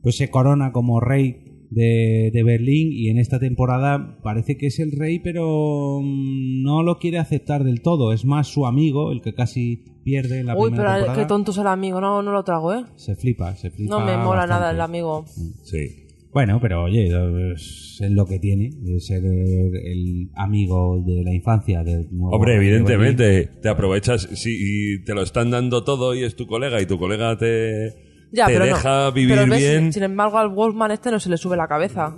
pues 0.01 0.17
se 0.17 0.31
corona 0.31 0.71
como 0.71 0.99
rey 0.99 1.67
de, 1.69 2.31
de 2.33 2.43
Berlín 2.43 2.91
y 2.91 3.09
en 3.09 3.19
esta 3.19 3.37
temporada 3.37 4.17
parece 4.23 4.57
que 4.57 4.65
es 4.65 4.79
el 4.79 4.93
rey, 4.93 5.19
pero 5.19 5.99
mm, 6.01 6.63
no 6.63 6.81
lo 6.81 6.97
quiere 6.97 7.19
aceptar 7.19 7.65
del 7.65 7.83
todo. 7.83 8.13
Es 8.13 8.25
más 8.25 8.47
su 8.47 8.65
amigo, 8.65 9.11
el 9.11 9.21
que 9.21 9.35
casi 9.35 9.90
pierde 10.03 10.39
en 10.39 10.47
la 10.47 10.55
Uy, 10.55 10.69
primera 10.69 10.83
pero 10.89 10.95
temporada. 10.97 11.21
qué 11.23 11.27
tonto 11.27 11.51
es 11.51 11.57
el 11.57 11.67
amigo, 11.67 12.01
no, 12.01 12.21
no 12.21 12.31
lo 12.31 12.43
trago, 12.43 12.73
¿eh? 12.73 12.83
Se 12.95 13.15
flipa, 13.15 13.55
se 13.55 13.71
flipa. 13.71 13.99
No 13.99 14.05
me 14.05 14.17
mola 14.17 14.41
bastante. 14.41 14.49
nada 14.53 14.71
el 14.71 14.81
amigo. 14.81 15.25
Sí. 15.63 16.07
Bueno, 16.33 16.59
pero 16.61 16.83
oye, 16.83 17.09
es, 17.53 17.99
lo 18.09 18.25
que 18.25 18.39
tiene, 18.39 18.69
de 18.73 18.99
ser 19.01 19.21
el 19.25 20.29
amigo 20.35 21.03
de 21.05 21.23
la 21.25 21.33
infancia 21.33 21.83
del 21.83 22.07
nuevo 22.09 22.35
Hombre, 22.37 22.55
evidentemente, 22.55 23.49
te 23.61 23.67
aprovechas 23.67 24.29
si 24.35 25.03
te 25.03 25.13
lo 25.13 25.23
están 25.23 25.51
dando 25.51 25.83
todo 25.83 26.15
y 26.15 26.23
es 26.23 26.37
tu 26.37 26.47
colega 26.47 26.81
y 26.81 26.85
tu 26.85 26.97
colega 26.97 27.37
te, 27.37 27.89
Ya, 28.31 28.45
te 28.45 28.53
pero 28.53 28.65
deja 28.65 29.05
no. 29.07 29.11
vivir 29.11 29.35
pero 29.35 29.51
ves, 29.51 29.59
bien. 29.59 29.91
Sin 29.91 30.03
embargo, 30.03 30.37
al 30.37 30.49
Wolfman 30.49 30.91
este 30.91 31.11
no 31.11 31.19
se 31.19 31.29
le 31.29 31.35
sube 31.35 31.57
la 31.57 31.67
cabeza. 31.67 32.15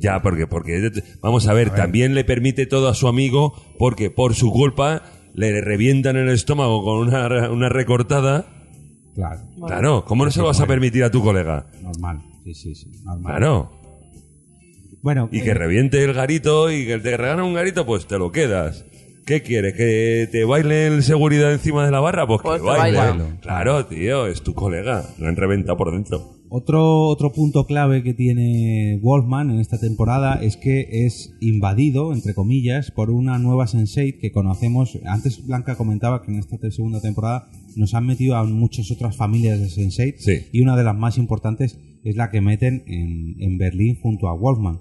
Ya, 0.00 0.20
porque, 0.20 0.48
porque, 0.48 0.90
vamos 1.22 1.46
a 1.46 1.52
ver, 1.54 1.70
también 1.70 2.14
le 2.14 2.24
permite 2.24 2.66
todo 2.66 2.88
a 2.88 2.94
su 2.94 3.06
amigo 3.06 3.52
porque 3.78 4.10
por 4.10 4.34
su 4.34 4.50
culpa 4.50 5.02
le 5.38 5.60
revientan 5.60 6.16
el 6.16 6.28
estómago 6.30 6.82
con 6.84 7.08
una, 7.08 7.48
una 7.50 7.68
recortada. 7.68 8.46
Claro, 9.14 9.40
Claro, 9.66 10.04
¿cómo 10.04 10.24
no 10.24 10.30
se 10.30 10.40
lo 10.40 10.46
vas 10.46 10.60
a 10.60 10.66
permitir 10.66 11.04
a 11.04 11.10
tu 11.10 11.22
colega? 11.22 11.66
normal. 11.82 12.22
Sí, 12.44 12.54
sí, 12.54 12.74
sí, 12.74 12.90
normal. 13.04 13.36
Claro. 13.36 13.72
Bueno, 15.00 15.28
Y 15.32 15.42
que 15.42 15.50
eh, 15.50 15.54
reviente 15.54 16.02
el 16.02 16.12
garito 16.12 16.70
y 16.72 16.86
que 16.86 16.98
te 16.98 17.16
regala 17.16 17.44
un 17.44 17.54
garito, 17.54 17.86
pues 17.86 18.06
te 18.06 18.18
lo 18.18 18.32
quedas. 18.32 18.84
¿Qué 19.26 19.42
quieres? 19.42 19.74
¿Que 19.74 20.28
te 20.32 20.44
baile 20.44 20.86
el 20.88 21.02
seguridad 21.02 21.52
encima 21.52 21.84
de 21.84 21.90
la 21.92 22.00
barra? 22.00 22.26
Pues, 22.26 22.40
Pues 22.42 22.60
que 22.60 22.66
baile. 22.66 22.98
baile. 22.98 23.24
Claro, 23.40 23.86
tío, 23.86 24.26
es 24.26 24.42
tu 24.42 24.54
colega. 24.54 25.04
Lo 25.18 25.28
han 25.28 25.36
reventado 25.36 25.76
por 25.76 25.92
dentro. 25.92 26.37
Otro, 26.50 27.02
otro 27.08 27.30
punto 27.32 27.66
clave 27.66 28.02
que 28.02 28.14
tiene 28.14 28.98
Wolfman 29.02 29.50
en 29.50 29.60
esta 29.60 29.78
temporada 29.78 30.40
es 30.42 30.56
que 30.56 30.86
es 31.06 31.34
invadido, 31.40 32.12
entre 32.14 32.34
comillas, 32.34 32.90
por 32.90 33.10
una 33.10 33.38
nueva 33.38 33.66
Sensei 33.66 34.18
que 34.18 34.32
conocemos. 34.32 34.98
Antes 35.04 35.46
Blanca 35.46 35.76
comentaba 35.76 36.22
que 36.22 36.30
en 36.32 36.38
esta 36.38 36.56
segunda 36.70 37.02
temporada 37.02 37.50
nos 37.76 37.92
han 37.94 38.06
metido 38.06 38.34
a 38.36 38.44
muchas 38.44 38.90
otras 38.90 39.14
familias 39.14 39.60
de 39.60 39.68
Sensei 39.68 40.14
Sí. 40.18 40.46
y 40.52 40.60
una 40.62 40.74
de 40.76 40.84
las 40.84 40.96
más 40.96 41.18
importantes 41.18 41.78
es 42.02 42.16
la 42.16 42.30
que 42.30 42.40
meten 42.40 42.82
en, 42.86 43.36
en 43.40 43.58
Berlín 43.58 43.98
junto 44.00 44.28
a 44.28 44.32
Wolfman. 44.34 44.80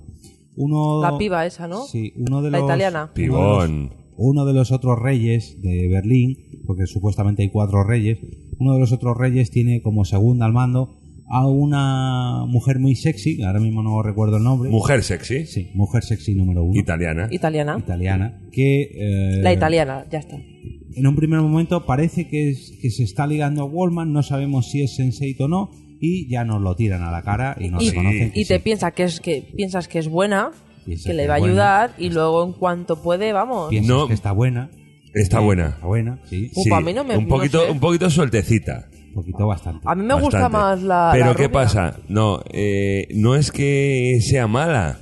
Uno, 0.56 1.02
La 1.02 1.18
piba 1.18 1.46
esa, 1.46 1.68
¿no? 1.68 1.84
Sí, 1.86 2.14
uno 2.18 2.42
de 2.42 2.50
La 2.52 2.60
los, 2.60 2.66
italiana. 2.68 3.12
uno 3.14 3.14
de 3.14 3.28
los- 3.28 3.66
Pibón. 3.68 3.94
uno 4.16 4.46
de 4.46 4.54
los 4.54 4.72
otros 4.72 4.98
reyes 5.00 5.62
de 5.62 5.90
Berlín, 5.90 6.62
porque 6.66 6.88
supuestamente 6.88 7.44
hay 7.44 7.50
cuatro 7.50 7.84
reyes, 7.84 8.20
uno 8.58 8.74
de 8.74 8.80
los 8.80 8.92
otros 8.94 9.18
reyes 9.18 9.52
tiene 9.52 9.82
como 9.82 10.06
segunda 10.06 10.46
al 10.46 10.54
mando 10.54 10.98
a 11.30 11.46
una 11.48 12.46
mujer 12.48 12.80
muy 12.80 12.96
sexy, 12.96 13.42
ahora 13.44 13.60
mismo 13.60 13.84
no 13.84 14.02
recuerdo 14.02 14.38
el 14.38 14.44
nombre. 14.44 14.70
Mujer 14.70 15.04
sexy. 15.04 15.46
Sí, 15.46 15.72
mujer 15.74 16.04
sexy 16.04 16.36
número 16.36 16.64
uno. 16.64 16.80
Italiana. 16.80 17.28
Italiana. 17.32 17.76
italiana. 17.78 18.40
Que 18.52 18.84
eh, 18.94 19.42
La 19.42 19.52
italiana, 19.54 20.06
ya 20.10 20.20
está. 20.20 20.38
en 20.38 21.06
un 21.08 21.16
primer 21.16 21.42
momento 21.42 21.86
parece 21.86 22.28
que, 22.28 22.50
es- 22.50 22.74
que 22.82 22.90
se 22.92 23.04
está 23.04 23.28
ligando 23.28 23.62
a 23.62 23.66
Wallman, 23.66 24.14
no 24.14 24.24
sabemos 24.24 24.72
si 24.72 24.82
es 24.84 24.96
sensei 24.96 25.36
o 25.40 25.48
no, 25.48 25.70
y 26.00 26.30
ya 26.30 26.44
nos 26.46 26.62
lo 26.62 26.76
tiran 26.76 27.04
a 27.04 27.12
la 27.12 27.22
cara 27.24 27.56
y 27.60 27.70
nos 27.70 27.84
Y, 27.84 27.90
reconocen 27.90 28.32
que 28.32 28.40
y 28.40 28.46
te 28.46 28.56
sí. 28.58 28.62
piensa 28.64 28.92
que 28.92 29.04
es 29.04 29.20
que 29.20 29.42
piensas 29.56 29.88
que 29.88 30.00
es 30.00 30.08
buena, 30.08 30.52
que 30.86 31.14
le 31.14 31.28
va 31.28 31.36
a 31.36 31.40
buena. 31.40 31.52
ayudar 31.54 31.92
y 31.98 32.10
luego 32.10 32.46
en 32.46 32.54
cuanto 32.54 33.02
puede, 33.02 33.34
vamos. 33.34 33.70
Piensas 33.70 33.90
No. 33.90 34.08
que 34.08 34.14
está 34.14 34.32
buena. 34.32 34.70
Está 35.14 35.40
buena. 35.40 35.70
Está 35.70 35.88
buena, 35.88 36.20
sí. 36.26 36.52
Pa' 36.70 36.80
mí 36.82 36.94
no 36.94 37.04
me- 37.04 37.18
un 37.18 37.24
no 37.24 37.30
poquito, 37.30 37.66
sé. 37.66 37.72
un 37.72 37.80
poquito 37.80 38.10
sueltecita. 38.10 38.88
Un 39.18 39.24
poquito 39.24 39.48
bastante. 39.48 39.82
A 39.86 39.96
mí 39.96 40.04
me 40.06 40.14
gusta 40.14 40.48
más 40.48 40.82
la. 40.84 41.10
Pero 41.12 41.26
la 41.26 41.32
¿qué 41.36 41.48
rubia. 41.48 41.52
pasa? 41.52 42.00
No, 42.08 42.44
eh, 42.52 43.08
no 43.16 43.36
es 43.36 43.52
que 43.52 44.20
sea 44.22 44.46
mala. 44.48 45.00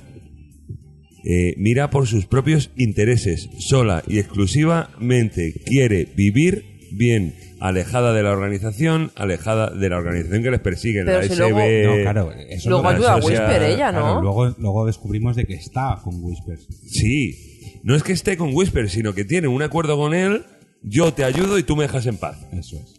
Eh, 1.24 1.54
mira 1.58 1.90
por 1.90 2.06
sus 2.06 2.24
propios 2.24 2.70
intereses. 2.76 3.50
Sola 3.58 4.02
y 4.06 4.18
exclusivamente 4.18 5.52
quiere 5.66 6.06
vivir 6.16 6.88
bien. 6.92 7.34
Alejada 7.58 8.12
de 8.12 8.22
la 8.22 8.32
organización, 8.32 9.12
alejada 9.16 9.70
de 9.70 9.88
la 9.88 9.96
organización 9.96 10.42
que 10.42 10.50
les 10.50 10.60
persigue. 10.60 11.04
Pero 11.04 11.18
la 11.18 11.22
si 11.26 11.32
SB. 11.34 11.38
luego- 11.50 11.96
No, 11.96 12.02
claro, 12.02 12.32
eso 12.50 12.70
Luego 12.70 12.88
ayuda 12.88 13.12
a 13.14 13.16
Whisper 13.16 13.62
ella, 13.62 13.92
¿no? 13.92 13.98
Claro, 14.00 14.22
luego, 14.22 14.54
luego 14.58 14.86
descubrimos 14.86 15.36
de 15.36 15.46
que 15.46 15.54
está 15.54 15.98
con 16.04 16.22
Whispers. 16.22 16.66
Sí. 16.86 17.80
No 17.82 17.94
es 17.94 18.02
que 18.02 18.12
esté 18.12 18.36
con 18.36 18.54
Whisper, 18.54 18.88
sino 18.90 19.14
que 19.14 19.24
tiene 19.24 19.48
un 19.48 19.62
acuerdo 19.62 19.96
con 19.96 20.12
él. 20.14 20.44
Yo 20.82 21.12
te 21.14 21.24
ayudo 21.24 21.58
y 21.58 21.62
tú 21.62 21.76
me 21.76 21.84
dejas 21.84 22.06
en 22.06 22.18
paz. 22.18 22.46
Eso 22.52 22.76
es. 22.76 22.95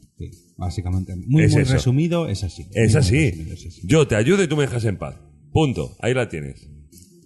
Básicamente. 0.58 1.16
Muy, 1.16 1.44
Es 1.44 1.54
muy 1.54 1.62
eso. 1.62 1.74
resumido, 1.74 2.28
es 2.28 2.44
así. 2.44 2.66
Es 2.74 2.96
así. 2.96 3.30
resumido, 3.32 3.54
es 3.54 3.66
así. 3.68 3.82
Yo 3.86 4.08
te 4.08 4.16
ayudo 4.16 4.44
y 4.44 4.48
tú 4.48 4.56
me 4.58 4.64
dejas 4.64 4.86
en 4.86 4.98
paz. 4.98 5.16
Punto. 5.52 5.96
Ahí 6.02 6.14
la 6.14 6.30
tienes. 6.30 6.68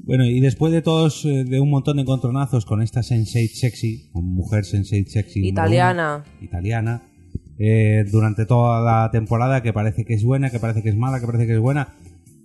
Bueno, 0.04 0.26
y 0.26 0.40
después 0.40 0.74
de 0.74 0.82
todos, 0.82 1.24
eh, 1.26 1.44
de 1.46 1.60
un 1.60 1.70
montón 1.70 1.98
de 1.98 2.02
encontronazos 2.02 2.66
con 2.66 2.82
esta 2.82 3.04
Sensei 3.04 3.48
sexy, 3.48 4.10
con 4.12 4.26
mujer 4.26 4.66
Sensei 4.66 5.06
sexy. 5.06 5.48
Italiana. 5.48 6.24
uno, 6.26 6.44
italiana. 6.46 7.04
eh, 7.60 8.04
durante 8.12 8.46
toda 8.48 8.82
la 8.82 9.12
temporada, 9.12 9.62
que 9.62 9.72
parece 9.74 10.04
que 10.04 10.16
es 10.16 10.24
buena, 10.24 10.50
que 10.50 10.60
parece 10.60 10.82
que 10.82 10.90
es 10.90 10.98
mala, 10.98 11.20
que 11.20 11.28
parece 11.28 11.46
que 11.46 11.54
es 11.54 11.60
buena. 11.60 11.94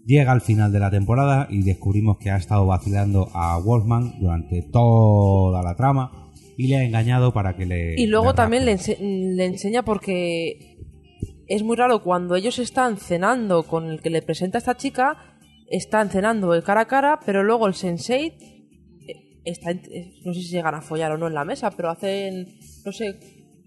Llega 0.04 0.30
al 0.32 0.42
final 0.42 0.70
de 0.70 0.78
la 0.78 0.90
temporada 0.90 1.48
y 1.50 1.62
descubrimos 1.62 2.18
que 2.18 2.30
ha 2.30 2.36
estado 2.36 2.66
vacilando 2.66 3.28
a 3.34 3.58
Wolfman 3.58 4.20
durante 4.20 4.62
toda 4.62 5.62
la 5.62 5.74
trama 5.74 6.25
y 6.56 6.68
le 6.68 6.76
ha 6.76 6.84
engañado 6.84 7.32
para 7.32 7.56
que 7.56 7.66
le. 7.66 7.94
Y 8.00 8.06
luego 8.06 8.30
le 8.30 8.34
también 8.34 8.64
le, 8.64 8.72
ense- 8.74 8.98
le 8.98 9.44
enseña 9.44 9.84
porque 9.84 10.78
es 11.46 11.62
muy 11.62 11.76
raro 11.76 12.02
cuando 12.02 12.34
ellos 12.34 12.58
están 12.58 12.96
cenando 12.96 13.62
con 13.64 13.86
el 13.90 14.00
que 14.00 14.10
le 14.10 14.22
presenta 14.22 14.58
a 14.58 14.60
esta 14.60 14.76
chica, 14.76 15.36
están 15.68 16.10
cenando 16.10 16.54
el 16.54 16.62
cara 16.62 16.82
a 16.82 16.86
cara, 16.86 17.20
pero 17.24 17.42
luego 17.42 17.66
el 17.66 17.74
sensei 17.74 18.32
eh, 19.06 19.40
está 19.44 19.70
eh, 19.70 20.12
no 20.24 20.32
sé 20.34 20.40
si 20.42 20.48
llegan 20.48 20.74
a 20.74 20.80
follar 20.82 21.12
o 21.12 21.18
no 21.18 21.26
en 21.28 21.34
la 21.34 21.44
mesa, 21.44 21.70
pero 21.70 21.90
hacen, 21.90 22.46
no 22.84 22.92
sé, 22.92 23.18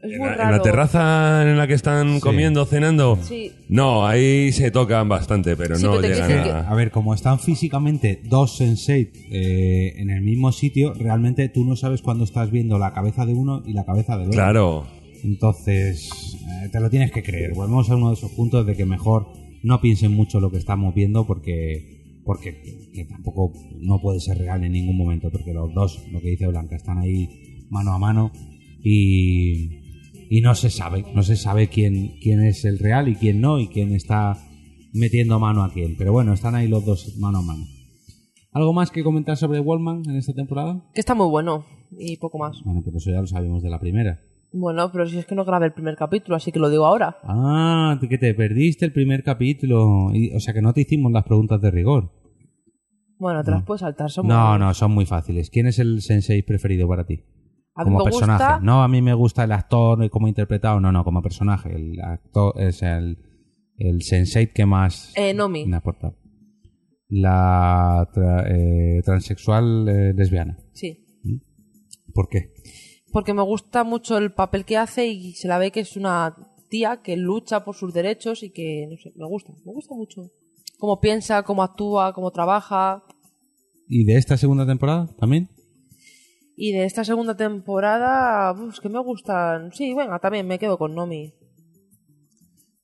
es 0.01 0.11
¿En 0.13 0.17
muy 0.17 0.27
la, 0.27 0.33
en 0.33 0.39
raro. 0.39 0.57
la 0.57 0.61
terraza 0.61 1.49
en 1.49 1.57
la 1.57 1.67
que 1.67 1.73
están 1.73 2.15
Sí. 2.15 2.19
comiendo, 2.21 2.65
cenando? 2.65 3.17
Sí. 3.21 3.51
No, 3.67 4.07
ahí 4.07 4.51
se 4.51 4.71
tocan 4.71 5.09
bastante, 5.09 5.55
pero 5.57 5.75
Sí, 5.75 5.83
no 5.83 5.95
pero 5.99 6.07
llegan 6.13 6.31
a... 6.31 6.59
A 6.69 6.75
ver, 6.75 6.91
como 6.91 7.13
están 7.13 7.39
físicamente 7.39 8.21
dos 8.25 8.55
sensei 8.57 9.11
eh, 9.31 9.93
en 9.97 10.09
el 10.09 10.21
mismo 10.21 10.51
sitio, 10.51 10.93
realmente 10.93 11.49
tú 11.49 11.65
no 11.65 11.75
sabes 11.75 12.01
cuándo 12.01 12.23
estás 12.23 12.49
viendo 12.51 12.77
la 12.79 12.93
cabeza 12.93 13.25
de 13.25 13.33
uno 13.33 13.61
y 13.65 13.73
la 13.73 13.85
cabeza 13.85 14.13
del 14.17 14.27
otro. 14.27 14.37
Claro. 14.37 14.87
Entonces, 15.23 16.09
eh, 16.63 16.69
te 16.71 16.79
lo 16.79 16.89
tienes 16.89 17.11
que 17.11 17.21
creer. 17.23 17.53
Volvemos 17.53 17.89
a 17.89 17.95
uno 17.95 18.09
de 18.09 18.15
esos 18.15 18.31
puntos 18.31 18.65
de 18.65 18.75
que 18.75 18.85
mejor 18.85 19.27
no 19.63 19.81
piensen 19.81 20.13
mucho 20.13 20.39
lo 20.39 20.49
que 20.49 20.57
estamos 20.57 20.95
viendo 20.95 21.25
porque 21.27 21.97
porque 22.23 22.61
que 22.93 23.05
tampoco 23.05 23.51
no 23.79 23.99
puede 23.99 24.19
ser 24.19 24.37
real 24.37 24.63
en 24.63 24.71
ningún 24.71 24.95
momento 24.95 25.29
porque 25.31 25.51
los 25.53 25.73
dos, 25.73 26.03
lo 26.11 26.21
que 26.21 26.29
dice 26.29 26.45
Blanca, 26.47 26.75
están 26.75 26.99
ahí 26.99 27.65
mano 27.69 27.91
a 27.91 27.97
mano 27.97 28.31
y, 28.83 29.78
y 30.29 30.41
no 30.41 30.55
se 30.55 30.69
sabe, 30.69 31.05
no 31.15 31.23
se 31.23 31.35
sabe 31.35 31.67
quién, 31.69 32.17
quién 32.21 32.43
es 32.43 32.63
el 32.65 32.79
real 32.79 33.07
y 33.09 33.15
quién 33.15 33.41
no 33.41 33.59
y 33.59 33.67
quién 33.67 33.93
está 33.93 34.37
metiendo 34.93 35.39
mano 35.39 35.63
a 35.63 35.71
quién. 35.71 35.95
Pero 35.97 36.11
bueno, 36.11 36.33
están 36.33 36.55
ahí 36.55 36.67
los 36.67 36.85
dos 36.85 37.17
mano 37.19 37.39
a 37.39 37.41
mano. 37.41 37.65
¿Algo 38.51 38.73
más 38.73 38.89
que 38.91 39.03
comentar 39.03 39.37
sobre 39.37 39.59
Wallman 39.59 40.03
en 40.09 40.15
esta 40.15 40.33
temporada? 40.33 40.83
Que 40.93 40.99
está 41.01 41.13
muy 41.15 41.27
bueno 41.27 41.65
y 41.97 42.17
poco 42.17 42.37
más. 42.39 42.61
Bueno, 42.65 42.81
pero 42.83 42.97
eso 42.97 43.11
ya 43.11 43.21
lo 43.21 43.27
sabíamos 43.27 43.61
de 43.63 43.69
la 43.69 43.79
primera. 43.79 44.21
Bueno, 44.51 44.91
pero 44.91 45.05
si 45.05 45.17
es 45.19 45.27
que 45.27 45.35
no 45.35 45.45
grabé 45.45 45.67
el 45.67 45.73
primer 45.73 45.95
capítulo, 45.95 46.35
así 46.35 46.51
que 46.51 46.57
lo 46.59 46.71
digo 46.71 46.85
ahora. 46.87 47.17
Ah, 47.23 47.99
que 48.09 48.17
te 48.17 48.33
perdiste 48.33 48.85
el 48.85 48.91
primer 48.91 49.23
capítulo. 49.23 50.09
Y- 50.13 50.33
o 50.35 50.39
sea 50.39 50.55
que 50.55 50.61
no 50.63 50.73
te 50.73 50.81
hicimos 50.81 51.11
las 51.11 51.23
preguntas 51.23 51.61
de 51.61 51.69
rigor. 51.69 52.11
Bueno, 53.19 53.43
te 53.43 53.51
las 53.51 53.63
puedes 53.63 53.81
saltar. 53.81 54.09
Son 54.09 54.25
No, 54.25 54.51
muy- 54.51 54.59
no, 54.59 54.73
son 54.73 54.91
muy 54.91 55.05
fáciles. 55.05 55.49
¿Quién 55.51 55.67
es 55.67 55.77
el 55.77 56.01
sensei 56.01 56.41
preferido 56.41 56.87
para 56.87 57.05
ti? 57.05 57.19
A 57.81 57.83
mí 57.85 57.91
como 57.91 57.99
me 57.99 58.11
personaje. 58.11 58.43
gusta- 58.43 58.59
No, 58.61 58.83
a 58.83 58.87
mí 58.87 59.01
me 59.01 59.13
gusta 59.13 59.43
el 59.43 59.51
actor 59.51 60.03
y 60.03 60.09
cómo 60.09 60.27
interpretado. 60.27 60.79
No, 60.79 60.91
no, 60.91 61.03
como 61.03 61.21
personaje. 61.21 61.73
El 61.75 61.99
actor 62.01 62.53
es 62.61 62.81
el, 62.83 63.17
el 63.77 64.01
sensei 64.01 64.51
que 64.53 64.65
más 64.65 65.13
Eh, 65.15 65.33
Nomi. 65.33 65.65
me 65.65 65.75
ha 65.75 65.79
aportado. 65.79 66.15
La 67.07 68.07
tra- 68.13 68.45
eh, 68.49 69.01
transexual 69.03 69.87
eh, 69.89 70.13
lesbiana. 70.13 70.57
Sí. 70.73 71.05
¿Por 72.13 72.27
qué? 72.29 72.53
Porque 73.11 73.33
me 73.33 73.41
gusta 73.41 73.83
mucho 73.83 74.17
el 74.17 74.31
papel 74.33 74.65
que 74.65 74.77
hace 74.77 75.07
y 75.07 75.33
se 75.33 75.47
la 75.47 75.57
ve 75.57 75.71
que 75.71 75.79
es 75.79 75.95
una 75.97 76.35
tía 76.69 77.01
que 77.01 77.17
lucha 77.17 77.63
por 77.65 77.75
sus 77.75 77.93
derechos 77.93 78.43
y 78.43 78.51
que, 78.51 78.85
no 78.89 78.97
sé, 78.97 79.11
me 79.15 79.25
gusta. 79.25 79.53
Me 79.65 79.71
gusta 79.73 79.95
mucho. 79.95 80.29
Cómo 80.77 80.99
piensa, 80.99 81.41
cómo 81.43 81.63
actúa, 81.63 82.13
cómo 82.13 82.29
trabaja. 82.31 83.03
¿Y 83.87 84.03
de 84.05 84.17
esta 84.17 84.37
segunda 84.37 84.67
temporada 84.67 85.07
también? 85.19 85.49
Y 86.61 86.73
de 86.73 86.83
esta 86.83 87.05
segunda 87.05 87.37
temporada, 87.37 88.51
uf, 88.51 88.73
es 88.73 88.79
que 88.81 88.89
me 88.89 88.99
gustan. 88.99 89.71
Sí, 89.71 89.93
venga, 89.93 90.19
también 90.19 90.45
me 90.45 90.59
quedo 90.59 90.77
con 90.77 90.93
Nomi. 90.93 91.33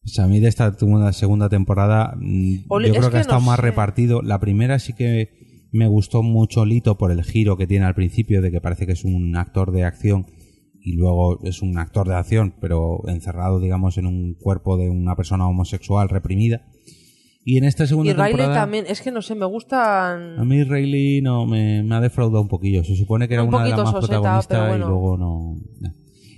Pues 0.02 0.18
a 0.20 0.28
mí 0.28 0.40
de 0.40 0.48
esta 0.48 0.74
segunda, 1.12 1.50
temporada, 1.50 2.16
mm, 2.18 2.66
Oli- 2.70 2.88
yo 2.88 2.94
creo 2.94 3.06
que, 3.08 3.12
que 3.12 3.18
ha 3.18 3.22
estado 3.22 3.42
no 3.42 3.46
más 3.48 3.58
sé. 3.58 3.64
repartido. 3.64 4.22
La 4.22 4.40
primera 4.40 4.80
sí 4.80 4.94
que 4.94 5.68
me 5.74 5.88
gustó 5.90 6.24
mucho 6.24 6.66
Lito 6.66 6.98
por 6.98 7.12
el 7.12 7.22
giro 7.26 7.58
que 7.58 7.68
tiene 7.68 7.86
al 7.86 7.96
principio, 7.96 8.42
de 8.42 8.50
que 8.50 8.62
parece 8.62 8.86
que 8.86 8.94
es 8.94 9.04
un 9.04 9.36
actor 9.36 9.74
de 9.74 9.84
acción 9.84 10.26
y 10.80 10.94
luego 10.96 11.44
es 11.44 11.62
un 11.62 11.78
actor 11.78 12.08
de 12.08 12.16
acción, 12.16 12.54
pero 12.62 13.02
encerrado, 13.10 13.60
digamos, 13.60 13.98
en 13.98 14.06
un 14.06 14.36
cuerpo 14.36 14.78
de 14.78 14.90
una 14.90 15.18
persona 15.18 15.50
homosexual 15.50 16.08
reprimida. 16.08 16.66
Y 17.48 17.58
en 17.58 17.64
esta 17.64 17.86
segunda 17.86 18.10
Y 18.12 18.14
Riley 18.16 18.30
temporada, 18.32 18.56
también, 18.62 18.86
es 18.88 19.02
que 19.04 19.12
no 19.12 19.22
sé, 19.22 19.36
me 19.36 19.46
gustan. 19.46 20.40
a 20.40 20.44
mí 20.44 20.64
Riley 20.64 21.22
no 21.22 21.46
me, 21.46 21.84
me 21.84 21.94
ha 21.96 22.02
defraudado 22.02 22.42
un 22.42 22.48
poquillo. 22.48 22.84
Se 22.84 22.96
supone 22.96 23.28
que 23.28 23.36
era 23.36 23.44
Un 23.44 23.50
una 23.54 23.64
de 23.64 23.70
las 23.70 23.80
más 23.80 23.92
soseta, 23.92 24.14
protagonistas 24.20 24.76
y 24.76 24.80
luego 24.80 25.18
no. 25.18 25.56
no. 25.80 25.94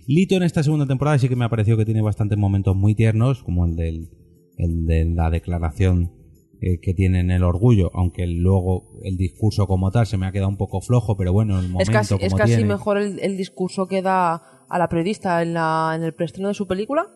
Lito 0.05 0.36
en 0.36 0.43
esta 0.43 0.64
segunda 0.64 0.86
temporada 0.86 1.18
sí 1.18 1.30
que 1.30 1.36
me 1.38 1.45
ha 1.45 1.49
parecido 1.49 1.78
que 1.78 1.86
tiene 1.86 2.01
bastantes 2.01 2.38
momentos 2.38 2.76
muy 2.76 2.93
tiernos, 2.93 3.41
como 3.43 3.66
el 3.66 3.76
del 3.76 4.10
el 4.58 4.86
de 4.86 5.05
la 5.05 5.30
declaración 5.30 6.12
eh, 6.60 6.80
que 6.82 6.93
tiene 6.93 7.20
en 7.20 7.32
el 7.32 7.43
orgullo, 7.43 7.91
aunque 7.93 8.26
luego 8.28 8.91
el 9.03 9.16
discurso 9.16 9.68
como 9.68 9.91
tal 9.91 10.08
se 10.08 10.18
me 10.18 10.26
ha 10.26 10.32
quedado 10.32 10.49
un 10.49 10.58
poco 10.58 10.82
flojo, 10.82 11.16
pero 11.16 11.32
bueno, 11.32 11.60
el 11.60 11.70
momento 11.70 11.84
Es 11.84 11.89
casi, 11.89 12.14
como 12.16 12.26
es 12.26 12.34
casi 12.34 12.55
tiene. 12.55 12.66
mejor 12.66 12.97
el, 12.97 13.20
el 13.20 13.38
discurso 13.38 13.88
que 13.88 14.01
da 14.01 14.41
a 14.68 14.80
la 14.80 14.89
periodista 14.89 15.41
en, 15.43 15.53
la, 15.53 15.93
en 15.95 16.03
el 16.03 16.14
preestreno 16.14 16.47
de 16.49 16.53
su 16.55 16.68
película 16.68 17.14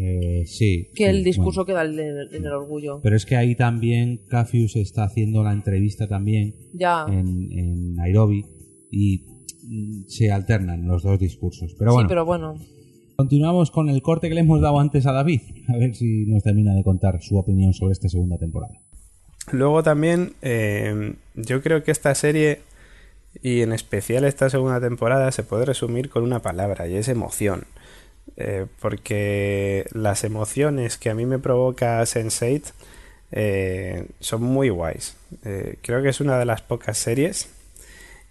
Eh, 0.00 0.44
sí. 0.46 0.88
que 0.94 1.04
sí, 1.04 1.10
el 1.10 1.24
discurso 1.24 1.64
bueno. 1.64 1.82
que 1.84 1.98
da 1.98 2.06
en 2.36 2.44
el, 2.44 2.52
orgullo. 2.52 3.00
Pero 3.02 3.16
es 3.16 3.26
que 3.26 3.36
ahí 3.36 3.56
también 3.56 4.20
Cafius 4.28 4.76
está 4.76 5.02
haciendo 5.04 5.42
la 5.42 5.52
entrevista 5.52 6.06
también 6.06 6.54
Ya. 6.72 7.04
en, 7.08 7.50
en 7.50 7.94
Nairobi 7.96 8.44
y 8.92 9.24
se 10.06 10.30
alternan 10.30 10.86
los 10.86 11.02
dos 11.02 11.18
discursos. 11.18 11.74
Pero 11.78 11.90
sí, 11.90 11.94
bueno, 11.96 12.08
pero 12.08 12.24
bueno. 12.24 12.54
continuamos 13.16 13.70
con 13.70 13.88
el 13.88 14.00
corte 14.02 14.28
que 14.28 14.34
le 14.34 14.40
hemos 14.42 14.60
dado 14.60 14.78
antes 14.78 15.06
a 15.06 15.12
David, 15.12 15.40
a 15.68 15.76
ver 15.76 15.94
si 15.94 16.26
nos 16.26 16.42
termina 16.42 16.74
de 16.74 16.82
contar 16.82 17.20
su 17.20 17.36
opinión 17.36 17.72
sobre 17.74 17.92
esta 17.92 18.08
segunda 18.08 18.38
temporada. 18.38 18.74
Luego 19.52 19.82
también, 19.82 20.34
eh, 20.42 21.14
yo 21.34 21.62
creo 21.62 21.82
que 21.82 21.90
esta 21.90 22.14
serie, 22.14 22.60
y 23.42 23.62
en 23.62 23.72
especial 23.72 24.24
esta 24.24 24.50
segunda 24.50 24.80
temporada, 24.80 25.32
se 25.32 25.42
puede 25.42 25.64
resumir 25.64 26.10
con 26.10 26.22
una 26.22 26.40
palabra, 26.40 26.86
y 26.86 26.94
es 26.94 27.08
emoción. 27.08 27.64
Eh, 28.36 28.66
porque 28.80 29.86
las 29.92 30.24
emociones 30.24 30.96
que 30.96 31.10
a 31.10 31.14
mí 31.14 31.26
me 31.26 31.38
provoca 31.38 32.00
Sense8 32.02 32.72
eh, 33.32 34.06
son 34.20 34.42
muy 34.42 34.68
guays. 34.68 35.16
Eh, 35.44 35.76
creo 35.82 36.02
que 36.02 36.08
es 36.08 36.20
una 36.20 36.38
de 36.38 36.44
las 36.44 36.62
pocas 36.62 36.98
series 36.98 37.50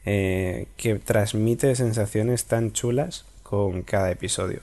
que 0.06 1.02
transmite 1.04 1.76
sensaciones 1.76 2.46
tan 2.46 2.72
chulas 2.72 3.26
con 3.44 3.82
cada 3.82 4.10
episodio. 4.10 4.62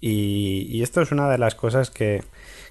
Y, 0.00 0.80
esto 0.84 1.02
es 1.02 1.10
una 1.10 1.28
de 1.28 1.36
las 1.36 1.56
cosas 1.56 1.90
que, 1.90 2.22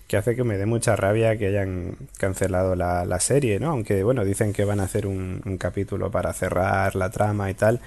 que 0.07 0.16
hace 0.16 0.34
que 0.34 0.45
me 0.45 0.57
dé 0.57 0.66
mucha 0.66 0.95
rabia 0.95 1.38
que 1.38 1.47
hayan 1.47 1.97
cancelado 2.18 2.78
la, 2.78 3.03
la 3.03 3.20
serie, 3.20 3.59
¿no? 3.59 3.72
Aunque, 3.72 4.03
bueno, 4.03 4.24
dicen 4.24 4.53
que 4.53 4.64
van 4.64 4.80
a 4.80 4.84
hacer 4.84 5.05
un 5.05 5.57
capítulo 5.59 6.11
para 6.11 6.32
cerrar 6.32 6.95
la 6.95 7.09
trama 7.09 7.49
y 7.49 7.55
tal. 7.55 7.82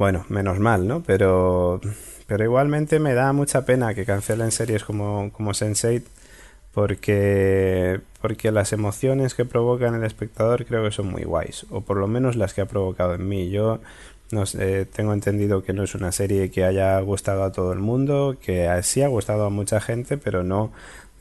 Bueno, 0.00 0.24
menos 0.30 0.58
mal, 0.58 0.88
¿no? 0.88 1.02
Pero, 1.02 1.78
pero 2.30 2.44
igualmente 2.44 3.00
me 3.00 3.12
da 3.12 3.32
mucha 3.32 3.64
pena 3.64 3.92
que 3.92 4.04
cancelen 4.04 4.52
series 4.52 4.84
como, 4.84 5.32
como 5.32 5.50
Sense8 5.50 6.04
porque, 6.72 8.02
porque 8.22 8.52
las 8.52 8.72
emociones 8.72 9.34
que 9.34 9.44
provoca 9.44 9.88
en 9.88 9.96
el 9.96 10.04
espectador 10.04 10.64
creo 10.64 10.84
que 10.84 10.92
son 10.92 11.08
muy 11.08 11.24
guays, 11.24 11.66
o 11.70 11.80
por 11.80 11.96
lo 11.96 12.06
menos 12.06 12.36
las 12.36 12.54
que 12.54 12.60
ha 12.60 12.66
provocado 12.66 13.14
en 13.14 13.28
mí. 13.28 13.50
Yo 13.50 13.80
no 14.30 14.46
sé, 14.46 14.84
tengo 14.84 15.12
entendido 15.12 15.64
que 15.64 15.72
no 15.72 15.82
es 15.82 15.96
una 15.96 16.12
serie 16.12 16.52
que 16.52 16.62
haya 16.62 17.00
gustado 17.00 17.42
a 17.42 17.50
todo 17.50 17.72
el 17.72 17.80
mundo, 17.80 18.36
que 18.40 18.70
sí 18.84 19.02
ha 19.02 19.08
gustado 19.08 19.46
a 19.46 19.50
mucha 19.50 19.80
gente, 19.80 20.16
pero 20.16 20.44
no, 20.44 20.70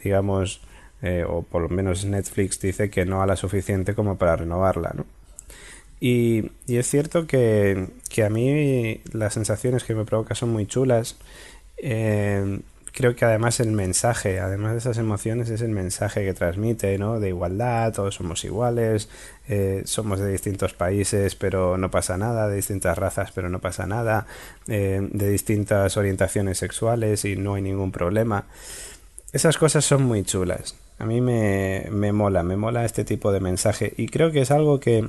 digamos, 0.03 0.62
eh, 1.01 1.26
o 1.28 1.41
por 1.41 1.64
lo 1.64 1.70
menos 1.70 2.05
Netflix 2.05 2.60
dice 2.60 2.91
que 2.91 3.05
no 3.05 3.24
a 3.24 3.26
la 3.26 3.36
suficiente 3.36 3.95
como 3.95 4.20
para 4.20 4.36
renovarla, 4.36 4.91
¿no? 4.95 5.07
Y, 6.00 6.52
es 6.68 6.89
cierto 6.89 7.28
que, 7.28 7.88
que 8.10 8.24
a 8.24 8.30
mí 8.30 9.02
las 9.12 9.34
sensaciones 9.34 9.84
que 9.84 9.95
me 9.95 10.06
provoca 10.06 10.36
son 10.36 10.50
muy 10.50 10.66
chulas. 10.66 11.18
Eh, 11.78 12.60
creo 12.91 13.16
que 13.16 13.26
además 13.26 13.60
el 13.60 13.72
mensaje, 13.72 14.39
además 14.39 14.74
de 14.74 14.80
esas 14.80 14.97
emociones, 14.97 15.50
es 15.50 15.62
el 15.62 15.70
mensaje 15.70 16.26
que 16.26 16.34
transmite, 16.34 16.97
¿no? 16.97 17.20
De 17.20 17.30
igualdad, 17.30 17.93
todos 17.93 18.16
somos 18.16 18.43
iguales, 18.43 19.10
eh, 19.47 19.84
somos 19.86 20.20
de 20.20 20.32
distintos 20.32 20.74
países, 20.74 21.36
pero 21.36 21.78
no 21.78 21.91
pasa 21.91 22.18
nada, 22.18 22.47
de 22.47 22.58
distintas 22.58 22.97
razas, 22.97 23.32
pero 23.32 23.50
no 23.50 23.60
pasa 23.60 23.86
nada, 23.86 24.26
eh, 24.68 25.00
de 25.12 25.30
distintas 25.30 25.97
orientaciones 25.97 26.58
sexuales 26.58 27.26
y 27.26 27.36
no 27.36 27.56
hay 27.56 27.62
ningún 27.62 27.91
problema. 27.91 28.45
Esas 29.32 29.58
cosas 29.58 29.86
son 29.86 30.04
muy 30.04 30.24
chulas. 30.24 30.76
A 30.97 31.06
mí 31.06 31.22
me, 31.22 31.88
me 31.91 32.12
mola, 32.12 32.43
me 32.43 32.58
mola 32.58 32.84
este 32.84 33.06
tipo 33.06 33.32
de 33.32 33.40
mensaje 33.40 33.94
y 33.95 34.07
creo 34.07 34.32
que 34.32 34.41
es 34.41 34.52
algo 34.52 34.80
que, 34.80 35.07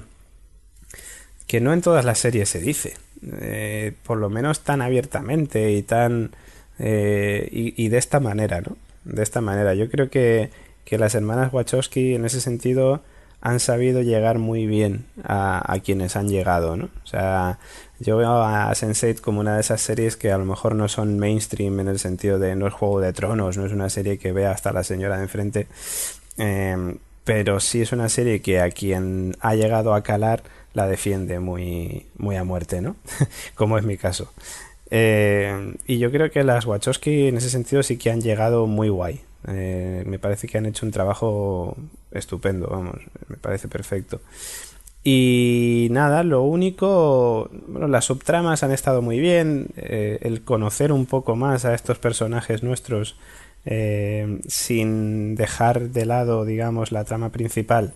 que 1.51 1.61
no 1.61 1.73
en 1.73 1.81
todas 1.81 2.05
las 2.05 2.21
series 2.21 2.49
se 2.49 2.61
dice, 2.61 2.95
eh, 3.41 3.93
por 4.05 4.19
lo 4.19 4.31
menos 4.31 4.61
tan 4.61 4.81
abiertamente 4.83 5.73
y 5.73 5.83
tan 5.83 6.31
eh, 6.79 7.49
y, 7.51 7.89
de 7.89 7.99
esta 7.99 8.21
manera, 8.21 8.61
¿no? 8.61 8.77
De 9.03 9.25
esta 9.25 9.41
manera. 9.41 9.75
Yo 9.75 9.91
creo 9.91 10.11
que, 10.11 10.51
que 10.85 10.97
las 10.97 11.17
hermanas 11.17 11.53
Wachowski 11.53 12.15
en 12.15 12.25
ese 12.25 12.41
sentido 12.41 13.03
han 13.41 13.59
sabido 13.59 14.01
llegar 14.01 14.39
muy 14.39 14.69
bien 14.69 15.07
a, 15.25 15.61
a, 15.67 15.81
quienes 15.81 16.15
han 16.15 16.29
llegado, 16.29 16.77
¿no? 16.77 16.89
O 17.03 17.07
sea, 17.09 17.59
yo 17.99 18.17
veo 18.17 18.45
a 18.45 18.71
Sense8 18.71 19.21
como 19.21 19.41
una 19.41 19.57
de 19.57 19.63
esas 19.63 19.81
series 19.81 20.17
que 20.17 20.31
a 20.31 20.39
lo 20.39 20.45
mejor 20.45 20.77
no 20.77 20.87
son 20.87 21.19
mainstream 21.19 21.81
en 21.81 21.89
el 21.89 21.99
sentido 21.99 22.39
de 22.39 22.55
no 22.55 22.69
es 22.69 22.75
Juego 22.75 23.01
de 23.01 23.13
Tronos, 23.13 23.59
no 23.59 23.67
es 23.67 23.73
una 23.73 23.91
serie 23.91 24.19
que 24.19 24.31
vea 24.31 24.53
hasta 24.53 24.73
la 24.73 24.85
señora 24.85 25.17
de 25.17 25.25
enfrente, 25.25 25.67
eh, 26.39 26.95
pero 27.25 27.59
sí 27.59 27.83
es 27.83 27.91
una 27.91 28.09
serie 28.09 28.41
que 28.41 28.61
a 28.61 28.71
quien 28.71 29.37
ha 29.41 29.57
llegado 29.57 29.95
a 29.95 30.05
calar 30.05 30.45
la 30.75 30.87
defiende 30.87 31.41
muy, 31.41 32.07
muy 32.17 32.37
a 32.37 32.45
muerte, 32.45 32.81
¿no? 32.81 32.97
como 33.55 33.79
es 33.79 33.85
mi 33.85 33.97
caso. 33.97 34.33
Eh, 34.91 35.75
y 35.87 35.99
yo 35.99 36.11
creo 36.11 36.31
que 36.31 36.43
las 36.43 36.67
Wachowski 36.67 37.29
en 37.29 37.37
ese 37.37 37.49
sentido 37.49 37.83
sí 37.83 37.97
que 37.97 38.11
han 38.11 38.21
llegado 38.21 38.67
muy 38.67 38.89
guay. 38.89 39.21
Eh, 39.49 40.03
me 40.07 40.19
parece 40.19 40.49
que 40.49 40.59
han 40.59 40.67
hecho 40.67 40.85
un 40.85 40.93
trabajo 40.93 41.77
estupendo, 42.11 42.69
vamos, 42.69 42.97
me 43.29 43.37
parece 43.37 43.69
perfecto. 43.69 44.21
Y 45.03 45.89
nada, 45.93 46.23
lo 46.25 46.43
único, 46.43 47.49
bueno, 47.69 47.89
las 47.89 48.05
subtramas 48.05 48.63
han 48.63 48.73
estado 48.73 49.01
muy 49.01 49.19
bien, 49.19 49.69
eh, 49.77 50.19
el 50.21 50.43
conocer 50.43 50.93
un 50.93 51.07
poco 51.07 51.37
más 51.37 51.65
a 51.65 51.75
estos 51.75 51.99
personajes 51.99 52.63
nuestros 52.63 53.17
sin 54.49 55.35
dejar 55.35 55.91
de 55.91 56.07
lado, 56.07 56.47
digamos, 56.47 56.93
la 56.93 57.05
trama 57.05 57.29
principal 57.29 57.93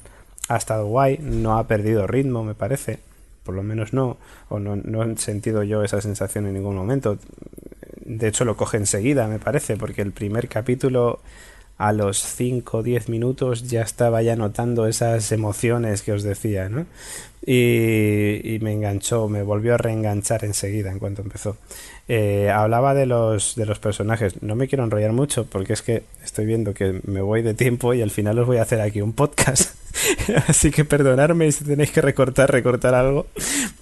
ha 0.48 0.56
estado 0.56 0.86
guay, 0.86 1.18
no 1.18 1.58
ha 1.58 1.66
perdido 1.66 2.06
ritmo, 2.06 2.44
me 2.44 2.54
parece, 2.54 2.98
por 3.44 3.54
lo 3.54 3.62
menos 3.62 3.92
no, 3.92 4.16
o 4.48 4.58
no, 4.58 4.76
no 4.76 5.02
he 5.02 5.16
sentido 5.16 5.62
yo 5.62 5.82
esa 5.82 6.00
sensación 6.00 6.46
en 6.46 6.54
ningún 6.54 6.76
momento. 6.76 7.18
De 8.04 8.28
hecho, 8.28 8.44
lo 8.44 8.56
coge 8.56 8.76
enseguida, 8.76 9.26
me 9.28 9.38
parece, 9.38 9.76
porque 9.76 10.02
el 10.02 10.12
primer 10.12 10.48
capítulo 10.48 11.20
a 11.76 11.92
los 11.92 12.18
5 12.22 12.78
o 12.78 12.82
10 12.82 13.08
minutos 13.08 13.68
ya 13.68 13.82
estaba 13.82 14.22
ya 14.22 14.36
notando 14.36 14.86
esas 14.86 15.32
emociones 15.32 16.02
que 16.02 16.12
os 16.12 16.22
decía, 16.22 16.68
¿no? 16.68 16.86
Y, 17.44 18.54
y 18.54 18.58
me 18.60 18.72
enganchó, 18.72 19.28
me 19.28 19.42
volvió 19.42 19.74
a 19.74 19.78
reenganchar 19.78 20.44
enseguida 20.44 20.90
en 20.90 20.98
cuanto 20.98 21.22
empezó. 21.22 21.56
Eh, 22.06 22.50
hablaba 22.50 22.92
de 22.92 23.06
los, 23.06 23.54
de 23.54 23.64
los 23.64 23.78
personajes, 23.78 24.42
no 24.42 24.56
me 24.56 24.68
quiero 24.68 24.84
enrollar 24.84 25.12
mucho 25.12 25.46
porque 25.46 25.72
es 25.72 25.80
que 25.80 26.02
estoy 26.22 26.44
viendo 26.44 26.74
que 26.74 27.00
me 27.06 27.22
voy 27.22 27.40
de 27.40 27.54
tiempo 27.54 27.94
y 27.94 28.02
al 28.02 28.10
final 28.10 28.38
os 28.38 28.46
voy 28.46 28.58
a 28.58 28.62
hacer 28.62 28.80
aquí 28.82 29.00
un 29.00 29.14
podcast. 29.14 29.74
Así 30.48 30.70
que 30.70 30.84
perdonadme 30.84 31.50
si 31.50 31.64
tenéis 31.64 31.92
que 31.92 32.02
recortar, 32.02 32.50
recortar 32.52 32.94
algo, 32.94 33.26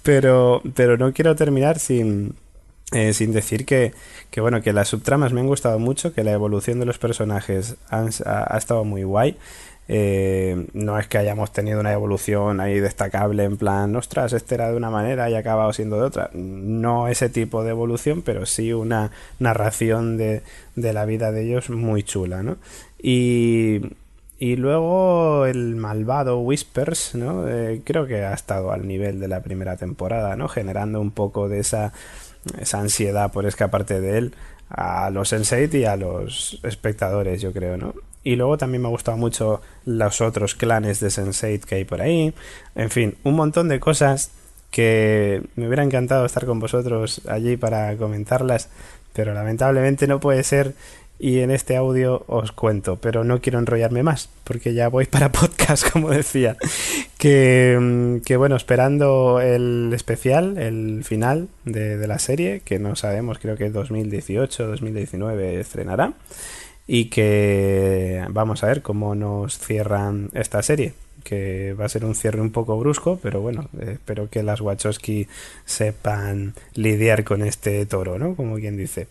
pero, 0.03 0.61
pero 0.73 0.97
no 0.97 1.11
quiero 1.11 1.35
terminar 1.35 1.79
sin, 1.79 2.35
eh, 2.93 3.13
sin 3.13 3.33
decir 3.33 3.65
que, 3.65 3.91
que, 4.31 4.39
bueno, 4.39 4.61
que 4.61 4.71
las 4.71 4.87
subtramas 4.87 5.33
me 5.33 5.41
han 5.41 5.47
gustado 5.47 5.77
mucho, 5.79 6.13
que 6.13 6.23
la 6.23 6.31
evolución 6.31 6.79
de 6.79 6.85
los 6.85 6.99
personajes 6.99 7.75
han- 7.89 8.09
ha, 8.25 8.55
ha 8.55 8.57
estado 8.57 8.85
muy 8.85 9.03
guay. 9.03 9.37
Eh, 9.89 10.67
no 10.73 10.97
es 10.97 11.07
que 11.07 11.17
hayamos 11.17 11.51
tenido 11.51 11.79
una 11.79 11.91
evolución 11.91 12.61
ahí 12.61 12.79
destacable 12.79 13.43
en 13.43 13.57
plan, 13.57 13.95
ostras, 13.95 14.31
este 14.31 14.55
era 14.55 14.71
de 14.71 14.77
una 14.77 14.89
manera 14.89 15.29
y 15.29 15.35
ha 15.35 15.39
acabado 15.39 15.73
siendo 15.73 15.97
de 15.97 16.03
otra. 16.03 16.29
No 16.33 17.07
ese 17.07 17.29
tipo 17.29 17.63
de 17.63 17.71
evolución, 17.71 18.21
pero 18.21 18.45
sí 18.45 18.71
una 18.73 19.11
narración 19.39 20.17
de, 20.17 20.41
de 20.75 20.93
la 20.93 21.05
vida 21.05 21.31
de 21.31 21.43
ellos 21.43 21.69
muy 21.69 22.03
chula, 22.03 22.43
¿no? 22.43 22.57
Y, 23.01 23.81
y 24.39 24.55
luego 24.55 25.45
el 25.45 25.75
malvado 25.75 26.39
Whispers, 26.39 27.15
¿no? 27.15 27.47
Eh, 27.47 27.81
creo 27.83 28.07
que 28.07 28.23
ha 28.23 28.33
estado 28.33 28.71
al 28.71 28.87
nivel 28.87 29.19
de 29.19 29.27
la 29.27 29.41
primera 29.41 29.75
temporada, 29.77 30.35
¿no? 30.37 30.47
Generando 30.47 31.01
un 31.01 31.11
poco 31.11 31.49
de 31.49 31.59
esa, 31.59 31.91
esa 32.59 32.79
ansiedad 32.79 33.31
por 33.31 33.45
escaparte 33.45 33.99
de 33.99 34.17
él 34.17 34.33
a 34.69 35.09
los 35.11 35.29
Sensei 35.29 35.69
y 35.73 35.85
a 35.85 35.97
los 35.97 36.59
espectadores, 36.63 37.41
yo 37.41 37.51
creo, 37.53 37.77
¿no? 37.77 37.93
Y 38.23 38.35
luego 38.35 38.57
también 38.57 38.81
me 38.81 38.87
ha 38.87 38.91
gustado 38.91 39.17
mucho 39.17 39.61
los 39.85 40.21
otros 40.21 40.55
clanes 40.55 40.99
de 40.99 41.09
Sensei 41.09 41.59
que 41.59 41.75
hay 41.75 41.85
por 41.85 42.01
ahí. 42.01 42.33
En 42.75 42.89
fin, 42.89 43.15
un 43.23 43.35
montón 43.35 43.67
de 43.67 43.79
cosas 43.79 44.31
que 44.71 45.43
me 45.55 45.67
hubiera 45.67 45.83
encantado 45.83 46.25
estar 46.25 46.45
con 46.45 46.59
vosotros 46.59 47.21
allí 47.27 47.57
para 47.57 47.95
comentarlas, 47.97 48.69
pero 49.13 49.33
lamentablemente 49.33 50.07
no 50.07 50.19
puede 50.19 50.43
ser 50.43 50.73
y 51.19 51.39
en 51.39 51.51
este 51.51 51.77
audio 51.77 52.25
os 52.27 52.51
cuento, 52.51 52.97
pero 52.97 53.23
no 53.23 53.39
quiero 53.39 53.59
enrollarme 53.59 54.03
más, 54.03 54.29
porque 54.43 54.73
ya 54.73 54.89
voy 54.89 55.05
para 55.05 55.31
podcast, 55.31 55.89
como 55.89 56.09
decía. 56.09 56.57
Que, 57.17 57.77
mm, 57.79 58.25
que 58.25 58.35
bueno, 58.35 58.55
esperando 58.55 59.39
el 59.39 59.91
especial, 59.93 60.57
el 60.57 61.03
final 61.05 61.47
de, 61.63 61.97
de 61.97 62.07
la 62.07 62.19
serie, 62.19 62.61
que 62.65 62.79
no 62.79 62.95
sabemos, 62.95 63.39
creo 63.39 63.55
que 63.55 63.69
2018, 63.69 64.67
2019 64.67 65.59
estrenará, 65.59 66.13
y 66.87 67.05
que 67.05 68.25
vamos 68.29 68.63
a 68.63 68.67
ver 68.67 68.81
cómo 68.81 69.15
nos 69.15 69.57
cierran 69.57 70.29
esta 70.33 70.61
serie 70.61 70.93
que 71.23 71.73
va 71.73 71.85
a 71.85 71.89
ser 71.89 72.05
un 72.05 72.15
cierre 72.15 72.41
un 72.41 72.51
poco 72.51 72.77
brusco, 72.77 73.19
pero 73.21 73.41
bueno, 73.41 73.69
espero 73.79 74.29
que 74.29 74.43
las 74.43 74.61
Wachowski 74.61 75.27
sepan 75.65 76.53
lidiar 76.75 77.23
con 77.23 77.41
este 77.41 77.85
toro, 77.85 78.19
¿no? 78.19 78.35
Como 78.35 78.55
quien 78.55 78.77
dice. 78.77 79.07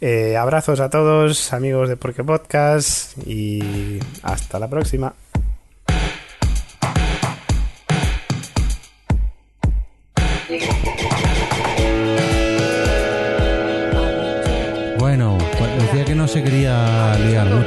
Eh, 0.00 0.36
abrazos 0.36 0.80
a 0.80 0.90
todos, 0.90 1.52
amigos 1.52 1.88
de 1.88 1.96
Porque 1.96 2.24
Podcast, 2.24 3.16
y 3.26 3.98
hasta 4.22 4.58
la 4.58 4.68
próxima. 4.68 5.14
Bueno, 14.98 15.38
pues 15.58 15.82
decía 15.82 16.04
que 16.04 16.14
no 16.14 16.28
se 16.28 16.42
quería 16.42 16.99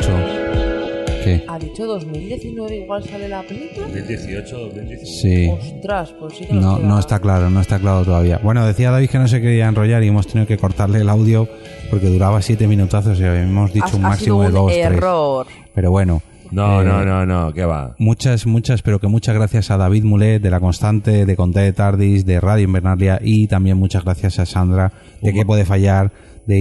liar 0.08 0.18
mucho. 0.18 1.24
¿Qué? 1.24 1.42
¿Ha 1.48 1.58
dicho 1.58 1.86
2019 1.86 2.76
igual 2.78 3.04
sale 3.04 3.30
la 3.30 3.42
película? 3.44 3.88
2018, 3.88 4.58
2019. 4.58 5.06
Sí. 5.06 5.48
Ostras, 5.50 6.14
pues 6.20 6.34
sí 6.36 6.46
que 6.46 6.54
No, 6.54 6.78
queda- 6.78 6.88
no 6.88 7.00
está 7.00 7.20
claro, 7.20 7.50
no 7.50 7.62
está 7.62 7.80
claro 7.80 8.04
todavía. 8.04 8.40
Bueno, 8.44 8.66
decía 8.66 8.92
David 8.92 9.10
que 9.10 9.20
no 9.20 9.28
se 9.30 9.42
quería 9.42 9.68
enrollar 9.70 10.04
y 10.04 10.10
hemos 10.10 10.28
tenido 10.28 10.48
que 10.48 10.58
cortarle 10.58 11.00
el 11.00 11.08
audio 11.10 11.48
porque 11.90 12.08
duraba 12.08 12.42
siete 12.42 12.68
minutazos 12.68 13.18
y 13.20 13.24
habíamos 13.24 13.72
dicho 13.72 13.86
Ha- 13.94 13.96
un 13.98 14.06
ha 14.06 14.10
máximo 14.10 14.36
sido 14.38 14.42
de 14.42 14.48
un 14.48 14.54
dos, 14.54 14.72
tres. 14.74 14.86
error. 14.86 15.48
Pero 15.74 15.92
bueno. 15.92 16.22
No, 16.52 16.82
eh, 16.82 16.86
no, 16.86 17.04
no, 17.04 17.26
no, 17.26 17.52
¿qué 17.52 17.66
va? 17.66 17.96
Muchas, 17.98 18.46
muchas, 18.46 18.84
pero 18.84 19.00
que 19.00 19.08
muchas 19.08 19.34
gracias 19.34 19.72
a 19.72 19.78
David 19.78 20.04
Mulet 20.04 20.40
de 20.40 20.52
La 20.52 20.60
Constante, 20.60 21.26
de 21.26 21.36
Conté 21.36 21.62
de 21.62 21.74
Tardis, 21.74 22.26
de 22.28 22.40
Radio 22.40 22.66
Invernalia 22.66 23.20
y 23.24 23.48
también 23.48 23.78
muchas 23.78 24.04
gracias 24.04 24.38
a 24.38 24.46
Sandra 24.46 24.92
de 25.22 25.34
Que 25.34 25.46
Puede 25.46 25.66
Fallar, 25.66 26.12
de 26.46 26.60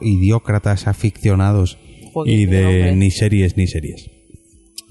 Idiócratas 0.00 0.86
Aficionados 0.86 1.76
Joder, 2.14 2.32
y 2.32 2.46
de. 2.46 2.92
Ni 2.96 3.10
Series 3.10 3.56
Ni 3.56 3.66
Series 3.66 4.10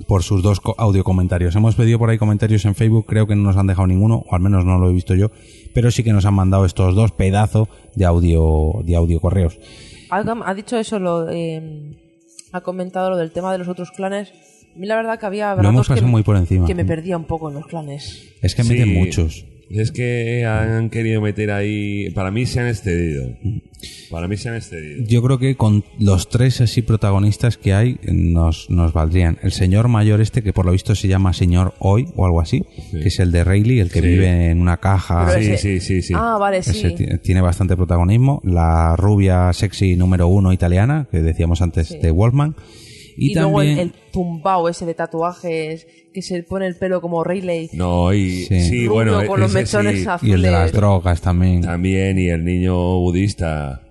por 0.07 0.23
sus 0.23 0.41
dos 0.41 0.59
audio 0.77 1.03
comentarios. 1.03 1.55
Hemos 1.55 1.75
pedido 1.75 1.99
por 1.99 2.09
ahí 2.09 2.17
comentarios 2.17 2.65
en 2.65 2.75
Facebook, 2.75 3.05
creo 3.07 3.27
que 3.27 3.35
no 3.35 3.43
nos 3.43 3.57
han 3.57 3.67
dejado 3.67 3.87
ninguno, 3.87 4.23
o 4.27 4.35
al 4.35 4.41
menos 4.41 4.65
no 4.65 4.77
lo 4.77 4.89
he 4.89 4.93
visto 4.93 5.15
yo, 5.15 5.31
pero 5.73 5.91
sí 5.91 6.03
que 6.03 6.11
nos 6.13 6.25
han 6.25 6.33
mandado 6.33 6.65
estos 6.65 6.95
dos 6.95 7.11
pedazos 7.11 7.67
de 7.95 8.05
audio, 8.05 8.81
de 8.83 8.95
audio 8.95 9.19
correos. 9.19 9.57
Ha, 10.09 10.19
ha 10.45 10.53
dicho 10.53 10.77
eso, 10.77 10.99
lo, 10.99 11.29
eh, 11.29 11.95
ha 12.51 12.61
comentado 12.61 13.11
lo 13.11 13.17
del 13.17 13.31
tema 13.31 13.51
de 13.51 13.59
los 13.59 13.67
otros 13.67 13.91
clanes. 13.91 14.31
A 14.75 14.79
mí 14.79 14.87
la 14.87 14.95
verdad 14.95 15.19
que 15.19 15.25
había 15.25 15.55
Lo 15.55 15.69
hemos 15.69 15.87
que, 15.87 15.93
pasado 15.93 16.07
muy 16.09 16.23
por 16.23 16.35
encima. 16.35 16.65
que 16.65 16.75
me 16.75 16.85
perdía 16.85 17.15
un 17.15 17.25
poco 17.25 17.49
en 17.49 17.55
los 17.55 17.67
clanes. 17.67 18.33
Es 18.41 18.55
que 18.55 18.63
Sí, 18.63 18.69
meten 18.69 18.93
muchos. 18.93 19.45
Es 19.69 19.91
que 19.91 20.45
han 20.45 20.89
querido 20.89 21.21
meter 21.21 21.49
ahí. 21.51 22.09
Para 22.11 22.29
mí 22.31 22.45
se 22.45 22.59
han 22.59 22.67
excedido. 22.67 23.29
Para 24.11 24.27
mí 24.27 24.37
se 24.37 24.49
han 24.49 24.55
excedido. 24.55 25.03
Yo 25.07 25.23
creo 25.23 25.39
que 25.39 25.55
con 25.55 25.83
los 25.99 26.29
tres 26.29 26.61
así 26.61 26.81
protagonistas 26.83 27.57
que 27.57 27.73
hay 27.73 27.97
nos, 28.03 28.69
nos 28.69 28.93
valdrían. 28.93 29.39
El 29.41 29.51
señor 29.51 29.87
mayor 29.87 30.21
este, 30.21 30.43
que 30.43 30.53
por 30.53 30.65
lo 30.65 30.71
visto 30.73 30.93
se 30.95 31.07
llama 31.07 31.33
señor 31.33 31.73
Hoy 31.79 32.07
o 32.15 32.25
algo 32.25 32.39
así, 32.39 32.61
que 32.91 33.07
es 33.07 33.19
el 33.19 33.31
de 33.31 33.43
Rayleigh, 33.43 33.79
el 33.79 33.89
que 33.91 34.01
Sí. 34.01 34.07
vive 34.07 34.49
en 34.51 34.61
una 34.61 34.77
caja. 34.77 35.27
Sí, 35.39 35.57
sí, 35.57 35.79
sí, 35.79 36.01
sí. 36.01 36.13
Ah, 36.15 36.37
vale, 36.39 36.61
sí. 36.61 36.93
ti- 36.95 37.07
tiene 37.23 37.41
bastante 37.41 37.75
protagonismo. 37.75 38.41
La 38.45 38.95
rubia 38.95 39.51
sexy 39.53 39.95
número 39.95 40.27
uno 40.27 40.53
italiana, 40.53 41.07
que 41.11 41.21
decíamos 41.21 41.61
antes 41.61 41.87
Sí. 41.87 41.97
de 41.99 42.11
Wolfman. 42.11 42.55
Y, 43.17 43.31
Y, 43.31 43.35
luego 43.35 43.57
también... 43.59 43.77
el, 43.79 43.87
el 43.87 43.93
tumbao 44.11 44.69
ese 44.69 44.85
de 44.85 44.93
tatuajes 44.93 45.87
que 46.13 46.21
se 46.21 46.43
pone 46.43 46.67
el 46.67 46.75
pelo 46.75 47.01
como 47.01 47.23
Rayleigh. 47.23 47.69
No, 47.73 48.13
y 48.13 48.43
Sí. 48.45 48.61
sí, 48.61 48.87
bueno, 48.87 49.25
con 49.25 49.39
los 49.39 49.49
ese 49.55 49.59
mechones 49.77 50.01
sí, 50.01 50.07
azules. 50.07 50.31
y 50.31 50.33
el 50.35 50.41
de 50.41 50.51
las 50.51 50.71
drogas 50.71 51.21
también. 51.21 51.61
también, 51.61 52.17
y 52.19 52.27
el 52.29 52.43
niño 52.45 52.99
budista. 52.99 53.81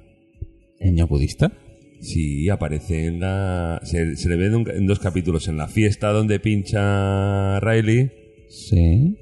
¿Niño 0.80 1.06
budista? 1.06 1.52
Sí, 2.00 2.48
aparece 2.48 3.06
en 3.06 3.20
la. 3.20 3.80
Se, 3.84 4.16
se 4.16 4.28
le 4.28 4.36
ve 4.36 4.46
en, 4.46 4.54
un- 4.56 4.70
en 4.70 4.86
dos 4.86 4.98
capítulos. 4.98 5.46
En 5.48 5.56
la 5.56 5.68
fiesta 5.68 6.10
donde 6.10 6.40
pincha 6.40 7.60
Riley. 7.60 8.10
Sí. 8.48 9.16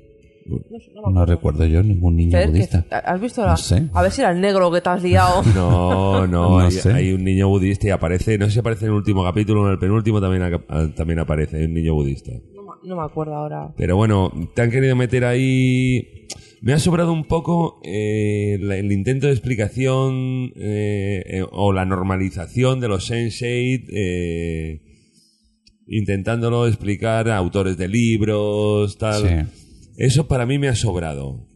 No, 0.51 0.79
sé, 0.81 0.91
no 0.95 1.03
me 1.03 1.13
No 1.13 1.21
acuerdo. 1.21 1.27
recuerdo 1.27 1.67
yo 1.67 1.83
ningún 1.83 2.17
niño 2.17 2.33
Fer, 2.33 2.45
que- 2.47 2.51
budista. 2.51 2.87
¿Has 2.91 3.21
visto 3.21 3.43
la.? 3.43 3.51
No 3.53 3.57
sé. 3.57 3.89
A 3.93 4.03
ver 4.03 4.11
si 4.13 4.21
era 4.21 4.31
el 4.33 4.41
negro 4.41 4.71
que 4.71 4.81
te 4.81 4.89
has 4.89 5.03
liado. 5.03 5.43
No, 5.55 6.27
no, 6.27 6.51
No 6.59 6.59
hay, 6.61 6.71
sé. 6.73 6.93
hay 6.93 7.13
un 7.13 7.25
niño 7.25 7.49
budista 7.49 7.87
y 7.87 7.91
aparece. 7.91 8.37
No 8.39 8.47
sé 8.47 8.53
si 8.53 8.59
aparece 8.59 8.85
en 8.87 8.91
el 8.93 8.97
último 8.97 9.23
capítulo 9.25 9.63
o 9.63 9.67
en 9.67 9.73
el 9.73 9.79
penúltimo 9.79 10.21
también, 10.21 10.43
aca- 10.43 10.65
también 10.97 11.19
aparece. 11.21 11.57
Hay 11.59 11.65
un 11.65 11.75
niño 11.75 11.95
budista. 11.95 12.33
No, 12.55 12.63
me- 12.63 12.89
no 12.89 12.97
me 12.97 13.03
acuerdo 13.03 13.35
ahora. 13.35 13.73
Pero 13.77 13.97
bueno, 13.97 14.33
te 14.55 14.63
han 14.63 14.71
querido 14.71 14.97
meter 14.97 15.25
ahí. 15.25 16.27
Me 16.63 16.75
ha 16.75 16.79
sobrado 16.79 17.13
un 17.13 17.25
poco 17.25 17.81
eh, 17.85 18.59
la- 18.61 18.77
el 18.77 18.93
intento 18.93 19.27
de 19.29 19.33
explicación 19.33 20.53
eh, 20.57 21.23
eh, 21.27 21.43
o 21.51 21.73
la 21.73 21.87
normalización 21.87 22.81
de 22.81 22.89
los 22.89 23.07
Sensei, 23.07 23.87
eh, 23.91 24.83
intentándolo 25.87 26.67
explicar 26.67 27.29
a 27.31 27.37
autores 27.37 27.77
de 27.77 27.89
libros, 27.89 28.99
tal. 28.99 29.23
Sí. 29.23 29.70
Eso 30.01 30.27
para 30.27 30.47
mí 30.47 30.59
me 30.59 30.69
ha 30.69 30.75
sobrado. 30.75 31.47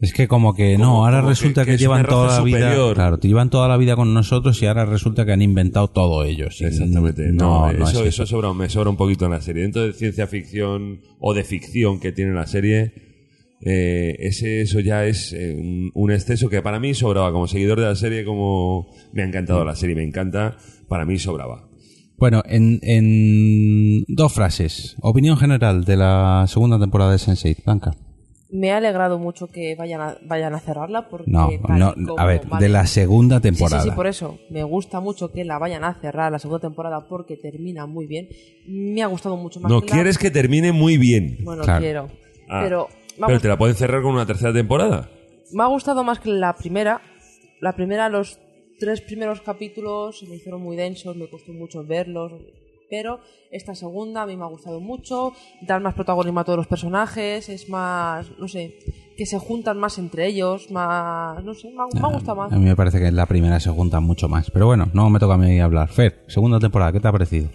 Es 0.00 0.12
que 0.12 0.28
como 0.28 0.54
que 0.54 0.74
Como- 0.74 0.84
no, 0.84 1.04
ahora 1.06 1.22
resulta 1.22 1.62
que- 1.62 1.66
que, 1.66 1.70
que 1.72 1.74
es 1.76 1.80
llevan 1.80 2.04
toda 2.06 2.38
la 2.38 2.44
vida, 2.44 2.74
claro, 2.94 3.18
te 3.18 3.28
llevan 3.28 3.48
toda 3.48 3.66
la 3.66 3.76
vida 3.78 3.96
con 3.96 4.12
nosotros 4.12 4.60
y 4.62 4.66
ahora 4.66 4.84
resulta 4.84 5.24
que 5.24 5.32
han 5.32 5.40
inventado 5.40 5.88
todo 5.88 6.22
ellos. 6.24 6.60
Exactamente. 6.60 7.32
No, 7.32 7.66
No, 7.66 7.72
no 7.72 7.88
eso, 7.88 8.02
es 8.04 8.08
eso 8.08 8.26
sobra- 8.26 8.52
me 8.54 8.68
sobra 8.68 8.90
un 8.90 8.96
poquito 8.96 9.24
en 9.24 9.30
la 9.32 9.40
serie. 9.40 9.62
Dentro 9.62 9.82
de 9.86 9.94
ciencia 9.94 10.26
ficción 10.26 11.00
o 11.18 11.32
de 11.32 11.44
ficción 11.44 11.98
que 11.98 12.12
tiene 12.12 12.34
la 12.34 12.46
serie, 12.46 12.92
eh, 13.62 14.16
ese, 14.18 14.60
eso 14.60 14.80
ya 14.80 15.06
es 15.06 15.32
eh, 15.32 15.56
un, 15.58 15.90
un 15.94 16.12
exceso 16.12 16.50
que 16.50 16.60
para 16.60 16.78
mí 16.78 16.92
sobraba. 16.92 17.32
Como 17.32 17.46
seguidor 17.48 17.80
de 17.80 17.86
la 17.86 17.96
serie, 17.96 18.24
como 18.26 18.88
me 19.14 19.22
ha 19.22 19.26
encantado 19.26 19.64
la 19.64 19.74
serie, 19.76 19.96
me 19.96 20.04
encanta, 20.04 20.58
para 20.88 21.06
mí 21.06 21.18
sobraba. 21.18 21.65
Bueno, 22.18 22.42
en, 22.46 22.80
en 22.82 24.04
dos 24.08 24.32
frases. 24.32 24.96
Opinión 25.02 25.36
general 25.36 25.84
de 25.84 25.96
la 25.96 26.44
segunda 26.48 26.78
temporada 26.78 27.10
de 27.12 27.18
Sense8, 27.18 27.64
Blanca. 27.64 27.92
me 28.50 28.72
ha 28.72 28.78
alegrado 28.78 29.18
mucho 29.18 29.48
que 29.48 29.74
vayan 29.76 30.00
a, 30.00 30.16
vayan 30.26 30.54
a 30.54 30.60
cerrarla 30.60 31.08
porque 31.10 31.30
No, 31.30 31.50
no, 31.68 31.94
como- 31.94 32.18
a 32.18 32.24
ver, 32.24 32.46
vale. 32.46 32.64
de 32.64 32.72
la 32.72 32.86
segunda 32.86 33.36
Sí, 33.36 33.42
sí, 33.42 33.48
temporada. 33.50 33.82
sí, 33.82 33.90
por 33.90 34.06
eso. 34.06 34.38
Me 34.50 34.62
gusta 34.62 35.00
mucho 35.00 35.30
que 35.30 35.44
la 35.44 35.58
vayan 35.58 35.84
a 35.84 35.94
cerrar 36.00 36.32
la 36.32 36.38
segunda 36.38 36.60
temporada 36.60 37.06
porque 37.06 37.36
termina 37.36 37.84
muy 37.86 38.06
bien. 38.06 38.28
Me 38.66 39.02
ha 39.02 39.06
gustado 39.08 39.36
mucho 39.36 39.60
más 39.60 39.70
No, 39.70 39.82
que 39.82 39.88
la- 39.88 39.92
quieres 39.94 40.16
que 40.16 40.30
termine 40.30 40.72
muy 40.72 40.96
bien. 40.96 41.38
Bueno, 41.44 41.64
Claro. 41.64 41.80
quiero. 41.82 42.08
Ah, 42.48 42.60
Pero, 42.62 42.88
pero 43.26 43.40
te 43.40 43.48
la 43.48 43.58
pueden 43.58 43.74
cerrar 43.76 44.00
con 44.02 44.12
una 44.14 44.24
tercera 44.26 44.52
temporada. 44.54 45.10
me 45.52 45.62
ha 45.62 45.66
gustado 45.66 46.02
más 46.02 46.18
que 46.20 46.30
la 46.30 46.54
primera. 46.56 47.02
La 47.60 47.74
primera, 47.74 48.08
los 48.08 48.38
tres 48.78 49.00
primeros 49.00 49.40
capítulos 49.40 50.18
se 50.18 50.26
me 50.26 50.36
hicieron 50.36 50.62
muy 50.62 50.76
densos, 50.76 51.16
me 51.16 51.28
costó 51.28 51.52
mucho 51.52 51.84
verlos. 51.84 52.32
Pero 52.88 53.18
esta 53.50 53.74
segunda 53.74 54.22
a 54.22 54.26
mí 54.26 54.36
me 54.36 54.44
ha 54.44 54.48
gustado 54.48 54.78
mucho. 54.78 55.32
Dar 55.60 55.80
más 55.80 55.94
protagonismo 55.94 56.38
a 56.38 56.44
todos 56.44 56.56
los 56.56 56.68
personajes. 56.68 57.48
Es 57.48 57.68
más, 57.68 58.30
no 58.38 58.46
sé, 58.46 58.78
que 59.16 59.26
se 59.26 59.38
juntan 59.38 59.78
más 59.78 59.98
entre 59.98 60.26
ellos. 60.26 60.70
Más, 60.70 61.42
no 61.42 61.52
sé, 61.54 61.68
me 61.72 61.82
ha, 61.82 62.00
me 62.00 62.06
ha 62.06 62.12
gustado 62.12 62.36
más. 62.36 62.52
A 62.52 62.56
mí 62.56 62.64
me 62.64 62.76
parece 62.76 63.00
que 63.00 63.08
en 63.08 63.16
la 63.16 63.26
primera 63.26 63.58
se 63.58 63.70
juntan 63.70 64.04
mucho 64.04 64.28
más. 64.28 64.52
Pero 64.52 64.66
bueno, 64.66 64.88
no 64.92 65.10
me 65.10 65.18
toca 65.18 65.34
a 65.34 65.38
mí 65.38 65.58
hablar. 65.58 65.88
Fer, 65.88 66.22
segunda 66.28 66.60
temporada, 66.60 66.92
¿qué 66.92 67.00
te 67.00 67.08
ha 67.08 67.12
parecido? 67.12 67.48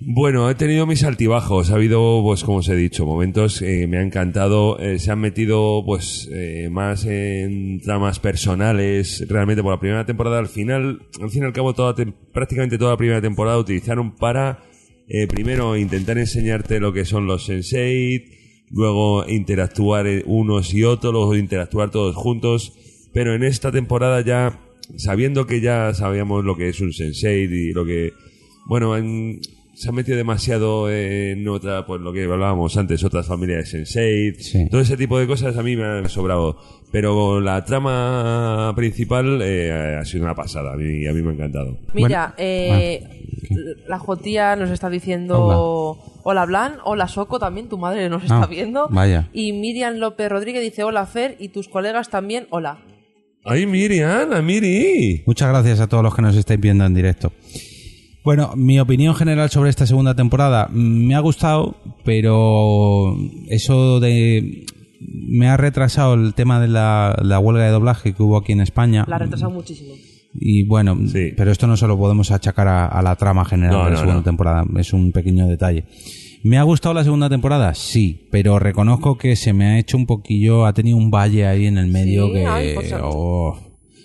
Bueno, 0.00 0.48
he 0.48 0.54
tenido 0.54 0.86
mis 0.86 1.02
altibajos. 1.02 1.70
Ha 1.70 1.74
habido, 1.74 2.22
pues 2.22 2.44
como 2.44 2.58
os 2.58 2.68
he 2.68 2.76
dicho, 2.76 3.04
momentos 3.04 3.58
que 3.58 3.86
me 3.88 3.98
ha 3.98 4.02
encantado. 4.02 4.78
Eh, 4.78 5.00
se 5.00 5.10
han 5.10 5.18
metido, 5.18 5.82
pues, 5.84 6.28
eh, 6.32 6.68
más 6.70 7.04
en 7.04 7.80
tramas 7.80 8.20
personales. 8.20 9.24
Realmente, 9.28 9.62
por 9.62 9.72
la 9.72 9.80
primera 9.80 10.06
temporada, 10.06 10.38
al 10.38 10.46
final, 10.46 11.00
al 11.20 11.30
fin 11.30 11.42
y 11.42 11.46
al 11.46 11.52
cabo, 11.52 11.74
toda 11.74 11.96
prácticamente 12.32 12.78
toda 12.78 12.92
la 12.92 12.96
primera 12.96 13.20
temporada 13.20 13.58
utilizaron 13.58 14.14
para, 14.14 14.62
eh, 15.08 15.26
primero, 15.26 15.76
intentar 15.76 16.16
enseñarte 16.16 16.78
lo 16.78 16.92
que 16.92 17.04
son 17.04 17.26
los 17.26 17.46
sensei, 17.46 18.24
luego 18.70 19.28
interactuar 19.28 20.06
eh, 20.06 20.22
unos 20.26 20.74
y 20.74 20.84
otros, 20.84 21.12
luego 21.12 21.34
interactuar 21.34 21.90
todos 21.90 22.14
juntos. 22.14 22.72
Pero 23.12 23.34
en 23.34 23.42
esta 23.42 23.72
temporada 23.72 24.20
ya, 24.20 24.60
sabiendo 24.96 25.46
que 25.48 25.60
ya 25.60 25.92
sabíamos 25.92 26.44
lo 26.44 26.56
que 26.56 26.68
es 26.68 26.80
un 26.80 26.92
sensei 26.92 27.44
y 27.52 27.72
lo 27.72 27.84
que 27.84 28.12
bueno, 28.68 28.96
en- 28.98 29.40
se 29.80 29.88
ha 29.88 29.92
metido 29.92 30.16
demasiado 30.16 30.90
en 30.90 31.46
otra, 31.48 31.86
pues 31.86 32.00
lo 32.00 32.12
que 32.12 32.24
hablábamos 32.24 32.76
antes, 32.76 33.04
otras 33.04 33.26
familias 33.26 33.60
de 33.60 33.66
Sensei. 33.84 34.34
Sí. 34.34 34.68
Todo 34.68 34.80
ese 34.80 34.96
tipo 34.96 35.18
de 35.18 35.26
cosas 35.28 35.56
a 35.56 35.62
mí 35.62 35.76
me 35.76 35.84
han 35.84 36.08
sobrado. 36.08 36.58
Pero 36.90 37.40
la 37.40 37.64
trama 37.64 38.72
principal 38.74 39.40
eh, 39.42 39.96
ha 40.00 40.04
sido 40.04 40.24
una 40.24 40.34
pasada. 40.34 40.72
A 40.72 40.76
mí, 40.76 41.06
a 41.06 41.12
mí 41.12 41.22
me 41.22 41.30
ha 41.30 41.34
encantado. 41.34 41.78
Mira, 41.94 42.34
Bueno, 42.34 42.34
eh, 42.38 43.24
la 43.86 43.98
Jotía 43.98 44.56
nos 44.56 44.70
está 44.70 44.90
diciendo 44.90 45.96
hola 46.24 46.44
Blan, 46.46 46.74
hola 46.84 47.06
Soco 47.06 47.38
también, 47.38 47.68
tu 47.68 47.78
madre 47.78 48.08
nos 48.08 48.22
está 48.22 48.42
Ah, 48.42 48.46
viendo. 48.46 48.88
vaya. 48.90 49.28
Y 49.32 49.52
Miriam 49.52 49.94
López 49.96 50.28
Rodríguez 50.28 50.62
dice 50.62 50.82
hola 50.82 51.06
Fer 51.06 51.36
y 51.38 51.50
tus 51.50 51.68
colegas 51.68 52.10
también 52.10 52.46
hola. 52.50 52.78
¡Ay, 53.44 53.66
Miriam! 53.66 54.32
¡A 54.32 54.42
Miri! 54.42 55.22
Muchas 55.24 55.48
gracias 55.50 55.80
a 55.80 55.86
todos 55.86 56.02
los 56.02 56.14
que 56.14 56.20
nos 56.22 56.36
estáis 56.36 56.60
viendo 56.60 56.84
en 56.84 56.94
directo. 56.94 57.32
Bueno, 58.28 58.52
mi 58.56 58.78
opinión 58.78 59.14
general 59.14 59.48
sobre 59.48 59.70
esta 59.70 59.86
segunda 59.86 60.14
temporada 60.14 60.68
mm, 60.70 61.06
me 61.06 61.14
ha 61.14 61.20
gustado, 61.20 61.76
pero 62.04 63.16
eso 63.48 64.00
de 64.00 64.66
me 65.00 65.48
ha 65.48 65.56
retrasado 65.56 66.12
el 66.12 66.34
tema 66.34 66.60
de 66.60 66.68
la, 66.68 67.16
la 67.22 67.38
huelga 67.38 67.64
de 67.64 67.70
doblaje 67.70 68.12
que 68.12 68.22
hubo 68.22 68.36
aquí 68.36 68.52
en 68.52 68.60
España. 68.60 69.06
La 69.08 69.16
ha 69.16 69.20
retrasado 69.20 69.50
muchísimo. 69.50 69.94
Y 70.34 70.64
bueno, 70.64 70.94
Sí. 71.06 71.32
pero 71.38 71.50
esto 71.50 71.66
no 71.66 71.78
se 71.78 71.86
lo 71.86 71.96
podemos 71.96 72.30
achacar 72.30 72.68
a, 72.68 72.84
a 72.86 73.00
la 73.00 73.16
trama 73.16 73.46
general 73.46 73.72
No, 73.72 73.78
de 73.84 73.84
la 73.84 73.90
no, 73.92 73.96
segunda 73.96 74.18
no. 74.18 74.24
temporada, 74.24 74.64
es 74.76 74.92
un 74.92 75.10
pequeño 75.10 75.46
detalle. 75.46 75.84
¿Me 76.42 76.58
ha 76.58 76.64
gustado 76.64 76.94
la 76.94 77.04
segunda 77.04 77.30
temporada? 77.30 77.72
Sí, 77.72 78.28
pero 78.30 78.58
reconozco 78.58 79.16
que 79.16 79.36
se 79.36 79.54
me 79.54 79.68
ha 79.68 79.78
hecho 79.78 79.96
un 79.96 80.04
poquillo, 80.04 80.66
ha 80.66 80.74
tenido 80.74 80.98
un 80.98 81.10
valle 81.10 81.46
ahí 81.46 81.64
en 81.64 81.78
el 81.78 81.86
medio 81.86 82.26
Sí, 82.26 82.32
que... 82.34 82.46
ay, 82.46 82.74
pues, 82.74 82.94
oh, 83.02 83.58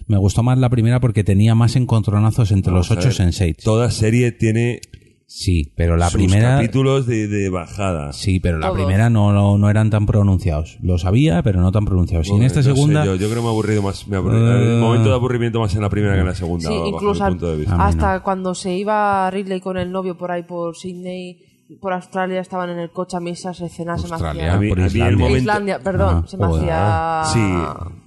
me 0.07 0.17
gustó 0.17 0.43
más 0.43 0.57
la 0.57 0.69
primera 0.69 0.99
porque 0.99 1.23
tenía 1.23 1.55
más 1.55 1.75
encontronazos 1.75 2.51
entre 2.51 2.71
los 2.73 2.89
Vamos 2.89 2.91
a 2.91 2.99
ocho 2.99 3.07
ver, 3.09 3.13
sensei. 3.15 3.53
Toda 3.53 3.91
serie 3.91 4.31
tiene 4.31 4.81
Sí, 5.25 5.73
pero 5.75 5.97
la 5.97 6.09
sus 6.11 6.13
primera... 6.21 6.57
capítulos 6.57 7.07
de, 7.07 7.27
de 7.27 7.49
bajada. 7.49 8.13
Sí, 8.13 8.39
pero 8.39 8.59
la 8.59 8.71
primera 8.71 9.09
no, 9.09 9.31
no, 9.33 9.57
no 9.57 9.67
eran 9.69 9.89
tan 9.89 10.05
pronunciados. 10.05 10.77
Lo 10.83 10.99
sabía, 10.99 11.41
pero 11.41 11.59
no 11.59 11.71
tan 11.71 11.85
pronunciados. 11.85 12.27
y 12.27 12.29
en 12.31 12.35
Bueno, 12.35 12.45
esta 12.47 12.59
no 12.59 12.63
segunda... 12.75 13.03
yo, 13.05 13.15
yo 13.15 13.27
creo 13.29 13.37
que 13.37 13.41
me 13.41 13.47
ha 13.47 13.51
aburrido 13.51 13.81
más. 13.81 14.07
Me 14.07 14.15
ha 14.15 14.19
aburrido- 14.19 14.59
Eh. 14.59 14.73
el 14.75 14.79
momento 14.79 15.09
de 15.09 15.15
aburrimiento 15.15 15.59
más 15.59 15.73
en 15.73 15.81
la 15.81 15.89
primera 15.89 16.13
que 16.13 16.19
en 16.19 16.27
la 16.27 16.35
segunda, 16.35 16.69
Sí, 16.69 16.75
incluso 16.85 17.23
mi 17.23 17.29
punto 17.31 17.51
de 17.51 17.57
vista. 17.57 17.83
Hasta 17.83 18.19
cuando 18.21 18.53
se 18.53 18.75
iba 18.75 19.31
Ridley 19.31 19.59
con 19.59 19.77
el 19.77 19.91
novio 19.91 20.15
por 20.17 20.29
ahí 20.31 20.43
por 20.43 20.75
Sydney, 20.77 21.39
por 21.81 21.93
Australia, 21.93 22.39
estaban 22.39 22.69
en 22.69 22.77
el 22.77 22.91
coche 22.91 23.17
a 23.17 23.19
mí 23.19 23.31
esas 23.31 23.59
escenas 23.59 24.01
se 24.01 24.07
me 24.09 24.13
Australia, 24.13 24.53
A 24.53 24.59
mí- 24.59 24.69
por 24.69 24.81
a 24.81 24.83
mí 24.83 24.85
el 24.87 24.91
Islandia. 24.95 25.17
momento- 25.17 25.37
Islandia, 25.39 25.79
perdón, 25.79 26.15
Ah, 26.23 26.27
se 26.27 26.37
me 26.37 26.45
hacía... 26.45 27.21
Sí. 27.33 27.99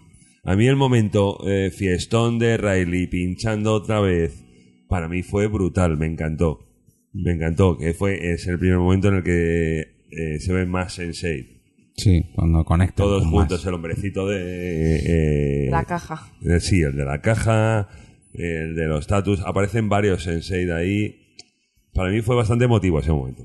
A 0.46 0.54
mí 0.54 0.66
el 0.68 0.76
momento 0.76 1.38
eh, 1.46 1.70
fiestón 1.70 2.38
de 2.38 2.56
Riley 2.56 3.06
pinchando 3.08 3.74
otra 3.74 4.00
vez, 4.00 4.44
para 4.88 5.08
mí 5.08 5.22
fue 5.22 5.48
brutal, 5.48 5.96
me 5.98 6.06
encantó. 6.06 6.60
Me 7.12 7.32
encantó, 7.32 7.76
que 7.78 7.94
fue 7.94 8.32
es 8.32 8.46
el 8.46 8.58
primer 8.58 8.78
momento 8.78 9.08
en 9.08 9.14
el 9.16 9.22
que 9.24 9.80
eh, 10.10 10.38
se 10.38 10.52
ve 10.52 10.66
más 10.66 10.94
Sensei. 10.94 11.56
Sí, 11.96 12.22
cuando 12.34 12.62
conectan 12.64 12.96
Todos 13.06 13.22
con 13.22 13.32
juntos, 13.32 13.58
más. 13.60 13.66
el 13.66 13.74
hombrecito 13.74 14.28
de... 14.28 15.66
eh, 15.66 15.70
La 15.70 15.84
caja. 15.84 16.30
eh, 16.42 16.60
sí, 16.60 16.82
el 16.82 16.94
de 16.94 17.04
la 17.06 17.20
caja, 17.22 17.88
el 18.34 18.76
de 18.76 18.86
los 18.86 19.00
status. 19.00 19.40
Aparecen 19.46 19.88
varios 19.88 20.22
Sensei 20.22 20.66
de 20.66 20.74
ahí. 20.74 21.16
Para 21.94 22.10
mí 22.10 22.20
fue 22.20 22.36
bastante 22.36 22.66
emotivo 22.66 23.00
ese 23.00 23.12
momento. 23.12 23.44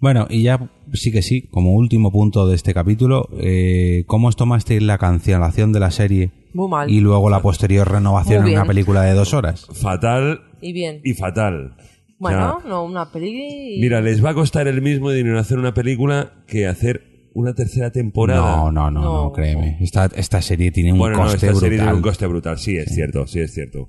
Bueno, 0.00 0.26
y 0.30 0.42
ya 0.42 0.70
sí 0.94 1.12
que 1.12 1.20
sí, 1.22 1.42
como 1.50 1.74
último 1.74 2.10
punto 2.10 2.46
de 2.48 2.54
este 2.56 2.72
capítulo, 2.72 3.28
eh, 3.38 4.04
¿cómo 4.06 4.28
os 4.28 4.36
tomasteis 4.36 4.82
la 4.82 4.96
cancelación 4.98 5.72
de 5.72 5.80
la 5.80 5.90
serie 5.90 6.30
Muy 6.54 6.68
mal. 6.68 6.90
y 6.90 7.00
luego 7.00 7.28
la 7.28 7.40
posterior 7.40 7.90
renovación 7.90 8.46
en 8.46 8.54
una 8.54 8.64
película 8.64 9.02
de 9.02 9.12
dos 9.14 9.34
horas? 9.34 9.66
Y 9.70 9.74
Fatal 9.74 10.40
bien. 10.62 11.00
y 11.04 11.12
fatal. 11.14 11.74
O 11.78 11.82
Bueno, 12.18 12.58
sea, 12.60 12.68
no, 12.70 12.84
una 12.84 13.10
peli... 13.12 13.76
y- 13.76 13.80
Mira, 13.80 14.00
les 14.00 14.24
va 14.24 14.30
a 14.30 14.34
costar 14.34 14.68
el 14.68 14.80
mismo 14.82 15.10
dinero 15.10 15.38
hacer 15.38 15.58
una 15.58 15.74
película 15.74 16.32
que 16.46 16.66
hacer 16.66 17.28
una 17.34 17.54
tercera 17.54 17.90
temporada. 17.92 18.56
No, 18.56 18.72
no, 18.72 18.90
no, 18.90 19.00
no, 19.02 19.24
No. 19.24 19.32
créeme. 19.32 19.76
Esta, 19.80 20.06
esta 20.16 20.40
serie 20.42 20.70
tiene 20.72 20.92
un 20.92 20.98
bueno, 20.98 21.16
no, 21.18 21.22
coste 21.24 21.46
esta 21.46 21.58
serie 21.58 21.76
brutal. 21.76 21.86
tiene 21.86 21.96
un 21.96 22.02
coste 22.02 22.26
brutal, 22.26 22.58
sí, 22.58 22.76
es 22.76 22.94
cierto, 22.94 23.26
sí 23.26 23.40
es 23.40 23.52
cierto. 23.54 23.88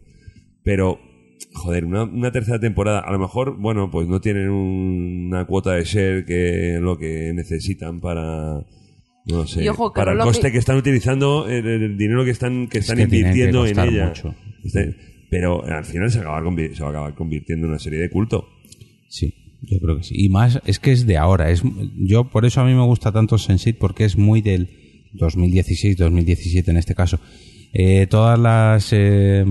Pero, 0.63 0.99
joder, 1.53 1.85
una, 1.85 2.03
una 2.03 2.31
tercera 2.31 2.59
temporada, 2.59 2.99
a 3.01 3.11
lo 3.11 3.19
mejor, 3.19 3.57
bueno, 3.57 3.89
pues 3.91 4.07
no 4.07 4.21
tienen 4.21 4.49
un- 4.49 5.27
una 5.27 5.45
cuota 5.45 5.73
de 5.73 5.83
share 5.83 6.25
que 6.25 6.77
lo 6.81 6.97
que 6.97 7.31
necesitan 7.33 7.99
para, 7.99 8.65
no 9.25 9.47
sé, 9.47 9.69
ojo, 9.69 9.93
para 9.93 10.13
el 10.13 10.17
coste 10.19 10.47
que- 10.47 10.53
que... 10.53 10.57
están 10.59 10.77
utilizando, 10.77 11.47
el, 11.49 11.65
el 11.67 11.97
dinero 11.97 12.23
que 12.25 12.31
están, 12.31 12.67
que 12.67 12.79
están 12.79 12.97
que 12.97 13.07
tiene 13.07 13.33
que 13.33 13.39
invirtiendo 13.39 13.65
en 13.65 13.79
ella. 13.79 14.07
mucho. 14.07 14.35
Este- 14.63 14.95
pero 15.29 15.63
al 15.63 15.85
final 15.85 16.11
se, 16.11 16.19
acaba 16.19 16.41
se 16.73 16.81
va 16.83 16.87
a 16.87 16.91
acabar 16.91 17.15
convirtiendo 17.15 17.65
en 17.65 17.69
una 17.71 17.79
serie 17.79 17.99
de 17.99 18.09
culto. 18.09 18.49
Sí, 19.07 19.33
yo 19.61 19.79
creo 19.79 19.95
que 19.97 20.03
sí. 20.03 20.15
Y 20.17 20.27
más, 20.27 20.59
es 20.65 20.79
que 20.79 20.91
es 20.91 21.05
de 21.05 21.17
ahora. 21.17 21.49
Es, 21.51 21.63
yo, 21.97 22.25
por 22.25 22.43
eso 22.45 22.59
a 22.59 22.65
mí 22.65 22.73
me 22.73 22.83
gusta 22.85 23.13
tanto 23.13 23.37
Sense8, 23.37 23.77
porque 23.79 24.03
es 24.03 24.17
muy 24.17 24.41
del 24.41 24.67
2016, 25.13 25.95
2017 25.97 26.71
en 26.71 26.75
este 26.77 26.95
caso. 26.95 27.19
Eh, 27.71 28.07
todas 28.09 28.37
las. 28.37 28.89
eh, 28.91 29.45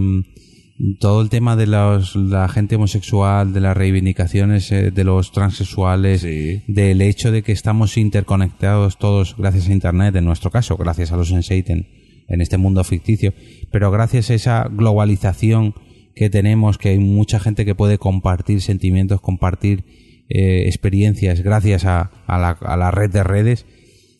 todo 0.98 1.20
el 1.22 1.28
tema 1.28 1.56
de 1.56 1.66
los, 1.66 2.16
la 2.16 2.48
gente 2.48 2.76
homosexual, 2.76 3.52
de 3.52 3.60
las 3.60 3.76
reivindicaciones 3.76 4.72
eh, 4.72 4.90
de 4.90 5.04
los 5.04 5.32
transexuales, 5.32 6.22
Sí. 6.22 6.62
del 6.68 7.02
hecho 7.02 7.30
de 7.30 7.42
que 7.42 7.52
estamos 7.52 7.96
interconectados 7.96 8.98
todos 8.98 9.36
gracias 9.36 9.68
a 9.68 9.72
Internet, 9.72 10.16
en 10.16 10.24
nuestro 10.24 10.50
caso, 10.50 10.76
gracias 10.76 11.12
a 11.12 11.16
los 11.16 11.32
Sense8 11.32 11.86
en, 12.28 12.40
este 12.40 12.58
mundo 12.58 12.84
ficticio, 12.84 13.34
pero 13.72 13.90
gracias 13.90 14.30
a 14.30 14.34
esa 14.34 14.68
globalización 14.70 15.74
que 16.14 16.30
tenemos, 16.30 16.78
que 16.78 16.90
hay 16.90 16.98
mucha 16.98 17.40
gente 17.40 17.64
que 17.64 17.74
puede 17.74 17.98
compartir 17.98 18.60
sentimientos, 18.60 19.20
compartir 19.20 19.84
eh, 20.28 20.62
experiencias 20.66 21.42
gracias 21.42 21.84
a, 21.84 22.12
a 22.26 22.38
la, 22.38 22.50
a 22.50 22.76
la 22.76 22.92
red 22.92 23.10
de 23.10 23.24
redes, 23.24 23.66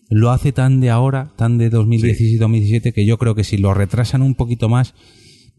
lo 0.09 0.33
hace 0.33 0.51
tan 0.51 0.81
de 0.81 0.91
ahora, 0.91 1.33
tan 1.37 1.57
de 1.57 1.71
2016-2017, 1.71 2.93
que 2.93 3.07
yo 3.07 3.17
creo 3.17 3.37
que 3.37 3.45
si 3.45 3.57
lo 3.57 3.73
retrasan 3.75 4.23
un 4.23 4.35
poquito 4.35 4.69
más... 4.69 4.95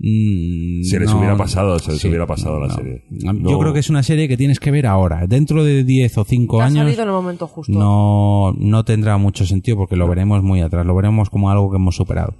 mm, 0.04 0.84
Se 0.84 1.00
les 1.00 1.10
no- 1.12 1.20
hubiera 1.20 1.38
pasado, 1.38 1.78
se 1.80 1.92
les 1.92 2.02
sí, 2.02 2.08
hubiera 2.08 2.26
pasado 2.26 2.60
la 2.60 2.68
no. 2.68 2.76
serie. 2.76 3.04
Yo 3.10 3.60
creo 3.60 3.74
que 3.74 3.80
es 3.80 3.90
una 3.90 4.04
serie 4.04 4.28
que 4.28 4.38
tienes 4.38 4.60
que 4.60 4.72
ver 4.72 4.88
ahora. 4.88 5.28
Dentro 5.28 5.64
de 5.64 5.84
10 5.84 6.18
o 6.18 6.24
5 6.24 6.58
que 6.58 6.64
ha 6.64 6.66
años 6.68 6.86
salido 6.86 7.04
en 7.04 7.10
el 7.10 7.14
momento 7.16 7.48
justo. 7.48 7.72
no, 7.72 8.54
no 8.58 8.84
tendrá 8.84 9.18
mucho 9.18 9.46
sentido 9.46 9.78
porque 9.78 9.96
lo 9.96 10.08
veremos 10.08 10.42
muy 10.44 10.62
atrás, 10.62 10.86
lo 10.86 10.96
veremos 10.96 11.30
como 11.30 11.50
algo 11.52 11.70
que 11.70 11.78
hemos 11.78 11.96
superado. 11.96 12.34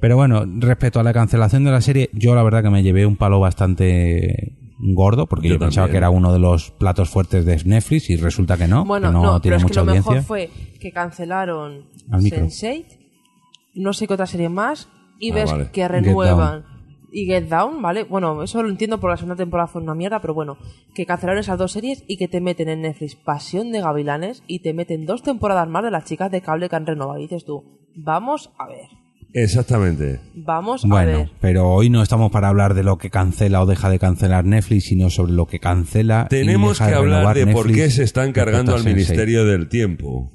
Pero 0.00 0.16
bueno, 0.16 0.44
respecto 0.58 1.00
a 1.00 1.02
la 1.02 1.12
cancelación 1.12 1.64
de 1.64 1.70
la 1.70 1.80
serie, 1.80 2.10
yo 2.12 2.34
la 2.34 2.42
verdad 2.42 2.62
que 2.62 2.70
me 2.70 2.82
llevé 2.82 3.06
un 3.06 3.16
palo 3.16 3.40
bastante 3.40 4.52
gordo 4.78 5.26
porque 5.26 5.48
yo, 5.48 5.54
Yo 5.54 5.58
pensaba 5.60 5.88
que 5.88 5.96
era 5.96 6.10
uno 6.10 6.34
de 6.34 6.38
los 6.38 6.70
platos 6.70 7.08
fuertes 7.08 7.46
de 7.46 7.56
Netflix 7.64 8.10
y 8.10 8.16
resulta 8.16 8.58
que 8.58 8.68
no, 8.68 8.84
Bueno, 8.84 9.08
que 9.08 9.12
no, 9.14 9.22
no, 9.22 9.40
tiene 9.40 9.40
pero 9.40 9.56
es 9.56 9.62
que 9.62 9.68
mucha 9.68 9.80
lo 9.82 9.88
audiencia. 9.90 10.12
mejor 10.12 10.26
fue 10.26 10.50
que 10.78 10.92
cancelaron 10.92 11.86
Al 12.10 12.20
micro. 12.20 12.40
Sense8, 12.44 12.84
no 13.76 13.92
sé 13.94 14.06
qué 14.06 14.12
otra 14.14 14.26
serie 14.26 14.50
más, 14.50 14.88
y 15.18 15.32
Ah, 15.32 15.34
ves 15.34 15.50
vale. 15.50 15.70
que 15.72 15.82
Get 15.82 15.90
renuevan 15.90 16.64
y 17.12 17.24
Get 17.26 17.48
Down, 17.48 17.80
¿vale? 17.80 18.04
Bueno, 18.04 18.42
eso 18.42 18.62
lo 18.62 18.68
entiendo 18.68 18.98
porque 19.00 19.12
la 19.12 19.16
segunda 19.16 19.36
temporada 19.36 19.66
fue 19.68 19.80
una 19.80 19.94
mierda, 19.94 20.20
pero 20.20 20.34
bueno, 20.34 20.58
que 20.94 21.06
cancelaron 21.06 21.40
esas 21.40 21.58
dos 21.58 21.72
series 21.72 22.04
y 22.06 22.16
que 22.18 22.28
te 22.28 22.40
meten 22.40 22.68
en 22.68 22.82
Netflix 22.82 23.14
Pasión 23.14 23.72
de 23.72 23.80
Gavilanes 23.80 24.42
y 24.46 24.58
te 24.58 24.74
meten 24.74 25.06
dos 25.06 25.22
temporadas 25.22 25.68
más 25.68 25.82
de 25.84 25.90
las 25.90 26.04
chicas 26.04 26.30
de 26.30 26.42
cable 26.42 26.68
que 26.68 26.76
han 26.76 26.84
renovado. 26.86 27.18
Y 27.18 27.22
dices 27.22 27.44
tú, 27.44 27.64
vamos 27.94 28.50
a 28.58 28.66
ver, 28.66 28.88
Exactamente. 29.32 30.20
vamos 30.34 30.84
a 30.84 30.88
Bueno, 30.88 31.18
ver. 31.18 31.30
pero 31.40 31.68
hoy 31.70 31.90
no 31.90 32.02
estamos 32.02 32.30
para 32.30 32.48
hablar 32.48 32.74
de 32.74 32.82
lo 32.82 32.96
que 32.98 33.10
cancela 33.10 33.62
o 33.62 33.66
deja 33.66 33.88
de 33.90 33.98
cancelar 33.98 34.44
Netflix, 34.44 34.84
sino 34.86 35.08
sobre 35.10 35.32
lo 35.32 35.46
que 35.46 35.60
cancela. 35.60 36.24
y 36.26 36.28
Tenemos 36.30 36.78
deja 36.78 36.90
que 36.90 36.96
hablar 36.96 37.18
renovar 37.18 37.36
de 37.36 37.46
por 37.52 37.66
Netflix 37.66 37.76
qué 37.84 37.90
se 37.90 38.02
están 38.04 38.32
cargando 38.32 38.72
al 38.72 38.78
respecto 38.78 38.90
a 38.90 38.92
Sense8. 38.92 38.94
Ministerio 38.94 39.44
del 39.44 39.68
Tiempo. 39.68 40.32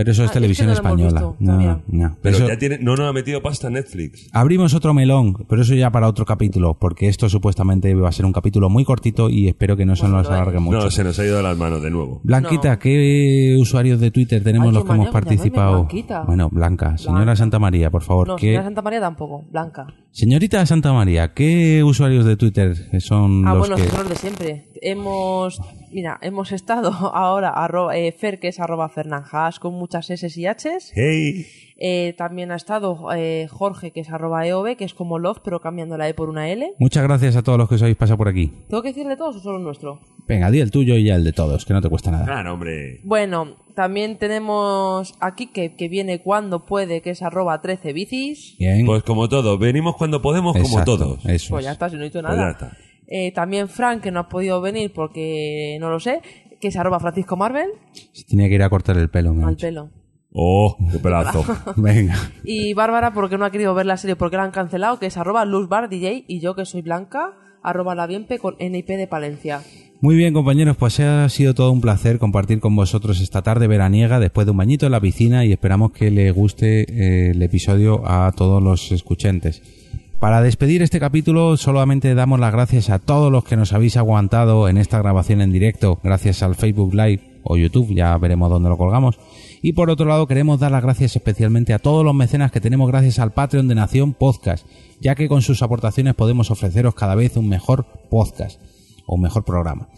Pero 0.00 0.12
eso 0.12 0.24
es 0.24 0.30
Ah, 0.30 0.32
televisión 0.32 0.70
es 0.70 0.80
que 0.80 0.82
no 0.82 0.88
española. 0.88 1.20
visto 1.20 1.36
No, 1.40 1.82
no. 1.88 2.16
Pero 2.22 2.36
Eso- 2.36 2.48
ya 2.48 2.58
tiene, 2.58 2.78
no 2.78 2.96
nos 2.96 3.08
ha 3.08 3.12
metido 3.12 3.42
pasta 3.42 3.68
Netflix. 3.70 4.28
Abrimos 4.32 4.72
otro 4.74 4.94
melón, 4.94 5.34
pero 5.48 5.62
eso 5.62 5.74
ya 5.74 5.90
para 5.90 6.08
otro 6.08 6.24
capítulo, 6.24 6.78
porque 6.80 7.08
esto 7.08 7.28
supuestamente 7.28 7.94
va 7.94 8.08
a 8.08 8.12
ser 8.12 8.24
un 8.24 8.32
capítulo 8.32 8.70
muy 8.70 8.84
cortito 8.84 9.28
y 9.28 9.48
espero 9.48 9.76
que 9.76 9.84
no 9.84 9.94
se 9.96 10.02
Pues 10.02 10.12
nos 10.12 10.28
alargue 10.28 10.58
mucho. 10.58 10.78
No, 10.78 10.90
se 10.90 11.04
nos 11.04 11.18
ha 11.18 11.24
ido 11.24 11.36
de 11.36 11.42
las 11.42 11.56
manos 11.58 11.82
de 11.82 11.90
nuevo. 11.90 12.20
Blanquita, 12.24 12.72
No. 12.72 12.78
¿qué 12.78 13.56
usuarios 13.60 14.00
de 14.00 14.10
Twitter 14.10 14.42
tenemos 14.42 14.68
Ay, 14.68 14.74
los 14.74 14.84
que 14.84 14.92
hemos 14.92 15.08
participado? 15.10 15.72
Blanquita. 15.84 16.22
Bueno, 16.22 16.48
Blanca, 16.50 16.96
señora 16.98 17.24
Blanca. 17.24 17.36
Santa 17.36 17.58
María, 17.58 17.90
por 17.90 18.02
favor. 18.02 18.28
No, 18.28 18.36
¿qué- 18.36 18.46
señora 18.48 18.64
Santa 18.64 18.82
María 18.82 19.00
tampoco, 19.00 19.44
Blanca. 19.50 19.86
Señorita 20.12 20.64
Santa 20.66 20.92
María, 20.92 21.34
¿qué 21.34 21.84
usuarios 21.84 22.24
de 22.24 22.36
Twitter 22.36 22.74
son 23.00 23.46
Ah, 23.46 23.50
los 23.54 23.68
bueno, 23.68 23.76
que... 23.76 23.88
son 23.88 24.00
los 24.00 24.08
de 24.08 24.16
siempre. 24.16 24.69
Hemos, 24.82 25.60
mira, 25.92 26.18
hemos 26.22 26.52
estado 26.52 26.90
ahora, 27.14 27.50
arroba, 27.50 27.96
eh, 27.96 28.12
Fer, 28.12 28.38
que 28.40 28.48
es 28.48 28.60
arroba 28.60 28.88
Fernanjas, 28.88 29.58
con 29.60 29.74
muchas 29.74 30.10
S 30.10 30.28
y 30.40 30.46
H. 30.46 30.70
Hey, 30.94 31.46
Eh, 31.82 32.12
también 32.18 32.50
ha 32.52 32.56
estado 32.56 33.08
eh, 33.16 33.46
Jorge, 33.50 33.90
que 33.90 34.00
es 34.00 34.10
arroba 34.10 34.46
EOB, 34.46 34.76
que 34.76 34.84
es 34.84 34.92
como 34.92 35.18
Love, 35.18 35.40
pero 35.42 35.60
cambiando 35.60 35.96
la 35.96 36.10
E 36.10 36.12
por 36.14 36.28
una 36.28 36.50
L. 36.50 36.72
Muchas 36.78 37.02
gracias 37.04 37.36
a 37.36 37.42
todos 37.42 37.56
los 37.58 37.70
que 37.70 37.76
os 37.76 37.82
habéis 37.82 37.96
pasado 37.96 38.18
por 38.18 38.28
aquí. 38.28 38.52
¿Tengo 38.68 38.82
que 38.82 38.88
decirle 38.88 39.16
todos 39.16 39.36
o 39.36 39.40
solo 39.40 39.56
el 39.56 39.64
nuestro? 39.64 39.98
Venga, 40.28 40.50
di 40.50 40.60
el 40.60 40.70
tuyo 40.70 40.94
y 40.96 41.04
ya 41.04 41.14
el 41.16 41.24
de 41.24 41.32
todos, 41.32 41.64
que 41.64 41.72
no 41.72 41.80
te 41.80 41.88
cuesta 41.88 42.10
nada. 42.10 42.26
claro, 42.26 42.52
hombre. 42.52 43.00
Bueno, 43.02 43.56
también 43.74 44.18
tenemos 44.18 45.14
aquí 45.20 45.46
que, 45.46 45.74
que 45.74 45.88
viene 45.88 46.20
cuando 46.20 46.66
puede, 46.66 47.00
que 47.00 47.10
es 47.10 47.22
arroba 47.22 47.62
13 47.62 47.94
bicis. 47.94 48.56
Bien. 48.58 48.84
Pues 48.84 49.02
como 49.02 49.30
todo, 49.30 49.56
venimos 49.56 49.96
cuando 49.96 50.20
podemos, 50.20 50.54
como 50.58 50.84
todos. 50.84 51.24
Eso 51.24 51.50
Pues 51.54 51.60
es. 51.60 51.64
ya 51.64 51.72
está, 51.72 51.88
si 51.88 51.96
no 51.96 52.02
he 52.02 52.04
dicho 52.04 52.20
Pues 52.20 52.36
nada. 52.36 52.44
ya 52.44 52.50
está. 52.52 52.76
Eh, 53.10 53.32
también 53.32 53.68
Frank, 53.68 54.02
que 54.02 54.12
no 54.12 54.20
ha 54.20 54.28
podido 54.28 54.60
venir 54.60 54.92
porque 54.94 55.76
no 55.80 55.90
lo 55.90 55.98
sé, 55.98 56.22
que 56.60 56.68
es 56.68 56.76
arroba 56.76 57.00
Francisco 57.00 57.36
Marvel, 57.36 57.70
Se 58.12 58.24
tenía 58.24 58.48
que 58.48 58.54
ir 58.54 58.62
a 58.62 58.70
cortar 58.70 58.96
el 58.96 59.10
pelo, 59.10 59.34
me 59.34 59.44
al 59.44 59.56
pelo. 59.56 59.90
Oh, 60.32 60.76
qué 60.92 60.98
pedazo. 60.98 61.44
Venga. 61.76 62.16
Y 62.44 62.72
Bárbara, 62.74 63.12
porque 63.12 63.36
no 63.36 63.44
ha 63.44 63.50
querido 63.50 63.74
ver 63.74 63.86
la 63.86 63.96
serie 63.96 64.14
porque 64.14 64.36
la 64.36 64.44
han 64.44 64.52
cancelado, 64.52 65.00
que 65.00 65.06
es 65.06 65.16
arroba 65.16 65.44
luzbar 65.44 65.88
DJ, 65.88 66.24
y 66.28 66.38
yo, 66.38 66.54
que 66.54 66.64
soy 66.64 66.82
Blanca, 66.82 67.32
arroba 67.64 67.96
la 67.96 68.06
bienpe 68.06 68.38
con 68.38 68.54
NIP 68.60 68.86
de 68.86 69.08
Palencia. 69.08 69.62
Muy 70.00 70.14
bien, 70.14 70.32
compañeros, 70.32 70.76
pues 70.76 71.00
ha 71.00 71.28
sido 71.28 71.52
todo 71.52 71.72
un 71.72 71.80
placer 71.80 72.18
compartir 72.18 72.60
con 72.60 72.74
vosotros 72.74 73.20
esta 73.20 73.42
tarde 73.42 73.66
veraniega 73.66 74.20
después 74.20 74.46
de 74.46 74.52
un 74.52 74.56
bañito 74.56 74.86
en 74.86 74.92
la 74.92 75.00
piscina 75.00 75.44
y 75.44 75.52
esperamos 75.52 75.92
que 75.92 76.10
le 76.10 76.30
guste 76.30 76.82
eh, 76.82 77.30
el 77.32 77.42
episodio 77.42 78.08
a 78.08 78.32
todos 78.32 78.62
los 78.62 78.92
escuchantes. 78.92 79.79
Para 80.20 80.42
despedir 80.42 80.82
este 80.82 81.00
capítulo 81.00 81.56
solamente 81.56 82.14
damos 82.14 82.38
las 82.38 82.52
gracias 82.52 82.90
a 82.90 82.98
todos 82.98 83.32
los 83.32 83.42
que 83.42 83.56
nos 83.56 83.72
habéis 83.72 83.96
aguantado 83.96 84.68
en 84.68 84.76
esta 84.76 84.98
grabación 84.98 85.40
en 85.40 85.50
directo 85.50 85.98
gracias 86.04 86.42
al 86.42 86.56
Facebook 86.56 86.92
Live 86.92 87.40
o 87.42 87.56
YouTube, 87.56 87.94
ya 87.94 88.18
veremos 88.18 88.50
dónde 88.50 88.68
lo 88.68 88.76
colgamos. 88.76 89.18
Y 89.62 89.72
por 89.72 89.88
otro 89.88 90.04
lado 90.04 90.26
queremos 90.26 90.60
dar 90.60 90.72
las 90.72 90.82
gracias 90.82 91.16
especialmente 91.16 91.72
a 91.72 91.78
todos 91.78 92.04
los 92.04 92.14
mecenas 92.14 92.52
que 92.52 92.60
tenemos 92.60 92.86
gracias 92.90 93.18
al 93.18 93.32
Patreon 93.32 93.66
de 93.66 93.74
Nación 93.74 94.12
Podcast, 94.12 94.66
ya 95.00 95.14
que 95.14 95.26
con 95.26 95.40
sus 95.40 95.62
aportaciones 95.62 96.14
podemos 96.14 96.50
ofreceros 96.50 96.94
cada 96.94 97.14
vez 97.14 97.38
un 97.38 97.48
mejor 97.48 97.86
podcast 98.10 98.60
o 99.06 99.14
un 99.14 99.22
mejor 99.22 99.46
programa. 99.46 99.88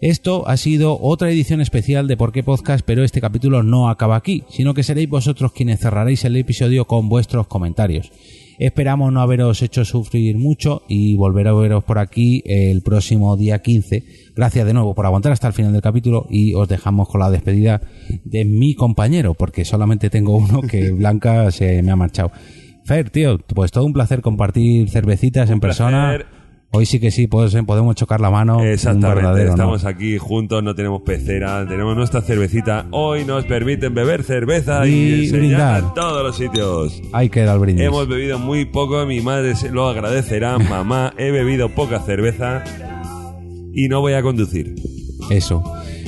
Esto 0.00 0.48
ha 0.48 0.56
sido 0.56 0.98
otra 1.00 1.30
edición 1.30 1.60
especial 1.60 2.08
de 2.08 2.16
Por 2.16 2.32
qué 2.32 2.42
Podcast, 2.42 2.84
pero 2.84 3.04
este 3.04 3.20
capítulo 3.20 3.62
no 3.62 3.88
acaba 3.88 4.16
aquí, 4.16 4.42
sino 4.48 4.74
que 4.74 4.82
seréis 4.82 5.08
vosotros 5.08 5.52
quienes 5.52 5.78
cerraréis 5.78 6.24
el 6.24 6.36
episodio 6.36 6.86
con 6.86 7.08
vuestros 7.08 7.46
comentarios. 7.46 8.10
Esperamos 8.60 9.10
no 9.10 9.22
haberos 9.22 9.62
hecho 9.62 9.86
sufrir 9.86 10.36
mucho 10.36 10.82
y 10.86 11.16
volver 11.16 11.48
a 11.48 11.54
veros 11.54 11.82
por 11.82 11.98
aquí 11.98 12.42
el 12.44 12.82
próximo 12.82 13.34
día 13.34 13.62
15. 13.62 14.04
Gracias 14.36 14.66
de 14.66 14.74
nuevo 14.74 14.94
por 14.94 15.06
aguantar 15.06 15.32
hasta 15.32 15.46
el 15.46 15.54
final 15.54 15.72
del 15.72 15.80
capítulo 15.80 16.26
y 16.28 16.52
os 16.52 16.68
dejamos 16.68 17.08
con 17.08 17.22
la 17.22 17.30
despedida 17.30 17.80
de 18.22 18.44
mi 18.44 18.74
compañero, 18.74 19.32
porque 19.32 19.64
solamente 19.64 20.10
tengo 20.10 20.36
uno 20.36 20.60
que 20.60 20.90
Blanca 20.92 21.50
se 21.50 21.82
me 21.82 21.90
ha 21.90 21.96
marchado. 21.96 22.32
Fer, 22.84 23.08
tío, 23.08 23.38
pues 23.38 23.70
todo 23.70 23.86
un 23.86 23.94
placer 23.94 24.20
compartir 24.20 24.90
cervecitas 24.90 25.48
en 25.48 25.60
persona. 25.60 26.18
Hoy 26.72 26.86
sí 26.86 27.00
que 27.00 27.10
sí, 27.10 27.26
pues, 27.26 27.52
podemos 27.66 27.96
chocar 27.96 28.20
la 28.20 28.30
mano. 28.30 28.62
Exactamente, 28.62 29.44
estamos 29.48 29.84
aquí 29.84 30.18
juntos, 30.18 30.62
no 30.62 30.74
tenemos 30.76 31.02
pecera, 31.02 31.66
tenemos 31.68 31.96
nuestra 31.96 32.20
cervecita. 32.20 32.86
Hoy 32.92 33.24
nos 33.24 33.44
permiten 33.44 33.92
beber 33.92 34.22
cerveza 34.22 34.86
y, 34.86 34.90
Y 34.92 35.24
enseñar 35.24 35.80
brindar. 35.82 35.94
todos 35.94 36.22
los 36.22 36.36
sitios. 36.36 37.02
Ahí 37.12 37.28
queda 37.28 37.54
el 37.54 37.58
brindis. 37.58 37.84
Hemos 37.84 38.06
bebido 38.06 38.38
muy 38.38 38.66
poco, 38.66 39.04
mi 39.04 39.20
madre 39.20 39.56
se 39.56 39.70
lo 39.70 39.88
agradecerá. 39.88 40.58
Mamá, 40.70 41.12
he 41.18 41.32
bebido 41.32 41.70
poca 41.70 41.98
cerveza 42.00 42.62
y 43.74 43.88
no 43.88 44.00
voy 44.00 44.12
a 44.12 44.22
conducir. 44.22 44.76
Eso. 45.28 45.64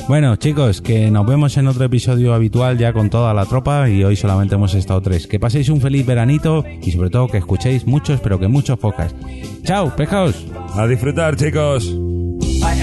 Bueno, 0.09 0.37
chicos, 0.37 0.83
que 0.83 1.11
nos 1.11 1.27
vemos 1.27 1.57
en 1.57 1.69
otro 1.69 1.85
episodio 1.85 2.35
habitual 2.35 2.77
ya 2.77 2.93
con 2.93 3.09
toda 3.09 3.33
la 3.33 3.47
tropa 3.47 3.89
y 3.89 4.05
hoy 4.05 4.17
solamente 4.17 4.57
hemos 4.57 4.75
estado 4.75 5.01
tres. 5.01 5.27
Que 5.27 5.41
paséis 5.41 5.69
un 5.69 5.81
feliz 5.81 6.05
veranito 6.05 6.65
y 6.83 6.91
sobre 6.91 7.09
todo 7.11 7.29
que 7.29 7.39
escuchéis 7.39 7.87
muchos, 7.87 8.21
pero 8.21 8.39
que 8.39 8.49
muchos 8.49 8.79
podcasts. 8.79 9.17
¡Chao, 9.65 9.95
pescados! 9.97 10.47
A 10.75 10.87
disfrutar, 10.87 11.37
chicos. 11.37 11.87
I 12.65 12.83